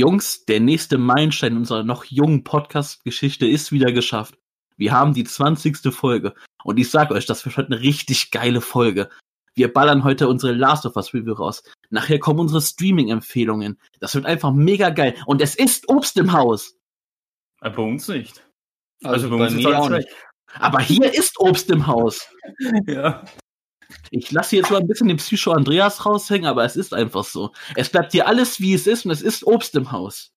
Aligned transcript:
Jungs, 0.00 0.46
der 0.46 0.60
nächste 0.60 0.96
Meilenstein 0.96 1.58
unserer 1.58 1.82
noch 1.82 2.04
jungen 2.04 2.42
Podcast-Geschichte 2.42 3.46
ist 3.46 3.70
wieder 3.70 3.92
geschafft. 3.92 4.38
Wir 4.78 4.92
haben 4.92 5.12
die 5.12 5.24
20. 5.24 5.92
Folge. 5.94 6.32
Und 6.64 6.78
ich 6.78 6.90
sag 6.90 7.10
euch, 7.10 7.26
das 7.26 7.44
wird 7.44 7.58
heute 7.58 7.72
eine 7.72 7.82
richtig 7.82 8.30
geile 8.30 8.62
Folge. 8.62 9.10
Wir 9.54 9.70
ballern 9.70 10.02
heute 10.02 10.26
unsere 10.26 10.54
Last 10.54 10.86
of 10.86 10.96
Us 10.96 11.12
Review 11.12 11.34
raus. 11.34 11.62
Nachher 11.90 12.18
kommen 12.18 12.40
unsere 12.40 12.62
Streaming-Empfehlungen. 12.62 13.78
Das 13.98 14.14
wird 14.14 14.24
einfach 14.24 14.52
mega 14.52 14.88
geil. 14.88 15.14
Und 15.26 15.42
es 15.42 15.54
ist 15.54 15.86
Obst 15.90 16.16
im 16.16 16.32
Haus. 16.32 16.78
Äh, 17.60 17.68
Bei 17.68 17.82
uns 17.82 18.08
nicht. 18.08 18.42
Also, 19.04 19.28
bei 19.28 19.36
bei 19.36 19.44
uns 19.48 19.52
ist 19.52 19.64
mir 19.64 19.78
auch 19.78 19.90
nicht. 19.90 20.08
Aber 20.54 20.80
hier 20.80 21.12
ist 21.12 21.38
Obst 21.38 21.70
im 21.70 21.86
Haus. 21.86 22.26
Ja. 22.86 23.22
Ich 24.10 24.30
lasse 24.30 24.56
jetzt 24.56 24.70
mal 24.70 24.80
ein 24.80 24.88
bisschen 24.88 25.08
den 25.08 25.16
Psycho 25.16 25.52
Andreas 25.52 26.04
raushängen, 26.06 26.46
aber 26.46 26.64
es 26.64 26.76
ist 26.76 26.94
einfach 26.94 27.24
so. 27.24 27.52
Es 27.76 27.88
bleibt 27.88 28.12
hier 28.12 28.26
alles, 28.26 28.60
wie 28.60 28.74
es 28.74 28.86
ist, 28.86 29.04
und 29.04 29.10
es 29.10 29.22
ist 29.22 29.46
Obst 29.46 29.74
im 29.74 29.92
Haus. 29.92 30.32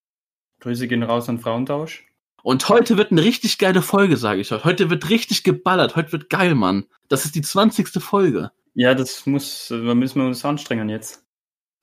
Grüße 0.59 0.88
gehen 0.88 1.03
raus 1.03 1.30
an 1.30 1.39
Frauentausch. 1.39 2.05
Und 2.44 2.67
heute 2.67 2.97
wird 2.97 3.11
eine 3.11 3.23
richtig 3.23 3.58
geile 3.58 3.81
Folge, 3.81 4.17
sage 4.17 4.41
ich 4.41 4.52
euch. 4.52 4.66
Heute 4.66 4.89
wird 4.89 5.09
richtig 5.09 5.44
geballert. 5.44 5.95
Heute 5.95 6.11
wird 6.11 6.30
geil, 6.30 6.55
Mann. 6.55 6.85
Das 7.08 7.23
ist 7.25 7.35
die 7.35 7.41
20. 7.41 7.88
Folge. 8.03 8.52
Ja, 8.73 8.94
das 8.95 9.25
muss, 9.25 9.67
da 9.70 9.95
müssen 9.95 10.20
wir 10.20 10.27
uns 10.27 10.44
anstrengen 10.44 10.89
jetzt. 10.89 11.23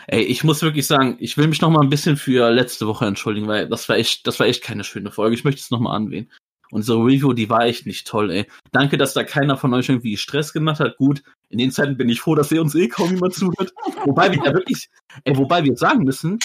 Ey, 0.06 0.22
ich 0.22 0.44
muss 0.44 0.62
wirklich 0.62 0.86
sagen, 0.86 1.16
ich 1.18 1.36
will 1.36 1.46
mich 1.46 1.60
noch 1.60 1.70
mal 1.70 1.82
ein 1.82 1.90
bisschen 1.90 2.16
für 2.16 2.50
letzte 2.50 2.86
Woche 2.86 3.06
entschuldigen, 3.06 3.48
weil 3.48 3.68
das 3.68 3.88
war 3.88 3.96
echt, 3.96 4.26
das 4.26 4.40
war 4.40 4.46
echt 4.46 4.62
keine 4.62 4.84
schöne 4.84 5.10
Folge. 5.10 5.34
Ich 5.34 5.44
möchte 5.44 5.60
es 5.60 5.70
noch 5.70 5.80
mal 5.80 5.94
anwählen. 5.94 6.30
Unsere 6.70 6.98
Review, 6.98 7.32
die 7.32 7.50
war 7.50 7.64
echt 7.66 7.86
nicht 7.86 8.06
toll, 8.06 8.30
ey. 8.30 8.46
Danke, 8.70 8.96
dass 8.96 9.12
da 9.12 9.24
keiner 9.24 9.56
von 9.56 9.74
euch 9.74 9.88
irgendwie 9.88 10.16
Stress 10.16 10.52
gemacht 10.52 10.80
hat. 10.80 10.96
Gut, 10.98 11.22
in 11.48 11.58
den 11.58 11.72
Zeiten 11.72 11.96
bin 11.96 12.08
ich 12.08 12.20
froh, 12.20 12.34
dass 12.34 12.52
ihr 12.52 12.60
uns 12.62 12.74
eh 12.74 12.88
kaum 12.88 13.10
jemand 13.10 13.34
zuhört. 13.34 13.72
wobei 14.04 14.30
wir 14.30 14.44
ja 14.44 14.52
wirklich, 14.54 14.88
ey, 15.24 15.36
wobei 15.36 15.64
wir 15.64 15.76
sagen 15.76 16.04
müssen, 16.04 16.38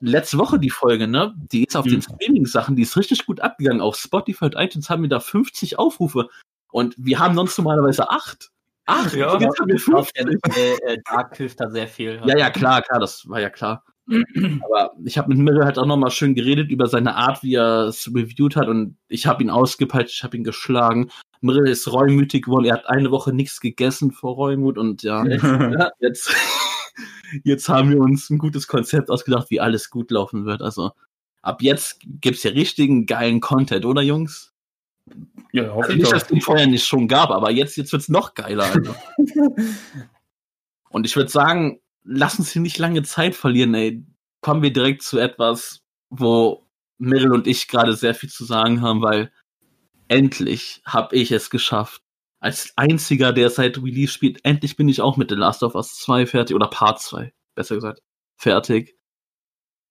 letzte 0.00 0.38
Woche 0.38 0.58
die 0.58 0.70
Folge, 0.70 1.06
ne, 1.08 1.34
die 1.50 1.64
ist 1.64 1.76
auf 1.76 1.86
Mhm. 1.86 1.90
den 1.90 2.02
Streaming-Sachen, 2.02 2.76
die 2.76 2.82
ist 2.82 2.96
richtig 2.96 3.24
gut 3.26 3.40
abgegangen. 3.40 3.80
Auf 3.80 3.96
Spotify 3.96 4.46
und 4.46 4.54
iTunes 4.56 4.90
haben 4.90 5.02
wir 5.02 5.08
da 5.08 5.20
50 5.20 5.78
Aufrufe. 5.78 6.28
Und 6.72 6.94
wir 6.98 7.18
haben 7.18 7.34
sonst 7.34 7.56
normalerweise 7.58 8.10
acht. 8.10 8.50
Acht? 8.86 9.14
Ja. 9.14 9.38
jetzt 9.38 9.58
haben 9.60 9.68
wir 9.68 9.78
50. 9.78 10.38
der, 10.54 10.88
äh, 10.88 10.98
Dark 11.04 11.36
hilft 11.36 11.60
da 11.60 11.70
sehr 11.70 11.86
viel. 11.88 12.20
Ja, 12.24 12.36
ja, 12.36 12.50
klar, 12.50 12.82
klar, 12.82 12.98
das 13.00 13.28
war 13.28 13.40
ja 13.40 13.50
klar. 13.50 13.84
Aber 14.64 14.92
ich 15.04 15.18
habe 15.18 15.28
mit 15.28 15.38
Mirre 15.38 15.64
halt 15.64 15.78
auch 15.78 15.86
nochmal 15.86 16.10
schön 16.10 16.34
geredet 16.34 16.70
über 16.70 16.86
seine 16.86 17.14
Art, 17.14 17.42
wie 17.42 17.54
er 17.54 17.86
es 17.86 18.08
reviewed 18.08 18.56
hat 18.56 18.68
und 18.68 18.96
ich 19.08 19.26
habe 19.26 19.42
ihn 19.42 19.50
ausgepeitscht, 19.50 20.16
ich 20.16 20.24
habe 20.24 20.36
ihn 20.36 20.44
geschlagen. 20.44 21.10
Mirre 21.40 21.68
ist 21.68 21.90
reumütig 21.92 22.44
geworden, 22.44 22.66
er 22.66 22.74
hat 22.74 22.88
eine 22.88 23.10
Woche 23.10 23.32
nichts 23.32 23.60
gegessen 23.60 24.12
vor 24.12 24.34
Reumut 24.34 24.78
und 24.78 25.02
ja, 25.02 25.24
ja, 25.24 25.90
jetzt, 26.00 26.34
jetzt 27.44 27.68
haben 27.68 27.90
wir 27.90 28.00
uns 28.00 28.30
ein 28.30 28.38
gutes 28.38 28.66
Konzept 28.66 29.10
ausgedacht, 29.10 29.50
wie 29.50 29.60
alles 29.60 29.90
gut 29.90 30.10
laufen 30.10 30.44
wird. 30.44 30.62
Also 30.62 30.92
ab 31.42 31.62
jetzt 31.62 32.00
gibt's 32.02 32.42
ja 32.42 32.50
richtigen 32.50 33.06
geilen 33.06 33.40
Content, 33.40 33.84
oder 33.84 34.02
Jungs? 34.02 34.52
Ja, 35.52 35.62
Also 35.62 35.74
hoffe 35.74 35.92
ich 35.92 35.98
nicht, 35.98 36.12
dass 36.12 36.30
es 36.30 36.44
vorher 36.44 36.66
nicht 36.66 36.86
schon 36.86 37.08
gab, 37.08 37.30
aber 37.30 37.50
jetzt, 37.50 37.76
jetzt 37.76 37.92
wird's 37.92 38.08
noch 38.08 38.34
geiler. 38.34 38.64
Also. 38.64 38.94
Und 40.90 41.06
ich 41.06 41.16
würde 41.16 41.30
sagen, 41.30 41.80
lass 42.04 42.38
uns 42.38 42.52
hier 42.52 42.62
nicht 42.62 42.78
lange 42.78 43.02
Zeit 43.02 43.34
verlieren, 43.34 43.74
ey. 43.74 44.04
Kommen 44.40 44.62
wir 44.62 44.72
direkt 44.72 45.02
zu 45.02 45.18
etwas, 45.18 45.82
wo 46.08 46.66
Meryl 46.98 47.32
und 47.32 47.46
ich 47.46 47.68
gerade 47.68 47.94
sehr 47.94 48.14
viel 48.14 48.30
zu 48.30 48.44
sagen 48.44 48.80
haben, 48.82 49.02
weil 49.02 49.32
endlich 50.08 50.82
habe 50.84 51.14
ich 51.16 51.30
es 51.30 51.50
geschafft. 51.50 52.02
Als 52.40 52.72
einziger, 52.76 53.32
der 53.32 53.50
seit 53.50 53.78
Release 53.78 54.12
spielt, 54.12 54.44
endlich 54.44 54.76
bin 54.76 54.88
ich 54.88 55.02
auch 55.02 55.16
mit 55.16 55.30
The 55.30 55.36
Last 55.36 55.62
of 55.62 55.74
Us 55.74 55.96
2 55.98 56.26
fertig, 56.26 56.56
oder 56.56 56.68
Part 56.68 57.00
2, 57.00 57.32
besser 57.54 57.74
gesagt, 57.74 58.00
fertig. 58.36 58.96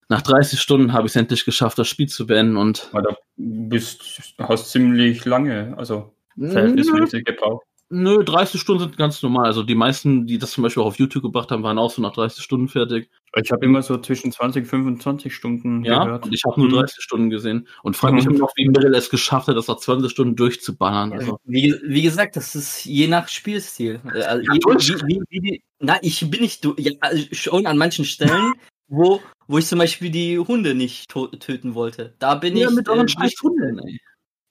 Nach 0.09 0.23
30 0.23 0.59
Stunden 0.59 0.93
habe 0.93 1.05
ich 1.05 1.11
es 1.11 1.15
endlich 1.15 1.45
geschafft, 1.45 1.77
das 1.77 1.87
Spiel 1.87 2.07
zu 2.09 2.25
beenden 2.25 2.57
und 2.57 2.89
Aber 2.91 3.03
du 3.03 3.17
bist, 3.37 4.33
hast 4.39 4.71
ziemlich 4.71 5.25
lange, 5.25 5.75
also 5.77 6.15
verhältnismäßig 6.35 7.23
gebraucht. 7.25 7.65
Nö, 7.91 8.23
30 8.23 8.61
Stunden 8.61 8.83
sind 8.83 8.97
ganz 8.97 9.23
normal. 9.23 9.45
Also 9.45 9.63
die 9.63 9.73
meisten, 9.73 10.27
die 10.27 10.37
das 10.37 10.51
zum 10.51 10.61
Beispiel 10.63 10.83
auch 10.83 10.87
auf 10.87 10.99
YouTube 10.99 11.23
gebracht 11.23 11.49
haben, 11.49 11.63
waren 11.63 11.79
auch 11.79 11.89
so 11.89 12.03
nach 12.03 12.13
30 12.13 12.43
Stunden 12.43 12.67
fertig. 12.67 13.09
Ich 13.35 13.51
habe 13.51 13.65
immer 13.65 13.81
so 13.81 13.97
zwischen 13.97 14.31
20 14.31 14.63
und 14.63 14.69
25 14.69 15.33
Stunden 15.33 15.83
Ja, 15.83 16.03
gehört. 16.03 16.25
und 16.25 16.33
ich 16.33 16.43
habe 16.45 16.59
nur 16.59 16.69
Mhm. 16.69 16.73
30 16.75 17.01
Stunden 17.03 17.29
gesehen 17.31 17.67
und 17.81 17.97
frage 17.97 18.13
mich 18.15 18.25
Mhm. 18.25 18.31
immer 18.31 18.39
noch, 18.41 18.51
wie 18.55 18.69
Meryl 18.69 18.93
es 18.93 19.09
geschafft 19.09 19.47
hat, 19.47 19.57
das 19.57 19.67
nach 19.67 19.77
20 19.77 20.11
Stunden 20.11 20.35
durchzuballern. 20.35 21.13
Also, 21.13 21.39
Wie, 21.45 21.73
wie 21.83 22.01
gesagt, 22.03 22.35
das 22.35 22.55
ist 22.55 22.85
je 22.85 23.07
nach 23.07 23.27
Spielstil. 23.27 23.99
Äh, 24.13 24.21
Also, 24.21 24.43
Ja, 24.43 24.53
je, 24.53 24.59
wie, 24.59 24.93
wie, 25.07 25.21
wie 25.29 25.39
die, 25.39 25.63
na, 25.79 25.97
ich 26.03 26.19
bin 26.29 26.41
nicht 26.41 26.63
du, 26.63 26.75
ja, 26.77 26.91
also 27.01 27.23
schon 27.31 27.65
an 27.65 27.77
manchen 27.79 28.05
Stellen, 28.05 28.53
wo, 28.87 29.19
wo 29.47 29.57
ich 29.57 29.65
zum 29.65 29.79
Beispiel 29.79 30.11
die 30.11 30.37
Hunde 30.37 30.75
nicht 30.75 31.09
töten 31.09 31.73
wollte. 31.73 32.13
Da 32.19 32.35
bin 32.35 32.55
ja, 32.55 32.69
ich. 32.69 32.75
mit 32.75 32.87
euren 32.87 33.07
äh, 33.07 33.09
scheiß 33.09 33.33
Hunden, 33.41 33.79
ey. 33.79 33.97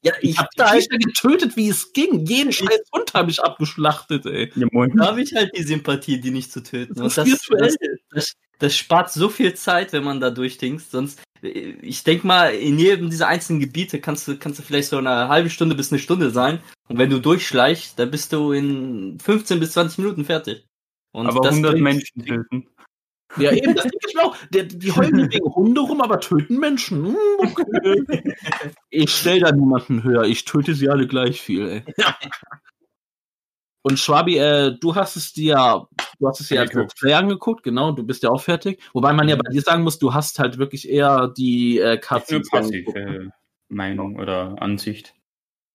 Ja, 0.02 0.12
Ich 0.20 0.30
ich 0.30 0.38
hab 0.38 0.48
die 0.52 0.62
halt, 0.62 0.82
Viecher 0.84 0.98
getötet, 0.98 1.56
wie 1.56 1.68
es 1.68 1.92
ging. 1.92 2.24
Jeden 2.24 2.52
scheiß 2.52 2.88
Hund 2.94 3.12
habe 3.14 3.30
ich 3.30 3.40
abgeschlachtet, 3.42 4.26
ey. 4.26 4.52
Ja, 4.54 4.66
moin. 4.70 4.92
da 4.96 5.06
habe 5.08 5.22
ich 5.22 5.34
halt 5.34 5.50
die 5.56 5.62
Sympathie, 5.64 6.20
die 6.20 6.30
nicht 6.30 6.52
zu 6.52 6.62
töten. 6.62 6.94
Das 6.94 7.16
das, 7.16 7.28
das, 7.58 7.76
das, 8.10 8.32
das 8.60 8.76
spart 8.76 9.12
so 9.12 9.28
viel 9.28 9.54
Zeit, 9.54 9.92
wenn 9.92 10.04
man 10.04 10.20
da 10.20 10.30
durchdingst. 10.30 10.92
Sonst, 10.92 11.20
ich 11.42 12.04
denk 12.04 12.22
mal, 12.24 12.54
in 12.54 12.78
jedem 12.78 13.10
dieser 13.10 13.26
einzelnen 13.28 13.60
Gebiete 13.60 14.00
kannst 14.00 14.28
du, 14.28 14.36
kannst 14.38 14.58
du 14.60 14.62
vielleicht 14.62 14.88
so 14.88 14.98
eine 14.98 15.28
halbe 15.28 15.50
Stunde 15.50 15.74
bis 15.74 15.90
eine 15.92 15.98
Stunde 16.00 16.30
sein. 16.30 16.60
Und 16.88 16.98
wenn 16.98 17.10
du 17.10 17.18
durchschleichst, 17.20 17.98
dann 17.98 18.10
bist 18.10 18.32
du 18.32 18.52
in 18.52 19.18
15 19.20 19.58
bis 19.60 19.72
20 19.72 19.98
Minuten 19.98 20.24
fertig. 20.24 20.64
Und 21.12 21.26
Aber 21.26 21.40
das 21.40 21.54
100 21.54 21.72
bringt- 21.72 21.82
Menschen 21.82 22.24
töten. 22.24 22.66
Ja, 23.38 23.52
eben, 23.52 23.74
das 23.74 23.84
denke 23.84 24.06
ich 24.08 24.14
mir 24.14 24.24
auch. 24.24 24.36
Der, 24.52 24.64
die 24.64 24.92
heulen 24.92 25.30
wegen 25.30 25.54
Hunde 25.54 25.80
rum, 25.80 26.00
aber 26.00 26.20
töten 26.20 26.58
Menschen. 26.58 27.06
Hm, 27.06 27.16
okay. 27.38 28.34
Ich 28.90 29.10
stell 29.14 29.40
da 29.40 29.52
niemanden 29.52 30.02
höher. 30.02 30.24
Ich 30.24 30.44
töte 30.44 30.74
sie 30.74 30.88
alle 30.88 31.06
gleich 31.06 31.40
viel, 31.40 31.68
ey. 31.68 31.82
Und 33.82 33.98
Schwabi, 33.98 34.36
äh, 34.36 34.76
du 34.78 34.94
hast 34.94 35.16
es 35.16 35.32
dir, 35.32 35.86
du 36.18 36.28
hast 36.28 36.40
es 36.40 36.50
ja 36.50 36.62
Angeguckt. 36.62 36.90
als 36.90 36.94
Play 36.94 37.12
angeguckt, 37.14 37.62
genau, 37.62 37.92
du 37.92 38.04
bist 38.04 38.22
ja 38.22 38.30
auch 38.30 38.42
fertig. 38.42 38.82
Wobei 38.92 39.12
man 39.12 39.28
ja 39.28 39.36
bei 39.36 39.50
dir 39.50 39.62
sagen 39.62 39.82
muss, 39.82 39.98
du 39.98 40.12
hast 40.12 40.38
halt 40.38 40.58
wirklich 40.58 40.88
eher 40.88 41.28
die 41.28 41.78
äh, 41.78 41.96
Cutscenes 41.96 42.50
passive 42.50 42.90
angeguckt. 42.90 42.98
äh, 42.98 43.28
Meinung 43.68 44.18
oder 44.18 44.60
Ansicht. 44.60 45.14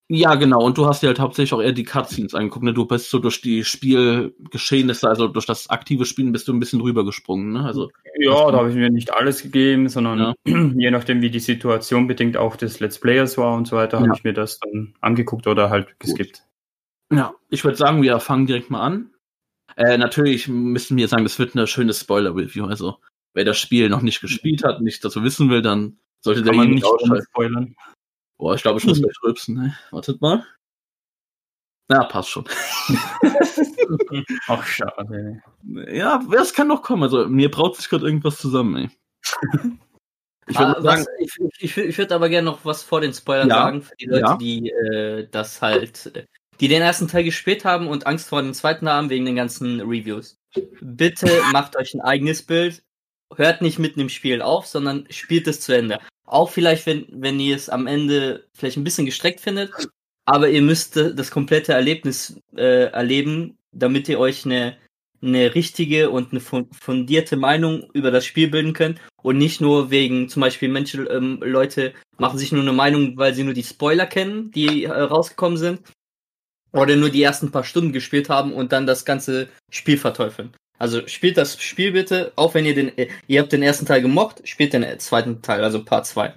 Ja, 0.09 0.36
genau, 0.36 0.62
und 0.64 0.78
du 0.78 0.86
hast 0.86 1.02
dir 1.02 1.08
halt 1.08 1.19
hauptsächlich 1.19 1.53
auch 1.53 1.62
eher 1.62 1.72
die 1.72 1.86
Cutscenes 1.86 2.36
angeguckt, 2.36 2.66
ne? 2.66 2.74
Du 2.74 2.86
bist 2.86 3.09
so 3.09 3.19
durch 3.19 3.41
die 3.41 3.64
Spielgeschehnisse, 3.64 5.08
also 5.08 5.28
durch 5.30 5.46
das 5.46 5.69
aktive 5.69 6.06
Spielen 6.06 6.31
bist 6.34 6.47
du 6.47 6.53
ein 6.53 6.59
bisschen 6.59 6.81
rübergesprungen, 6.81 7.53
ne? 7.53 7.64
Also, 7.66 7.90
Ja, 8.19 8.52
da 8.52 8.58
habe 8.59 8.69
ich 8.69 8.75
mir 8.75 8.90
nicht 8.90 9.14
alles 9.14 9.41
gegeben, 9.41 9.88
sondern 9.90 10.19
Ja. 10.19 10.34
je 10.75 10.91
nachdem, 10.91 11.22
wie 11.22 11.30
die 11.31 11.40
Situation 11.40 12.08
bedingt 12.08 12.36
auch 12.38 12.58
des 12.58 12.80
Let's 12.80 13.00
Players 13.00 13.38
war 13.38 13.56
und 13.56 13.66
so 13.68 13.78
weiter, 13.78 13.97
Ja. 14.00 14.03
habe 14.08 14.16
ich 14.18 14.24
mir 14.24 14.34
das 14.34 14.59
dann 14.59 14.94
angeguckt 15.02 15.47
oder 15.47 15.69
halt 15.69 15.97
geskippt. 16.00 16.44
Ja, 17.12 17.34
ich 17.50 17.64
würde 17.64 17.78
sagen, 17.78 18.02
wir 18.02 18.20
fangen 18.20 18.46
direkt 18.46 18.70
mal 18.70 18.81
an. 18.81 19.09
Äh, 19.78 19.97
natürlich 19.97 20.47
müssen 20.50 20.97
wir 20.97 21.08
sagen, 21.08 21.24
das 21.24 21.40
wird 21.40 21.56
eine 21.56 21.66
schöne 21.66 21.94
Spoiler-Review. 21.94 22.66
Also, 22.66 22.97
wer 23.34 23.46
das 23.46 23.58
Spiel 23.58 23.90
noch 23.90 24.02
nicht 24.02 24.20
gespielt 24.22 24.64
hat, 24.64 24.81
nicht 24.81 25.03
dazu 25.03 25.24
wissen 25.24 25.50
will, 25.50 25.62
dann 25.62 25.97
sollte 26.22 26.41
der 26.44 26.52
Kann 26.52 26.58
man 26.58 26.66
hier 26.68 26.75
nicht 26.75 26.85
ausschalten. 26.85 27.25
spoilern. 27.31 27.75
Boah, 28.44 28.56
ich 28.56 28.62
glaube, 28.62 28.78
ich 28.78 28.86
muss 28.86 29.02
gleich 29.02 29.16
rülpsen. 29.24 29.56
Ne? 29.56 29.74
Wartet 29.92 30.20
mal. 30.20 30.46
Na, 31.88 32.04
passt 32.04 32.28
schon. 32.28 32.44
Ach, 34.50 34.66
schade. 34.66 35.42
Ja, 35.88 36.22
das 36.29 36.53
kann 36.53 36.67
noch 36.67 36.82
kommen. 36.82 37.03
Also, 37.03 37.29
mir 37.29 37.50
braut 37.50 37.78
sich 37.78 37.88
gerade 37.88 38.06
irgendwas 38.06 38.38
zusammen, 38.38 38.76
ey. 38.76 38.90
Ich 40.47 40.59
würde 40.59 40.78
Ah, 40.78 40.82
sagen, 40.82 41.06
ich 41.20 41.32
ich, 41.59 41.78
ich 41.78 41.97
würde 41.97 42.14
aber 42.16 42.28
gerne 42.28 42.44
noch 42.44 42.66
was 42.66 42.84
vor 42.84 43.00
den 43.00 43.14
Spoilern 43.14 43.47
Ja, 43.47 43.56
sagen, 43.56 43.82
für 43.82 43.96
die 43.96 44.08
Leute, 44.08 44.20
ja. 44.26 44.35
die 44.35 44.70
äh, 44.72 45.26
das 45.32 45.62
halt, 45.62 46.14
äh, 46.17 46.26
die 46.59 46.67
den 46.67 46.82
ersten 46.82 47.08
Teil 47.08 47.23
gespielt 47.23 47.64
haben 47.64 47.88
und 47.88 48.08
Angst 48.08 48.28
vor 48.28 48.41
dem 48.41 48.53
zweiten 48.53 48.90
haben 48.90 49.09
wegen 49.09 49.23
den 49.23 49.38
ganzen 49.38 49.79
Reviews. 49.79 50.35
Bitte 50.82 51.28
macht 51.53 51.78
euch 51.78 51.94
ein 51.94 52.02
eigenes 52.02 52.44
Bild, 52.46 52.84
hört 53.34 53.62
nicht 53.62 53.79
mitten 53.79 54.02
im 54.02 54.09
Spiel 54.09 54.41
auf, 54.41 54.66
sondern 54.67 55.08
spielt 55.12 55.47
es 55.47 55.62
zu 55.62 55.72
Ende. 55.72 56.00
Auch 56.25 56.49
vielleicht, 56.49 56.85
wenn, 56.85 57.05
wenn 57.09 57.40
ihr 57.40 57.55
es 57.55 57.70
am 57.70 57.85
Ende 57.87 58.47
vielleicht 58.53 58.78
ein 58.78 58.84
bisschen 58.84 59.05
gestreckt 59.05 59.41
findet, 59.41 59.72
aber 60.25 60.49
ihr 60.49 60.61
müsst 60.61 60.96
das 60.96 61.31
komplette 61.31 61.73
Erlebnis 61.73 62.40
äh, 62.55 62.85
erleben, 62.85 63.58
damit 63.73 64.08
ihr 64.08 64.20
euch 64.20 64.46
eine, 64.46 64.78
eine 65.22 65.53
richtige 65.53 66.09
und 66.09 66.31
eine 66.31 66.40
fun- 66.40 66.70
fundierte 66.72 67.35
Meinung 67.35 67.90
über 67.93 68.09
das 68.09 68.25
Spiel 68.25 68.47
bilden 68.47 68.73
könnt 68.73 69.02
und 69.22 69.37
nicht 69.37 69.59
nur 69.59 69.91
wegen 69.91 70.29
zum 70.29 70.41
Beispiel 70.41 70.70
Menschen, 70.70 71.08
ähm, 71.11 71.40
Leute 71.43 71.93
machen 72.17 72.37
sich 72.37 72.53
nur 72.53 72.61
eine 72.61 72.73
Meinung, 72.73 73.17
weil 73.17 73.34
sie 73.34 73.43
nur 73.43 73.53
die 73.53 73.64
Spoiler 73.64 74.05
kennen, 74.05 74.49
die 74.52 74.85
äh, 74.85 74.91
rausgekommen 74.91 75.58
sind 75.58 75.81
oder 76.72 76.96
nur 76.96 77.09
die 77.09 77.22
ersten 77.22 77.52
paar 77.52 77.66
Stunden 77.66 77.91
gespielt 77.91 78.29
haben 78.29 78.53
und 78.53 78.72
dann 78.72 78.87
das 78.87 79.03
ganze 79.03 79.49
Spiel 79.69 79.97
verteufeln. 79.97 80.55
Also 80.79 81.08
spielt 81.08 81.37
das 81.37 81.61
Spiel 81.61 81.91
bitte, 81.91 82.34
auch 82.35 82.53
wenn 82.53 82.66
ihr 82.66 82.75
den, 82.75 82.97
äh, 82.97 83.08
ihr 83.28 83.41
habt 83.41 83.52
den 83.52 83.64
ersten 83.64 83.85
Teil 83.85 84.02
gemocht, 84.02 84.47
spielt 84.47 84.73
den 84.73 84.84
äh, 84.84 84.97
zweiten 84.97 85.41
Teil, 85.41 85.64
also 85.64 85.84
Part 85.84 86.05
2. 86.08 86.34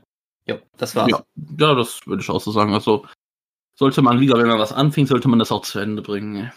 Jo, 0.46 0.58
das 0.76 0.94
war's. 0.94 1.10
ja, 1.10 1.22
ja, 1.58 1.74
das 1.74 2.06
würde 2.06 2.22
ich 2.22 2.30
auch 2.30 2.40
so 2.40 2.52
sagen. 2.52 2.72
Also, 2.72 3.06
sollte 3.74 4.02
man 4.02 4.20
wieder, 4.20 4.38
wenn 4.38 4.46
man 4.46 4.58
was 4.58 4.72
anfängt, 4.72 5.08
sollte 5.08 5.28
man 5.28 5.38
das 5.38 5.52
auch 5.52 5.62
zu 5.62 5.78
Ende 5.78 6.02
bringen. 6.02 6.52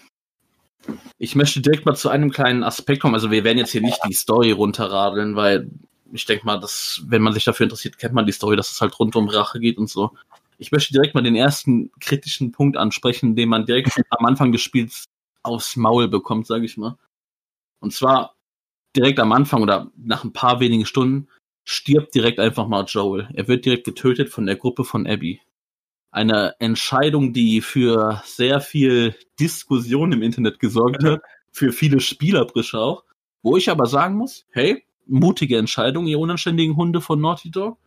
Ich 1.17 1.35
möchte 1.35 1.61
direkt 1.61 1.85
mal 1.85 1.95
zu 1.95 2.09
einem 2.09 2.31
kleinen 2.31 2.63
Aspekt 2.63 3.01
kommen. 3.01 3.15
Also 3.15 3.29
wir 3.31 3.43
werden 3.43 3.57
jetzt 3.57 3.71
hier 3.71 3.81
nicht 3.81 3.99
die 4.07 4.13
Story 4.13 4.51
runterradeln, 4.51 5.35
weil 5.35 5.69
ich 6.11 6.25
denke 6.25 6.45
mal, 6.45 6.59
dass, 6.59 7.03
wenn 7.05 7.21
man 7.21 7.33
sich 7.33 7.43
dafür 7.43 7.65
interessiert, 7.65 7.97
kennt 7.97 8.13
man 8.13 8.25
die 8.25 8.31
Story, 8.31 8.55
dass 8.55 8.71
es 8.71 8.81
halt 8.81 8.97
rund 8.99 9.15
um 9.15 9.27
Rache 9.27 9.59
geht 9.59 9.77
und 9.77 9.89
so. 9.89 10.11
Ich 10.57 10.71
möchte 10.71 10.93
direkt 10.93 11.15
mal 11.15 11.21
den 11.21 11.35
ersten 11.35 11.91
kritischen 11.99 12.51
Punkt 12.51 12.77
ansprechen, 12.77 13.35
den 13.35 13.49
man 13.49 13.65
direkt 13.65 13.91
am 14.09 14.25
Anfang 14.25 14.51
des 14.51 14.61
Spiels 14.61 15.05
aufs 15.43 15.75
Maul 15.75 16.07
bekommt, 16.07 16.47
sage 16.47 16.65
ich 16.65 16.77
mal. 16.77 16.97
Und 17.79 17.93
zwar 17.93 18.35
direkt 18.95 19.19
am 19.19 19.31
Anfang 19.31 19.61
oder 19.61 19.91
nach 19.95 20.23
ein 20.23 20.33
paar 20.33 20.59
wenigen 20.59 20.85
Stunden 20.85 21.27
stirbt 21.63 22.15
direkt 22.15 22.39
einfach 22.39 22.67
mal 22.67 22.85
Joel. 22.85 23.29
Er 23.33 23.47
wird 23.47 23.65
direkt 23.65 23.85
getötet 23.85 24.29
von 24.29 24.45
der 24.45 24.55
Gruppe 24.55 24.83
von 24.83 25.05
Abby. 25.05 25.41
Eine 26.11 26.55
Entscheidung, 26.59 27.33
die 27.33 27.61
für 27.61 28.21
sehr 28.25 28.59
viel 28.61 29.15
Diskussion 29.39 30.11
im 30.11 30.23
Internet 30.23 30.59
gesorgt 30.59 31.03
hat, 31.03 31.21
für 31.51 31.71
viele 31.71 31.99
Spielerbrische 31.99 32.79
auch. 32.79 33.03
Wo 33.43 33.55
ich 33.55 33.69
aber 33.69 33.85
sagen 33.85 34.15
muss, 34.15 34.45
hey, 34.51 34.83
mutige 35.05 35.57
Entscheidung, 35.57 36.07
ihr 36.07 36.19
unanständigen 36.19 36.75
Hunde 36.75 37.01
von 37.01 37.21
Naughty 37.21 37.51
Dog. 37.51 37.77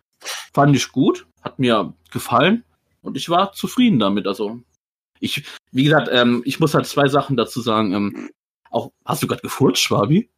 Fand 0.54 0.76
ich 0.76 0.92
gut, 0.92 1.26
hat 1.42 1.58
mir 1.58 1.94
gefallen 2.10 2.64
und 3.00 3.16
ich 3.16 3.28
war 3.28 3.52
zufrieden 3.52 3.98
damit. 3.98 4.26
Also 4.26 4.60
ich, 5.18 5.44
wie 5.72 5.84
gesagt, 5.84 6.08
ähm, 6.12 6.42
ich 6.44 6.60
muss 6.60 6.74
halt 6.74 6.86
zwei 6.86 7.08
Sachen 7.08 7.36
dazu 7.36 7.60
sagen. 7.60 7.92
Ähm, 7.92 8.30
auch, 8.72 8.92
hast 9.04 9.22
du 9.22 9.26
gerade 9.26 9.42
gefurzt, 9.42 9.82
Schwabi? 9.82 10.30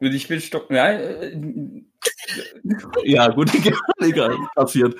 Ich 0.00 0.28
bin 0.28 0.40
stock. 0.40 0.70
Ja, 0.70 0.90
äh, 0.92 1.34
Ja, 3.04 3.28
gut, 3.28 3.50
egal, 4.00 4.36
passiert. 4.54 4.94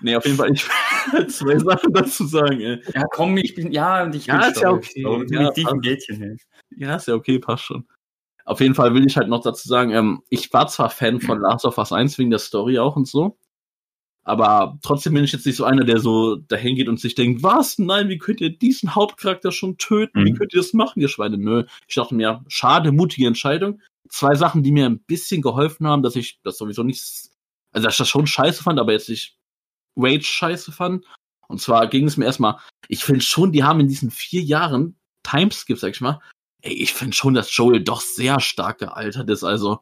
Nee, 0.00 0.16
auf 0.16 0.24
jeden 0.24 0.36
Fall, 0.36 0.52
ich 0.52 0.66
will 1.12 1.26
zwei 1.28 1.58
Sachen 1.58 1.92
dazu 1.92 2.26
sagen, 2.26 2.60
ey. 2.60 2.82
ja, 2.94 3.04
komm, 3.12 3.36
ich 3.36 3.54
bin. 3.54 3.70
Ja, 3.72 4.02
und 4.02 4.14
ich 4.14 4.26
Ja, 4.26 4.38
bin 4.40 4.50
ist 4.50 4.56
ja 4.60 4.68
stolz. 4.68 4.86
okay. 4.90 5.02
So, 5.02 5.18
mit 5.18 5.30
Ja, 5.30 5.50
diesem. 5.52 5.78
Mädchen. 5.78 6.22
ey. 6.22 6.36
Ja, 6.76 6.96
ist 6.96 7.06
ja 7.08 7.14
okay, 7.14 7.38
passt 7.38 7.64
schon. 7.64 7.86
Auf 8.44 8.60
jeden 8.60 8.74
Fall 8.74 8.92
will 8.94 9.06
ich 9.06 9.16
halt 9.16 9.28
noch 9.28 9.42
dazu 9.42 9.68
sagen, 9.68 9.92
ähm, 9.92 10.22
ich 10.28 10.52
war 10.52 10.66
zwar 10.66 10.90
Fan 10.90 11.20
von 11.20 11.38
Last 11.40 11.64
of 11.64 11.78
Us 11.78 11.92
1 11.92 12.18
wegen 12.18 12.30
der 12.30 12.40
Story 12.40 12.78
auch 12.78 12.96
und 12.96 13.06
so, 13.06 13.38
aber 14.24 14.78
trotzdem 14.82 15.14
bin 15.14 15.24
ich 15.24 15.32
jetzt 15.32 15.46
nicht 15.46 15.56
so 15.56 15.64
einer, 15.64 15.84
der 15.84 16.00
so 16.00 16.36
dahin 16.36 16.76
geht 16.76 16.88
und 16.88 16.98
sich 16.98 17.14
denkt, 17.14 17.42
was? 17.42 17.78
Nein, 17.78 18.08
wie 18.08 18.18
könnt 18.18 18.40
ihr 18.40 18.50
diesen 18.56 18.94
Hauptcharakter 18.94 19.52
schon 19.52 19.76
töten? 19.78 20.24
Wie 20.24 20.32
Mhm. 20.32 20.36
könnt 20.36 20.54
ihr 20.54 20.60
das 20.60 20.72
machen, 20.72 21.00
ihr 21.00 21.08
Schweine? 21.08 21.38
Nö. 21.38 21.64
Ich 21.86 21.94
dachte 21.94 22.14
mir, 22.14 22.44
schade, 22.48 22.90
mutige 22.92 23.26
Entscheidung. 23.26 23.80
Zwei 24.08 24.34
Sachen, 24.34 24.62
die 24.62 24.72
mir 24.72 24.86
ein 24.86 24.98
bisschen 25.00 25.42
geholfen 25.42 25.86
haben, 25.86 26.02
dass 26.02 26.16
ich 26.16 26.40
das 26.42 26.58
sowieso 26.58 26.82
nicht, 26.82 27.02
also 27.72 27.84
dass 27.86 27.94
ich 27.94 27.98
das 27.98 28.08
schon 28.08 28.26
scheiße 28.26 28.62
fand, 28.62 28.78
aber 28.80 28.92
jetzt 28.92 29.08
nicht 29.08 29.36
Rage 29.96 30.24
scheiße 30.24 30.72
fand. 30.72 31.04
Und 31.48 31.60
zwar 31.60 31.86
ging 31.86 32.06
es 32.06 32.16
mir 32.16 32.24
erstmal, 32.24 32.56
ich 32.88 33.04
finde 33.04 33.20
schon, 33.20 33.52
die 33.52 33.62
haben 33.64 33.80
in 33.80 33.88
diesen 33.88 34.10
vier 34.10 34.42
Jahren 34.42 34.96
Timeskip, 35.22 35.78
sag 35.78 35.90
ich 35.90 36.00
mal, 36.00 36.20
ey, 36.62 36.72
ich 36.72 36.92
finde 36.94 37.14
schon, 37.14 37.34
dass 37.34 37.54
Joel 37.54 37.82
doch 37.84 38.00
sehr 38.00 38.40
stark 38.40 38.78
gealtert 38.78 39.28
ist. 39.30 39.44
Also, 39.44 39.80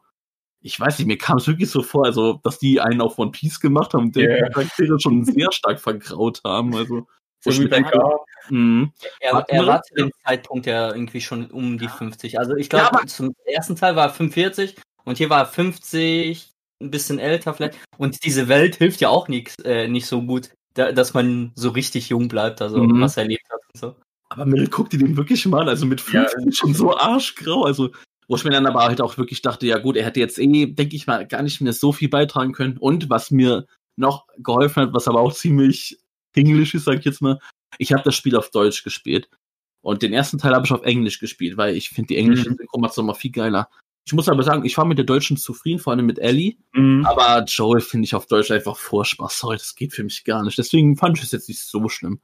ich 0.63 0.79
weiß 0.79 0.97
nicht, 0.97 1.07
mir 1.07 1.17
kam 1.17 1.37
es 1.37 1.47
wirklich 1.47 1.69
so 1.69 1.83
vor, 1.83 2.05
also, 2.05 2.39
dass 2.43 2.57
die 2.57 2.79
einen 2.79 3.01
auf 3.01 3.19
One 3.19 3.31
Piece 3.31 3.59
gemacht 3.59 3.93
haben 3.93 4.05
und 4.05 4.15
die 4.15 4.21
Ja. 4.21 4.49
Charaktere 4.49 4.99
schon 4.99 5.23
sehr 5.25 5.51
stark 5.51 5.79
vergraut 5.79 6.41
haben. 6.45 6.75
Also, 6.75 7.05
So 7.41 7.51
wie 7.61 7.67
bei. 7.67 7.83
Mhm. 8.49 8.91
Er, 9.19 9.45
er 9.49 9.67
war 9.67 9.81
zu 9.83 9.93
dem 9.95 10.11
Zeitpunkt 10.25 10.65
ja 10.65 10.93
irgendwie 10.93 11.19
schon 11.21 11.51
um 11.51 11.77
die 11.77 11.87
50. 11.89 12.39
Also 12.39 12.55
ich 12.55 12.69
glaube, 12.69 12.97
Ja, 12.97 13.05
zum 13.05 13.33
ersten 13.45 13.75
Teil 13.75 13.95
war 13.97 14.07
er 14.07 14.13
45 14.13 14.75
und 15.03 15.17
hier 15.17 15.29
war 15.29 15.39
er 15.39 15.45
50, 15.45 16.51
ein 16.81 16.91
bisschen 16.91 17.19
älter 17.19 17.53
vielleicht. 17.53 17.77
Und 17.97 18.23
diese 18.23 18.47
Welt 18.47 18.75
hilft 18.77 19.01
ja 19.01 19.09
auch 19.09 19.27
nix, 19.27 19.55
äh, 19.63 19.87
nicht 19.89 20.05
so 20.07 20.21
gut, 20.21 20.49
da, 20.73 20.91
dass 20.93 21.13
man 21.13 21.51
so 21.55 21.69
richtig 21.69 22.09
jung 22.09 22.27
bleibt, 22.29 22.61
also 22.61 22.77
Mhm. 22.83 23.01
was 23.01 23.17
er 23.17 23.23
erlebt 23.23 23.43
hat 23.49 23.59
und 23.73 23.79
so. 23.79 23.95
Aber 24.29 24.45
Meryl 24.45 24.67
guckte 24.69 24.97
den 24.97 25.15
wirklich 25.17 25.45
mal, 25.45 25.67
also 25.69 25.85
mit 25.85 26.01
Ja. 26.11 26.25
50 26.27 26.55
schon 26.57 26.73
so 26.73 26.95
arschgrau, 26.97 27.63
also 27.63 27.91
wo 28.27 28.35
ich 28.35 28.43
mir 28.43 28.51
dann 28.51 28.65
aber 28.65 28.83
halt 28.83 29.01
auch 29.01 29.17
wirklich 29.17 29.41
dachte, 29.41 29.65
ja 29.67 29.77
gut, 29.77 29.95
er 29.95 30.05
hätte 30.05 30.19
jetzt 30.19 30.39
eh, 30.39 30.65
denke 30.67 30.95
ich 30.95 31.07
mal, 31.07 31.27
gar 31.27 31.43
nicht 31.43 31.61
mehr 31.61 31.73
so 31.73 31.91
viel 31.91 32.09
beitragen 32.09 32.53
können. 32.53 32.77
Und 32.77 33.09
was 33.09 33.31
mir 33.31 33.65
noch 33.95 34.27
geholfen 34.37 34.83
hat, 34.83 34.93
was 34.93 35.07
aber 35.07 35.19
auch 35.21 35.33
ziemlich 35.33 35.99
englisch 36.35 36.73
ist, 36.73 36.85
sag 36.85 36.99
ich 36.99 37.05
jetzt 37.05 37.21
mal, 37.21 37.39
ich 37.77 37.93
habe 37.93 38.03
das 38.03 38.15
Spiel 38.15 38.35
auf 38.35 38.49
Deutsch 38.49 38.83
gespielt. 38.83 39.29
Und 39.81 40.01
den 40.01 40.13
ersten 40.13 40.37
Teil 40.37 40.53
habe 40.53 40.65
ich 40.65 40.71
auf 40.71 40.83
Englisch 40.83 41.19
gespielt, 41.19 41.57
weil 41.57 41.75
ich 41.75 41.89
finde 41.89 42.07
die 42.07 42.17
englische 42.17 42.49
Mhm. 42.49 42.57
Synchronisation 42.57 43.05
mal 43.05 43.13
viel 43.13 43.31
geiler. 43.31 43.69
Ich 44.05 44.13
muss 44.13 44.29
aber 44.29 44.43
sagen, 44.43 44.65
ich 44.65 44.77
war 44.77 44.85
mit 44.85 44.97
der 44.97 45.05
deutschen 45.05 45.37
zufrieden, 45.37 45.79
vor 45.79 45.93
allem 45.93 46.05
mit 46.05 46.19
Ellie. 46.19 46.55
Mhm. 46.73 47.05
Aber 47.05 47.43
Joel 47.45 47.81
finde 47.81 48.05
ich 48.05 48.15
auf 48.15 48.25
Deutsch 48.27 48.51
einfach 48.51 48.77
furchtbar. 48.77 49.29
Sorry, 49.29 49.57
das 49.57 49.75
geht 49.75 49.93
für 49.93 50.03
mich 50.03 50.23
gar 50.23 50.43
nicht. 50.43 50.57
Deswegen 50.57 50.97
fand 50.97 51.17
ich 51.17 51.23
es 51.23 51.31
jetzt 51.31 51.47
nicht 51.49 51.61
so 51.61 51.87
schlimm. 51.89 52.19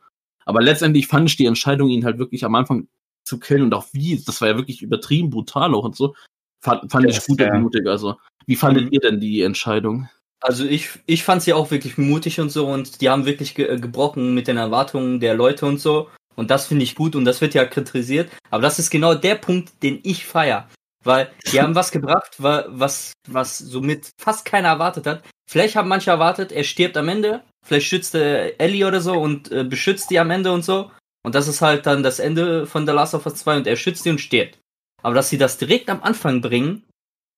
Aber 0.45 0.61
letztendlich 0.61 1.07
fand 1.07 1.29
ich 1.29 1.37
die 1.37 1.45
Entscheidung, 1.45 1.89
ihn 1.89 2.05
halt 2.05 2.17
wirklich 2.17 2.43
am 2.43 2.55
Anfang 2.55 2.87
zu 3.29 3.39
killen 3.39 3.63
und 3.63 3.73
auch 3.73 3.85
wie, 3.93 4.21
das 4.25 4.41
war 4.41 4.49
ja 4.49 4.57
wirklich 4.57 4.81
übertrieben 4.81 5.29
brutal 5.29 5.73
auch 5.73 5.83
und 5.85 5.95
so, 5.95 6.15
fand, 6.63 6.91
fand 6.91 7.05
ich 7.09 7.15
Das, 7.15 7.27
gut 7.27 7.39
ja. 7.39 7.53
und 7.53 7.61
mutig. 7.61 7.87
Also, 7.87 8.17
wie 8.45 8.55
fandet 8.57 8.85
Mhm. 8.85 8.91
ihr 8.93 8.99
denn 8.99 9.19
die 9.19 9.41
Entscheidung? 9.43 10.09
Also 10.41 10.63
ich, 10.65 10.89
ich 11.05 11.23
fand 11.23 11.41
sie 11.43 11.53
auch 11.53 11.69
wirklich 11.69 11.97
mutig 11.97 12.39
und 12.39 12.49
so 12.49 12.65
und 12.67 13.01
die 13.01 13.09
haben 13.09 13.25
wirklich 13.25 13.55
ge 13.55 13.77
gebrochen 13.79 14.33
mit 14.33 14.47
den 14.47 14.57
Erwartungen 14.57 15.19
der 15.19 15.35
Leute 15.35 15.65
und 15.65 15.79
so. 15.79 16.09
Und 16.35 16.49
das 16.49 16.67
finde 16.67 16.83
ich 16.83 16.95
gut 16.95 17.15
und 17.17 17.25
das 17.25 17.41
wird 17.41 17.53
ja 17.53 17.65
kritisiert. 17.65 18.29
Aber 18.49 18.61
das 18.61 18.79
ist 18.79 18.89
genau 18.89 19.13
der 19.15 19.35
Punkt, 19.35 19.83
den 19.83 19.99
ich 20.03 20.25
feier. 20.25 20.69
Weil 21.03 21.29
die 21.51 21.61
haben 21.61 21.75
was 21.75 21.91
gebracht, 21.91 22.41
wa- 22.41 22.65
was, 22.69 23.11
was 23.27 23.57
somit 23.57 24.11
fast 24.17 24.45
keiner 24.45 24.69
erwartet 24.69 25.05
hat. 25.07 25.23
Vielleicht 25.49 25.75
haben 25.75 25.89
manche 25.89 26.11
erwartet, 26.11 26.51
er 26.53 26.63
stirbt 26.63 26.95
am 26.95 27.09
Ende. 27.09 27.43
Vielleicht 27.65 27.87
schützt 27.87 28.15
er 28.15 28.59
Ellie 28.61 28.87
oder 28.87 29.01
so 29.01 29.13
und 29.19 29.51
äh, 29.51 29.65
beschützt 29.65 30.09
die 30.09 30.19
am 30.19 30.31
Ende 30.31 30.51
und 30.53 30.63
so. 30.63 30.89
Und 31.23 31.35
das 31.35 31.47
ist 31.47 31.61
halt 31.61 31.85
dann 31.85 32.03
das 32.03 32.19
Ende 32.19 32.65
von 32.65 32.85
The 32.85 32.93
Last 32.93 33.13
of 33.13 33.25
Us 33.25 33.35
2 33.35 33.57
und 33.57 33.67
er 33.67 33.75
schützt 33.75 34.05
die 34.05 34.09
und 34.09 34.21
stirbt. 34.21 34.57
Aber 35.01 35.15
dass 35.15 35.29
sie 35.29 35.37
das 35.37 35.57
direkt 35.57 35.89
am 35.89 36.01
Anfang 36.01 36.41
bringen, 36.41 36.83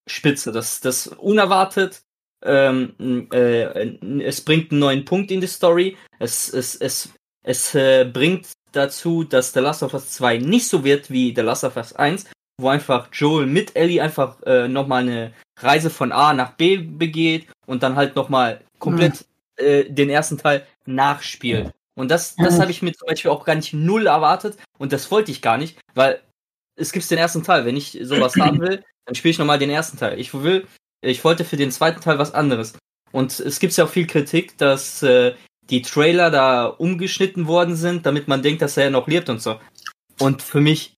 spitze. 0.08 0.52
Das, 0.52 0.82
das 0.82 1.08
unerwartet. 1.08 2.02
Ähm, 2.44 3.28
äh, 3.32 4.24
es 4.24 4.42
bringt 4.42 4.72
einen 4.72 4.80
neuen 4.80 5.06
Punkt 5.06 5.32
in 5.32 5.42
die 5.42 5.48
Story. 5.48 5.98
Es, 6.20 6.52
es, 6.52 6.76
es, 6.76 7.14
es 7.44 7.76
äh, 7.76 8.06
bringt 8.06 8.48
dazu, 8.72 9.24
dass 9.24 9.54
The 9.54 9.60
Last 9.60 9.84
of 9.84 9.94
Us 9.94 10.12
2 10.12 10.38
nicht 10.40 10.68
so 10.68 10.84
wird 10.84 11.12
wie 11.12 11.34
The 11.36 11.42
Last 11.42 11.64
of 11.64 11.76
Us 11.76 11.94
1, 11.94 12.26
wo 12.60 12.70
einfach 12.70 13.10
Joel 13.12 13.46
mit 13.46 13.76
Ellie 13.76 14.02
einfach 14.02 14.42
äh, 14.44 14.68
nochmal 14.68 15.04
eine 15.04 15.34
Reise 15.60 15.90
von 15.90 16.12
A 16.12 16.34
nach 16.34 16.54
B 16.54 16.78
begeht 16.78 17.48
und 17.68 17.84
dann 17.84 17.96
halt 17.96 18.16
nochmal 18.16 18.62
komplett 18.80 19.26
äh, 19.58 19.86
den 19.86 20.10
ersten 20.10 20.38
Teil 20.38 20.66
nachspielt. 20.86 21.72
Und 22.02 22.10
das, 22.10 22.36
das 22.36 22.60
habe 22.60 22.72
ich 22.72 22.82
mir 22.82 22.94
zum 22.94 23.06
Beispiel 23.06 23.30
auch 23.30 23.46
gar 23.46 23.54
nicht 23.54 23.74
null 23.74 24.08
erwartet 24.08 24.58
und 24.80 24.92
das 24.92 25.12
wollte 25.12 25.30
ich 25.30 25.44
gar 25.44 25.60
nicht, 25.60 25.78
weil 25.94 26.20
es 26.76 26.92
gibt 26.92 27.10
den 27.12 27.20
ersten 27.20 27.44
Teil. 27.44 27.64
Wenn 27.64 27.78
ich 27.78 27.96
sowas 28.02 28.36
haben 28.38 28.60
will, 28.60 28.84
dann 29.06 29.14
spiele 29.14 29.34
ich 29.34 29.38
nochmal 29.38 29.60
den 29.60 29.70
ersten 29.70 29.98
Teil. 29.98 30.20
Ich 30.20 30.34
will, 30.34 30.66
ich 31.02 31.24
wollte 31.24 31.46
für 31.46 31.58
den 31.58 31.70
zweiten 31.70 32.02
Teil 32.02 32.18
was 32.18 32.34
anderes. 32.34 32.74
Und 33.12 33.40
es 33.40 33.60
gibt 33.60 33.78
ja 33.78 33.86
auch 33.86 33.90
viel 33.90 34.08
Kritik, 34.08 34.58
dass 34.58 35.04
äh, 35.04 35.36
die 35.70 35.84
Trailer 35.84 36.32
da 36.32 36.66
umgeschnitten 36.66 37.46
worden 37.46 37.76
sind, 37.76 38.08
damit 38.08 38.28
man 38.28 38.42
denkt, 38.42 38.64
dass 38.64 38.78
er 38.78 38.90
noch 38.90 39.08
lebt 39.08 39.30
und 39.30 39.40
so. 39.40 39.60
Und 40.18 40.42
für 40.42 40.60
mich, 40.60 40.96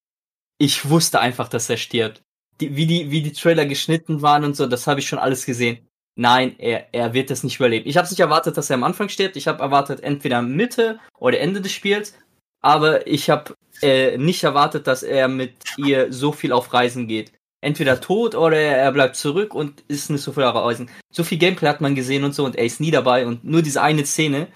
ich 0.57 0.89
wusste 0.89 1.19
einfach, 1.19 1.50
dass 1.50 1.69
er 1.69 1.75
stirbt. 1.75 2.22
Die, 2.62 2.77
wie, 2.77 2.86
die, 2.86 3.12
wie 3.12 3.24
die 3.24 3.33
Trailer 3.33 3.65
geschnitten 3.65 4.22
waren 4.22 4.45
und 4.45 4.55
so, 4.55 4.67
das 4.67 4.88
habe 4.88 5.01
ich 5.01 5.07
schon 5.10 5.19
alles 5.19 5.45
gesehen. 5.45 5.86
Nein, 6.15 6.55
er, 6.60 6.93
er 6.93 7.13
wird 7.13 7.29
das 7.29 7.43
nicht 7.43 7.55
überleben. 7.55 7.89
Ich 7.89 7.98
habe 7.98 8.08
nicht 8.08 8.20
erwartet, 8.20 8.58
dass 8.58 8.70
er 8.70 8.75
am 8.75 8.84
Anfang 8.84 9.10
stirbt. 9.10 9.36
Ich 9.36 9.48
habe 9.48 9.63
erwartet, 9.63 10.01
entweder 10.03 10.41
Mitte 10.41 11.00
oder 11.17 11.39
Ende 11.39 11.62
des 11.62 11.72
Spiels. 11.72 12.15
Aber 12.62 13.08
ich 13.08 13.29
habe 13.29 13.55
äh, 13.82 14.17
nicht 14.17 14.43
erwartet, 14.43 14.88
dass 14.88 15.03
er 15.03 15.27
mit 15.27 15.55
ihr 15.77 16.13
so 16.13 16.32
viel 16.32 16.51
auf 16.51 16.74
Reisen 16.74 17.08
geht. 17.08 17.34
Entweder 17.62 18.00
tot 18.00 18.36
oder 18.36 18.58
er 18.58 18.91
bleibt 18.91 19.15
zurück 19.15 19.55
und 19.55 19.84
ist 19.88 20.10
nicht 20.10 20.22
so 20.22 20.34
viel 20.34 20.43
auf 20.43 20.55
Reisen. 20.55 20.89
So 21.12 21.24
viel 21.24 21.38
Gameplay 21.38 21.70
hat 21.70 21.82
man 21.82 21.96
gesehen 21.96 22.24
und 22.24 22.34
so 22.34 22.46
und 22.46 22.55
er 22.55 22.65
ist 22.65 22.79
nie 22.79 22.91
dabei 22.91 23.25
und 23.25 23.43
nur 23.43 23.62
diese 23.62 23.82
eine 23.82 24.05
Szene, 24.05 24.48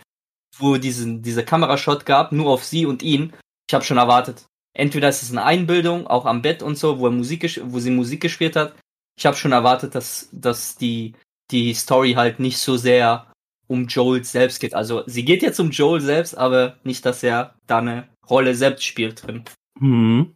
wo 0.58 0.78
diesen, 0.78 1.22
dieser 1.22 1.44
Kamerashot 1.44 2.06
gab, 2.06 2.32
nur 2.32 2.50
auf 2.52 2.64
sie 2.64 2.86
und 2.86 3.04
ihn, 3.04 3.34
ich 3.68 3.74
habe 3.74 3.84
schon 3.84 3.98
erwartet. 3.98 4.46
Entweder 4.74 5.10
ist 5.10 5.24
es 5.24 5.32
eine 5.32 5.44
Einbildung, 5.44 6.06
auch 6.08 6.26
am 6.26 6.42
Bett 6.42 6.62
und 6.62 6.78
so, 6.78 7.00
wo, 7.00 7.08
er 7.08 7.12
Musik, 7.12 7.62
wo 7.66 7.80
sie 7.80 7.92
Musik 7.92 8.22
gespielt 8.22 8.56
hat. 8.56 8.76
Ich 9.18 9.26
habe 9.26 9.36
schon 9.36 9.52
erwartet, 9.52 9.96
dass, 9.96 10.30
dass 10.32 10.76
die, 10.76 11.14
die 11.51 11.74
Story 11.74 12.13
halt 12.13 12.39
nicht 12.39 12.58
so 12.58 12.77
sehr 12.77 13.32
um 13.68 13.88
Joel 13.88 14.24
selbst 14.24 14.60
geht. 14.60 14.74
Also 14.74 15.04
sie 15.08 15.25
geht 15.25 15.42
jetzt 15.42 15.60
um 15.60 15.72
Joel 15.72 16.01
selbst, 16.01 16.38
aber 16.38 16.77
nicht, 16.84 17.06
dass 17.06 17.24
er 17.24 17.56
da 17.68 17.80
eine 17.80 18.08
Rolle 18.30 18.56
selbst 18.56 18.86
spielt 18.86 19.25
drin. 19.25 19.44
Mhm. 19.80 20.36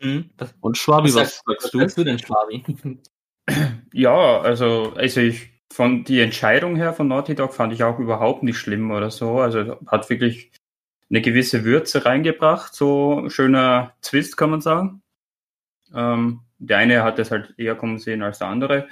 Hm? 0.00 0.30
Was, 0.36 0.54
Und 0.60 0.76
Schwabi, 0.76 1.14
was, 1.14 1.42
was 1.46 1.54
sagst 1.62 1.74
du? 1.74 1.78
sagst 1.78 1.98
du 1.98 2.04
denn, 2.04 2.18
Schwabi? 2.18 2.64
Ja, 3.92 4.40
also, 4.40 4.92
also 4.94 5.20
ich 5.20 5.50
von 5.72 6.04
die 6.04 6.20
Entscheidung 6.20 6.76
her 6.76 6.92
von 6.92 7.08
Naughty 7.08 7.34
Dog 7.34 7.54
fand 7.54 7.72
ich 7.72 7.82
auch 7.82 7.98
überhaupt 7.98 8.42
nicht 8.42 8.56
schlimm 8.56 8.90
oder 8.90 9.10
so. 9.10 9.40
Also 9.40 9.78
hat 9.86 10.08
wirklich 10.10 10.52
eine 11.10 11.20
gewisse 11.22 11.64
Würze 11.64 12.04
reingebracht, 12.04 12.74
so 12.74 13.28
schöner 13.28 13.94
Twist 14.00 14.36
kann 14.36 14.50
man 14.50 14.60
sagen. 14.60 15.02
Ähm, 15.94 16.40
der 16.58 16.78
eine 16.78 17.02
hat 17.02 17.18
es 17.18 17.30
halt 17.30 17.54
eher 17.58 17.74
kommen 17.74 17.98
sehen 17.98 18.22
als 18.22 18.38
der 18.38 18.48
andere, 18.48 18.88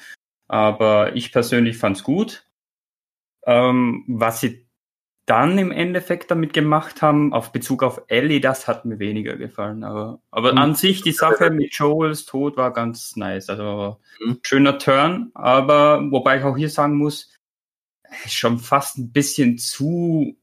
aber 0.50 1.14
ich 1.14 1.30
persönlich 1.30 1.78
fand's 1.78 2.02
gut. 2.02 2.44
Ähm, 3.46 4.04
was 4.08 4.40
sie 4.40 4.66
dann 5.26 5.58
im 5.58 5.70
Endeffekt 5.70 6.30
damit 6.32 6.52
gemacht 6.52 7.02
haben, 7.02 7.32
auf 7.32 7.52
Bezug 7.52 7.84
auf 7.84 8.02
Ellie, 8.08 8.40
das 8.40 8.66
hat 8.66 8.84
mir 8.84 8.98
weniger 8.98 9.36
gefallen. 9.36 9.84
Aber, 9.84 10.20
aber 10.32 10.52
Mhm. 10.52 10.58
an 10.58 10.74
sich, 10.74 11.02
die 11.02 11.12
Sache 11.12 11.50
mit 11.50 11.72
Joels 11.72 12.24
Tod 12.24 12.56
war 12.56 12.72
ganz 12.72 13.14
nice. 13.14 13.48
Also 13.48 14.00
Mhm. 14.18 14.40
schöner 14.42 14.78
Turn, 14.78 15.30
aber 15.34 16.02
wobei 16.10 16.38
ich 16.38 16.44
auch 16.44 16.56
hier 16.56 16.68
sagen 16.68 16.96
muss, 16.96 17.32
ist 18.24 18.34
schon 18.34 18.58
fast 18.58 18.98
ein 18.98 19.12
bisschen 19.12 19.56
zu 19.56 20.36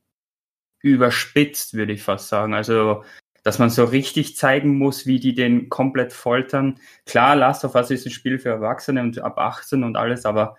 überspitzt, 0.82 1.74
würde 1.74 1.92
ich 1.92 2.02
fast 2.02 2.30
sagen. 2.30 2.54
Also, 2.54 3.04
dass 3.48 3.60
man 3.60 3.70
so 3.70 3.86
richtig 3.86 4.36
zeigen 4.36 4.78
muss, 4.78 5.06
wie 5.06 5.22
die 5.22 5.34
den 5.34 5.70
komplett 5.70 6.12
foltern. 6.12 6.82
Klar, 7.06 7.38
Last 7.38 7.64
of 7.64 7.76
Us 7.76 7.90
ist 7.92 8.06
ein 8.06 8.12
Spiel 8.12 8.40
für 8.40 8.50
Erwachsene 8.50 9.02
und 9.02 9.20
ab 9.20 9.38
18 9.38 9.86
und 9.86 9.96
alles, 9.96 10.26
aber 10.26 10.58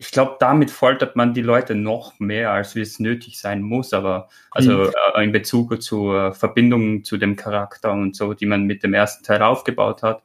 ich 0.00 0.12
glaube, 0.12 0.36
damit 0.38 0.70
foltert 0.70 1.16
man 1.16 1.34
die 1.34 1.42
Leute 1.42 1.74
noch 1.74 2.20
mehr, 2.20 2.52
als 2.52 2.76
wie 2.76 2.82
es 2.82 3.00
nötig 3.00 3.40
sein 3.40 3.62
muss. 3.62 3.92
Aber 3.92 4.28
also 4.52 4.74
Mhm. 4.84 4.92
äh, 5.16 5.24
in 5.24 5.32
Bezug 5.32 5.82
zur 5.82 6.34
Verbindung 6.34 7.02
zu 7.02 7.16
dem 7.16 7.34
Charakter 7.34 7.90
und 7.90 8.14
so, 8.14 8.32
die 8.32 8.46
man 8.46 8.62
mit 8.62 8.84
dem 8.84 8.94
ersten 8.94 9.24
Teil 9.24 9.42
aufgebaut 9.42 10.04
hat. 10.04 10.22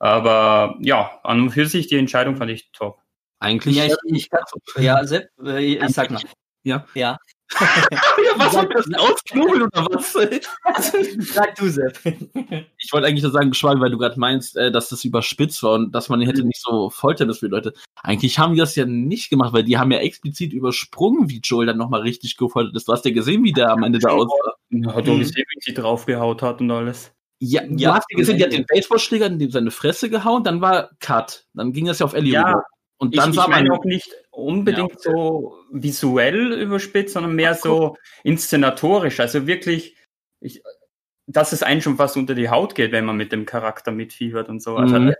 Aber 0.00 0.76
ja, 0.80 1.18
an 1.22 1.40
und 1.40 1.52
für 1.52 1.64
sich 1.64 1.86
die 1.86 1.96
Entscheidung 1.96 2.36
fand 2.36 2.50
ich 2.50 2.72
top. 2.72 3.00
Eigentlich. 3.38 3.74
Ja, 3.74 3.86
ich, 3.86 3.96
ich 4.04 4.28
kann, 4.28 4.44
ja, 4.76 5.02
Sepp, 5.06 5.30
äh, 5.42 5.64
ich 5.64 5.94
sag 5.94 6.10
mal. 6.10 6.20
Ja. 6.62 6.84
Ja. 6.92 7.16
Ja, 7.60 8.32
was 8.36 8.52
soll 8.52 8.68
das 8.72 8.84
denn 8.86 8.94
ausknobeln 8.94 9.62
oder 9.62 9.86
was? 9.90 10.12
Sag 11.34 11.54
du, 11.56 11.68
Sepp. 11.68 11.98
Ich 12.78 12.92
wollte 12.92 13.06
eigentlich 13.08 13.22
nur 13.22 13.32
sagen, 13.32 13.52
Schwabi, 13.54 13.80
weil 13.80 13.90
du 13.90 13.98
gerade 13.98 14.18
meinst, 14.18 14.56
äh, 14.56 14.70
dass 14.70 14.88
das 14.88 15.04
überspitzt 15.04 15.62
war 15.62 15.74
und 15.74 15.92
dass 15.92 16.08
man 16.08 16.20
hätte 16.20 16.44
nicht 16.44 16.60
so 16.62 16.90
foltern 16.90 17.28
das 17.28 17.38
für 17.38 17.46
die 17.48 17.52
Leute. 17.54 17.74
Eigentlich 18.02 18.38
haben 18.38 18.54
die 18.54 18.60
das 18.60 18.76
ja 18.76 18.86
nicht 18.86 19.30
gemacht, 19.30 19.52
weil 19.52 19.64
die 19.64 19.78
haben 19.78 19.90
ja 19.90 19.98
explizit 19.98 20.52
übersprungen, 20.52 21.28
wie 21.28 21.40
Joel 21.42 21.66
dann 21.66 21.78
nochmal 21.78 22.02
richtig 22.02 22.36
gefoltert 22.36 22.74
ist. 22.76 22.88
Du 22.88 22.92
hast 22.92 23.04
ja 23.04 23.10
gesehen, 23.10 23.42
wie 23.44 23.52
der 23.52 23.70
am 23.70 23.82
Ende 23.82 23.98
da 23.98 24.10
aussah. 24.10 24.54
Hat 24.86 25.06
doch 25.08 25.14
Mhm. 25.14 25.18
gesehen, 25.20 25.44
wie 25.54 25.60
sie 25.60 25.74
draufgehaut 25.74 26.42
hat 26.42 26.60
und 26.60 26.70
alles. 26.70 27.12
Ja, 27.40 27.62
du 27.62 27.74
Ja, 27.76 27.94
hast 27.94 28.06
ja 28.10 28.18
gesehen, 28.18 28.36
die 28.36 28.44
hat 28.44 28.52
den 28.52 28.66
Baseballschläger 28.66 29.26
in 29.26 29.50
seine 29.50 29.70
Fresse 29.70 30.10
gehauen, 30.10 30.44
dann 30.44 30.60
war 30.60 30.90
Cut. 31.00 31.46
Dann 31.54 31.72
ging 31.72 31.86
das 31.86 31.98
ja 31.98 32.06
auf 32.06 32.12
Ellie 32.14 32.34
Ja, 32.34 32.46
rüber. 32.46 32.64
Und 32.98 33.14
Ich, 33.14 33.20
dann 33.20 33.30
ich 33.30 33.36
sah 33.36 33.48
man 33.48 33.64
meine 33.64 33.72
auch 33.72 33.84
nicht 33.84 34.10
unbedingt 34.42 34.92
Ja, 35.04 35.12
so 35.12 35.58
visuell 35.70 36.52
überspitzt, 36.52 37.14
sondern 37.14 37.34
mehr 37.34 37.54
so 37.54 37.96
inszenatorisch. 38.24 39.20
Also 39.20 39.46
wirklich, 39.46 39.96
ich, 40.40 40.62
dass 41.26 41.52
es 41.52 41.62
einen 41.62 41.82
schon 41.82 41.96
fast 41.96 42.16
unter 42.16 42.34
die 42.34 42.50
Haut 42.50 42.74
geht, 42.74 42.92
wenn 42.92 43.04
man 43.04 43.16
mit 43.16 43.32
dem 43.32 43.46
Charakter 43.46 43.92
mitfiebert 43.92 44.48
und 44.48 44.62
so. 44.62 44.76
Also, 44.76 44.98
Mhm. 44.98 45.14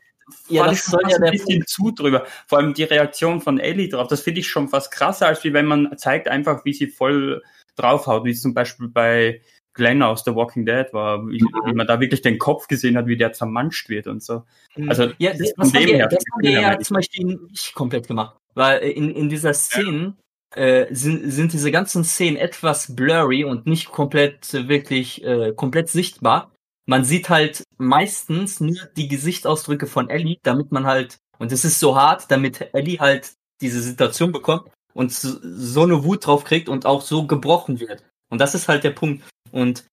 Ja, 0.49 0.67
das 0.69 0.85
soll 0.85 1.03
ja 1.09 1.17
ein 1.17 1.33
bisschen 1.33 1.67
zu 1.67 1.91
drüber. 1.91 2.25
Vor 2.47 2.59
allem 2.59 2.73
die 2.73 2.85
Reaktion 2.85 3.41
von 3.41 3.59
Ellie 3.59 3.89
drauf, 3.89 4.07
das 4.07 4.21
finde 4.21 4.41
ich 4.41 4.49
schon 4.49 4.69
fast 4.69 4.93
krasser, 4.93 5.27
als 5.27 5.43
wie 5.43 5.53
wenn 5.53 5.67
man 5.67 5.97
zeigt 5.99 6.29
einfach, 6.29 6.65
wie 6.65 6.73
sie 6.73 6.87
voll 6.87 7.43
draufhaut, 7.75 8.25
wie 8.25 8.31
es 8.31 8.41
zum 8.41 8.55
Beispiel 8.55 8.89
bei 8.89 9.41
Glenn 9.73 10.03
aus 10.03 10.25
The 10.25 10.35
Walking 10.35 10.67
Dead 10.67 10.87
war, 10.93 11.27
wie, 11.29 11.43
Mhm. 11.43 11.49
wie 11.67 11.75
man 11.75 11.87
da 11.87 12.01
wirklich 12.01 12.23
den 12.23 12.39
Kopf 12.39 12.69
gesehen 12.69 12.97
hat, 12.97 13.07
wie 13.07 13.17
der 13.17 13.33
zermanscht 13.33 13.89
wird 13.89 14.07
und 14.07 14.23
so. 14.23 14.45
Also, 14.89 15.11
ja, 15.19 15.33
das, 15.33 15.53
das 15.55 15.75
haben 15.75 15.87
wir, 15.87 16.07
das 16.07 16.25
haben 16.33 16.43
wir 16.43 16.51
ja 16.51 16.79
zum 16.79 16.95
Beispiel 16.95 17.25
nicht 17.49 17.75
komplett 17.75 18.07
gemacht. 18.07 18.37
Weil 18.55 18.83
äh, 18.83 18.91
in, 18.91 19.11
in 19.11 19.29
dieser 19.29 19.55
Szene 19.55 20.17
äh, 20.55 20.87
sind, 20.91 21.31
sind 21.31 21.53
diese 21.53 21.71
ganzen 21.71 22.05
Szenen 22.05 22.37
etwas 22.37 22.95
blurry 22.95 23.45
und 23.45 23.67
nicht 23.67 23.91
komplett 23.91 24.53
äh, 24.55 24.69
wirklich 24.69 25.25
äh, 25.25 25.53
komplett 25.55 25.89
sichtbar. 25.89 26.53
Man 26.87 27.05
sieht 27.05 27.29
halt 27.29 27.63
meistens 27.79 28.61
nur 28.61 28.87
die 28.97 29.09
Gesichtsausdrücke 29.09 29.87
von 29.87 30.11
Ellie, 30.11 30.39
damit 30.43 30.73
man 30.73 30.87
halt, 30.87 31.19
und 31.39 31.53
es 31.53 31.65
ist 31.65 31.79
so 31.79 31.97
hart, 31.97 32.31
damit 32.31 32.75
Ellie 32.75 32.99
halt 32.99 33.33
diese 33.61 33.81
Situation 33.81 34.33
bekommt 34.33 34.71
und 34.93 35.13
so, 35.13 35.83
eine 35.83 36.03
Wut 36.03 36.27
drauf 36.27 36.45
kriegt 36.45 36.69
und 36.69 36.87
auch 36.87 37.03
so 37.03 37.27
gebrochen 37.27 37.79
wird. 37.79 38.03
Und 38.29 38.41
das 38.41 38.55
ist 38.55 38.69
halt 38.69 38.83
der 38.83 38.91
Punkt. 38.91 39.23
Und 39.53 39.85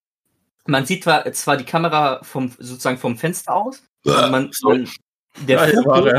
man 0.66 0.86
sieht 0.86 1.04
zwar, 1.04 1.32
zwar 1.34 1.58
die 1.58 1.66
Kamera 1.66 2.24
vom 2.24 2.52
sozusagen 2.58 2.98
vom 2.98 3.18
Fenster 3.18 3.56
aus, 3.56 3.84
man, 4.04 4.52
man 4.64 4.90
der, 5.46 5.70
Ja, 5.70 5.82
Fokus, 5.82 6.14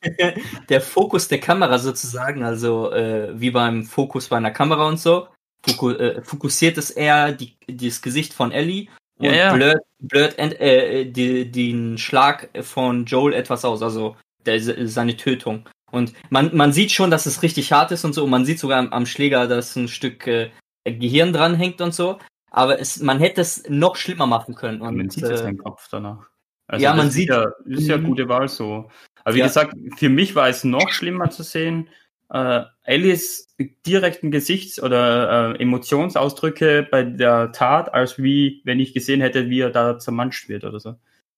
der 0.68 0.80
Fokus 0.80 1.28
der 1.28 1.40
Kamera 1.40 1.78
sozusagen, 1.78 2.44
also 2.44 2.92
äh, 2.92 3.38
wie 3.38 3.50
beim 3.50 3.84
Fokus 3.84 4.28
bei 4.28 4.36
einer 4.36 4.50
Kamera 4.50 4.88
und 4.88 4.98
so, 4.98 5.28
foku 5.64 5.90
äh, 5.90 6.22
fokussiert 6.22 6.78
es 6.78 6.90
eher 6.90 7.32
die, 7.32 7.56
das 7.68 8.02
Gesicht 8.02 8.32
von 8.32 8.52
Ellie 8.52 8.88
und 9.18 9.26
Ja, 9.26 9.32
ja. 9.32 9.54
blurrt, 9.54 9.82
blurrt 10.00 10.38
end, 10.38 10.60
äh, 10.60 11.04
die, 11.04 11.50
den 11.50 11.98
Schlag 11.98 12.48
von 12.62 13.04
Joel 13.04 13.34
etwas 13.34 13.64
aus, 13.64 13.82
also 13.82 14.16
der, 14.44 14.60
seine 14.88 15.16
Tötung. 15.16 15.68
Und 15.92 16.14
man, 16.30 16.56
man 16.56 16.72
sieht 16.72 16.90
schon, 16.90 17.10
dass 17.10 17.26
es 17.26 17.42
richtig 17.42 17.70
hart 17.70 17.92
ist 17.92 18.04
und 18.04 18.14
so. 18.14 18.24
Und 18.24 18.30
man 18.30 18.46
sieht 18.46 18.58
sogar 18.58 18.78
am, 18.78 18.92
am 18.92 19.06
Schläger, 19.06 19.46
dass 19.46 19.76
ein 19.76 19.88
Stück 19.88 20.26
äh, 20.26 20.50
Gehirn 20.84 21.32
dran 21.32 21.54
hängt 21.54 21.80
und 21.80 21.94
so. 21.94 22.18
Aber 22.50 22.80
es, 22.80 23.00
man 23.00 23.18
hätte 23.18 23.42
es 23.42 23.64
noch 23.68 23.96
schlimmer 23.96 24.26
machen 24.26 24.54
können. 24.54 24.80
Und, 24.80 24.96
man 24.96 25.10
sieht 25.10 25.24
es 25.24 25.30
äh, 25.30 25.36
seinen 25.36 25.58
Kopf 25.58 25.88
danach. 25.90 26.31
Also 26.72 26.84
ja, 26.84 26.94
man 26.94 27.10
sieht- 27.10 27.28
Ist 27.28 27.34
ja, 27.36 27.52
ist 27.66 27.86
ja 27.88 27.98
Mhm. 27.98 28.04
gute 28.04 28.28
Wahl 28.28 28.48
so. 28.48 28.90
Aber 29.24 29.34
wie 29.34 29.40
Ja. 29.40 29.46
gesagt, 29.46 29.74
für 29.98 30.08
mich 30.08 30.34
war 30.34 30.48
es 30.48 30.64
noch 30.64 30.88
schlimmer 30.90 31.28
zu 31.30 31.42
sehen, 31.42 31.88
äh, 32.30 32.62
Ellies 32.84 33.54
direkten 33.86 34.30
Gesichts- 34.30 34.82
oder 34.82 35.52
äh, 35.54 35.62
Emotionsausdrücke 35.62 36.88
bei 36.90 37.02
der 37.04 37.52
Tat, 37.52 37.92
als 37.92 38.16
wie 38.18 38.62
wenn 38.64 38.80
ich 38.80 38.94
gesehen 38.94 39.20
hätte, 39.20 39.50
wie 39.50 39.60
er 39.60 39.70
da 39.70 39.98
zermanscht 39.98 40.48
wird 40.48 40.64
oder 40.64 40.80
so. 40.80 40.96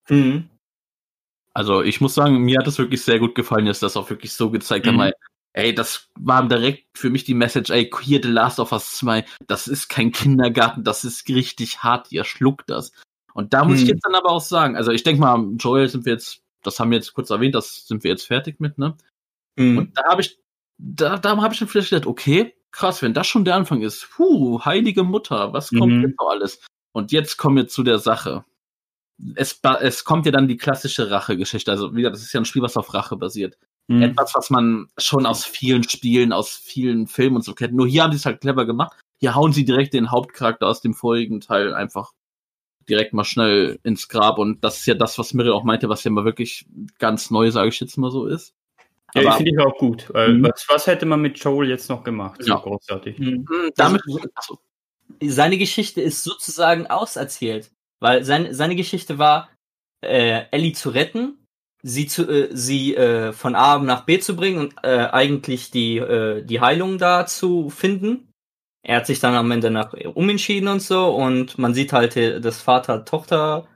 mhm. 0.09 0.49
Also 1.53 1.83
ich 1.83 2.01
muss 2.01 2.15
sagen, 2.15 2.39
mir 2.39 2.59
hat 2.59 2.67
es 2.67 2.79
wirklich 2.79 3.03
sehr 3.03 3.19
gut 3.21 3.35
gefallen, 3.35 3.67
dass 3.67 3.79
das 3.81 3.97
auch 3.97 4.11
wirklich 4.11 4.33
so 4.33 4.51
gezeigt 4.51 4.87
Mhm. 4.87 4.99
weil, 4.99 5.15
ey, 5.53 5.75
das 5.75 6.11
war 6.19 6.47
direkt 6.49 6.87
für 6.97 7.11
mich 7.11 7.25
die 7.25 7.35
Message, 7.35 7.71
ey, 7.71 7.91
hier 8.03 8.21
The 8.23 8.29
Last 8.29 8.59
of 8.61 8.73
Us 8.73 8.97
2, 8.97 9.25
das 9.47 9.67
ist 9.69 9.89
kein 9.89 10.11
Kindergarten, 10.13 10.83
das 10.85 11.05
ist 11.05 11.29
richtig 11.29 11.83
hart, 11.83 12.11
ihr 12.13 12.25
schluckt 12.25 12.71
das. 12.71 12.93
Und 13.35 13.53
da 13.53 13.65
muss 13.65 13.79
ich 13.79 13.83
Mhm. 13.85 13.89
jetzt 13.89 14.05
dann 14.07 14.15
aber 14.15 14.31
auch 14.31 14.41
sagen, 14.41 14.77
also 14.77 14.93
ich 14.93 15.03
denke 15.03 15.21
mal, 15.21 15.45
Joel 15.59 15.89
sind 15.89 16.07
wir 16.07 16.13
jetzt, 16.15 16.41
das 16.63 16.79
haben 16.81 16.91
wir 16.91 16.99
jetzt 16.99 17.13
kurz 17.13 17.31
erwähnt, 17.31 17.55
das 17.55 17.87
sind 17.87 18.05
wir 18.05 18.11
jetzt 18.11 18.27
fertig 18.27 18.61
mit, 18.61 18.79
ne? 18.79 18.97
Mhm. 19.57 19.79
Und 19.79 19.99
da 19.99 20.05
habe 20.05 20.23
ich, 20.23 20.39
da, 20.79 21.19
da 21.19 21.37
habe 21.37 21.53
ich 21.53 21.59
dann 21.59 21.69
vielleicht 21.69 21.91
gedacht, 21.91 22.07
okay, 22.07 22.55
krass, 22.71 23.03
wenn 23.03 23.13
das 23.15 23.27
schon 23.27 23.45
der 23.45 23.57
Anfang 23.57 23.83
ist, 23.83 24.09
puh, 24.13 24.61
heilige 24.65 25.03
Mutter, 25.03 25.53
was 25.53 25.71
kommt 25.71 25.93
Mhm. 25.93 26.03
jetzt 26.03 26.19
noch 26.19 26.31
alles? 26.31 26.61
Und 26.93 27.13
jetzt 27.13 27.37
kommen 27.37 27.57
wir 27.57 27.69
zu 27.69 27.83
der 27.83 27.99
Sache. 27.99 28.45
Es, 29.37 29.61
es 29.81 30.05
kommt 30.05 30.27
ja 30.27 30.33
dann 30.33 30.49
die 30.49 30.57
klassische 30.57 31.11
Rache-Geschichte. 31.11 31.71
Also, 31.71 31.93
wie 31.95 31.99
gesagt, 31.99 32.17
das 32.17 32.23
ist 32.23 32.33
ja 32.33 32.41
ein 32.41 32.45
Spiel, 32.45 32.63
was 32.63 32.77
auf 32.77 32.95
Rache 32.95 33.17
basiert. 33.17 33.57
Mhm. 33.89 34.03
Etwas, 34.03 34.33
was 34.35 34.51
man 34.51 34.89
schon 34.99 35.27
aus 35.27 35.45
vielen 35.45 35.85
Spielen, 35.89 36.33
aus 36.33 36.51
vielen 36.51 37.07
Filmen 37.07 37.37
und 37.37 37.43
so 37.43 37.55
kennt. 37.55 37.75
Nur 37.75 37.87
hier 37.87 38.03
haben 38.05 38.13
sie 38.13 38.17
es 38.19 38.27
halt 38.27 38.41
clever 38.41 38.65
gemacht. 38.67 38.93
Hier 39.21 39.35
hauen 39.35 39.53
sie 39.53 39.65
direkt 39.65 39.95
den 39.95 40.11
Hauptcharakter 40.11 40.67
aus 40.67 40.81
dem 40.81 40.95
vorigen 40.95 41.41
Teil 41.41 41.75
einfach 41.75 42.13
direkt 42.89 43.13
mal 43.13 43.25
schnell 43.25 43.79
ins 43.83 44.09
Grab. 44.09 44.39
Und 44.39 44.63
das 44.65 44.79
ist 44.79 44.87
ja 44.87 44.95
das, 44.95 45.19
was 45.19 45.35
Mirre 45.35 45.55
auch 45.55 45.65
meinte, 45.65 45.89
was 45.89 46.05
ja 46.05 46.11
mal 46.11 46.25
wirklich 46.25 46.67
ganz 46.99 47.31
neu, 47.31 47.51
sage 47.51 47.69
ich 47.69 47.81
jetzt 47.81 47.97
mal 47.97 48.11
so 48.11 48.27
ist. 48.27 48.55
Ja, 49.15 49.23
Aber- 49.29 49.37
finde 49.37 49.53
ich 49.53 49.59
auch 49.61 49.77
gut. 49.79 50.07
Weil 50.13 50.35
Mhm. 50.35 50.45
was, 50.45 50.67
was 50.69 50.87
hätte 50.87 51.07
man 51.07 51.21
mit 51.21 51.39
Joel 51.39 51.69
jetzt 51.69 51.89
noch 51.89 52.03
gemacht? 52.03 52.43
So 52.43 52.49
Ja. 52.51 52.57
großartig. 52.59 53.19
Mhm. 53.19 53.47
Hm, 53.49 53.71
damit, 53.77 54.03
Also- 54.35 54.59
seine 55.23 55.59
Geschichte 55.59 56.01
ist 56.01 56.25
sozusagen 56.25 56.87
auserzählt, 56.89 57.71
weil 58.01 58.25
sein, 58.25 58.53
seine 58.55 58.75
Geschichte 58.77 59.19
war, 59.19 59.51
äh, 60.03 60.43
Ellie 60.51 60.73
zu 60.73 60.91
retten, 60.91 61.39
sie 61.83 62.07
zu, 62.07 62.29
äh, 62.29 62.49
sie 62.53 62.95
äh, 62.97 63.33
von 63.33 63.55
A 63.55 63.79
nach 63.79 64.05
B 64.05 64.19
zu 64.19 64.35
bringen 64.37 64.59
und 64.59 64.75
äh, 64.83 65.07
eigentlich 65.13 65.71
die 65.71 65.99
äh, 65.99 66.43
die 66.43 66.61
Heilung 66.61 66.99
da 66.99 67.27
zu 67.27 67.71
finden. 67.71 68.29
Er 68.87 68.97
hat 68.97 69.07
sich 69.07 69.19
dann 69.19 69.35
am 69.35 69.51
Ende 69.51 69.71
nach 69.71 69.95
umentschieden 70.15 70.69
und 70.69 70.81
so 70.81 71.15
und 71.15 71.59
man 71.59 71.75
sieht 71.75 71.93
halt 71.93 72.17
äh, 72.17 72.41
das 72.41 72.61
Vater-Tochter 72.61 73.67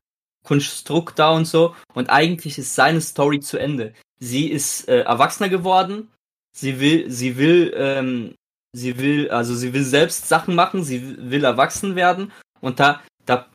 Konstrukt 0.44 1.18
da 1.18 1.30
und 1.30 1.46
so 1.46 1.74
und 1.94 2.10
eigentlich 2.10 2.58
ist 2.58 2.74
seine 2.74 3.00
Story 3.00 3.40
zu 3.40 3.58
Ende. 3.58 3.94
Sie 4.20 4.48
ist 4.48 4.88
äh, 4.88 5.00
erwachsener 5.00 5.48
geworden. 5.48 6.08
Sie 6.56 6.80
will, 6.80 7.10
sie 7.10 7.36
will 7.36 7.72
ähm, 7.76 8.34
sie 8.72 8.98
will, 8.98 9.30
also 9.30 9.54
sie 9.54 9.72
will 9.72 9.84
selbst 9.84 10.28
Sachen 10.28 10.54
machen, 10.54 10.84
sie 10.84 11.30
will 11.30 11.44
erwachsen 11.44 11.96
werden 11.96 12.32
und 12.60 12.80
da, 12.80 13.02
da, 13.26 13.48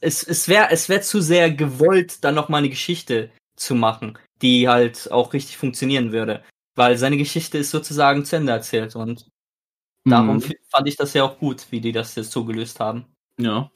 es, 0.00 0.22
es 0.22 0.48
wäre, 0.48 0.70
es 0.70 0.88
wäre 0.88 1.00
zu 1.00 1.20
sehr 1.20 1.50
gewollt, 1.50 2.24
dann 2.24 2.34
noch 2.34 2.48
mal 2.48 2.58
eine 2.58 2.68
Geschichte 2.68 3.30
zu 3.56 3.74
machen, 3.74 4.18
die 4.42 4.68
halt 4.68 5.10
auch 5.10 5.32
richtig 5.32 5.56
funktionieren 5.56 6.12
würde, 6.12 6.44
weil 6.76 6.96
seine 6.96 7.16
Geschichte 7.16 7.58
ist 7.58 7.70
sozusagen 7.70 8.24
zu 8.24 8.36
Ende 8.36 8.52
erzählt 8.52 8.94
und 8.94 9.26
darum 10.10 10.36
Mhm. 10.36 10.52
fand 10.68 10.88
ich 10.88 10.96
das 10.96 11.14
ja 11.14 11.24
auch 11.24 11.38
gut, 11.38 11.66
wie 11.70 11.80
die 11.80 11.92
das 11.92 12.14
jetzt 12.16 12.30
so 12.32 12.44
gelöst 12.44 12.80
haben. 12.80 13.06
Ja. 13.38 13.70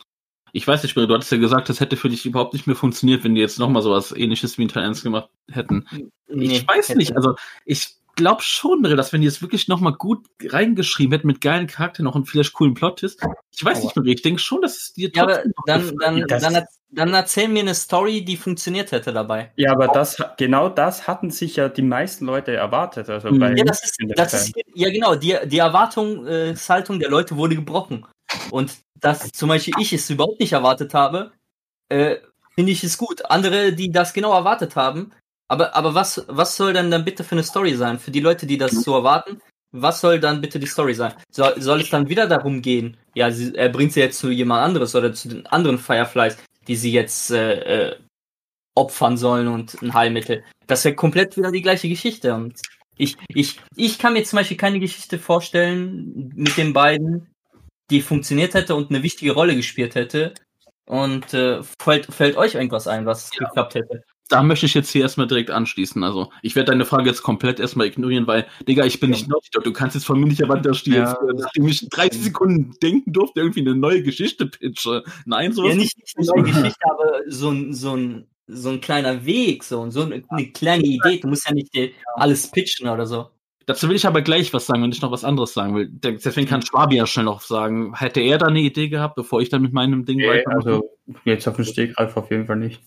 Ich 0.55 0.67
weiß 0.67 0.83
nicht, 0.83 0.95
du 0.97 1.09
hattest 1.09 1.33
ja 1.33 1.39
gesagt, 1.39 1.69
das 1.71 1.81
hätte 1.81 1.97
für 1.97 2.11
dich 2.11 2.27
überhaupt 2.27 2.53
nicht 2.53 2.67
mehr 2.67 2.77
funktioniert, 2.77 3.25
wenn 3.25 3.35
die 3.35 3.41
jetzt 3.41 3.59
nochmal 3.59 3.81
sowas 3.83 4.13
ähnliches 4.13 4.59
wie 4.59 4.63
in 4.65 4.69
Teil 4.69 4.85
1 4.85 5.03
gemacht 5.03 5.31
hätten. 5.51 5.87
Nee, 6.29 6.45
ich 6.57 6.69
weiß 6.69 6.91
hätte- 6.91 6.99
nicht, 6.99 7.17
also 7.17 7.37
ich 7.65 7.95
glaube 8.17 8.43
schon, 8.43 8.83
dass 8.83 9.13
wenn 9.13 9.21
die 9.21 9.27
es 9.27 9.43
wirklich 9.43 9.69
nochmal 9.69 9.95
gut 9.95 10.27
reingeschrieben 10.43 11.13
hätten 11.13 11.27
mit 11.27 11.41
geilen 11.41 11.67
Charakteren 11.67 12.05
noch 12.05 12.15
und 12.15 12.27
vielleicht 12.27 12.53
coolen 12.53 12.75
Plot 12.75 13.03
ist. 13.03 13.21
Ich 13.51 13.65
weiß 13.65 13.79
Aua. 13.79 13.85
nicht, 13.85 13.97
Marie, 13.97 14.15
ich 14.15 14.23
denke 14.23 14.41
schon, 14.41 14.63
dass 14.63 14.77
es 14.77 14.93
dir 14.93 15.11
Ja, 15.15 15.23
aber 15.25 15.45
noch 15.45 15.65
dann, 15.67 15.97
dann, 15.99 16.27
dann, 16.27 16.65
dann 16.91 17.15
erzähl 17.15 17.49
mir 17.49 17.61
eine 17.61 17.75
Story, 17.75 18.25
die 18.25 18.37
funktioniert 18.37 18.93
hätte 18.93 19.13
dabei. 19.13 19.53
Ja, 19.57 19.73
aber 19.73 19.89
das, 19.89 20.23
genau 20.37 20.69
das 20.69 21.07
hatten 21.09 21.31
sich 21.31 21.57
ja 21.57 21.69
die 21.69 21.83
meisten 21.83 22.27
Leute 22.27 22.55
erwartet. 22.55 23.09
Also 23.09 23.31
Mhm. 23.31 23.39
bei 23.39 23.55
Ja, 23.55 23.65
das 23.65 23.83
ist, 23.83 23.97
das 24.15 24.35
ist, 24.35 24.53
ja 24.75 24.91
genau, 24.91 25.15
die, 25.15 25.37
die 25.47 25.59
Erwartungshaltung 25.59 26.99
der 26.99 27.11
Leute 27.11 27.37
wurde 27.37 27.57
gebrochen. 27.57 28.07
Und 28.51 28.73
dass 29.01 29.33
zum 29.33 29.49
Beispiel 29.49 29.75
ich 29.79 29.93
es 29.93 30.09
überhaupt 30.11 30.41
nicht 30.41 30.53
erwartet 30.53 30.95
habe, 30.95 31.33
äh, 31.89 32.17
finde 32.55 32.73
ich 32.73 32.85
es 32.85 32.99
gut. 32.99 33.25
Andere, 33.31 33.73
die 33.73 33.91
das 33.91 34.13
genau 34.13 34.33
erwartet 34.33 34.77
haben, 34.77 35.13
aber, 35.53 35.77
aber 35.77 35.95
was, 35.95 36.25
was 36.29 36.57
soll 36.57 36.73
denn 36.73 36.91
dann 36.91 37.05
bitte 37.05 37.25
für 37.25 37.33
eine 37.33 37.43
Story 37.43 37.75
sein? 37.75 37.99
Für 37.99 38.11
die 38.11 38.21
Leute, 38.21 38.47
die 38.47 38.57
das 38.57 38.73
so 38.73 38.95
erwarten, 38.95 39.39
was 39.71 40.01
soll 40.01 40.19
dann 40.19 40.41
bitte 40.41 40.59
die 40.59 40.67
Story 40.67 40.95
sein? 40.95 41.13
Soll, 41.31 41.61
soll 41.61 41.83
es 41.83 41.91
dann 41.91 42.09
wieder 42.09 42.27
darum 42.27 42.63
gehen, 42.63 42.97
ja, 43.15 43.31
sie, 43.31 43.55
er 43.55 43.69
bringt 43.69 43.93
sie 43.93 44.01
jetzt 44.01 44.19
zu 44.19 44.31
jemand 44.31 44.65
anderes 44.65 44.95
oder 44.95 45.13
zu 45.13 45.29
den 45.29 45.47
anderen 45.47 45.77
Fireflies, 45.77 46.39
die 46.69 46.75
sie 46.75 46.91
jetzt 46.91 47.33
äh, 47.33 47.91
äh, 47.91 47.97
opfern 48.75 49.19
sollen 49.19 49.49
und 49.49 49.77
ein 49.83 49.93
Heilmittel. 49.93 50.43
Das 50.69 50.87
wäre 50.87 50.95
komplett 50.95 51.37
wieder 51.37 51.53
die 51.53 51.61
gleiche 51.61 51.91
Geschichte. 51.91 52.33
Und 52.33 52.59
ich, 52.97 53.19
ich, 53.29 53.61
ich 53.77 53.99
kann 53.99 54.15
mir 54.15 54.25
zum 54.25 54.39
Beispiel 54.39 54.57
keine 54.57 54.81
Geschichte 54.81 55.19
vorstellen 55.19 56.33
mit 56.35 56.57
den 56.57 56.73
beiden, 56.73 57.29
die 57.91 58.01
funktioniert 58.01 58.55
hätte 58.55 58.75
und 58.75 58.89
eine 58.89 59.03
wichtige 59.03 59.33
Rolle 59.33 59.55
gespielt 59.55 59.97
hätte. 59.97 60.33
Und 60.87 61.35
äh, 61.35 61.63
fällt, 61.79 62.07
fällt 62.07 62.39
euch 62.39 62.55
irgendwas 62.55 62.87
ein, 62.87 63.05
was 63.05 63.31
geklappt 63.33 63.75
hätte? 63.75 64.03
Da 64.29 64.43
möchte 64.43 64.67
ich 64.67 64.75
jetzt 64.75 64.91
hier 64.91 65.03
erstmal 65.03 65.27
direkt 65.27 65.51
anschließen. 65.51 66.03
Also, 66.05 66.31
ich 66.43 66.57
werde 66.57 66.71
deine 66.73 66.85
Frage 66.85 67.09
jetzt 67.09 67.23
komplett 67.23 67.61
erstmal 67.61 67.87
ignorieren, 67.87 68.27
weil, 68.27 68.47
Digga, 68.67 68.85
ich 68.87 68.99
bin 69.01 69.11
nicht 69.11 69.29
Naughty 69.29 69.49
Dog. 69.53 69.65
Du 69.65 69.73
kannst 69.73 69.95
jetzt 69.95 70.05
von 70.05 70.19
mir 70.19 70.27
nicht 70.27 70.41
erwarten, 70.41 70.63
dass 70.63 70.79
ich 70.79 70.85
dir 70.85 70.95
Ja. 70.95 71.11
jetzt, 71.11 71.21
äh, 71.21 71.35
nachdem 71.43 71.69
ich 71.69 71.89
30 71.91 72.23
Sekunden 72.23 72.75
denken 72.83 73.13
durfte, 73.13 73.41
irgendwie 73.41 73.61
eine 73.61 73.75
neue 73.75 74.03
Geschichte 74.03 74.47
pitche. 74.47 75.03
Nein, 75.27 75.53
sowas. 75.53 75.71
Ja, 75.71 75.77
nicht, 75.77 75.99
nicht 75.99 76.17
eine 76.19 76.43
neue 76.43 76.53
Geschichte, 76.53 76.85
aber 76.91 77.13
so 77.29 77.51
ein, 77.51 77.75
so 77.75 77.97
ein, 77.97 78.27
so 78.47 78.71
ein 78.71 78.81
kleiner 78.81 79.25
Weg, 79.27 79.65
so, 79.65 79.91
so 79.91 80.03
eine, 80.03 80.23
eine 80.29 80.47
kleine 80.53 80.85
Idee. 80.85 81.19
Du 81.21 81.29
musst 81.29 81.47
ja 81.49 81.55
nicht 81.55 81.71
alles 82.17 82.51
pitchen 82.51 82.89
oder 82.89 83.07
so. 83.07 83.29
Dazu 83.67 83.89
will 83.89 83.95
ich 83.97 84.07
aber 84.07 84.23
gleich 84.23 84.53
was 84.53 84.67
sagen, 84.67 84.83
wenn 84.83 84.91
ich 84.91 85.03
noch 85.03 85.13
was 85.13 85.25
anderes 85.25 85.55
sagen 85.55 85.77
will. 85.77 85.89
Deswegen 85.89 86.49
kann 86.49 86.63
Schwabi 86.63 86.97
ja 86.97 87.07
schnell 87.07 87.27
noch 87.27 87.41
sagen. 87.43 87.95
Hätte 87.97 88.21
er 88.21 88.39
da 88.39 88.47
eine 88.47 88.59
Idee 88.61 88.89
gehabt, 88.89 89.15
bevor 89.15 89.41
ich 89.41 89.51
dann 89.51 89.63
mit 89.63 89.73
meinem 89.73 90.05
Ding 90.05 90.17
Nee, 90.17 90.27
weitermache? 90.29 90.69
also 90.69 90.91
jetzt 91.25 91.47
auf 91.47 91.57
den 91.57 91.65
Stegreif 91.65 92.17
auf 92.17 92.31
jeden 92.31 92.47
Fall 92.47 92.57
nicht. 92.57 92.81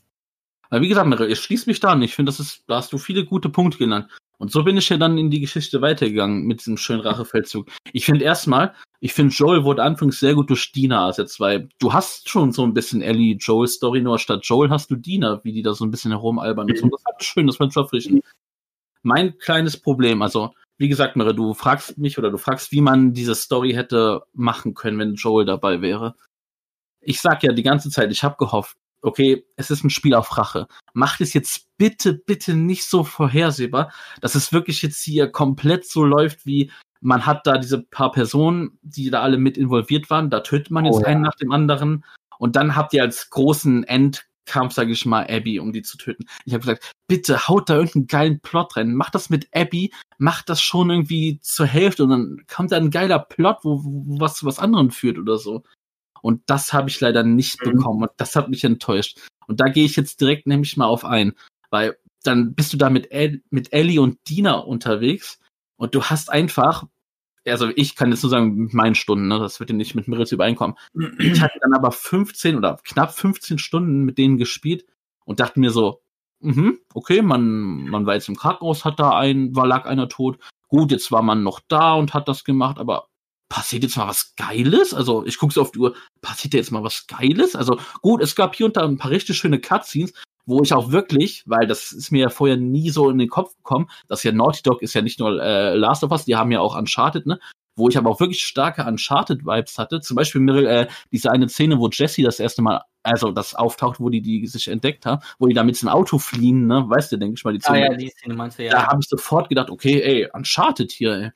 Weil 0.76 0.82
wie 0.82 0.90
gesagt, 0.90 1.22
ich 1.22 1.40
schließe 1.40 1.70
mich 1.70 1.80
da 1.80 1.94
an. 1.94 2.02
Ich 2.02 2.16
finde, 2.16 2.30
das 2.30 2.42
ist, 2.42 2.66
da 2.68 2.76
hast 2.76 2.92
du 2.92 2.98
viele 2.98 3.24
gute 3.24 3.48
Punkte 3.48 3.78
genannt. 3.78 4.10
Und 4.38 4.52
so 4.52 4.62
bin 4.66 4.76
ich 4.76 4.90
ja 4.90 4.98
dann 4.98 5.18
in 5.18 5.30
die 5.30 5.40
Geschichte 5.40 5.82
weitergegangen 5.82 6.44
mit 6.44 6.60
diesem 6.60 6.76
schönen 6.76 7.00
Rachefeldzug. 7.00 7.72
Ich 7.94 8.04
finde 8.04 8.26
erstmal, 8.26 8.76
ich 9.00 9.14
finde 9.14 9.34
Joel 9.34 9.64
wurde 9.64 9.84
anfangs 9.84 10.20
sehr 10.20 10.36
gut 10.36 10.50
durch 10.50 10.74
Dina 10.74 11.08
ersetzt, 11.08 11.40
weil 11.40 11.70
du 11.80 11.94
hast 11.94 12.28
schon 12.28 12.52
so 12.52 12.64
ein 12.64 12.74
bisschen 12.74 13.02
Ellie 13.02 13.38
Joel 13.38 13.70
Story, 13.70 14.02
nur 14.02 14.20
statt 14.20 14.42
Joel 14.44 14.70
hast 14.70 14.92
du 14.92 14.98
Dina, 14.98 15.40
wie 15.46 15.54
die 15.54 15.62
da 15.62 15.74
so 15.74 15.86
ein 15.86 15.92
bisschen 15.92 16.12
herumalbern 16.12 16.70
und. 16.70 16.76
Das 16.76 17.06
war 17.06 17.14
schön, 17.22 17.48
das 17.48 17.58
war 17.62 17.72
verpflichtend. 17.72 18.26
Mein 19.02 19.38
kleines 19.38 19.78
Problem, 19.78 20.22
also 20.22 20.54
wie 20.78 20.90
gesagt, 20.90 21.16
Mirre, 21.16 21.34
du 21.34 21.54
fragst 21.54 21.98
mich 21.98 22.18
oder 22.18 22.32
du 22.32 22.38
fragst, 22.38 22.74
wie 22.74 22.82
man 22.82 23.14
diese 23.14 23.36
Story 23.36 23.72
hätte 23.72 24.24
machen 24.34 24.74
können, 24.74 25.00
wenn 25.00 25.16
Joel 25.16 25.46
dabei 25.46 25.80
wäre. 25.80 26.16
Ich 27.00 27.22
sag 27.22 27.44
ja 27.44 27.54
die 27.54 27.64
ganze 27.64 27.90
Zeit, 27.90 28.12
ich 28.12 28.26
habe 28.26 28.36
gehofft, 28.38 28.76
okay, 29.06 29.46
es 29.56 29.72
ist 29.72 29.84
ein 29.84 29.90
Spiel 29.90 30.16
auf 30.16 30.38
Rache. 30.38 30.68
Macht 30.94 31.22
es 31.22 31.34
jetzt 31.34 31.70
bitte, 31.78 32.14
bitte 32.14 32.56
nicht 32.56 32.86
so 32.86 33.04
vorhersehbar, 33.04 33.92
dass 34.22 34.36
es 34.36 34.52
wirklich 34.52 34.82
jetzt 34.82 35.04
hier 35.04 35.32
komplett 35.32 35.88
so 35.88 36.04
läuft, 36.04 36.46
wie 36.46 36.72
man 37.02 37.26
hat 37.26 37.46
da 37.46 37.58
diese 37.58 37.84
paar 37.84 38.12
Personen, 38.12 38.80
die 38.82 39.12
da 39.12 39.22
alle 39.22 39.38
mit 39.38 39.58
involviert 39.58 40.10
waren, 40.10 40.30
da 40.30 40.40
tötet 40.40 40.72
man 40.72 40.86
jetzt 40.86 40.96
Oh 40.96 41.02
ja. 41.02 41.08
einen 41.08 41.22
nach 41.22 41.36
dem 41.36 41.52
anderen 41.52 42.04
und 42.40 42.56
dann 42.56 42.76
habt 42.76 42.94
ihr 42.94 43.04
als 43.04 43.30
großen 43.30 43.84
Endkampf, 43.84 44.74
sage 44.74 44.92
ich 44.92 45.06
mal, 45.06 45.28
Abby, 45.30 45.60
um 45.60 45.72
die 45.72 45.84
zu 45.84 45.98
töten. 45.98 46.26
Ich 46.46 46.54
habe 46.54 46.62
gesagt, 46.62 46.92
bitte 47.08 47.48
haut 47.48 47.70
da 47.70 47.76
irgendeinen 47.76 48.08
geilen 48.08 48.40
Plot 48.40 48.78
rein, 48.78 48.96
macht 48.96 49.14
das 49.14 49.30
mit 49.30 49.48
Abby, 49.54 49.94
macht 50.18 50.50
das 50.50 50.62
schon 50.62 50.90
irgendwie 50.90 51.40
zur 51.42 51.68
Hälfte 51.68 52.04
und 52.04 52.10
dann 52.10 52.46
kommt 52.52 52.72
da 52.72 52.78
ein 52.78 52.90
geiler 52.90 53.20
Plot, 53.20 53.58
wo, 53.64 53.84
wo 53.84 54.20
was 54.20 54.36
zu 54.38 54.48
was 54.48 54.58
anderem 54.58 54.90
führt 54.90 55.20
oder 55.20 55.38
so. 55.38 55.64
Und 56.26 56.42
das 56.48 56.74
habe 56.74 56.90
ich 56.90 57.00
leider 57.02 57.22
nicht 57.22 57.64
Mhm. 57.64 57.72
bekommen 57.74 58.02
und 58.02 58.12
das 58.18 58.36
hat 58.36 58.50
mich 58.50 58.64
enttäuscht. 58.64 59.20
Und 59.46 59.60
da 59.60 59.68
gehe 59.68 59.86
ich 59.86 59.96
jetzt 59.96 60.20
direkt 60.20 60.48
nämlich 60.48 60.76
mal 60.76 60.88
auf 60.88 61.06
ein, 61.06 61.34
weil 61.70 61.98
dann 62.24 62.56
bist 62.56 62.74
du 62.74 62.78
da 62.78 62.90
mit, 62.90 63.12
El 63.12 63.44
mit 63.52 63.72
Ellie 63.72 64.02
und 64.02 64.18
Dina 64.28 64.56
unterwegs 64.56 65.40
und 65.76 65.94
du 65.94 66.02
hast 66.02 66.32
einfach, 66.32 66.88
also 67.46 67.70
ich 67.76 67.96
kann 67.96 68.10
jetzt 68.10 68.24
nur 68.24 68.32
sagen, 68.32 68.56
mit 68.56 68.74
meinen 68.74 68.96
Stunden, 68.96 69.28
ne, 69.28 69.38
das 69.38 69.60
wird 69.60 69.70
ja 69.70 69.76
nicht 69.76 69.94
mit 69.94 70.08
Mirrors 70.08 70.32
übereinkommen. 70.32 70.76
Ich 71.20 71.42
hatte 71.42 71.60
dann 71.62 71.76
aber 71.76 71.92
15 71.92 72.56
oder 72.56 72.80
knapp 72.84 73.14
15 73.14 73.60
Stunden 73.60 74.02
mit 74.02 74.18
denen 74.18 74.38
gespielt 74.40 74.84
und 75.26 75.40
dachte 75.40 75.60
mir 75.60 75.70
so, 75.70 76.02
mhm, 76.40 76.80
okay, 76.96 77.22
man, 77.22 77.88
man 77.88 78.08
war 78.08 78.16
jetzt 78.16 78.30
im 78.30 78.36
Krankenhaus, 78.36 78.84
hat 78.84 79.00
da 79.00 79.16
ein, 79.16 79.56
war 79.56 79.68
lag 79.68 79.86
einer 79.86 80.10
tot. 80.10 80.40
Gut, 80.70 80.90
jetzt 80.90 81.12
war 81.12 81.22
man 81.22 81.44
noch 81.44 81.60
da 81.68 81.94
und 81.94 82.16
hat 82.16 82.28
das 82.28 82.44
gemacht, 82.46 82.80
aber 82.80 83.10
passiert 83.50 83.84
jetzt 83.84 83.98
mal 83.98 84.08
was 84.08 84.36
Geiles? 84.36 84.94
Also 84.94 85.26
ich 85.26 85.38
gucke 85.38 85.54
so 85.54 85.62
auf 85.62 85.72
die 85.72 85.80
Uhr, 85.80 85.96
passiert 86.22 86.54
jetzt 86.54 86.72
mal 86.72 86.84
was 86.84 87.08
Geiles? 87.08 87.56
Also 87.56 87.80
gut, 88.02 88.22
es 88.22 88.36
gab 88.36 88.56
hier 88.56 88.66
und 88.66 88.78
da 88.78 88.84
ein 88.84 88.98
paar 88.98 89.12
richtig 89.12 89.38
schöne 89.38 89.60
Cutscenes, 89.60 90.14
wo 90.46 90.62
ich 90.62 90.74
auch 90.74 90.92
wirklich, 90.92 91.44
weil 91.46 91.68
das 91.68 91.92
ist 91.92 92.12
mir 92.12 92.22
ja 92.22 92.30
vorher 92.30 92.58
nie 92.58 92.90
so 92.90 93.10
in 93.10 93.18
den 93.18 93.30
Kopf 93.30 93.56
gekommen, 93.58 93.90
dass 94.08 94.24
ja 94.24 94.32
Naughty 94.32 94.62
Dog 94.64 94.82
ist 94.82 94.94
ja 94.94 95.02
nicht 95.02 95.20
nur 95.20 95.42
äh, 95.42 95.76
Last 95.76 96.04
of 96.04 96.12
Us, 96.12 96.26
die 96.26 96.36
haben 96.36 96.52
ja 96.52 96.60
auch 96.60 96.76
Uncharted, 96.76 97.26
ne? 97.26 97.40
Wo 97.78 97.90
ich 97.90 97.98
aber 97.98 98.10
auch 98.10 98.22
wirklich 98.22 98.42
starke 98.42 98.86
Uncharted-Vibes 98.86 99.78
hatte. 99.78 100.00
Zum 100.00 100.16
Beispiel, 100.16 100.40
Mirel, 100.40 100.66
äh, 100.66 100.88
diese 101.12 101.30
eine 101.32 101.50
Szene, 101.50 101.78
wo 101.78 101.90
Jesse 101.90 102.24
das 102.24 102.40
erste 102.40 102.62
Mal, 102.62 102.82
also 103.04 103.32
das 103.32 103.54
auftaucht, 103.54 104.00
wo 104.00 104.10
die, 104.10 104.22
die 104.22 104.48
sich 104.48 104.70
entdeckt 104.70 105.06
haben, 105.06 105.22
wo 105.40 105.48
die 105.48 105.54
da 105.54 105.64
mit 105.64 105.82
dem 105.82 105.90
Auto 105.90 106.18
fliehen, 106.18 106.68
ne? 106.68 106.86
Weißt 106.88 107.12
du, 107.12 107.18
denke 107.18 107.36
ich 107.38 107.44
mal, 107.44 107.52
die 107.52 107.60
Ah 107.66 107.72
Szene. 107.74 107.80
ja, 107.82 107.94
die 107.96 108.10
Szene 108.10 108.34
meinst 108.34 108.60
du, 108.60 108.64
ja. 108.64 108.72
Da 108.72 108.88
habe 108.88 109.00
ich 109.02 109.10
sofort 109.10 109.50
gedacht, 109.50 109.70
okay, 109.70 110.02
ey, 110.02 110.30
Uncharted 110.32 110.92
hier, 110.92 111.14
ey. 111.16 111.32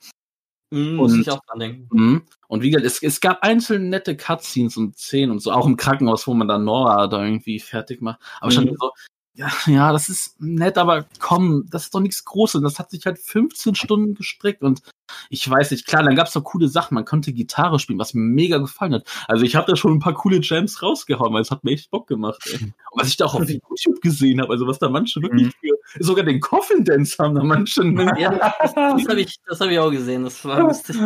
Mhm, 0.70 0.94
muss 0.96 1.12
und- 1.12 1.20
ich 1.20 1.30
auch 1.30 1.40
dran 1.46 1.58
denken. 1.58 1.88
Mhm. 1.90 2.22
Und 2.48 2.62
wie 2.62 2.70
gesagt, 2.70 2.86
es, 2.86 3.02
es 3.02 3.20
gab 3.20 3.42
einzelne 3.42 3.88
nette 3.88 4.16
Cutscenes 4.16 4.76
und 4.76 4.96
Szenen 4.96 5.30
und 5.32 5.40
so, 5.40 5.52
auch 5.52 5.66
im 5.66 5.76
Krankenhaus, 5.76 6.26
wo 6.26 6.34
man 6.34 6.48
dann 6.48 6.64
Nora 6.64 7.06
da 7.06 7.24
irgendwie 7.24 7.58
fertig 7.60 8.00
macht. 8.00 8.20
Aber 8.40 8.50
schon 8.50 8.64
Mhm. 8.64 8.76
so, 8.80 8.90
ja, 9.34 9.48
ja, 9.66 9.92
das 9.92 10.08
ist 10.08 10.40
nett, 10.40 10.76
aber 10.76 11.06
komm, 11.20 11.64
das 11.70 11.84
ist 11.84 11.94
doch 11.94 12.00
nichts 12.00 12.24
Großes. 12.24 12.60
Das 12.62 12.78
hat 12.78 12.90
sich 12.90 13.06
halt 13.06 13.18
15 13.18 13.74
Stunden 13.74 14.14
gestreckt 14.14 14.62
und 14.62 14.80
ich 15.28 15.48
weiß 15.48 15.70
nicht, 15.72 15.86
klar, 15.86 16.02
dann 16.04 16.14
gab's 16.14 16.32
doch 16.34 16.44
coole 16.44 16.68
Sachen. 16.68 16.94
Man 16.94 17.04
konnte 17.04 17.32
Gitarre 17.32 17.78
spielen, 17.78 17.98
was 17.98 18.12
mir 18.14 18.20
mega 18.22 18.58
gefallen 18.58 18.94
hat. 18.94 19.08
Also 19.28 19.44
ich 19.44 19.56
habe 19.56 19.70
da 19.70 19.76
schon 19.76 19.92
ein 19.94 19.98
paar 19.98 20.14
coole 20.14 20.40
Jams 20.42 20.82
rausgehauen, 20.82 21.32
weil 21.32 21.42
es 21.42 21.50
hat 21.50 21.64
mir 21.64 21.72
echt 21.72 21.90
Bock 21.90 22.06
gemacht. 22.06 22.40
Ey. 22.46 22.62
Und 22.62 22.72
was 22.92 23.08
ich 23.08 23.16
da 23.16 23.24
auch 23.26 23.34
auf 23.34 23.48
YouTube 23.48 24.00
gesehen 24.02 24.40
habe, 24.40 24.52
also 24.52 24.66
was 24.66 24.78
da 24.78 24.88
manche 24.88 25.20
wirklich 25.22 25.46
Mhm. 25.46 25.52
für, 25.60 25.76
sogar 25.98 26.24
den 26.24 26.40
Coffin 26.40 26.84
Dance 26.84 27.16
haben 27.18 27.34
da 27.34 27.42
manche. 27.42 27.82
Ja, 28.18 28.30
das, 28.60 28.74
das 28.74 29.08
habe 29.08 29.20
ich, 29.20 29.36
das 29.46 29.60
hab 29.60 29.68
ich 29.68 29.78
auch 29.78 29.90
gesehen. 29.90 30.24
Das 30.24 30.44
war 30.44 30.60
lustig. 30.60 30.96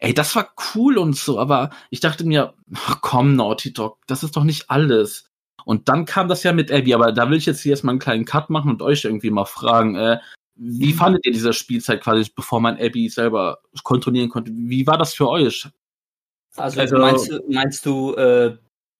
ey, 0.00 0.14
das 0.14 0.34
war 0.36 0.52
cool 0.74 0.98
und 0.98 1.16
so, 1.16 1.38
aber 1.38 1.70
ich 1.90 2.00
dachte 2.00 2.24
mir, 2.24 2.54
ach 2.74 3.00
komm, 3.00 3.34
Naughty 3.36 3.72
Dog, 3.72 3.98
das 4.06 4.22
ist 4.22 4.36
doch 4.36 4.44
nicht 4.44 4.70
alles. 4.70 5.26
Und 5.64 5.88
dann 5.88 6.04
kam 6.06 6.28
das 6.28 6.42
ja 6.42 6.52
mit 6.52 6.72
Abby, 6.72 6.92
aber 6.94 7.12
da 7.12 7.30
will 7.30 7.38
ich 7.38 7.46
jetzt 7.46 7.60
hier 7.62 7.70
erstmal 7.70 7.92
einen 7.92 8.00
kleinen 8.00 8.24
Cut 8.24 8.50
machen 8.50 8.70
und 8.70 8.82
euch 8.82 9.04
irgendwie 9.04 9.30
mal 9.30 9.44
fragen, 9.44 9.94
äh, 9.94 10.18
wie 10.56 10.92
fandet 10.92 11.24
ihr 11.24 11.32
diese 11.32 11.52
Spielzeit 11.52 12.02
quasi, 12.02 12.30
bevor 12.34 12.60
man 12.60 12.76
Abby 12.78 13.08
selber 13.08 13.58
kontrollieren 13.84 14.28
konnte? 14.28 14.52
Wie 14.54 14.86
war 14.86 14.98
das 14.98 15.14
für 15.14 15.28
euch? 15.28 15.68
Also, 16.56 16.80
Also- 16.80 16.98
meinst 16.98 17.30
du, 17.30 17.40
meinst 17.48 17.86
du 17.86 18.14
äh, 18.14 18.56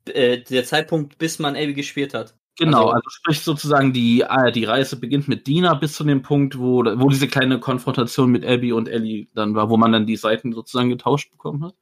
äh, 0.07 0.43
der 0.43 0.65
Zeitpunkt, 0.65 1.19
bis 1.19 1.39
man 1.39 1.55
Abby 1.57 1.75
gespielt 1.75 2.15
hat? 2.15 2.35
Genau, 2.59 2.83
Also- 2.89 2.91
also, 2.93 3.11
sprich 3.11 3.41
sozusagen 3.41 3.93
die, 3.93 4.21
äh, 4.21 4.53
die 4.53 4.65
Reise 4.65 4.97
beginnt 4.97 5.27
mit 5.27 5.47
Dina 5.47 5.75
bis 5.75 5.95
zu 5.95 6.05
dem 6.05 6.23
Punkt, 6.23 6.59
wo, 6.59 6.85
wo 6.85 7.09
diese 7.09 7.27
kleine 7.29 7.59
Konfrontation 7.59 8.31
mit 8.31 8.45
Abby 8.45 8.73
und 8.73 8.89
Ellie 8.89 9.27
dann 9.35 9.55
war, 9.55 9.71
wo 9.71 9.77
man 9.77 9.93
dann 9.93 10.07
die 10.07 10.17
Seiten 10.17 10.53
sozusagen 10.53 10.91
getauscht 10.91 11.31
bekommen 11.31 11.65
hat. 11.65 11.75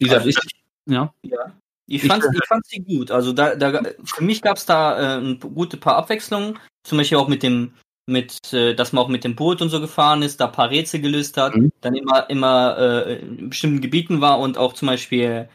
Wie 0.00 0.06
gesagt, 0.06 0.26
ich, 0.26 0.36
ja. 0.86 1.12
Ich 1.22 1.32
Ich- 1.86 2.06
fand, 2.06 2.24
ich 2.24 2.46
fand 2.46 2.66
sie 2.66 2.80
gut. 2.80 3.10
Also 3.10 3.32
da, 3.32 3.54
da 3.54 3.80
für 4.04 4.22
mich 4.24 4.42
gab 4.42 4.56
es 4.56 4.66
da 4.66 5.16
äh, 5.16 5.20
ein 5.20 5.38
gute 5.40 5.76
paar 5.76 5.96
Abwechslungen. 5.96 6.58
Zum 6.84 6.98
Beispiel 6.98 7.18
auch 7.18 7.28
mit 7.28 7.42
dem, 7.42 7.72
mit, 8.06 8.52
äh, 8.52 8.74
dass 8.74 8.92
man 8.92 9.04
auch 9.04 9.08
mit 9.08 9.24
dem 9.24 9.36
Boot 9.36 9.62
und 9.62 9.68
so 9.70 9.80
gefahren 9.80 10.22
ist, 10.22 10.40
da 10.40 10.46
ein 10.46 10.52
paar 10.52 10.70
Rätsel 10.70 11.00
gelöst 11.00 11.36
hat, 11.36 11.54
Mhm. 11.54 11.72
dann 11.80 11.94
immer, 11.94 12.28
immer 12.28 12.76
äh, 12.78 13.18
in 13.20 13.48
bestimmten 13.50 13.80
Gebieten 13.80 14.20
war 14.20 14.38
und 14.40 14.58
auch 14.58 14.72
zum 14.74 14.86
Beispiel 14.88 15.48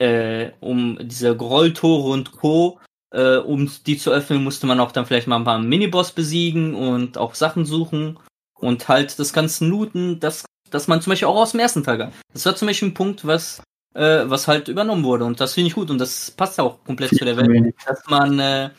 äh, 0.00 0.50
um 0.60 0.98
diese 1.02 1.36
Rolltore 1.36 2.10
und 2.12 2.32
Co. 2.32 2.78
Äh, 3.10 3.36
um 3.36 3.70
die 3.86 3.96
zu 3.96 4.10
öffnen, 4.10 4.44
musste 4.44 4.66
man 4.66 4.80
auch 4.80 4.92
dann 4.92 5.06
vielleicht 5.06 5.26
mal 5.26 5.36
ein 5.36 5.44
paar 5.44 5.58
Miniboss 5.58 6.12
besiegen 6.12 6.74
und 6.74 7.16
auch 7.16 7.34
Sachen 7.34 7.64
suchen 7.64 8.18
und 8.58 8.88
halt 8.88 9.18
das 9.18 9.32
ganze 9.32 9.66
Looten, 9.66 10.20
das, 10.20 10.44
das 10.70 10.88
man 10.88 11.00
zum 11.00 11.12
Beispiel 11.12 11.28
auch 11.28 11.36
aus 11.36 11.52
dem 11.52 11.60
ersten 11.60 11.82
Teil 11.82 11.98
gab. 11.98 12.12
Das 12.32 12.44
war 12.44 12.54
zum 12.54 12.68
Beispiel 12.68 12.88
ein 12.88 12.94
Punkt, 12.94 13.26
was 13.26 13.62
äh, 13.94 14.28
was 14.30 14.48
halt 14.48 14.68
übernommen 14.68 15.04
wurde. 15.04 15.24
Und 15.24 15.40
das 15.40 15.54
finde 15.54 15.68
ich 15.68 15.74
gut. 15.74 15.90
Und 15.90 15.98
das 15.98 16.30
passt 16.30 16.58
ja 16.58 16.64
auch 16.64 16.82
komplett 16.84 17.10
zu 17.10 17.24
der 17.24 17.36
Welt, 17.36 17.74
dass 17.86 18.04
man, 18.06 18.38
äh, 18.38 18.70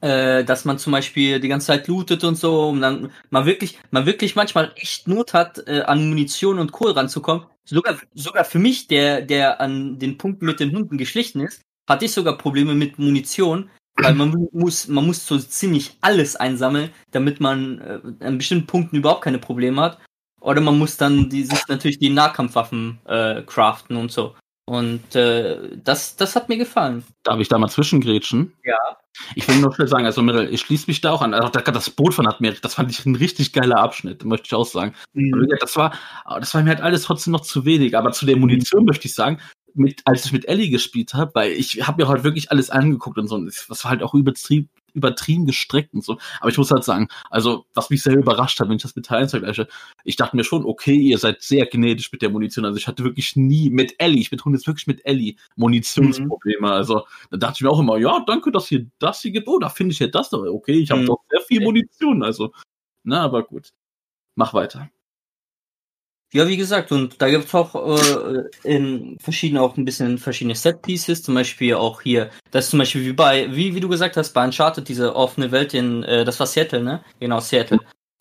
äh, 0.00 0.44
dass 0.44 0.64
man 0.64 0.78
zum 0.78 0.92
Beispiel 0.92 1.40
die 1.40 1.48
ganze 1.48 1.68
Zeit 1.68 1.88
lootet 1.88 2.24
und 2.24 2.36
so, 2.36 2.68
um 2.68 2.80
dann 2.80 3.10
mal 3.30 3.46
wirklich, 3.46 3.78
mal 3.90 4.06
wirklich 4.06 4.36
manchmal 4.36 4.72
echt 4.76 5.08
Not 5.08 5.32
hat, 5.32 5.66
äh, 5.66 5.82
an 5.82 6.08
Munition 6.08 6.58
und 6.58 6.72
Kohl 6.72 6.92
ranzukommen. 6.92 7.46
Sogar, 7.64 7.96
sogar 8.14 8.44
für 8.44 8.58
mich, 8.58 8.86
der, 8.86 9.22
der 9.22 9.60
an 9.60 9.98
den 9.98 10.18
Punkten 10.18 10.46
mit 10.46 10.60
den 10.60 10.72
Hunden 10.72 10.98
geschlichen 10.98 11.40
ist, 11.40 11.62
hatte 11.88 12.04
ich 12.04 12.12
sogar 12.12 12.38
Probleme 12.38 12.74
mit 12.74 12.98
Munition, 12.98 13.70
weil 13.96 14.14
man 14.14 14.48
muss, 14.52 14.88
man 14.88 15.06
muss 15.06 15.26
so 15.26 15.38
ziemlich 15.38 15.96
alles 16.00 16.36
einsammeln, 16.36 16.90
damit 17.12 17.40
man 17.40 17.80
äh, 17.80 18.24
an 18.24 18.38
bestimmten 18.38 18.66
Punkten 18.66 18.96
überhaupt 18.96 19.22
keine 19.22 19.38
Probleme 19.38 19.80
hat. 19.80 19.98
Oder 20.40 20.60
man 20.60 20.78
muss 20.78 20.96
dann 20.96 21.30
die, 21.30 21.44
sich 21.44 21.66
natürlich 21.68 21.98
die 21.98 22.10
Nahkampfwaffen 22.10 22.98
äh, 23.06 23.42
craften 23.42 23.96
und 23.96 24.12
so. 24.12 24.34
Und 24.68 25.14
äh, 25.14 25.76
das, 25.82 26.16
das 26.16 26.34
hat 26.34 26.48
mir 26.48 26.58
gefallen. 26.58 27.04
Darf 27.22 27.38
ich 27.38 27.48
da 27.48 27.56
mal 27.56 27.68
zwischengrätschen? 27.68 28.52
Ja. 28.64 28.76
Ich 29.34 29.48
will 29.48 29.56
nur 29.56 29.72
schnell 29.72 29.86
sagen, 29.86 30.04
also 30.04 30.22
Mirel, 30.22 30.52
ich 30.52 30.60
schließe 30.60 30.88
mich 30.88 31.00
da 31.00 31.12
auch 31.12 31.22
an. 31.22 31.34
Also 31.34 31.48
das 31.48 31.90
Boot 31.90 32.14
von 32.14 32.26
Admir, 32.26 32.54
das 32.60 32.74
fand 32.74 32.90
ich 32.90 33.06
ein 33.06 33.14
richtig 33.14 33.52
geiler 33.52 33.78
Abschnitt, 33.78 34.24
möchte 34.24 34.46
ich 34.46 34.54
auch 34.54 34.66
sagen. 34.66 34.94
Mhm. 35.14 35.46
Das 35.60 35.76
war, 35.76 35.94
das 36.28 36.52
war 36.52 36.62
mir 36.62 36.70
halt 36.70 36.80
alles 36.80 37.04
trotzdem 37.04 37.32
noch 37.32 37.40
zu 37.42 37.64
wenig. 37.64 37.96
Aber 37.96 38.10
zu 38.10 38.26
der 38.26 38.36
Munition 38.36 38.84
möchte 38.84 39.06
ich 39.06 39.14
sagen, 39.14 39.40
mit, 39.76 40.02
als 40.04 40.24
ich 40.24 40.32
mit 40.32 40.48
Ellie 40.48 40.70
gespielt 40.70 41.14
habe, 41.14 41.34
weil 41.34 41.52
ich 41.52 41.86
habe 41.86 42.02
mir 42.02 42.08
halt 42.08 42.24
wirklich 42.24 42.50
alles 42.50 42.70
angeguckt 42.70 43.18
und 43.18 43.28
so. 43.28 43.36
Und 43.36 43.46
das 43.46 43.84
war 43.84 43.90
halt 43.90 44.02
auch 44.02 44.14
übertrieben, 44.14 44.68
übertrieben 44.94 45.46
gestreckt 45.46 45.94
und 45.94 46.02
so. 46.02 46.18
Aber 46.40 46.50
ich 46.50 46.58
muss 46.58 46.70
halt 46.70 46.82
sagen, 46.82 47.08
also 47.30 47.66
was 47.74 47.90
mich 47.90 48.02
sehr 48.02 48.16
überrascht 48.16 48.58
hat, 48.58 48.68
wenn 48.68 48.76
ich 48.76 48.82
das 48.82 48.96
mit 48.96 49.06
Teilen 49.06 49.28
vergleiche, 49.28 49.68
ich 50.04 50.16
dachte 50.16 50.36
mir 50.36 50.44
schon, 50.44 50.64
okay, 50.64 50.96
ihr 50.96 51.18
seid 51.18 51.42
sehr 51.42 51.66
gnädig 51.66 52.10
mit 52.10 52.22
der 52.22 52.30
Munition. 52.30 52.64
Also 52.64 52.78
ich 52.78 52.88
hatte 52.88 53.04
wirklich 53.04 53.36
nie 53.36 53.70
mit 53.70 53.94
Ellie, 53.98 54.20
ich 54.20 54.30
betone 54.30 54.56
jetzt 54.56 54.66
wirklich 54.66 54.86
mit 54.86 55.04
Ellie, 55.04 55.36
Munitionsprobleme. 55.56 56.60
Mhm. 56.60 56.64
Also 56.64 57.06
da 57.30 57.36
dachte 57.36 57.56
ich 57.58 57.60
mir 57.60 57.70
auch 57.70 57.80
immer, 57.80 57.98
ja, 57.98 58.24
danke, 58.26 58.50
dass 58.50 58.72
ihr 58.72 58.86
das 58.98 59.20
hier 59.20 59.30
gibt. 59.30 59.46
Oh, 59.46 59.58
da 59.58 59.68
finde 59.68 59.92
ich 59.92 59.98
ja 59.98 60.06
das 60.06 60.30
doch. 60.30 60.44
Okay, 60.44 60.78
ich 60.78 60.90
habe 60.90 61.02
mhm. 61.02 61.06
doch 61.06 61.20
sehr 61.30 61.40
viel 61.42 61.60
Munition. 61.62 62.22
Also, 62.22 62.52
na, 63.04 63.20
aber 63.20 63.42
gut. 63.44 63.72
Mach 64.34 64.54
weiter. 64.54 64.90
Ja, 66.32 66.48
wie 66.48 66.56
gesagt, 66.56 66.90
und 66.90 67.22
da 67.22 67.30
gibt's 67.30 67.54
auch 67.54 67.74
äh, 67.74 68.42
in 68.64 69.16
verschiedene 69.20 69.62
auch 69.62 69.76
ein 69.76 69.84
bisschen 69.84 70.18
verschiedene 70.18 70.56
Set 70.56 70.82
Pieces, 70.82 71.22
zum 71.22 71.34
Beispiel 71.34 71.74
auch 71.74 72.00
hier, 72.02 72.30
das 72.50 72.64
ist 72.64 72.70
zum 72.70 72.80
Beispiel 72.80 73.04
wie 73.04 73.12
bei, 73.12 73.54
wie, 73.54 73.74
wie 73.74 73.80
du 73.80 73.88
gesagt 73.88 74.16
hast, 74.16 74.32
bei 74.32 74.44
Uncharted, 74.44 74.88
diese 74.88 75.14
offene 75.14 75.52
Welt 75.52 75.72
in, 75.72 76.02
äh, 76.02 76.24
das 76.24 76.40
war 76.40 76.46
Seattle, 76.46 76.82
ne? 76.82 77.04
Genau, 77.20 77.38
Seattle. 77.40 77.78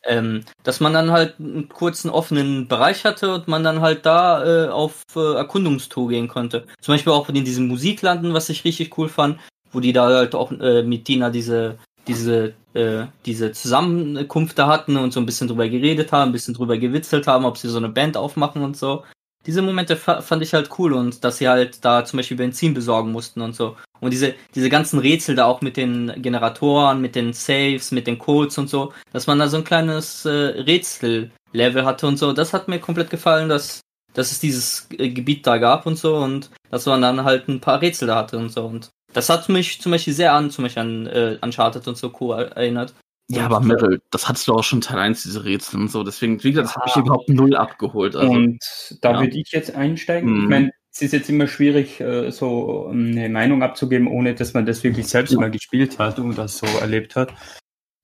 Ähm, 0.08 0.46
dass 0.62 0.80
man 0.80 0.94
dann 0.94 1.12
halt 1.12 1.39
einen 1.39 1.68
kurzen 1.68 2.12
offenen 2.12 2.68
Bereich 2.68 3.06
hatte 3.06 3.34
und 3.34 3.48
man 3.48 3.63
dann 3.63 3.82
halt 3.82 4.06
da 4.06 4.65
äh, 4.65 4.70
auf 4.70 5.04
äh, 5.15 5.34
Erkundungstour 5.36 6.10
gehen 6.10 6.28
konnte. 6.28 6.68
Zum 6.80 6.94
Beispiel 6.94 7.12
auch 7.12 7.28
in 7.28 7.44
diesem 7.44 7.68
Musiklanden, 7.68 8.36
was 8.36 8.50
ich 8.50 8.63
richtig 8.65 8.96
cool 9.00 9.10
fand, 9.10 9.39
wo 9.72 9.80
die 9.80 9.94
da 9.94 10.06
halt 10.06 10.36
auch 10.36 10.52
äh, 10.52 10.84
mit 10.84 11.08
Dina 11.08 11.32
diese 11.32 11.80
diese, 12.08 12.54
äh, 12.74 13.06
diese 13.26 13.52
Zusammenkunft 13.52 14.58
da 14.58 14.68
hatten 14.68 14.98
und 14.98 15.12
so 15.12 15.20
ein 15.20 15.26
bisschen 15.26 15.48
drüber 15.48 15.68
geredet 15.68 16.12
haben, 16.12 16.30
ein 16.30 16.34
bisschen 16.34 16.54
drüber 16.54 16.78
gewitzelt 16.78 17.28
haben, 17.28 17.46
ob 17.46 17.58
sie 17.58 17.70
so 17.70 17.78
eine 17.78 17.89
Band 17.89 18.18
aufmachen 18.18 18.62
und 18.63 18.78
so. 18.78 19.04
Diese 19.46 19.62
Momente 19.62 19.96
fand 19.96 20.41
ich 20.41 20.54
halt 20.56 20.72
cool 20.80 20.94
und 20.94 21.24
dass 21.24 21.38
sie 21.38 21.48
halt 21.48 21.86
da 21.86 22.04
zum 22.04 22.18
Beispiel 22.18 22.38
Benzin 22.38 22.74
besorgen 22.74 23.12
mussten 23.12 23.41
und 23.41 23.56
so. 23.56 23.76
Und 24.00 24.12
diese, 24.12 24.34
diese 24.56 24.70
ganzen 24.70 25.00
Rätsel 25.00 25.36
da 25.36 25.46
auch 25.46 25.62
mit 25.62 25.78
den 25.78 26.20
Generatoren, 26.22 27.00
mit 27.00 27.15
den 27.15 27.32
Saves, 27.34 27.91
mit 27.91 28.08
den 28.08 28.18
Codes 28.18 28.58
und 28.58 28.70
so, 28.70 28.91
dass 29.13 29.28
man 29.28 29.38
da 29.38 29.48
so 29.48 29.58
ein 29.58 29.63
kleines 29.63 30.26
äh, 30.26 30.30
Rätsellevel 30.30 31.86
hatte 31.86 32.08
und 32.08 32.18
so, 32.18 32.34
das 32.34 32.54
hat 32.54 32.68
mir 32.68 32.80
komplett 32.80 33.12
gefallen, 33.12 33.48
dass, 33.48 33.82
dass 34.13 34.32
es 34.32 34.39
dieses 34.39 34.88
äh, 34.98 35.10
Gebiet 35.10 35.46
da 35.46 35.60
gab 35.60 35.86
und 35.86 35.98
so 35.98 36.18
und 36.18 36.50
dass 36.72 36.88
man 36.88 37.04
dann 37.04 37.24
halt 37.24 37.48
ein 37.48 37.62
paar 37.62 37.82
Rätsel 37.82 38.08
da 38.08 38.15
hatte 38.15 38.39
und 38.39 38.50
so. 38.50 38.65
Und 38.65 38.89
das 39.15 39.30
hat 39.30 39.47
mich 39.47 39.82
zum 39.82 39.93
Beispiel 39.93 40.13
sehr 40.13 40.34
an, 40.34 40.51
zum 40.51 40.65
Beispiel 40.65 40.82
an 40.82 41.08
äh, 41.08 41.38
Uncharted 41.41 41.88
und 41.88 41.97
so 41.97 42.10
Co. 42.10 42.34
erinnert. 42.34 42.93
Ja, 43.28 43.45
aber 43.45 43.62
Meryl, 43.62 44.01
das 44.12 44.28
hattest 44.28 44.47
du 44.47 44.54
auch 44.54 44.63
schon 44.63 44.82
Teil 44.82 44.99
1, 44.99 45.23
diese 45.23 45.45
Rätsel 45.45 45.80
und 45.80 45.89
so. 45.89 46.04
Deswegen, 46.04 46.43
wie 46.43 46.51
gesagt, 46.51 46.67
das 46.67 46.75
hat 46.75 46.86
mich 46.86 46.95
überhaupt 46.97 47.30
null 47.30 47.56
abgeholt. 47.56 48.15
Also, 48.15 48.32
und 48.32 48.60
da 49.01 49.13
ja. 49.13 49.21
würde 49.21 49.38
ich 49.39 49.51
jetzt 49.51 49.73
einsteigen. 49.73 50.32
Mhm. 50.32 50.43
Ich 50.43 50.49
meine, 50.49 50.71
es 50.91 51.01
ist 51.01 51.13
jetzt 51.13 51.30
immer 51.30 51.47
schwierig, 51.47 51.99
äh, 52.01 52.30
so 52.32 52.88
eine 52.88 53.30
Meinung 53.30 53.63
abzugeben, 53.63 54.08
ohne 54.08 54.36
dass 54.36 54.54
man 54.54 54.65
das 54.65 54.84
wirklich 54.84 55.08
selbst 55.08 55.32
ja. 55.32 55.39
mal 55.39 55.49
gespielt 55.49 55.97
hat 55.97 56.19
und 56.19 56.38
das 56.38 56.58
so 56.58 56.67
erlebt 56.80 57.15
hat. 57.15 57.34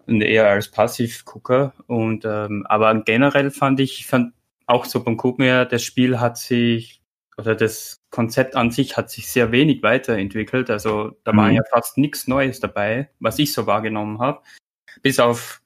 Und 0.08 0.22
eher 0.22 0.48
als 0.48 0.72
Passivgucker. 0.72 1.74
Und 1.88 2.24
ähm, 2.26 2.66
aber 2.68 2.96
generell 3.04 3.52
fand 3.52 3.82
ich, 3.82 4.08
fand 4.08 4.34
auch 4.66 4.86
so 4.86 5.04
beim 5.04 5.18
Gucken 5.18 5.44
her, 5.44 5.66
das 5.66 5.84
Spiel 5.84 6.20
hat 6.20 6.38
sich 6.38 7.01
oder 7.38 7.56
das 7.56 8.02
Konzept 8.10 8.56
an 8.56 8.72
sich 8.72 8.98
hat 8.98 9.10
sich 9.10 9.30
sehr 9.30 9.52
wenig 9.52 9.84
weiterentwickelt. 9.84 10.70
Also 10.70 11.12
da 11.24 11.34
mhm. 11.34 11.38
war 11.38 11.50
ja 11.52 11.62
fast 11.70 11.98
nichts 11.98 12.28
Neues 12.28 12.60
dabei, 12.60 13.10
was 13.20 13.40
ich 13.40 13.54
so 13.54 13.68
wahrgenommen 13.68 14.20
habe. 14.20 14.42
Bis 15.02 15.20
auf 15.20 15.62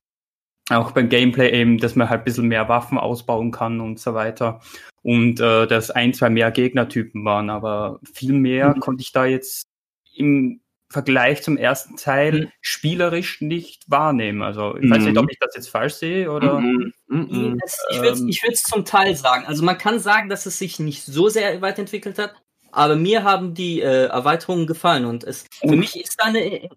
auch 0.70 0.92
beim 0.92 1.10
Gameplay 1.10 1.52
eben, 1.52 1.78
dass 1.78 1.96
man 1.96 2.10
halt 2.10 2.22
ein 2.22 2.24
bisschen 2.24 2.48
mehr 2.48 2.68
Waffen 2.70 2.98
ausbauen 2.98 3.52
kann 3.52 3.82
und 3.82 4.00
so 4.00 4.14
weiter. 4.14 4.62
Und 5.04 5.40
äh, 5.40 5.68
dass 5.68 5.92
ein, 5.92 6.14
zwei 6.14 6.30
mehr 6.32 6.50
Gegnertypen 6.50 7.24
waren, 7.24 7.52
aber 7.52 8.00
viel 8.14 8.34
mehr 8.34 8.76
mhm. 8.76 8.80
konnte 8.80 9.04
ich 9.04 9.12
da 9.12 9.26
jetzt 9.26 9.68
im 10.16 10.62
Vergleich 10.90 11.42
zum 11.42 11.58
ersten 11.58 11.98
Teil 11.98 12.32
mhm. 12.32 12.52
spielerisch 12.62 13.42
nicht 13.42 13.90
wahrnehmen. 13.90 14.44
Also 14.44 14.78
ich 14.78 14.86
mhm. 14.86 14.92
weiß 14.92 15.04
nicht, 15.04 15.18
ob 15.18 15.26
mhm. 15.26 15.32
ich 15.32 15.40
das 15.40 15.56
jetzt 15.56 15.70
falsch 15.70 15.96
sehe 15.96 16.32
oder. 16.32 16.60
Mhm. 16.60 16.94
mhm. 17.08 17.60
Ich 17.90 18.02
würde 18.02 18.14
es 18.14 18.22
ähm, 18.22 18.54
zum 18.54 18.86
Teil 18.86 19.16
sagen. 19.16 19.46
Also 19.46 19.64
man 19.64 19.78
kann 19.78 20.00
sagen, 20.00 20.30
dass 20.30 20.46
es 20.46 20.60
sich 20.60 20.80
nicht 20.80 21.04
so 21.04 21.28
sehr 21.28 21.62
weiterentwickelt 21.62 22.20
hat, 22.20 22.36
aber 22.72 22.96
mir 22.98 23.24
haben 23.24 23.54
die 23.54 23.82
äh, 23.82 24.08
Erweiterungen 24.08 24.68
gefallen 24.68 25.06
und 25.06 25.24
es 25.24 25.46
für 25.62 25.76
mich 25.76 26.00
ist 26.00 26.18
da 26.20 26.26
eine 26.26 26.70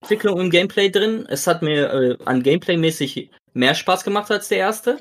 Entwicklung 0.00 0.40
im 0.40 0.50
Gameplay 0.50 0.90
drin. 0.90 1.26
Es 1.28 1.46
hat 1.46 1.62
mir 1.62 1.92
äh, 1.92 2.18
an 2.24 2.42
Gameplay-mäßig 2.42 3.30
mehr 3.52 3.74
Spaß 3.74 4.02
gemacht 4.02 4.30
als 4.30 4.48
der 4.48 4.58
erste. 4.58 4.98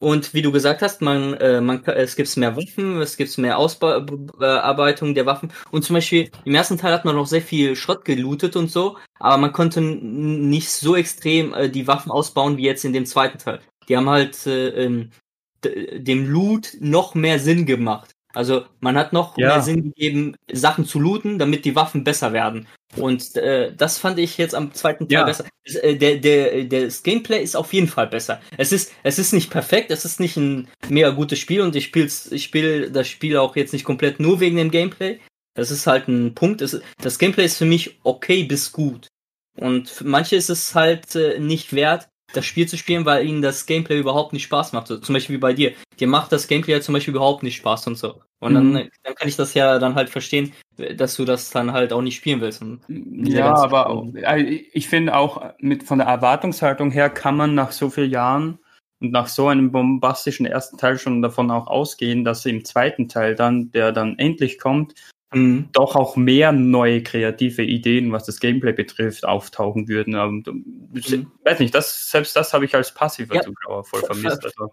Und 0.00 0.32
wie 0.32 0.42
du 0.42 0.52
gesagt 0.52 0.80
hast, 0.80 1.02
man, 1.02 1.34
äh, 1.34 1.60
man, 1.60 1.84
es 1.84 2.14
gibt 2.14 2.36
mehr 2.36 2.56
Waffen, 2.56 3.00
es 3.00 3.16
gibt 3.16 3.36
mehr 3.36 3.58
Ausbearbeitung 3.58 5.14
der 5.14 5.26
Waffen. 5.26 5.52
Und 5.72 5.84
zum 5.84 5.94
Beispiel 5.94 6.30
im 6.44 6.54
ersten 6.54 6.78
Teil 6.78 6.92
hat 6.92 7.04
man 7.04 7.16
noch 7.16 7.26
sehr 7.26 7.42
viel 7.42 7.74
Schrott 7.74 8.04
gelootet 8.04 8.54
und 8.54 8.70
so, 8.70 8.96
aber 9.18 9.38
man 9.38 9.52
konnte 9.52 9.80
nicht 9.80 10.70
so 10.70 10.94
extrem 10.94 11.52
äh, 11.52 11.68
die 11.68 11.88
Waffen 11.88 12.12
ausbauen 12.12 12.56
wie 12.56 12.64
jetzt 12.64 12.84
in 12.84 12.92
dem 12.92 13.06
zweiten 13.06 13.38
Teil. 13.38 13.60
Die 13.88 13.96
haben 13.96 14.08
halt 14.08 14.46
äh, 14.46 14.84
ähm, 14.84 15.10
dem 15.64 16.26
Loot 16.30 16.76
noch 16.80 17.16
mehr 17.16 17.40
Sinn 17.40 17.66
gemacht. 17.66 18.14
Also 18.34 18.66
man 18.80 18.96
hat 18.96 19.12
noch 19.12 19.38
ja. 19.38 19.48
mehr 19.48 19.62
Sinn 19.62 19.82
gegeben, 19.82 20.36
Sachen 20.52 20.84
zu 20.84 21.00
looten, 21.00 21.38
damit 21.38 21.64
die 21.64 21.74
Waffen 21.74 22.04
besser 22.04 22.32
werden. 22.32 22.68
Und 22.96 23.36
äh, 23.36 23.72
das 23.74 23.98
fand 23.98 24.18
ich 24.18 24.38
jetzt 24.38 24.54
am 24.54 24.72
zweiten 24.72 25.08
Teil 25.08 25.20
ja. 25.20 25.24
besser. 25.24 25.44
Äh, 25.64 25.96
der, 25.96 26.16
der, 26.16 26.64
der, 26.64 26.84
das 26.84 27.02
Gameplay 27.02 27.42
ist 27.42 27.56
auf 27.56 27.72
jeden 27.72 27.88
Fall 27.88 28.06
besser. 28.06 28.40
Es 28.56 28.72
ist, 28.72 28.92
es 29.02 29.18
ist 29.18 29.32
nicht 29.32 29.50
perfekt, 29.50 29.90
es 29.90 30.04
ist 30.04 30.20
nicht 30.20 30.36
ein 30.36 30.68
mega 30.88 31.10
gutes 31.10 31.38
Spiel 31.38 31.60
und 31.60 31.74
ich 31.76 31.84
spiele 31.86 32.10
ich 32.30 32.44
spiel 32.44 32.90
das 32.90 33.08
Spiel 33.08 33.36
auch 33.36 33.56
jetzt 33.56 33.72
nicht 33.72 33.84
komplett 33.84 34.20
nur 34.20 34.40
wegen 34.40 34.56
dem 34.56 34.70
Gameplay. 34.70 35.20
Das 35.54 35.70
ist 35.70 35.86
halt 35.86 36.08
ein 36.08 36.34
Punkt. 36.34 36.60
Es, 36.62 36.80
das 37.00 37.18
Gameplay 37.18 37.44
ist 37.44 37.58
für 37.58 37.66
mich 37.66 37.98
okay 38.04 38.44
bis 38.44 38.72
gut. 38.72 39.08
Und 39.56 39.88
für 39.88 40.04
manche 40.04 40.36
ist 40.36 40.50
es 40.50 40.74
halt 40.74 41.14
äh, 41.16 41.38
nicht 41.40 41.72
wert, 41.72 42.08
das 42.32 42.44
Spiel 42.44 42.68
zu 42.68 42.76
spielen, 42.76 43.04
weil 43.04 43.26
ihnen 43.26 43.42
das 43.42 43.66
Gameplay 43.66 43.98
überhaupt 43.98 44.32
nicht 44.32 44.44
Spaß 44.44 44.72
macht. 44.72 44.88
So, 44.88 44.98
zum 44.98 45.14
Beispiel 45.14 45.36
wie 45.36 45.40
bei 45.40 45.52
dir. 45.52 45.72
Dir 45.98 46.08
macht 46.08 46.32
das 46.32 46.46
Gameplay 46.46 46.74
ja 46.74 46.80
zum 46.80 46.92
Beispiel 46.92 47.14
überhaupt 47.14 47.42
nicht 47.42 47.56
Spaß 47.56 47.86
und 47.86 47.96
so. 47.96 48.20
Und 48.40 48.52
mhm. 48.52 48.74
dann, 48.74 48.88
dann 49.02 49.14
kann 49.14 49.28
ich 49.28 49.36
das 49.36 49.54
ja 49.54 49.78
dann 49.78 49.94
halt 49.94 50.10
verstehen, 50.10 50.52
dass 50.96 51.16
du 51.16 51.24
das 51.24 51.50
dann 51.50 51.72
halt 51.72 51.92
auch 51.92 52.02
nicht 52.02 52.16
spielen 52.16 52.40
willst. 52.40 52.62
ja, 52.88 53.54
aber 53.54 53.88
auch, 53.88 54.06
ich 54.72 54.88
finde 54.88 55.16
auch 55.16 55.54
mit 55.58 55.82
von 55.82 55.98
der 55.98 56.06
Erwartungshaltung 56.06 56.90
her 56.90 57.10
kann 57.10 57.36
man 57.36 57.54
nach 57.54 57.72
so 57.72 57.90
vielen 57.90 58.10
Jahren 58.10 58.58
und 59.00 59.12
nach 59.12 59.28
so 59.28 59.48
einem 59.48 59.72
bombastischen 59.72 60.46
ersten 60.46 60.76
Teil 60.76 60.98
schon 60.98 61.22
davon 61.22 61.50
auch 61.50 61.66
ausgehen, 61.66 62.24
dass 62.24 62.46
im 62.46 62.64
zweiten 62.64 63.08
Teil 63.08 63.34
dann, 63.34 63.70
der 63.72 63.92
dann 63.92 64.18
endlich 64.18 64.58
kommt, 64.58 64.94
mhm. 65.32 65.68
doch 65.72 65.96
auch 65.96 66.16
mehr 66.16 66.52
neue 66.52 67.02
kreative 67.02 67.62
Ideen, 67.62 68.12
was 68.12 68.24
das 68.24 68.40
Gameplay 68.40 68.72
betrifft, 68.72 69.24
auftauchen 69.24 69.88
würden. 69.88 70.14
Und, 70.14 70.46
mhm. 70.46 71.30
weiß 71.44 71.60
nicht, 71.60 71.74
das, 71.74 72.10
selbst 72.10 72.34
das 72.36 72.52
habe 72.52 72.64
ich 72.64 72.74
als 72.74 72.92
passiver 72.92 73.36
ja. 73.36 73.42
Zuschauer 73.42 73.84
voll 73.84 74.02
vermisst. 74.02 74.44
Also, 74.44 74.72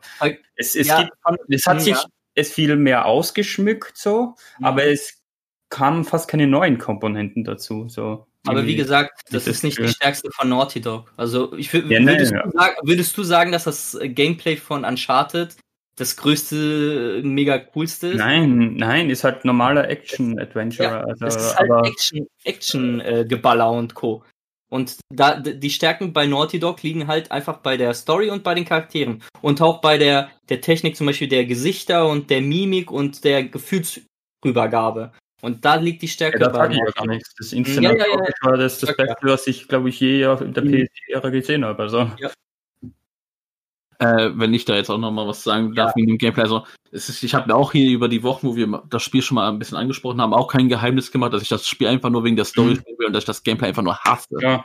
es, 0.56 0.76
es, 0.76 0.88
ja. 0.88 1.04
gibt, 1.04 1.14
es 1.50 1.66
hat 1.66 1.82
sich 1.82 1.98
es 2.36 2.52
viel 2.52 2.76
mehr 2.76 3.06
ausgeschmückt 3.06 3.98
so, 3.98 4.36
mhm. 4.60 4.66
aber 4.66 4.86
es 4.86 5.22
kamen 5.70 6.04
fast 6.04 6.28
keine 6.28 6.48
neuen 6.48 6.78
Komponenten 6.78 7.44
dazu. 7.44 7.88
So. 7.90 8.28
Aber 8.46 8.66
wie 8.66 8.76
gesagt, 8.76 9.22
das 9.32 9.48
ist 9.48 9.64
nicht 9.64 9.80
die 9.80 9.88
stärkste 9.88 10.30
von 10.32 10.50
Naughty 10.50 10.80
Dog. 10.80 11.12
Also 11.18 11.54
ich 11.54 11.74
ja, 11.74 11.82
würdest, 11.90 12.02
nee, 12.02 12.18
du 12.18 12.52
sagen, 12.52 12.76
würdest, 12.84 13.18
du 13.18 13.24
sagen, 13.24 13.52
dass 13.52 13.64
das 13.64 13.98
Gameplay 14.02 14.56
von 14.56 14.86
Uncharted 14.86 15.56
das 15.96 16.18
größte, 16.18 17.22
mega 17.24 17.58
coolste 17.58 18.08
ist? 18.08 18.18
Nein, 18.18 18.76
nein, 18.76 19.10
ist 19.10 19.24
halt 19.24 19.46
normaler 19.46 19.90
Action-Adventure. 19.90 20.90
Ja, 20.90 21.02
also, 21.02 21.26
es 21.26 21.36
ist 21.36 21.58
halt 21.58 21.70
aber 21.70 21.88
Action, 21.88 22.28
Action 22.44 23.00
äh, 23.02 23.26
Geballer 23.28 23.72
und 23.72 23.94
Co. 23.96 24.24
Und 24.70 24.98
da 25.14 25.40
die 25.40 25.70
Stärken 25.70 26.12
bei 26.12 26.26
Naughty 26.26 26.60
Dog 26.60 26.84
liegen 26.84 27.08
halt 27.08 27.32
einfach 27.32 27.60
bei 27.60 27.78
der 27.78 27.94
Story 27.94 28.30
und 28.30 28.44
bei 28.44 28.56
den 28.56 28.66
Charakteren. 28.66 29.24
Und 29.42 29.62
auch 29.62 29.80
bei 29.80 29.98
der, 29.98 30.30
der 30.50 30.60
Technik 30.60 30.98
zum 30.98 31.08
Beispiel 31.08 31.28
der 31.28 31.46
Gesichter 31.46 32.08
und 32.10 32.30
der 32.30 32.42
Mimik 32.42 32.92
und 32.92 33.24
der 33.24 33.44
Gefühlsrübergabe. 33.44 35.14
Und 35.42 35.64
da 35.64 35.76
liegt 35.76 36.02
die 36.02 36.08
Stärke 36.08 36.40
Ja, 36.40 36.50
das 36.50 36.58
bei 36.58 36.70
ich 36.72 36.78
ja 36.78 36.86
gar 36.92 37.08
nichts. 37.08 37.34
Das 37.38 37.52
Ja, 37.52 37.58
Instant 37.60 37.84
ja, 37.84 37.94
ja, 37.94 38.06
ja. 38.08 38.34
war 38.42 38.58
das, 38.58 38.80
das 38.80 38.90
ja. 38.90 38.96
Beste, 38.96 39.28
was 39.28 39.48
ich, 39.48 39.68
glaube 39.68 39.90
ich, 39.90 40.00
je 40.00 40.26
auf 40.26 40.40
der 40.40 40.64
Mhm. 40.64 40.70
PS4-Ära 40.70 41.30
gesehen 41.30 41.64
habe. 41.64 41.84
Also. 41.84 42.12
Äh, 44.14 44.32
wenn 44.38 44.54
ich 44.54 44.66
da 44.66 44.76
jetzt 44.76 44.90
auch 44.90 44.98
noch 44.98 45.12
mal 45.12 45.28
was 45.28 45.44
sagen 45.44 45.74
darf 45.74 45.96
wegen 45.96 46.08
dem 46.08 46.18
Gameplay. 46.18 46.44
Also, 46.44 46.64
es 46.92 47.10
ist, 47.10 47.24
ich 47.24 47.34
habe 47.34 47.48
mir 47.48 47.56
auch 47.56 47.72
hier 47.72 47.92
über 47.92 48.08
die 48.08 48.24
Wochen, 48.24 48.48
wo 48.48 48.56
wir 48.56 48.84
das 48.90 49.04
Spiel 49.04 49.22
schon 49.22 49.36
mal 49.36 49.50
ein 49.50 49.60
bisschen 49.60 49.78
angesprochen 49.78 50.22
haben, 50.22 50.34
auch 50.34 50.48
kein 50.48 50.70
Geheimnis 50.70 51.12
gemacht, 51.12 51.34
dass 51.34 51.42
ich 51.42 51.50
das 51.50 51.68
Spiel 51.68 51.88
einfach 51.88 52.10
nur 52.10 52.24
wegen 52.24 52.36
der 52.36 52.46
Story 52.46 52.72
Mhm. 52.72 52.76
spielen 52.78 52.98
will 53.00 53.08
und 53.08 53.14
dass 53.14 53.24
ich 53.24 53.28
das 53.28 53.44
Gameplay 53.44 53.68
einfach 53.70 53.84
nur 53.84 53.98
hasse. 53.98 54.38
Ja. 54.42 54.64